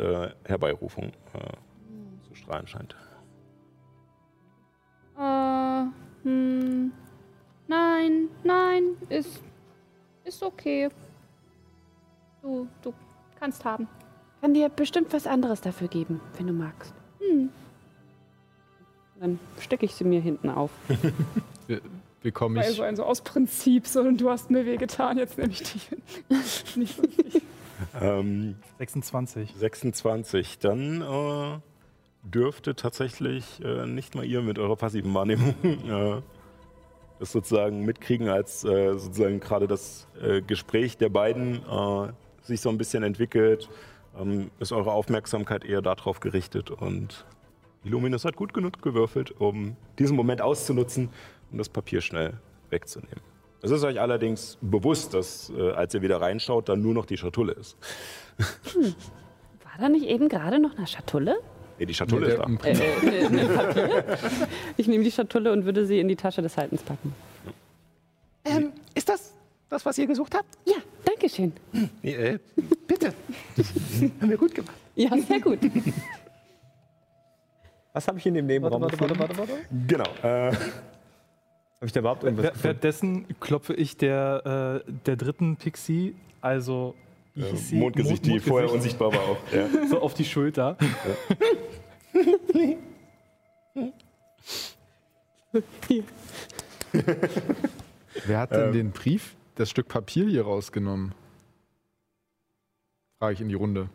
[0.44, 2.96] Herbeirufung äh, zu strahlen scheint.
[5.18, 5.84] Äh,
[6.24, 6.92] hm.
[7.66, 9.42] Nein, nein, ist,
[10.24, 10.88] ist okay.
[12.42, 12.92] Du, du
[13.38, 13.88] kannst haben.
[14.40, 16.92] Kann dir bestimmt was anderes dafür geben, wenn du magst.
[17.20, 17.48] Hm.
[19.20, 20.70] Dann stecke ich sie mir hinten auf.
[21.66, 21.80] Wie,
[22.20, 22.66] wie komme ich?
[22.66, 26.02] Also, also aus Prinzip, so, und du hast mir wehgetan, jetzt nehme ich dich hin.
[26.76, 27.42] Nicht wirklich.
[27.98, 29.54] Ähm, 26.
[29.54, 31.58] 26, dann äh,
[32.24, 36.22] dürfte tatsächlich äh, nicht mal ihr mit eurer passiven Wahrnehmung äh,
[37.18, 42.08] das sozusagen mitkriegen, als äh, sozusagen gerade das äh, Gespräch der beiden äh,
[42.42, 43.68] sich so ein bisschen entwickelt,
[44.18, 47.24] ähm, ist eure Aufmerksamkeit eher darauf gerichtet und
[47.84, 51.10] Illuminus hat gut genug gewürfelt, um diesen Moment auszunutzen
[51.52, 52.34] und das Papier schnell
[52.70, 53.20] wegzunehmen.
[53.62, 57.16] Es ist euch allerdings bewusst, dass äh, als ihr wieder reinschaut, dann nur noch die
[57.16, 57.76] Schatulle ist.
[58.74, 61.36] War da nicht eben gerade noch eine Schatulle?
[61.78, 63.08] Nee, die Schatulle Nee, ist da.
[63.08, 64.18] Äh, äh, ne?
[64.76, 67.14] Ich nehme die Schatulle und würde sie in die Tasche des Haltens packen.
[68.44, 69.32] Ähm, ist das
[69.68, 70.46] das, was ihr gesucht habt?
[70.64, 71.52] Ja, danke schön.
[72.02, 72.38] Äh,
[72.86, 73.12] Bitte.
[74.20, 74.76] Haben wir gut gemacht.
[74.94, 75.58] Ja, sehr gut.
[77.92, 79.64] Was habe ich in dem Nebenraum Warte, warte, warte, warte, warte.
[79.86, 80.04] Genau.
[80.22, 80.56] Äh, Habe
[81.86, 82.52] ich da überhaupt irgendwas?
[82.62, 86.94] Währenddessen klopfe ich der, äh, der dritten Pixie, also
[87.36, 87.74] äh?
[87.74, 89.38] Mondgesicht, die vorher unsichtbar war auch.
[89.52, 89.68] Ja.
[89.88, 90.76] so auf die Schulter.
[98.26, 101.14] Wer hat denn den Brief, das Stück Papier hier rausgenommen?
[103.18, 103.88] Frage ich in die Runde.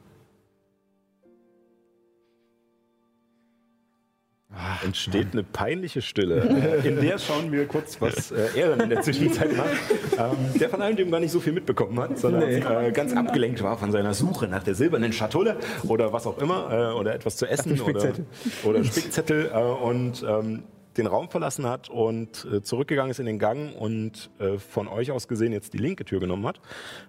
[4.84, 6.82] Entsteht eine peinliche Stille.
[6.84, 9.70] In der schauen wir kurz, was äh, Ehren in der Zwischenzeit macht,
[10.18, 13.62] ähm, der von allem dem gar nicht so viel mitbekommen hat, sondern äh, ganz abgelenkt
[13.62, 17.38] war von seiner Suche nach der silbernen Schatulle oder was auch immer äh, oder etwas
[17.38, 18.26] zu essen oder, Spickzettel.
[18.64, 20.64] oder Spickzettel äh, und ähm,
[20.98, 25.12] den Raum verlassen hat und äh, zurückgegangen ist in den Gang und äh, von euch
[25.12, 26.60] aus gesehen jetzt die linke Tür genommen hat,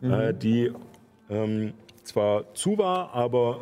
[0.02, 0.72] äh, die
[1.30, 1.72] ähm,
[2.04, 3.60] zwar zu war, aber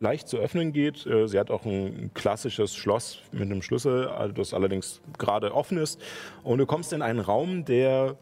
[0.00, 1.06] leicht zu öffnen geht.
[1.06, 6.00] Äh, Sie hat auch ein klassisches Schloss mit einem Schlüssel, das allerdings gerade offen ist.
[6.42, 8.16] Und du kommst in einen Raum, der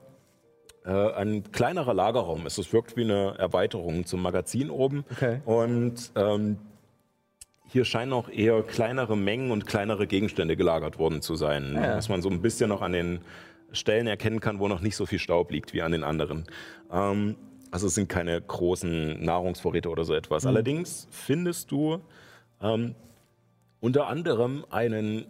[0.85, 2.59] äh, ein kleinerer Lagerraum ist.
[2.59, 5.05] Es wirkt wie eine Erweiterung zum Magazin oben.
[5.11, 5.41] Okay.
[5.45, 6.59] Und ähm,
[7.69, 11.75] hier scheinen auch eher kleinere Mengen und kleinere Gegenstände gelagert worden zu sein.
[11.75, 11.97] ja.
[11.97, 13.21] Was man so ein bisschen noch an den
[13.73, 16.45] Stellen erkennen kann, wo noch nicht so viel Staub liegt wie an den anderen.
[16.93, 17.37] Ähm,
[17.77, 20.47] also es sind keine großen Nahrungsvorräte oder so etwas.
[20.47, 22.01] Allerdings findest du
[22.63, 22.95] ähm,
[23.81, 25.27] unter anderem einen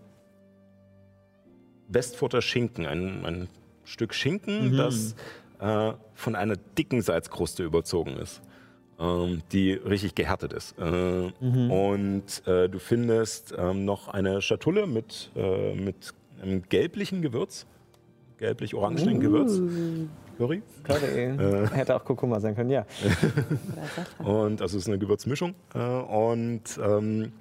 [1.89, 3.49] Westfurter Schinken, ein, ein
[3.85, 5.17] Stück Schinken, das
[5.59, 8.43] äh, von einer dicken Salzkruste überzogen ist,
[9.01, 10.79] ähm, die richtig gehärtet ist.
[10.79, 11.33] Äh,
[11.69, 17.67] Und äh, du findest ähm, noch eine Schatulle mit, äh, mit einem gelblichen Gewürz,
[18.39, 19.61] gelblich-orangenen Gewürz.
[20.39, 20.63] Curry.
[20.85, 21.69] Curry.
[21.73, 22.85] Hätte auch Kurkuma sein können, ja.
[24.19, 25.55] Und also es ist eine Gewürzmischung.
[25.75, 27.33] Äh, und ähm,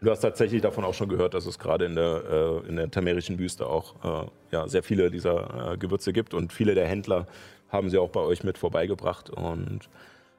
[0.00, 2.22] du hast tatsächlich davon auch schon gehört, dass es gerade in der,
[2.64, 6.32] äh, in der tamerischen Wüste auch äh, ja, sehr viele dieser äh, Gewürze gibt.
[6.32, 7.26] Und viele der Händler
[7.68, 9.28] haben sie auch bei euch mit vorbeigebracht.
[9.28, 9.88] Und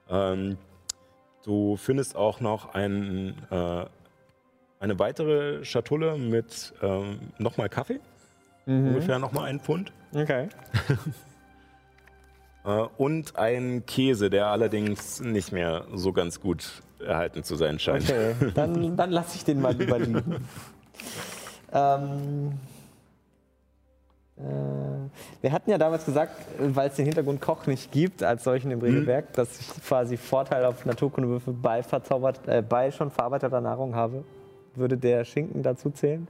[0.09, 0.57] ähm,
[1.45, 3.85] du findest auch noch ein, äh,
[4.79, 7.99] eine weitere Schatulle mit ähm, nochmal Kaffee.
[8.69, 9.91] Ungefähr nochmal ein Pfund.
[10.13, 10.49] Okay.
[12.65, 18.03] Äh, und ein Käse, der allerdings nicht mehr so ganz gut erhalten zu sein scheint.
[18.03, 20.45] Okay, dann, dann lasse ich den mal lieber liegen.
[21.71, 22.51] ähm,
[24.37, 24.41] äh,
[25.41, 28.81] wir hatten ja damals gesagt, weil es den Hintergrund Koch nicht gibt, als solchen im
[28.81, 34.23] Regelwerk, dass ich quasi Vorteil auf Naturkundewürfel bei, verzaubert, äh, bei schon verarbeiteter Nahrung habe.
[34.75, 36.27] Würde der Schinken dazu zählen?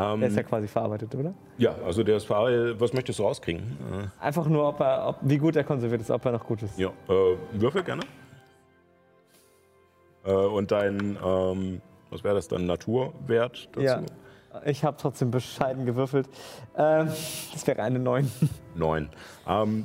[0.00, 1.34] Ähm, Der ist ja quasi verarbeitet, oder?
[1.58, 2.80] ja, also der ist verarbeitet.
[2.80, 3.62] Was möchtest du rauskriegen?
[4.20, 6.62] Äh, Einfach nur, ob er, ob, wie gut er konserviert ist, ob er noch gut
[6.62, 6.78] ist.
[6.78, 8.02] ja, äh, Würfel gerne.
[10.24, 13.80] Äh, und dein, ähm, was wäre das dann, Naturwert dazu?
[13.84, 14.02] Ja.
[14.64, 16.26] Ich habe trotzdem bescheiden gewürfelt.
[16.76, 17.08] Ähm,
[17.52, 18.30] das wäre eine 9.
[18.74, 19.08] Neun.
[19.46, 19.84] Ähm,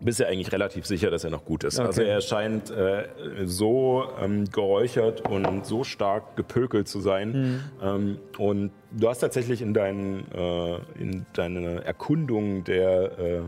[0.00, 1.78] bist ja eigentlich relativ sicher, dass er noch gut ist.
[1.80, 2.10] Also Okay.
[2.10, 3.08] er scheint äh,
[3.44, 7.62] so ähm, geräuchert und so stark gepökelt zu sein.
[7.82, 13.40] Ähm, und du hast tatsächlich in, deinen, äh, in deiner Erkundung der äh,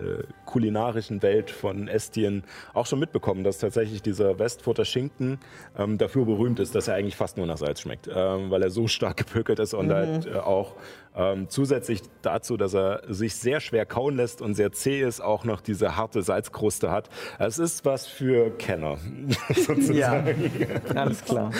[0.00, 5.38] äh, kulinarischen Welt von Estien auch schon mitbekommen, dass tatsächlich dieser Westfurter Schinken
[5.78, 8.70] ähm, dafür berühmt ist, dass er eigentlich fast nur nach Salz schmeckt, ähm, weil er
[8.70, 10.74] so stark gepökelt ist und halt äh, auch
[11.16, 15.44] ähm, zusätzlich dazu, dass er sich sehr schwer kauen lässt und sehr zäh ist, auch
[15.44, 17.08] noch diese harte Salzkruste hat.
[17.38, 18.98] Es ist was für Kenner,
[19.54, 20.52] sozusagen.
[20.58, 21.50] Ja, alles klar.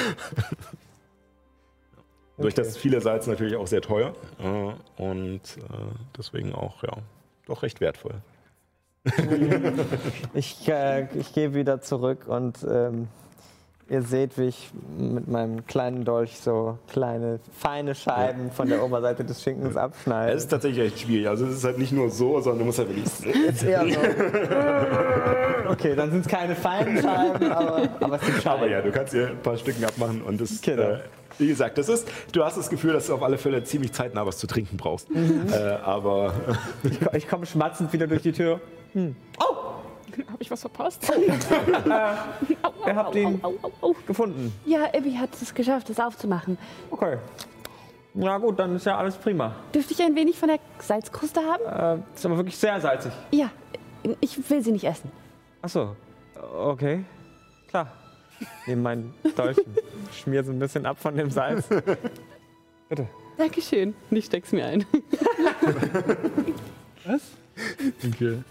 [2.39, 5.63] Durch das viele Salz natürlich auch sehr teuer äh, und äh,
[6.17, 6.97] deswegen auch ja
[7.51, 8.23] doch recht wertvoll.
[10.35, 13.09] Ich, äh, ich gehe wieder zurück und ähm,
[13.91, 19.25] ihr seht, wie ich mit meinem kleinen Dolch so kleine, feine Scheiben von der Oberseite
[19.25, 20.33] des Schinkens abschneide.
[20.33, 21.29] Es ist tatsächlich echt schwierig.
[21.29, 23.11] Also es ist halt nicht nur so, sondern du musst halt wirklich
[23.47, 23.99] Jetzt eher so.
[25.71, 28.59] Okay, dann sind es keine feinen Scheiben, aber, aber es sind Scheiben.
[28.63, 30.83] Aber ja, du kannst dir ein paar Stücken abmachen und das, Genau.
[30.83, 30.99] äh,
[31.39, 34.27] wie gesagt, das ist, du hast das Gefühl, dass du auf alle Fälle ziemlich zeitnah
[34.27, 35.09] was zu trinken brauchst.
[35.11, 36.33] Äh, aber
[36.83, 38.61] Ich, ich komme schmatzend wieder durch die Tür.
[40.31, 41.11] Habe ich was verpasst?
[42.87, 43.95] Ihr habt ihn Au, au, au.
[44.07, 44.53] gefunden.
[44.65, 46.59] Ja, Abby hat es geschafft, es aufzumachen.
[46.91, 47.19] Okay.
[48.13, 49.55] Na gut, dann ist ja alles prima.
[49.73, 52.01] Dürfte ich ein wenig von der Salzkruste haben?
[52.01, 53.13] Äh, ist aber wirklich sehr salzig.
[53.31, 53.51] Ja,
[54.21, 55.13] ich will sie nicht essen.
[55.63, 55.95] Achso,
[56.59, 57.05] okay.
[57.69, 57.93] Klar.
[58.67, 59.59] Nehme meinen Dolch,
[60.13, 61.69] schmier so ein bisschen ab von dem Salz.
[62.89, 63.07] Bitte.
[63.37, 63.95] Dankeschön.
[64.11, 64.85] Ich steck's mir ein.
[68.05, 68.43] Okay.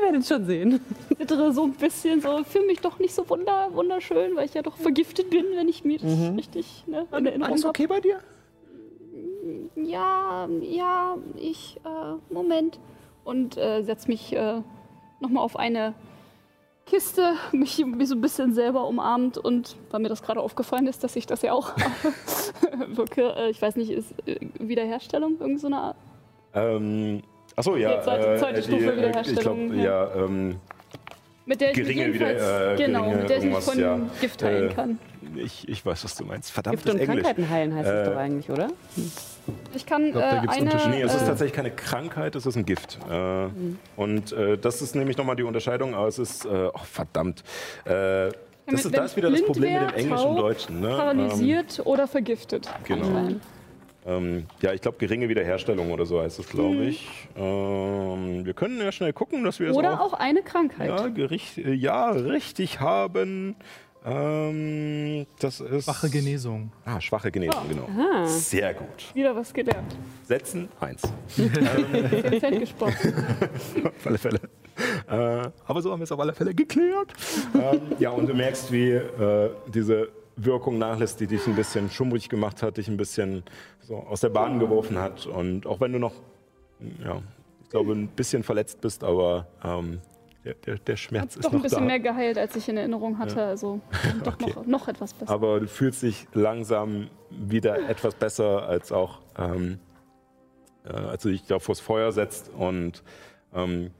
[0.00, 0.80] Wir werden es schon sehen.
[1.18, 4.62] Bittere so ein bisschen so, fühle mich doch nicht so wunder, wunderschön, weil ich ja
[4.62, 7.70] doch vergiftet bin, wenn ich mir das richtig ne, in Erinnerung Alles hab.
[7.70, 8.20] okay bei dir?
[9.76, 12.78] Ja, ja, ich, äh, Moment.
[13.24, 14.62] Und äh, setz mich äh,
[15.20, 15.94] nochmal auf eine
[16.86, 21.04] Kiste, mich, mich so ein bisschen selber umarmt und weil mir das gerade aufgefallen ist,
[21.04, 21.72] dass ich das ja auch
[22.88, 25.96] wirke, äh, ich weiß nicht, ist äh, Wiederherstellung irgend so eine Art?
[26.54, 27.22] Ähm,
[27.56, 27.96] achso, ja.
[27.96, 30.56] Die zweite- zweite Stufe äh, ich Wiederherstellung, glaube, ja, ähm,
[31.46, 33.98] Mit der ich Geringe wieder- äh, genau, geringe mit der ich mich von ja.
[34.20, 34.98] Gift heilen Äh, kann.
[35.36, 36.50] ich, ich weiß, was du meinst.
[36.52, 37.22] Verdammt, Gift und Englisch.
[37.24, 38.68] Krankheiten heilen heißt Äh, es doch eigentlich, oder?
[39.74, 40.90] Ich kann glaub, da äh, gibt's eine.
[40.96, 42.98] Nee, es ist äh, tatsächlich keine Krankheit, es ist ein Gift.
[43.10, 43.46] Äh,
[43.96, 47.42] Und äh, das ist nämlich nochmal die Unterscheidung, aber es ist, äh, oh, verdammt.
[47.84, 48.34] Äh, das
[48.66, 50.80] mit- ist, da ist ich wieder das Problem mit wär, dem Englischen und Deutschen.
[50.80, 50.88] Ne?
[50.88, 52.68] paralysiert oder vergiftet.
[52.84, 53.06] Genau.
[53.06, 53.42] anscheinend.
[54.06, 56.82] Ähm, ja, ich glaube, geringe Wiederherstellung oder so heißt es, glaube Mhm.
[56.88, 57.06] ich.
[57.36, 60.88] Ähm, wir können ja schnell gucken, dass wir es Oder auch, auch eine Krankheit.
[60.88, 63.56] ja, gericht, ja, richtig haben.
[64.02, 65.84] Ähm, das ist.
[65.84, 66.72] Schwache Genesung.
[66.86, 67.86] Ah, schwache Genesung, genau.
[67.98, 68.26] Ah.
[68.26, 69.12] Sehr gut.
[69.14, 69.94] Wieder was gelernt.
[70.24, 71.02] Setzen, eins.
[71.36, 71.52] 10
[72.40, 72.94] Cent gespart.
[73.84, 74.40] auf alle Fälle.
[75.10, 77.12] Äh, aber so haben wir es auf alle Fälle geklärt.
[77.54, 80.08] ähm, ja, und du merkst, wie äh, diese
[80.44, 83.42] Wirkung nachlässt, die dich ein bisschen schummrig gemacht hat, dich ein bisschen
[83.80, 85.26] so aus der Bahn geworfen hat.
[85.26, 86.14] Und auch wenn du noch,
[87.04, 87.20] ja,
[87.62, 90.00] ich glaube, ein bisschen verletzt bist, aber ähm,
[90.44, 91.84] der, der, der Schmerz ist Doch ein noch bisschen da.
[91.86, 93.42] mehr geheilt, als ich in Erinnerung hatte.
[93.42, 93.80] Also
[94.24, 94.52] doch Okay.
[94.56, 95.30] noch, noch etwas besser.
[95.32, 99.78] Aber du fühlst dich langsam wieder etwas besser als auch, ähm,
[100.84, 103.02] äh, als du dich da vors Feuer setzt und
[103.54, 103.90] ähm,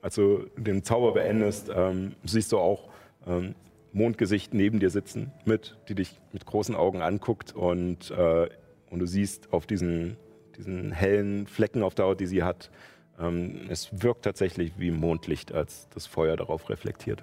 [0.00, 2.88] als du den Zauber beendest, ähm, siehst du auch
[3.26, 3.54] ähm,
[3.92, 8.48] Mondgesicht neben dir sitzen, mit, die dich mit großen Augen anguckt und, äh,
[8.90, 10.16] und du siehst auf diesen,
[10.56, 12.70] diesen hellen Flecken auf der Haut, die sie hat,
[13.18, 17.22] ähm, es wirkt tatsächlich wie Mondlicht, als das Feuer darauf reflektiert.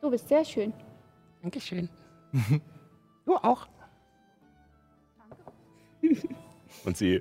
[0.00, 0.72] Du bist sehr schön.
[1.42, 1.88] Dankeschön.
[3.24, 3.68] du auch.
[6.84, 7.20] Und sie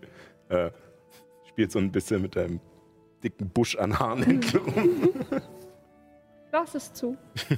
[0.49, 0.71] äh,
[1.47, 2.59] spielt so ein bisschen mit einem
[3.23, 5.09] dicken Busch an Haaren entlang.
[6.51, 7.17] Lass es zu.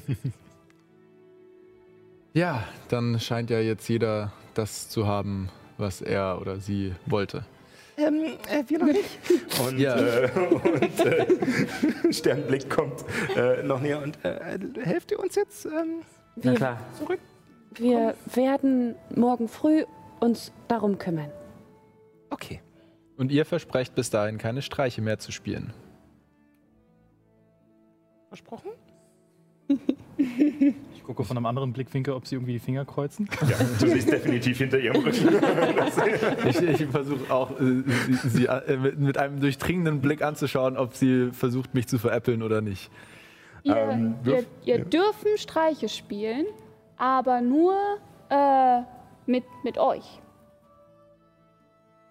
[2.35, 7.45] Ja, dann scheint ja jetzt jeder das zu haben, was er oder sie wollte.
[7.95, 9.05] Ähm, äh, wir noch nicht.
[9.67, 9.95] Und, Ja.
[9.95, 13.05] äh, und äh, Sternblick kommt
[13.35, 16.01] äh, noch näher und Äh, helft ihr uns jetzt ähm,
[16.37, 16.79] Na klar.
[16.97, 17.19] zurück?
[17.75, 19.83] wir werden morgen früh
[20.19, 21.29] uns darum kümmern.
[22.31, 22.61] Okay.
[23.15, 25.71] Und ihr versprecht bis dahin keine Streiche mehr zu spielen.
[28.33, 28.71] Versprochen?
[30.17, 33.29] Ich gucke von einem anderen Blickwinkel, ob sie irgendwie die Finger kreuzen.
[33.47, 35.29] ja, du siehst definitiv hinter ihrem Rücken.
[36.49, 40.95] Ich, ich versuche auch, äh, sie, sie äh, mit, mit einem durchdringenden Blick anzuschauen, ob
[40.95, 42.89] sie versucht, mich zu veräppeln oder nicht.
[43.61, 46.47] Ihr, Ähm, ihr, dürf- ihr dürfen Streiche spielen,
[46.97, 47.75] aber nur
[48.29, 48.79] äh,
[49.27, 50.21] mit, mit euch.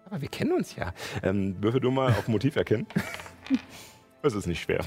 [0.04, 0.92] Aber wir kennen uns ja.
[1.24, 2.86] ähm, würfel du mal auf Motiv erkennen.
[4.22, 4.84] Das ist nicht schwer.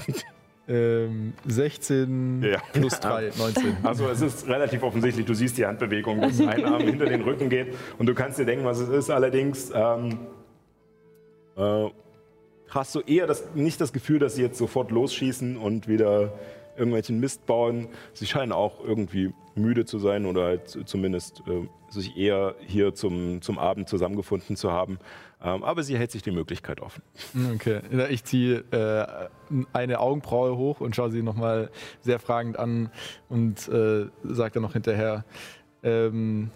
[0.68, 2.60] Ähm, 16 Ja.
[2.72, 3.76] plus 3, 19.
[3.84, 7.48] Also es ist relativ offensichtlich, du siehst die Handbewegung, dass ein Arm hinter den Rücken
[7.48, 9.10] geht und du kannst dir denken, was es ist.
[9.10, 10.18] Allerdings ähm,
[11.56, 11.86] äh,
[12.70, 16.32] hast du eher das, nicht das Gefühl, dass sie jetzt sofort losschießen und wieder
[16.76, 17.88] irgendwelchen Mist bauen.
[18.12, 23.40] Sie scheinen auch irgendwie müde zu sein oder halt zumindest äh, sich eher hier zum,
[23.40, 24.98] zum Abend zusammengefunden zu haben.
[25.46, 27.02] Ähm, aber sie hält sich die Möglichkeit offen.
[27.54, 29.28] Okay, ich ziehe äh,
[29.72, 32.90] eine Augenbraue hoch und schaue sie nochmal sehr fragend an
[33.28, 35.24] und äh, sage dann noch hinterher,
[35.84, 36.50] ähm,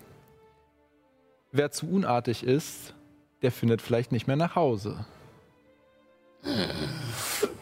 [1.53, 2.97] wer zu unartig ist,
[3.43, 5.07] der findet vielleicht nicht mehr nach Hause.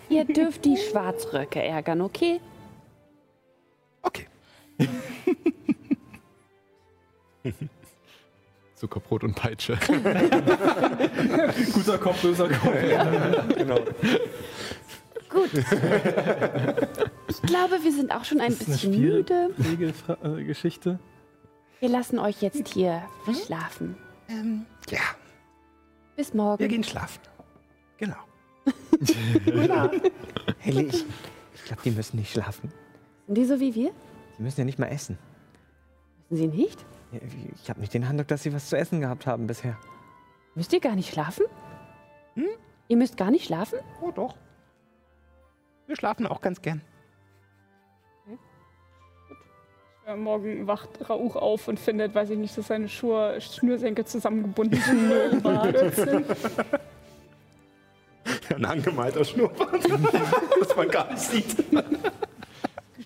[0.09, 2.41] Ihr dürft die Schwarzröcke ärgern, okay?
[4.01, 4.27] Okay.
[8.79, 9.77] Zuckerbrot und Peitsche.
[11.73, 12.73] Guter Kopf, böser Kopf.
[13.57, 13.81] Genau.
[15.29, 15.51] Gut.
[17.29, 19.51] Ich glaube, wir sind auch schon ein Das ist eine bisschen müde.
[19.59, 20.99] Regelgeschichte.
[21.81, 23.03] Wir lassen euch jetzt hier
[23.47, 23.97] schlafen.
[24.29, 24.99] Ähm, ja,
[26.17, 26.59] Bis morgen.
[26.61, 27.21] wir gehen schlafen.
[27.99, 28.17] Genau.
[30.59, 31.05] Helle, ich,
[31.55, 32.73] ich glaube, die müssen nicht schlafen.
[33.27, 33.91] Sind die so wie wir?
[34.39, 35.19] Die müssen ja nicht mal essen.
[36.31, 36.85] Müssen sie nicht?
[37.63, 39.77] Ich habe nicht den Eindruck, dass sie was zu essen gehabt haben bisher.
[40.55, 41.45] Müsst ihr gar nicht schlafen?
[42.89, 43.79] Ihr müsst gar nicht schlafen?
[44.01, 44.35] Oh, doch.
[45.87, 46.81] Wir schlafen auch ganz gern.
[50.07, 54.81] Äh, morgen wacht Rauch auf und findet, weiß ich nicht, dass seine Schuhe, Schnürsenkel zusammengebunden
[54.81, 55.09] sind.
[55.09, 56.27] nur überadert sind.
[58.55, 59.85] Ein angemalter Schnurrbart,
[60.61, 61.65] das man gar nicht sieht.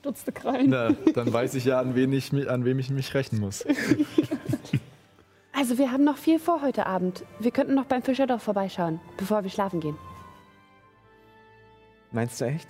[0.02, 0.68] Gestutzte Krallen.
[0.70, 3.64] Na, dann weiß ich ja, an wen ich, an wem ich mich rächen muss.
[5.54, 7.24] Also, wir haben noch viel vor heute Abend.
[7.38, 9.96] Wir könnten noch beim Fischerdorf vorbeischauen, bevor wir schlafen gehen.
[12.10, 12.66] Meinst du echt?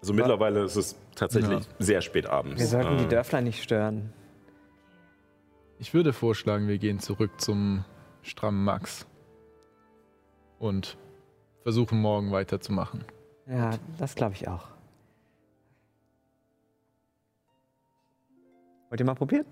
[0.00, 1.66] Also mittlerweile ist es tatsächlich Ja.
[1.78, 2.58] sehr spät abends.
[2.58, 4.10] Wir sollten die Äh, Dörfler nicht stören.
[5.78, 7.84] Ich würde vorschlagen, wir gehen zurück zum
[8.22, 9.06] strammen Max
[10.58, 10.96] und
[11.62, 13.04] versuchen morgen weiterzumachen.
[13.46, 14.71] Ja, das glaube ich auch.
[18.92, 19.46] Wollt ihr mal probieren?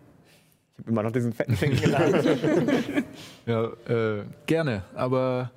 [0.75, 3.05] Ich habe immer noch diesen fetten Schinken geladen.
[3.47, 4.83] Ja, äh, gerne.
[4.95, 5.51] Aber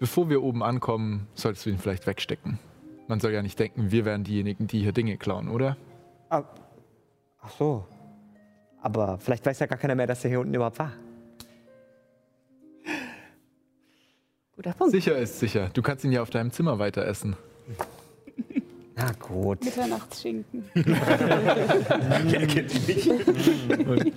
[0.00, 2.58] bevor wir oben ankommen, solltest du ihn vielleicht wegstecken.
[3.06, 5.76] Man soll ja nicht denken, wir wären diejenigen, die hier Dinge klauen, oder?
[6.28, 6.42] ah,
[7.40, 7.86] ach so.
[8.82, 10.90] Aber vielleicht weiß ja gar keiner mehr, dass er hier unten überhaupt war.
[14.56, 14.90] Guter Punkt.
[14.90, 15.70] Sicher ist sicher.
[15.72, 17.36] Du kannst ihn ja auf deinem Zimmer weiter essen.
[19.00, 19.64] Na gut.
[19.64, 20.64] Mitternachtsschinken.
[20.74, 23.08] Wer kennt die nicht?
[23.08, 24.12] Und,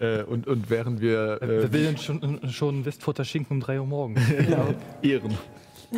[0.00, 3.86] äh, und, und während wir äh, will denn schon, schon Westfurter Schinken um 3 Uhr
[3.86, 4.20] morgens?
[5.02, 5.38] ehren.
[5.92, 5.96] äh,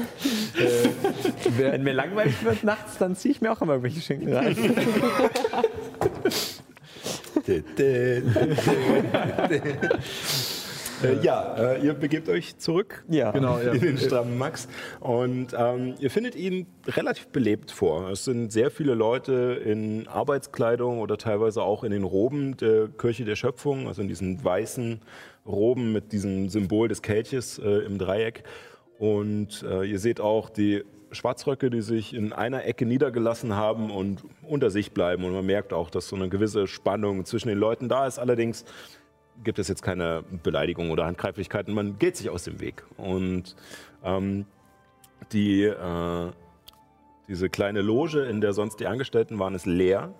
[1.57, 4.55] wer, Wenn mir langweilig wird nachts, dann ziehe ich mir auch immer irgendwelche Schinken rein.
[11.03, 13.31] Äh, ja, äh, ihr begebt euch zurück Ja.
[13.31, 13.73] genau, ja.
[13.73, 14.69] in den strammen Max
[15.01, 18.11] und ähm, ihr findet ihn relativ belebt vor.
[18.11, 23.25] Es sind sehr viele Leute in Arbeitskleidung oder teilweise auch in den Roben der Kirche
[23.25, 25.01] der Schöpfung, also in diesen weißen
[25.47, 28.43] Roben mit diesem Symbol des Kelches äh, im Dreieck.
[28.99, 34.25] Und äh, ihr seht auch die Schwarzröcke, die sich in einer Ecke niedergelassen haben und
[34.43, 35.25] unter sich bleiben.
[35.25, 38.19] Und man merkt auch, dass so eine gewisse Spannung zwischen den Leuten da ist.
[38.19, 38.65] Allerdings
[39.45, 41.75] gibt es jetzt keine Beleidigung oder Handgreiflichkeiten.
[41.75, 42.85] Man geht sich aus dem Weg.
[42.97, 43.57] Und
[44.05, 44.47] ähm,
[45.33, 46.31] die, äh,
[47.29, 50.15] diese kleine Loge, in der sonst die Angestellten waren, ist leer.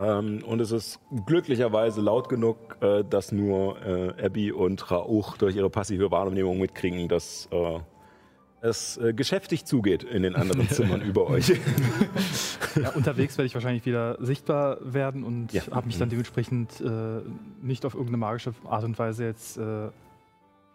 [0.00, 5.56] Ähm, und es ist glücklicherweise laut genug, äh, dass nur äh, Abby und Rauch durch
[5.56, 7.78] ihre passive Wahrnehmung mitkriegen, dass äh,
[8.62, 11.52] es äh, geschäftig zugeht in den anderen Zimmern über euch.
[12.80, 15.62] Ja, unterwegs werde ich wahrscheinlich wieder sichtbar werden und Ja.
[15.72, 17.20] habe mich dann dementsprechend äh,
[17.60, 19.88] nicht auf irgendeine magische Art und Weise jetzt äh,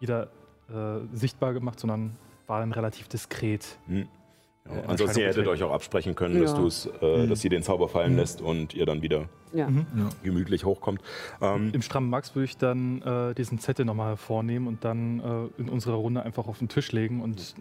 [0.00, 0.28] wieder
[0.70, 2.14] äh, sichtbar gemacht, sondern
[2.46, 3.78] war dann relativ diskret.
[3.86, 3.96] Hm.
[3.96, 6.58] Äh, Ja, ansonsten Erscheinung ihr hättet euch auch absprechen können, dass, Ja.
[6.58, 9.68] du's, äh, dass sie den Zauber fallen lässt und ihr dann wieder Ja.
[10.22, 11.00] gemütlich hochkommt.
[11.40, 15.20] Ähm, Im strammen Max würde ich dann äh, diesen Zettel nochmal hervornehmen und dann
[15.56, 17.54] äh, in unserer Runde einfach auf den Tisch legen und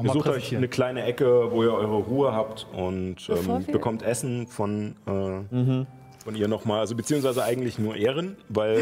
[0.00, 4.46] Ihr sucht euch eine kleine Ecke, wo ihr eure Ruhe habt und ähm, bekommt Essen
[4.46, 5.84] von, äh,
[6.24, 6.80] von ihr nochmal.
[6.80, 8.78] Also beziehungsweise eigentlich nur Ehren, weil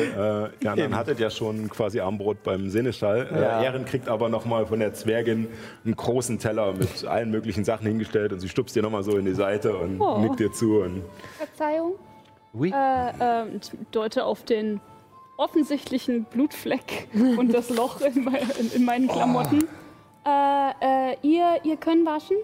[0.61, 3.29] äh, ihr anderen hattet ja schon quasi Armbrot beim Seneschall.
[3.33, 3.61] Ja.
[3.61, 5.49] Äh, Ehren kriegt aber nochmal von der Zwergin
[5.85, 9.25] einen großen Teller mit allen möglichen Sachen hingestellt und sie stupst dir nochmal so in
[9.25, 10.19] die Seite und Oh.
[10.19, 10.81] nickt dir zu.
[10.83, 11.03] Und
[11.39, 11.95] Verzeihung.
[12.53, 12.71] Oui.
[12.73, 14.81] Äh, äh, und deute auf den
[15.37, 19.65] offensichtlichen Blutfleck und das Loch in, mei in, in meinen Klamotten.
[20.27, 22.37] Äh, äh, ihr, ihr könnt waschen?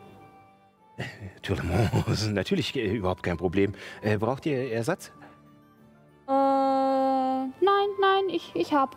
[1.42, 3.74] Tourlemont, das ist natürlich äh, überhaupt kein Problem.
[4.02, 5.12] Äh, braucht ihr Ersatz?
[6.26, 7.50] Äh, nein,
[8.00, 8.96] nein, ich, ich hab.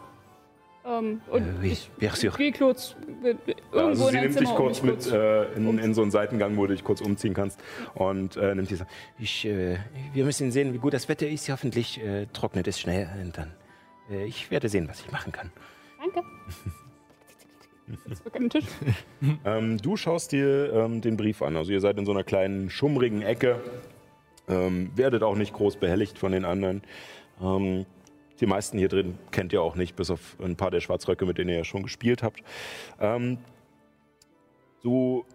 [0.86, 2.32] Ähm, und Äh, oui, ich bien sûr.
[2.32, 3.36] gehe kurz äh,
[3.74, 5.94] irgendwo also in sie ein nimmt Zimmer dich um kurz mich mit äh, in, in
[5.94, 7.60] so einen Seitengang, wo du dich kurz umziehen kannst
[7.96, 8.88] und äh, nimmt diese.
[9.18, 9.78] Ich, äh,
[10.14, 11.50] wir müssen sehen, wie gut das Wetter ist.
[11.50, 13.10] Hoffentlich äh, trocknet es schnell.
[13.22, 13.52] Und dann,
[14.10, 15.52] äh, ich werde sehen, was ich machen kann.
[16.00, 16.24] Danke.
[18.34, 18.66] Den Tisch.
[19.46, 21.56] Ähm, du schaust dir ähm, den Brief an.
[21.56, 23.62] Also ihr seid in so einer kleinen schummrigen Ecke.
[24.48, 26.82] Ähm, werdet auch nicht groß behelligt von den anderen.
[27.42, 27.86] Ähm,
[28.40, 31.38] die meisten hier drin kennt ihr auch nicht, bis auf ein paar der Schwarzröcke, mit
[31.38, 32.42] denen ihr ja schon gespielt habt.
[33.00, 33.38] Ähm,
[34.82, 35.26] du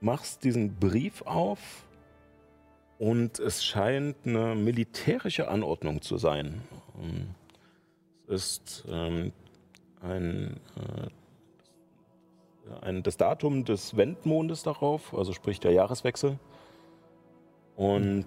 [0.00, 1.58] machst diesen Brief auf
[2.98, 6.62] und es scheint eine militärische Anordnung zu sein.
[7.00, 7.28] Ähm,
[8.28, 9.32] es ist ähm,
[10.02, 11.08] ein äh,
[12.80, 16.38] ein, das Datum des Wendmondes darauf, also sprich der Jahreswechsel.
[17.76, 18.26] Und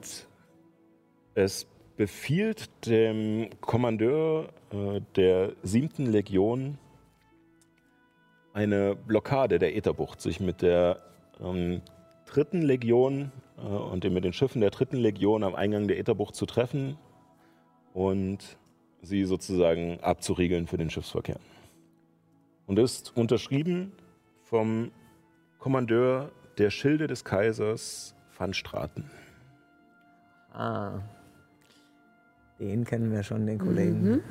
[1.35, 6.77] es befiehlt dem Kommandeur äh, der siebten Legion
[8.53, 11.01] eine Blockade der Ätherbucht, sich mit der
[11.39, 11.81] ähm,
[12.25, 16.45] dritten Legion äh, und mit den Schiffen der dritten Legion am Eingang der Ätherbucht zu
[16.45, 16.97] treffen
[17.93, 18.57] und
[19.01, 21.39] sie sozusagen abzuriegeln für den Schiffsverkehr.
[22.65, 23.91] Und ist unterschrieben
[24.53, 24.91] vom
[25.57, 29.09] Kommandeur der Schilde des Kaisers Van Straten.
[30.51, 30.99] Ah.
[32.59, 34.21] Den kennen wir schon, den Kollegen.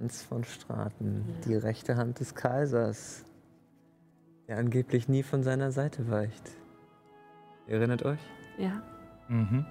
[0.00, 3.26] Hans von Straten, die rechte Hand des Kaisers,
[4.48, 6.52] der angeblich nie von seiner Seite weicht.
[7.66, 8.20] Ihr erinnert euch?
[8.56, 8.82] Ja.
[9.28, 9.66] Mhm.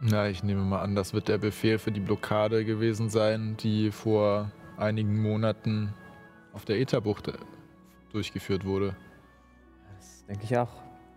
[0.00, 3.90] Na, ich nehme mal an, das wird der Befehl für die Blockade gewesen sein, die
[3.90, 5.92] vor einigen Monaten
[6.58, 7.34] auf der Ätherbucht äh,
[8.10, 8.96] durchgeführt wurde.
[9.96, 10.72] Das denke ich auch.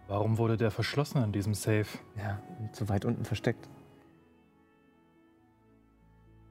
[0.08, 1.88] Warum wurde der verschlossen in diesem Safe?
[2.16, 2.40] Ja,
[2.74, 3.68] so weit unten versteckt.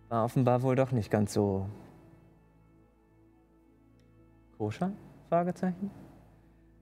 [0.08, 1.68] War offenbar wohl doch nicht ganz so
[4.58, 4.90] koscher?
[5.28, 5.92] Fragezeichen.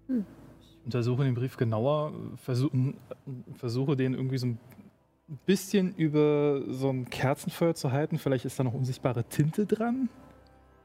[0.08, 2.94] Ich untersuche den Brief genauer, versuche,
[3.52, 4.58] versuche den irgendwie so ein
[5.44, 8.16] bisschen über so ein Kerzenfeuer zu halten.
[8.16, 10.08] Vielleicht ist da noch unsichtbare Tinte dran.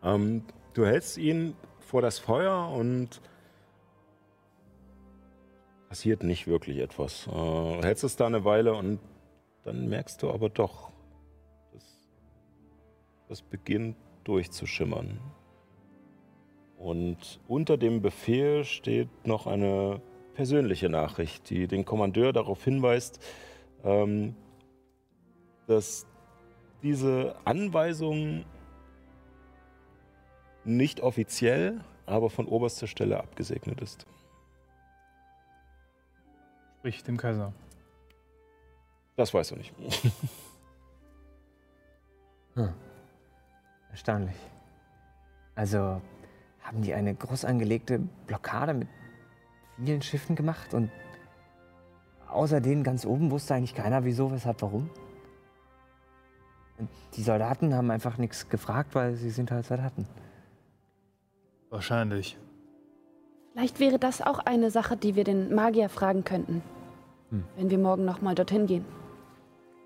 [0.03, 0.43] Ähm,
[0.73, 3.21] du hältst ihn vor das Feuer und
[5.89, 7.27] passiert nicht wirklich etwas.
[7.27, 8.99] Äh, hältst es da eine Weile und
[9.63, 10.91] dann merkst du aber doch,
[11.71, 11.83] dass
[13.29, 15.19] das beginnt durchzuschimmern.
[16.77, 20.01] Und unter dem Befehl steht noch eine
[20.33, 23.19] persönliche Nachricht, die den Kommandeur darauf hinweist,
[23.83, 24.35] ähm,
[25.67, 26.07] dass
[26.81, 28.43] diese Anweisung
[30.65, 34.05] nicht offiziell, aber von oberster Stelle abgesegnet ist.
[36.79, 37.53] Sprich dem Kaiser.
[39.15, 39.73] Das weißt du nicht.
[43.91, 44.35] Erstaunlich.
[45.55, 46.01] Also
[46.61, 48.87] haben die eine groß angelegte Blockade mit
[49.77, 50.89] vielen Schiffen gemacht und
[52.27, 54.89] außer denen ganz oben wusste eigentlich keiner, wieso, weshalb, warum.
[56.79, 60.07] Und die Soldaten haben einfach nichts gefragt, weil sie sind halt Soldaten.
[61.73, 62.37] Wahrscheinlich.
[63.51, 66.61] Vielleicht wäre das auch eine Sache, die wir den Magier fragen könnten,
[67.31, 67.43] Hm.
[67.55, 68.85] wenn wir morgen nochmal dorthin gehen.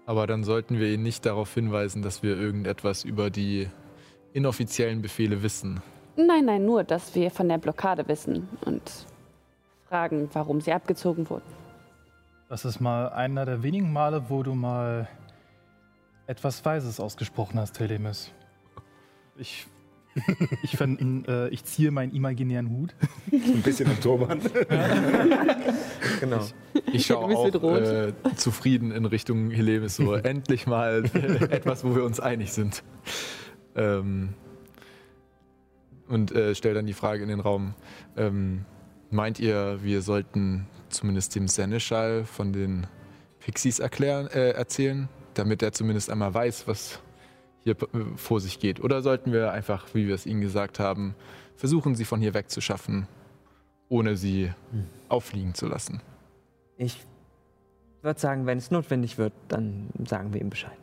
[0.06, 3.70] Aber dann sollten wir ihn nicht darauf hinweisen, dass wir irgendetwas über die
[4.34, 5.82] inoffiziellen Befehle wissen.
[6.18, 8.82] Nein, nein, nur, dass wir von der Blockade wissen und
[9.88, 11.46] fragen, warum sie abgezogen wurden.
[12.50, 15.08] Das ist mal einer der wenigen Male, wo du mal
[16.26, 18.34] etwas Weises ausgesprochen hast, Telemis.
[19.38, 19.68] Ich,
[20.64, 22.96] ich, fänd, äh, ich ziehe meinen imaginären Hut.
[23.32, 24.42] Ein bisschen im Turban.
[26.20, 26.40] Genau.
[26.92, 31.04] Ich schaue Du auch äh, zufrieden in Richtung Helemis, so endlich mal
[31.50, 32.84] etwas, wo wir uns einig sind.
[33.76, 34.30] Ähm,
[36.08, 37.76] und äh, stelle dann die Frage in den Raum,
[38.16, 38.66] ähm,
[39.12, 42.88] meint ihr, wir sollten zumindest dem Seneschal von den
[43.40, 47.00] Pixies erklären, äh, erzählen, damit er zumindest einmal weiß, was
[47.68, 47.76] hier
[48.16, 48.84] vor sich geht?
[48.84, 51.16] Oder sollten wir einfach, wie wir es ihnen gesagt haben,
[51.56, 53.08] versuchen, sie von hier wegzuschaffen,
[53.90, 54.52] ohne sie
[55.10, 56.02] auffliegen zu lassen?
[56.78, 56.98] Ich
[58.02, 60.78] würde sagen, wenn es notwendig wird, dann sagen wir ihm Bescheid.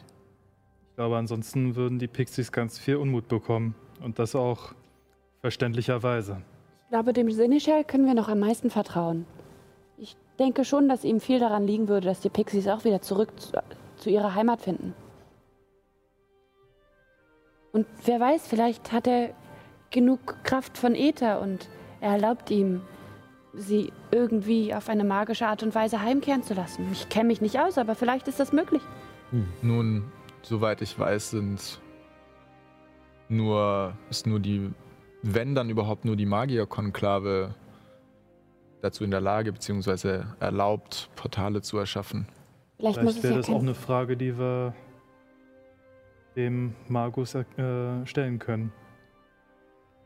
[0.90, 3.74] Ich glaube, ansonsten würden die Pixies ganz viel Unmut bekommen.
[4.00, 4.74] Und das auch
[5.40, 6.42] verständlicherweise.
[6.84, 9.24] Ich glaube, dem Seneschal können wir noch am meisten vertrauen.
[9.96, 13.30] Ich denke schon, dass ihm viel daran liegen würde, dass die Pixies auch wieder zurück
[13.40, 13.52] zu,
[13.96, 14.94] zu ihrer Heimat finden.
[17.74, 19.30] Und wer weiß, vielleicht hat er
[19.90, 21.68] genug Kraft von Äther und
[22.00, 22.82] er erlaubt ihm,
[23.52, 26.86] sie irgendwie auf eine magische Art und Weise heimkehren zu lassen.
[26.92, 28.80] Ich kenne mich nicht aus, aber vielleicht ist das möglich.
[29.60, 30.04] Nun,
[30.42, 31.80] soweit ich weiß, sind
[33.28, 34.70] nur, ist nur die,
[35.22, 37.56] wenn dann überhaupt nur die Magierkonklave
[38.82, 42.28] dazu in der Lage, beziehungsweise erlaubt, Portale zu erschaffen.
[42.76, 44.74] Vielleicht, muss Vielleicht wäre ja das auch eine Frage, die wir
[46.36, 47.44] dem Magus äh,
[48.06, 48.72] stellen können.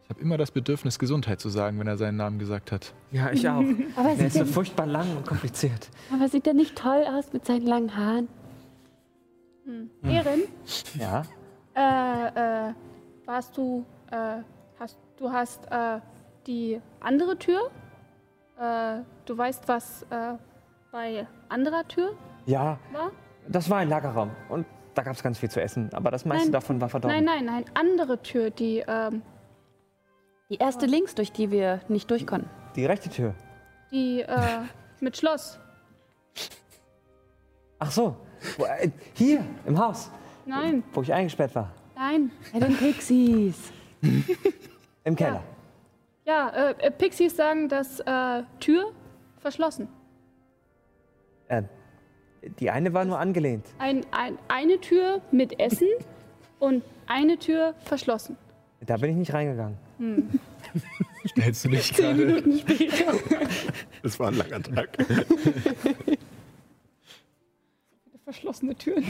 [0.04, 2.94] Ich habe immer das Bedürfnis, Gesundheit zu sagen, wenn er seinen Namen gesagt hat.
[3.10, 3.62] Ja, ich auch.
[3.96, 5.90] aber, sieht ist so er, furchtbar lang und kompliziert.
[6.12, 8.28] aber sieht er nicht toll aus mit seinen langen Haaren?
[9.64, 9.90] Hm.
[10.04, 10.40] Erin,
[10.98, 11.22] Ja.
[11.74, 12.74] äh, äh,
[13.26, 14.38] warst du, äh,
[14.80, 16.00] hast, du hast äh,
[16.46, 17.70] die andere Tür?
[18.58, 20.34] Äh, du weißt, was äh,
[20.90, 22.12] bei anderer Tür
[22.46, 23.10] Ja, war?
[23.46, 24.30] das war ein Lagerraum.
[24.48, 24.64] Und
[24.98, 25.90] da gab es ganz viel zu essen.
[25.92, 26.52] Aber das meiste Nein.
[26.52, 27.24] davon war verdorben.
[27.24, 29.22] Nein, nein, nein, andere Tür, die, ähm,
[30.50, 32.50] Die erste links, durch die wir nicht durch konnten.
[32.74, 33.34] Die rechte Tür.
[33.92, 34.60] die äh,
[35.00, 35.60] mit Schloss.
[37.78, 38.16] Ach so.
[38.56, 40.10] Wo, äh, hier, im Haus,
[40.46, 41.72] Nein, wo ich eingesperrt war.
[41.94, 42.30] nein.
[42.52, 43.70] Bei den Pixies.
[45.04, 45.42] Im Keller.
[46.24, 48.92] Ja, äh, äh, Pixies sagen, dass äh, Tür
[49.38, 49.88] verschlossen.
[51.48, 51.62] Äh,
[52.60, 53.66] die eine war nur angelehnt.
[53.78, 55.88] Ein, ein, eine Tür mit Essen
[56.58, 58.36] und eine Tür verschlossen.
[58.86, 59.76] Da bin ich nicht reingegangen.
[61.26, 62.42] Stellst du dich gerade?
[64.02, 64.90] Das war ein langer Tag.
[68.22, 69.02] Verschlossene Türen.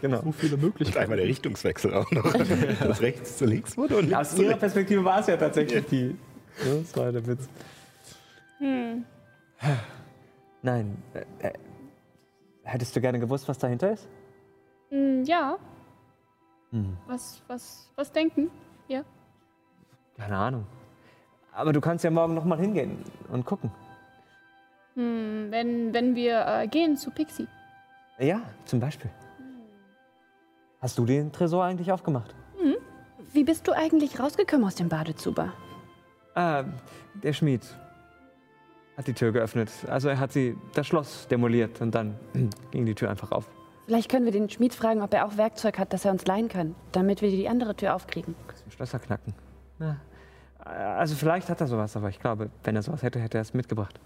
[0.00, 0.22] Genau.
[0.22, 0.98] So viele Und Möglichkeiten.
[1.02, 2.32] einmal der Richtungswechsel auch noch.
[2.78, 4.56] Das rechts zu links wurde und Aus ihrer.
[4.56, 6.14] Perspektive war es ja tatsächlich die.
[6.64, 7.48] Ja, das war der Witz.
[8.58, 9.04] Hm.
[10.62, 10.96] Nein.
[12.64, 14.08] Hättest du gerne gewusst, was dahinter ist?
[14.90, 15.56] Hm, ja,
[16.70, 16.96] Hm.
[17.06, 18.50] was, was, was denken?
[20.16, 20.64] Keine Ahnung.
[21.52, 22.98] Aber du kannst ja morgen noch mal hingehen
[23.30, 23.72] und gucken.
[24.94, 27.48] Hm, wenn, wenn wir äh, gehen zu Pixie.
[28.20, 29.10] Ja, zum Beispiel.
[30.80, 32.32] Hast du den Tresor eigentlich aufgemacht?
[33.32, 35.52] Wie bist du eigentlich rausgekommen aus dem Badezuber?
[36.36, 36.62] Ah,
[37.14, 37.62] der Schmied
[38.96, 39.70] hat die Tür geöffnet.
[39.88, 42.14] Also er hat sie, das Schloss demoliert und dann
[42.70, 43.48] ging die Tür einfach auf.
[43.86, 46.48] Vielleicht können wir den Schmied fragen, ob er auch Werkzeug hat, das er uns leihen
[46.48, 48.34] kann, damit wir die andere Tür aufkriegen.
[48.54, 49.34] Zum Schlösser knacken.
[49.78, 49.96] Ja.
[50.64, 53.52] Also vielleicht hat er sowas, aber ich glaube, wenn er sowas hätte, hätte er es
[53.52, 54.00] mitgebracht.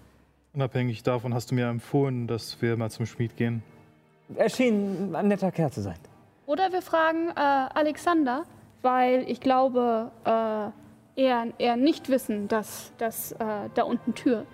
[0.53, 3.63] Unabhängig davon hast du mir empfohlen, dass wir mal zum Schmied gehen.
[4.35, 5.97] Er schien ein netter Kerl zu sein.
[6.45, 8.43] Oder wir fragen äh, Alexander,
[8.81, 13.37] weil ich glaube, äh, er, er nicht wissen, dass, dass äh,
[13.73, 14.45] da unten Tür.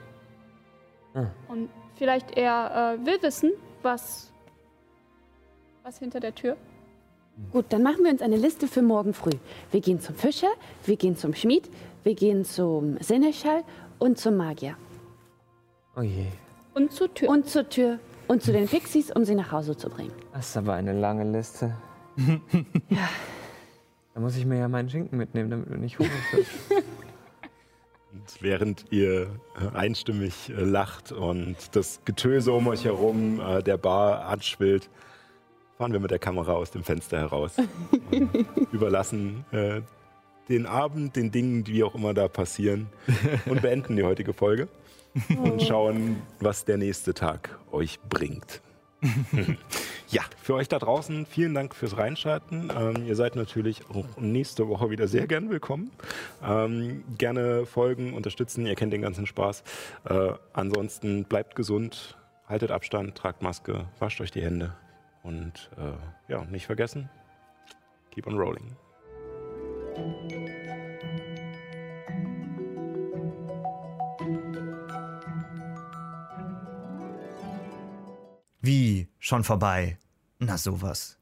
[1.16, 1.28] Ah.
[1.48, 4.32] Und vielleicht er äh, will wissen, was,
[5.84, 6.58] was hinter der Tür.
[7.52, 9.32] Gut, dann machen wir uns eine Liste für morgen früh.
[9.72, 10.48] Wir gehen zum Fischer,
[10.86, 11.70] wir gehen zum Schmied,
[12.04, 13.64] wir gehen zum Seneschall
[14.00, 14.78] und zum Magier.
[15.98, 16.28] Oh je,
[16.74, 17.30] Und zur Tür.
[17.30, 20.12] Und zur Tür und zu den Pixies, um sie nach Hause zu bringen.
[20.34, 21.76] das ist aber eine lange Liste.
[24.14, 26.50] Da muss ich mir ja meinen Schinken mitnehmen, damit du nicht hungrig wirst.
[28.16, 29.28] Und während ihr
[29.74, 34.90] einstimmig äh, lacht und das Getöse um euch herum äh, der Bar anschwillt,
[35.78, 37.58] fahren wir mit der Kamera aus dem Fenster heraus.
[38.72, 39.82] überlassen äh,
[40.48, 42.88] den Abend den Dingen, die auch immer da passieren
[43.48, 44.70] und beenden die heutige Folge
[45.44, 48.62] und schauen, was der nächste Tag euch bringt.
[50.10, 52.72] ja, für euch da draußen vielen Dank fürs Reinschalten.
[52.76, 55.92] Ähm, ihr seid natürlich auch nächste Woche wieder sehr gern willkommen.
[56.44, 59.64] Ähm, gerne folgen, unterstützen, ihr kennt den ganzen Spaß.
[60.06, 62.18] Äh, ansonsten bleibt gesund,
[62.48, 64.76] haltet Abstand, tragt Maske, wascht euch die Hände
[65.24, 67.10] und äh, ja, nicht vergessen,
[68.12, 68.76] keep on rolling.
[78.66, 79.10] Wie?
[79.20, 80.00] Schon vorbei?
[80.40, 81.20] Na sowas.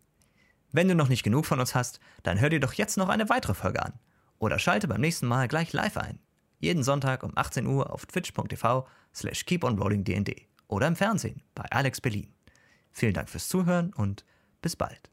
[0.72, 3.28] Wenn du noch nicht genug von uns hast, dann hör dir doch jetzt noch eine
[3.28, 4.00] weitere Folge an.
[4.40, 6.20] Oder schalte beim nächsten Mal gleich live ein.
[6.62, 10.34] Jeden Sonntag um 18 Uhr auf twitch.tv slash keeponrollingdnd
[10.70, 12.34] oder im Fernsehen bei Alex Berlin.
[12.94, 14.24] Vielen Dank fürs Zuhören und
[14.62, 15.13] bis bald.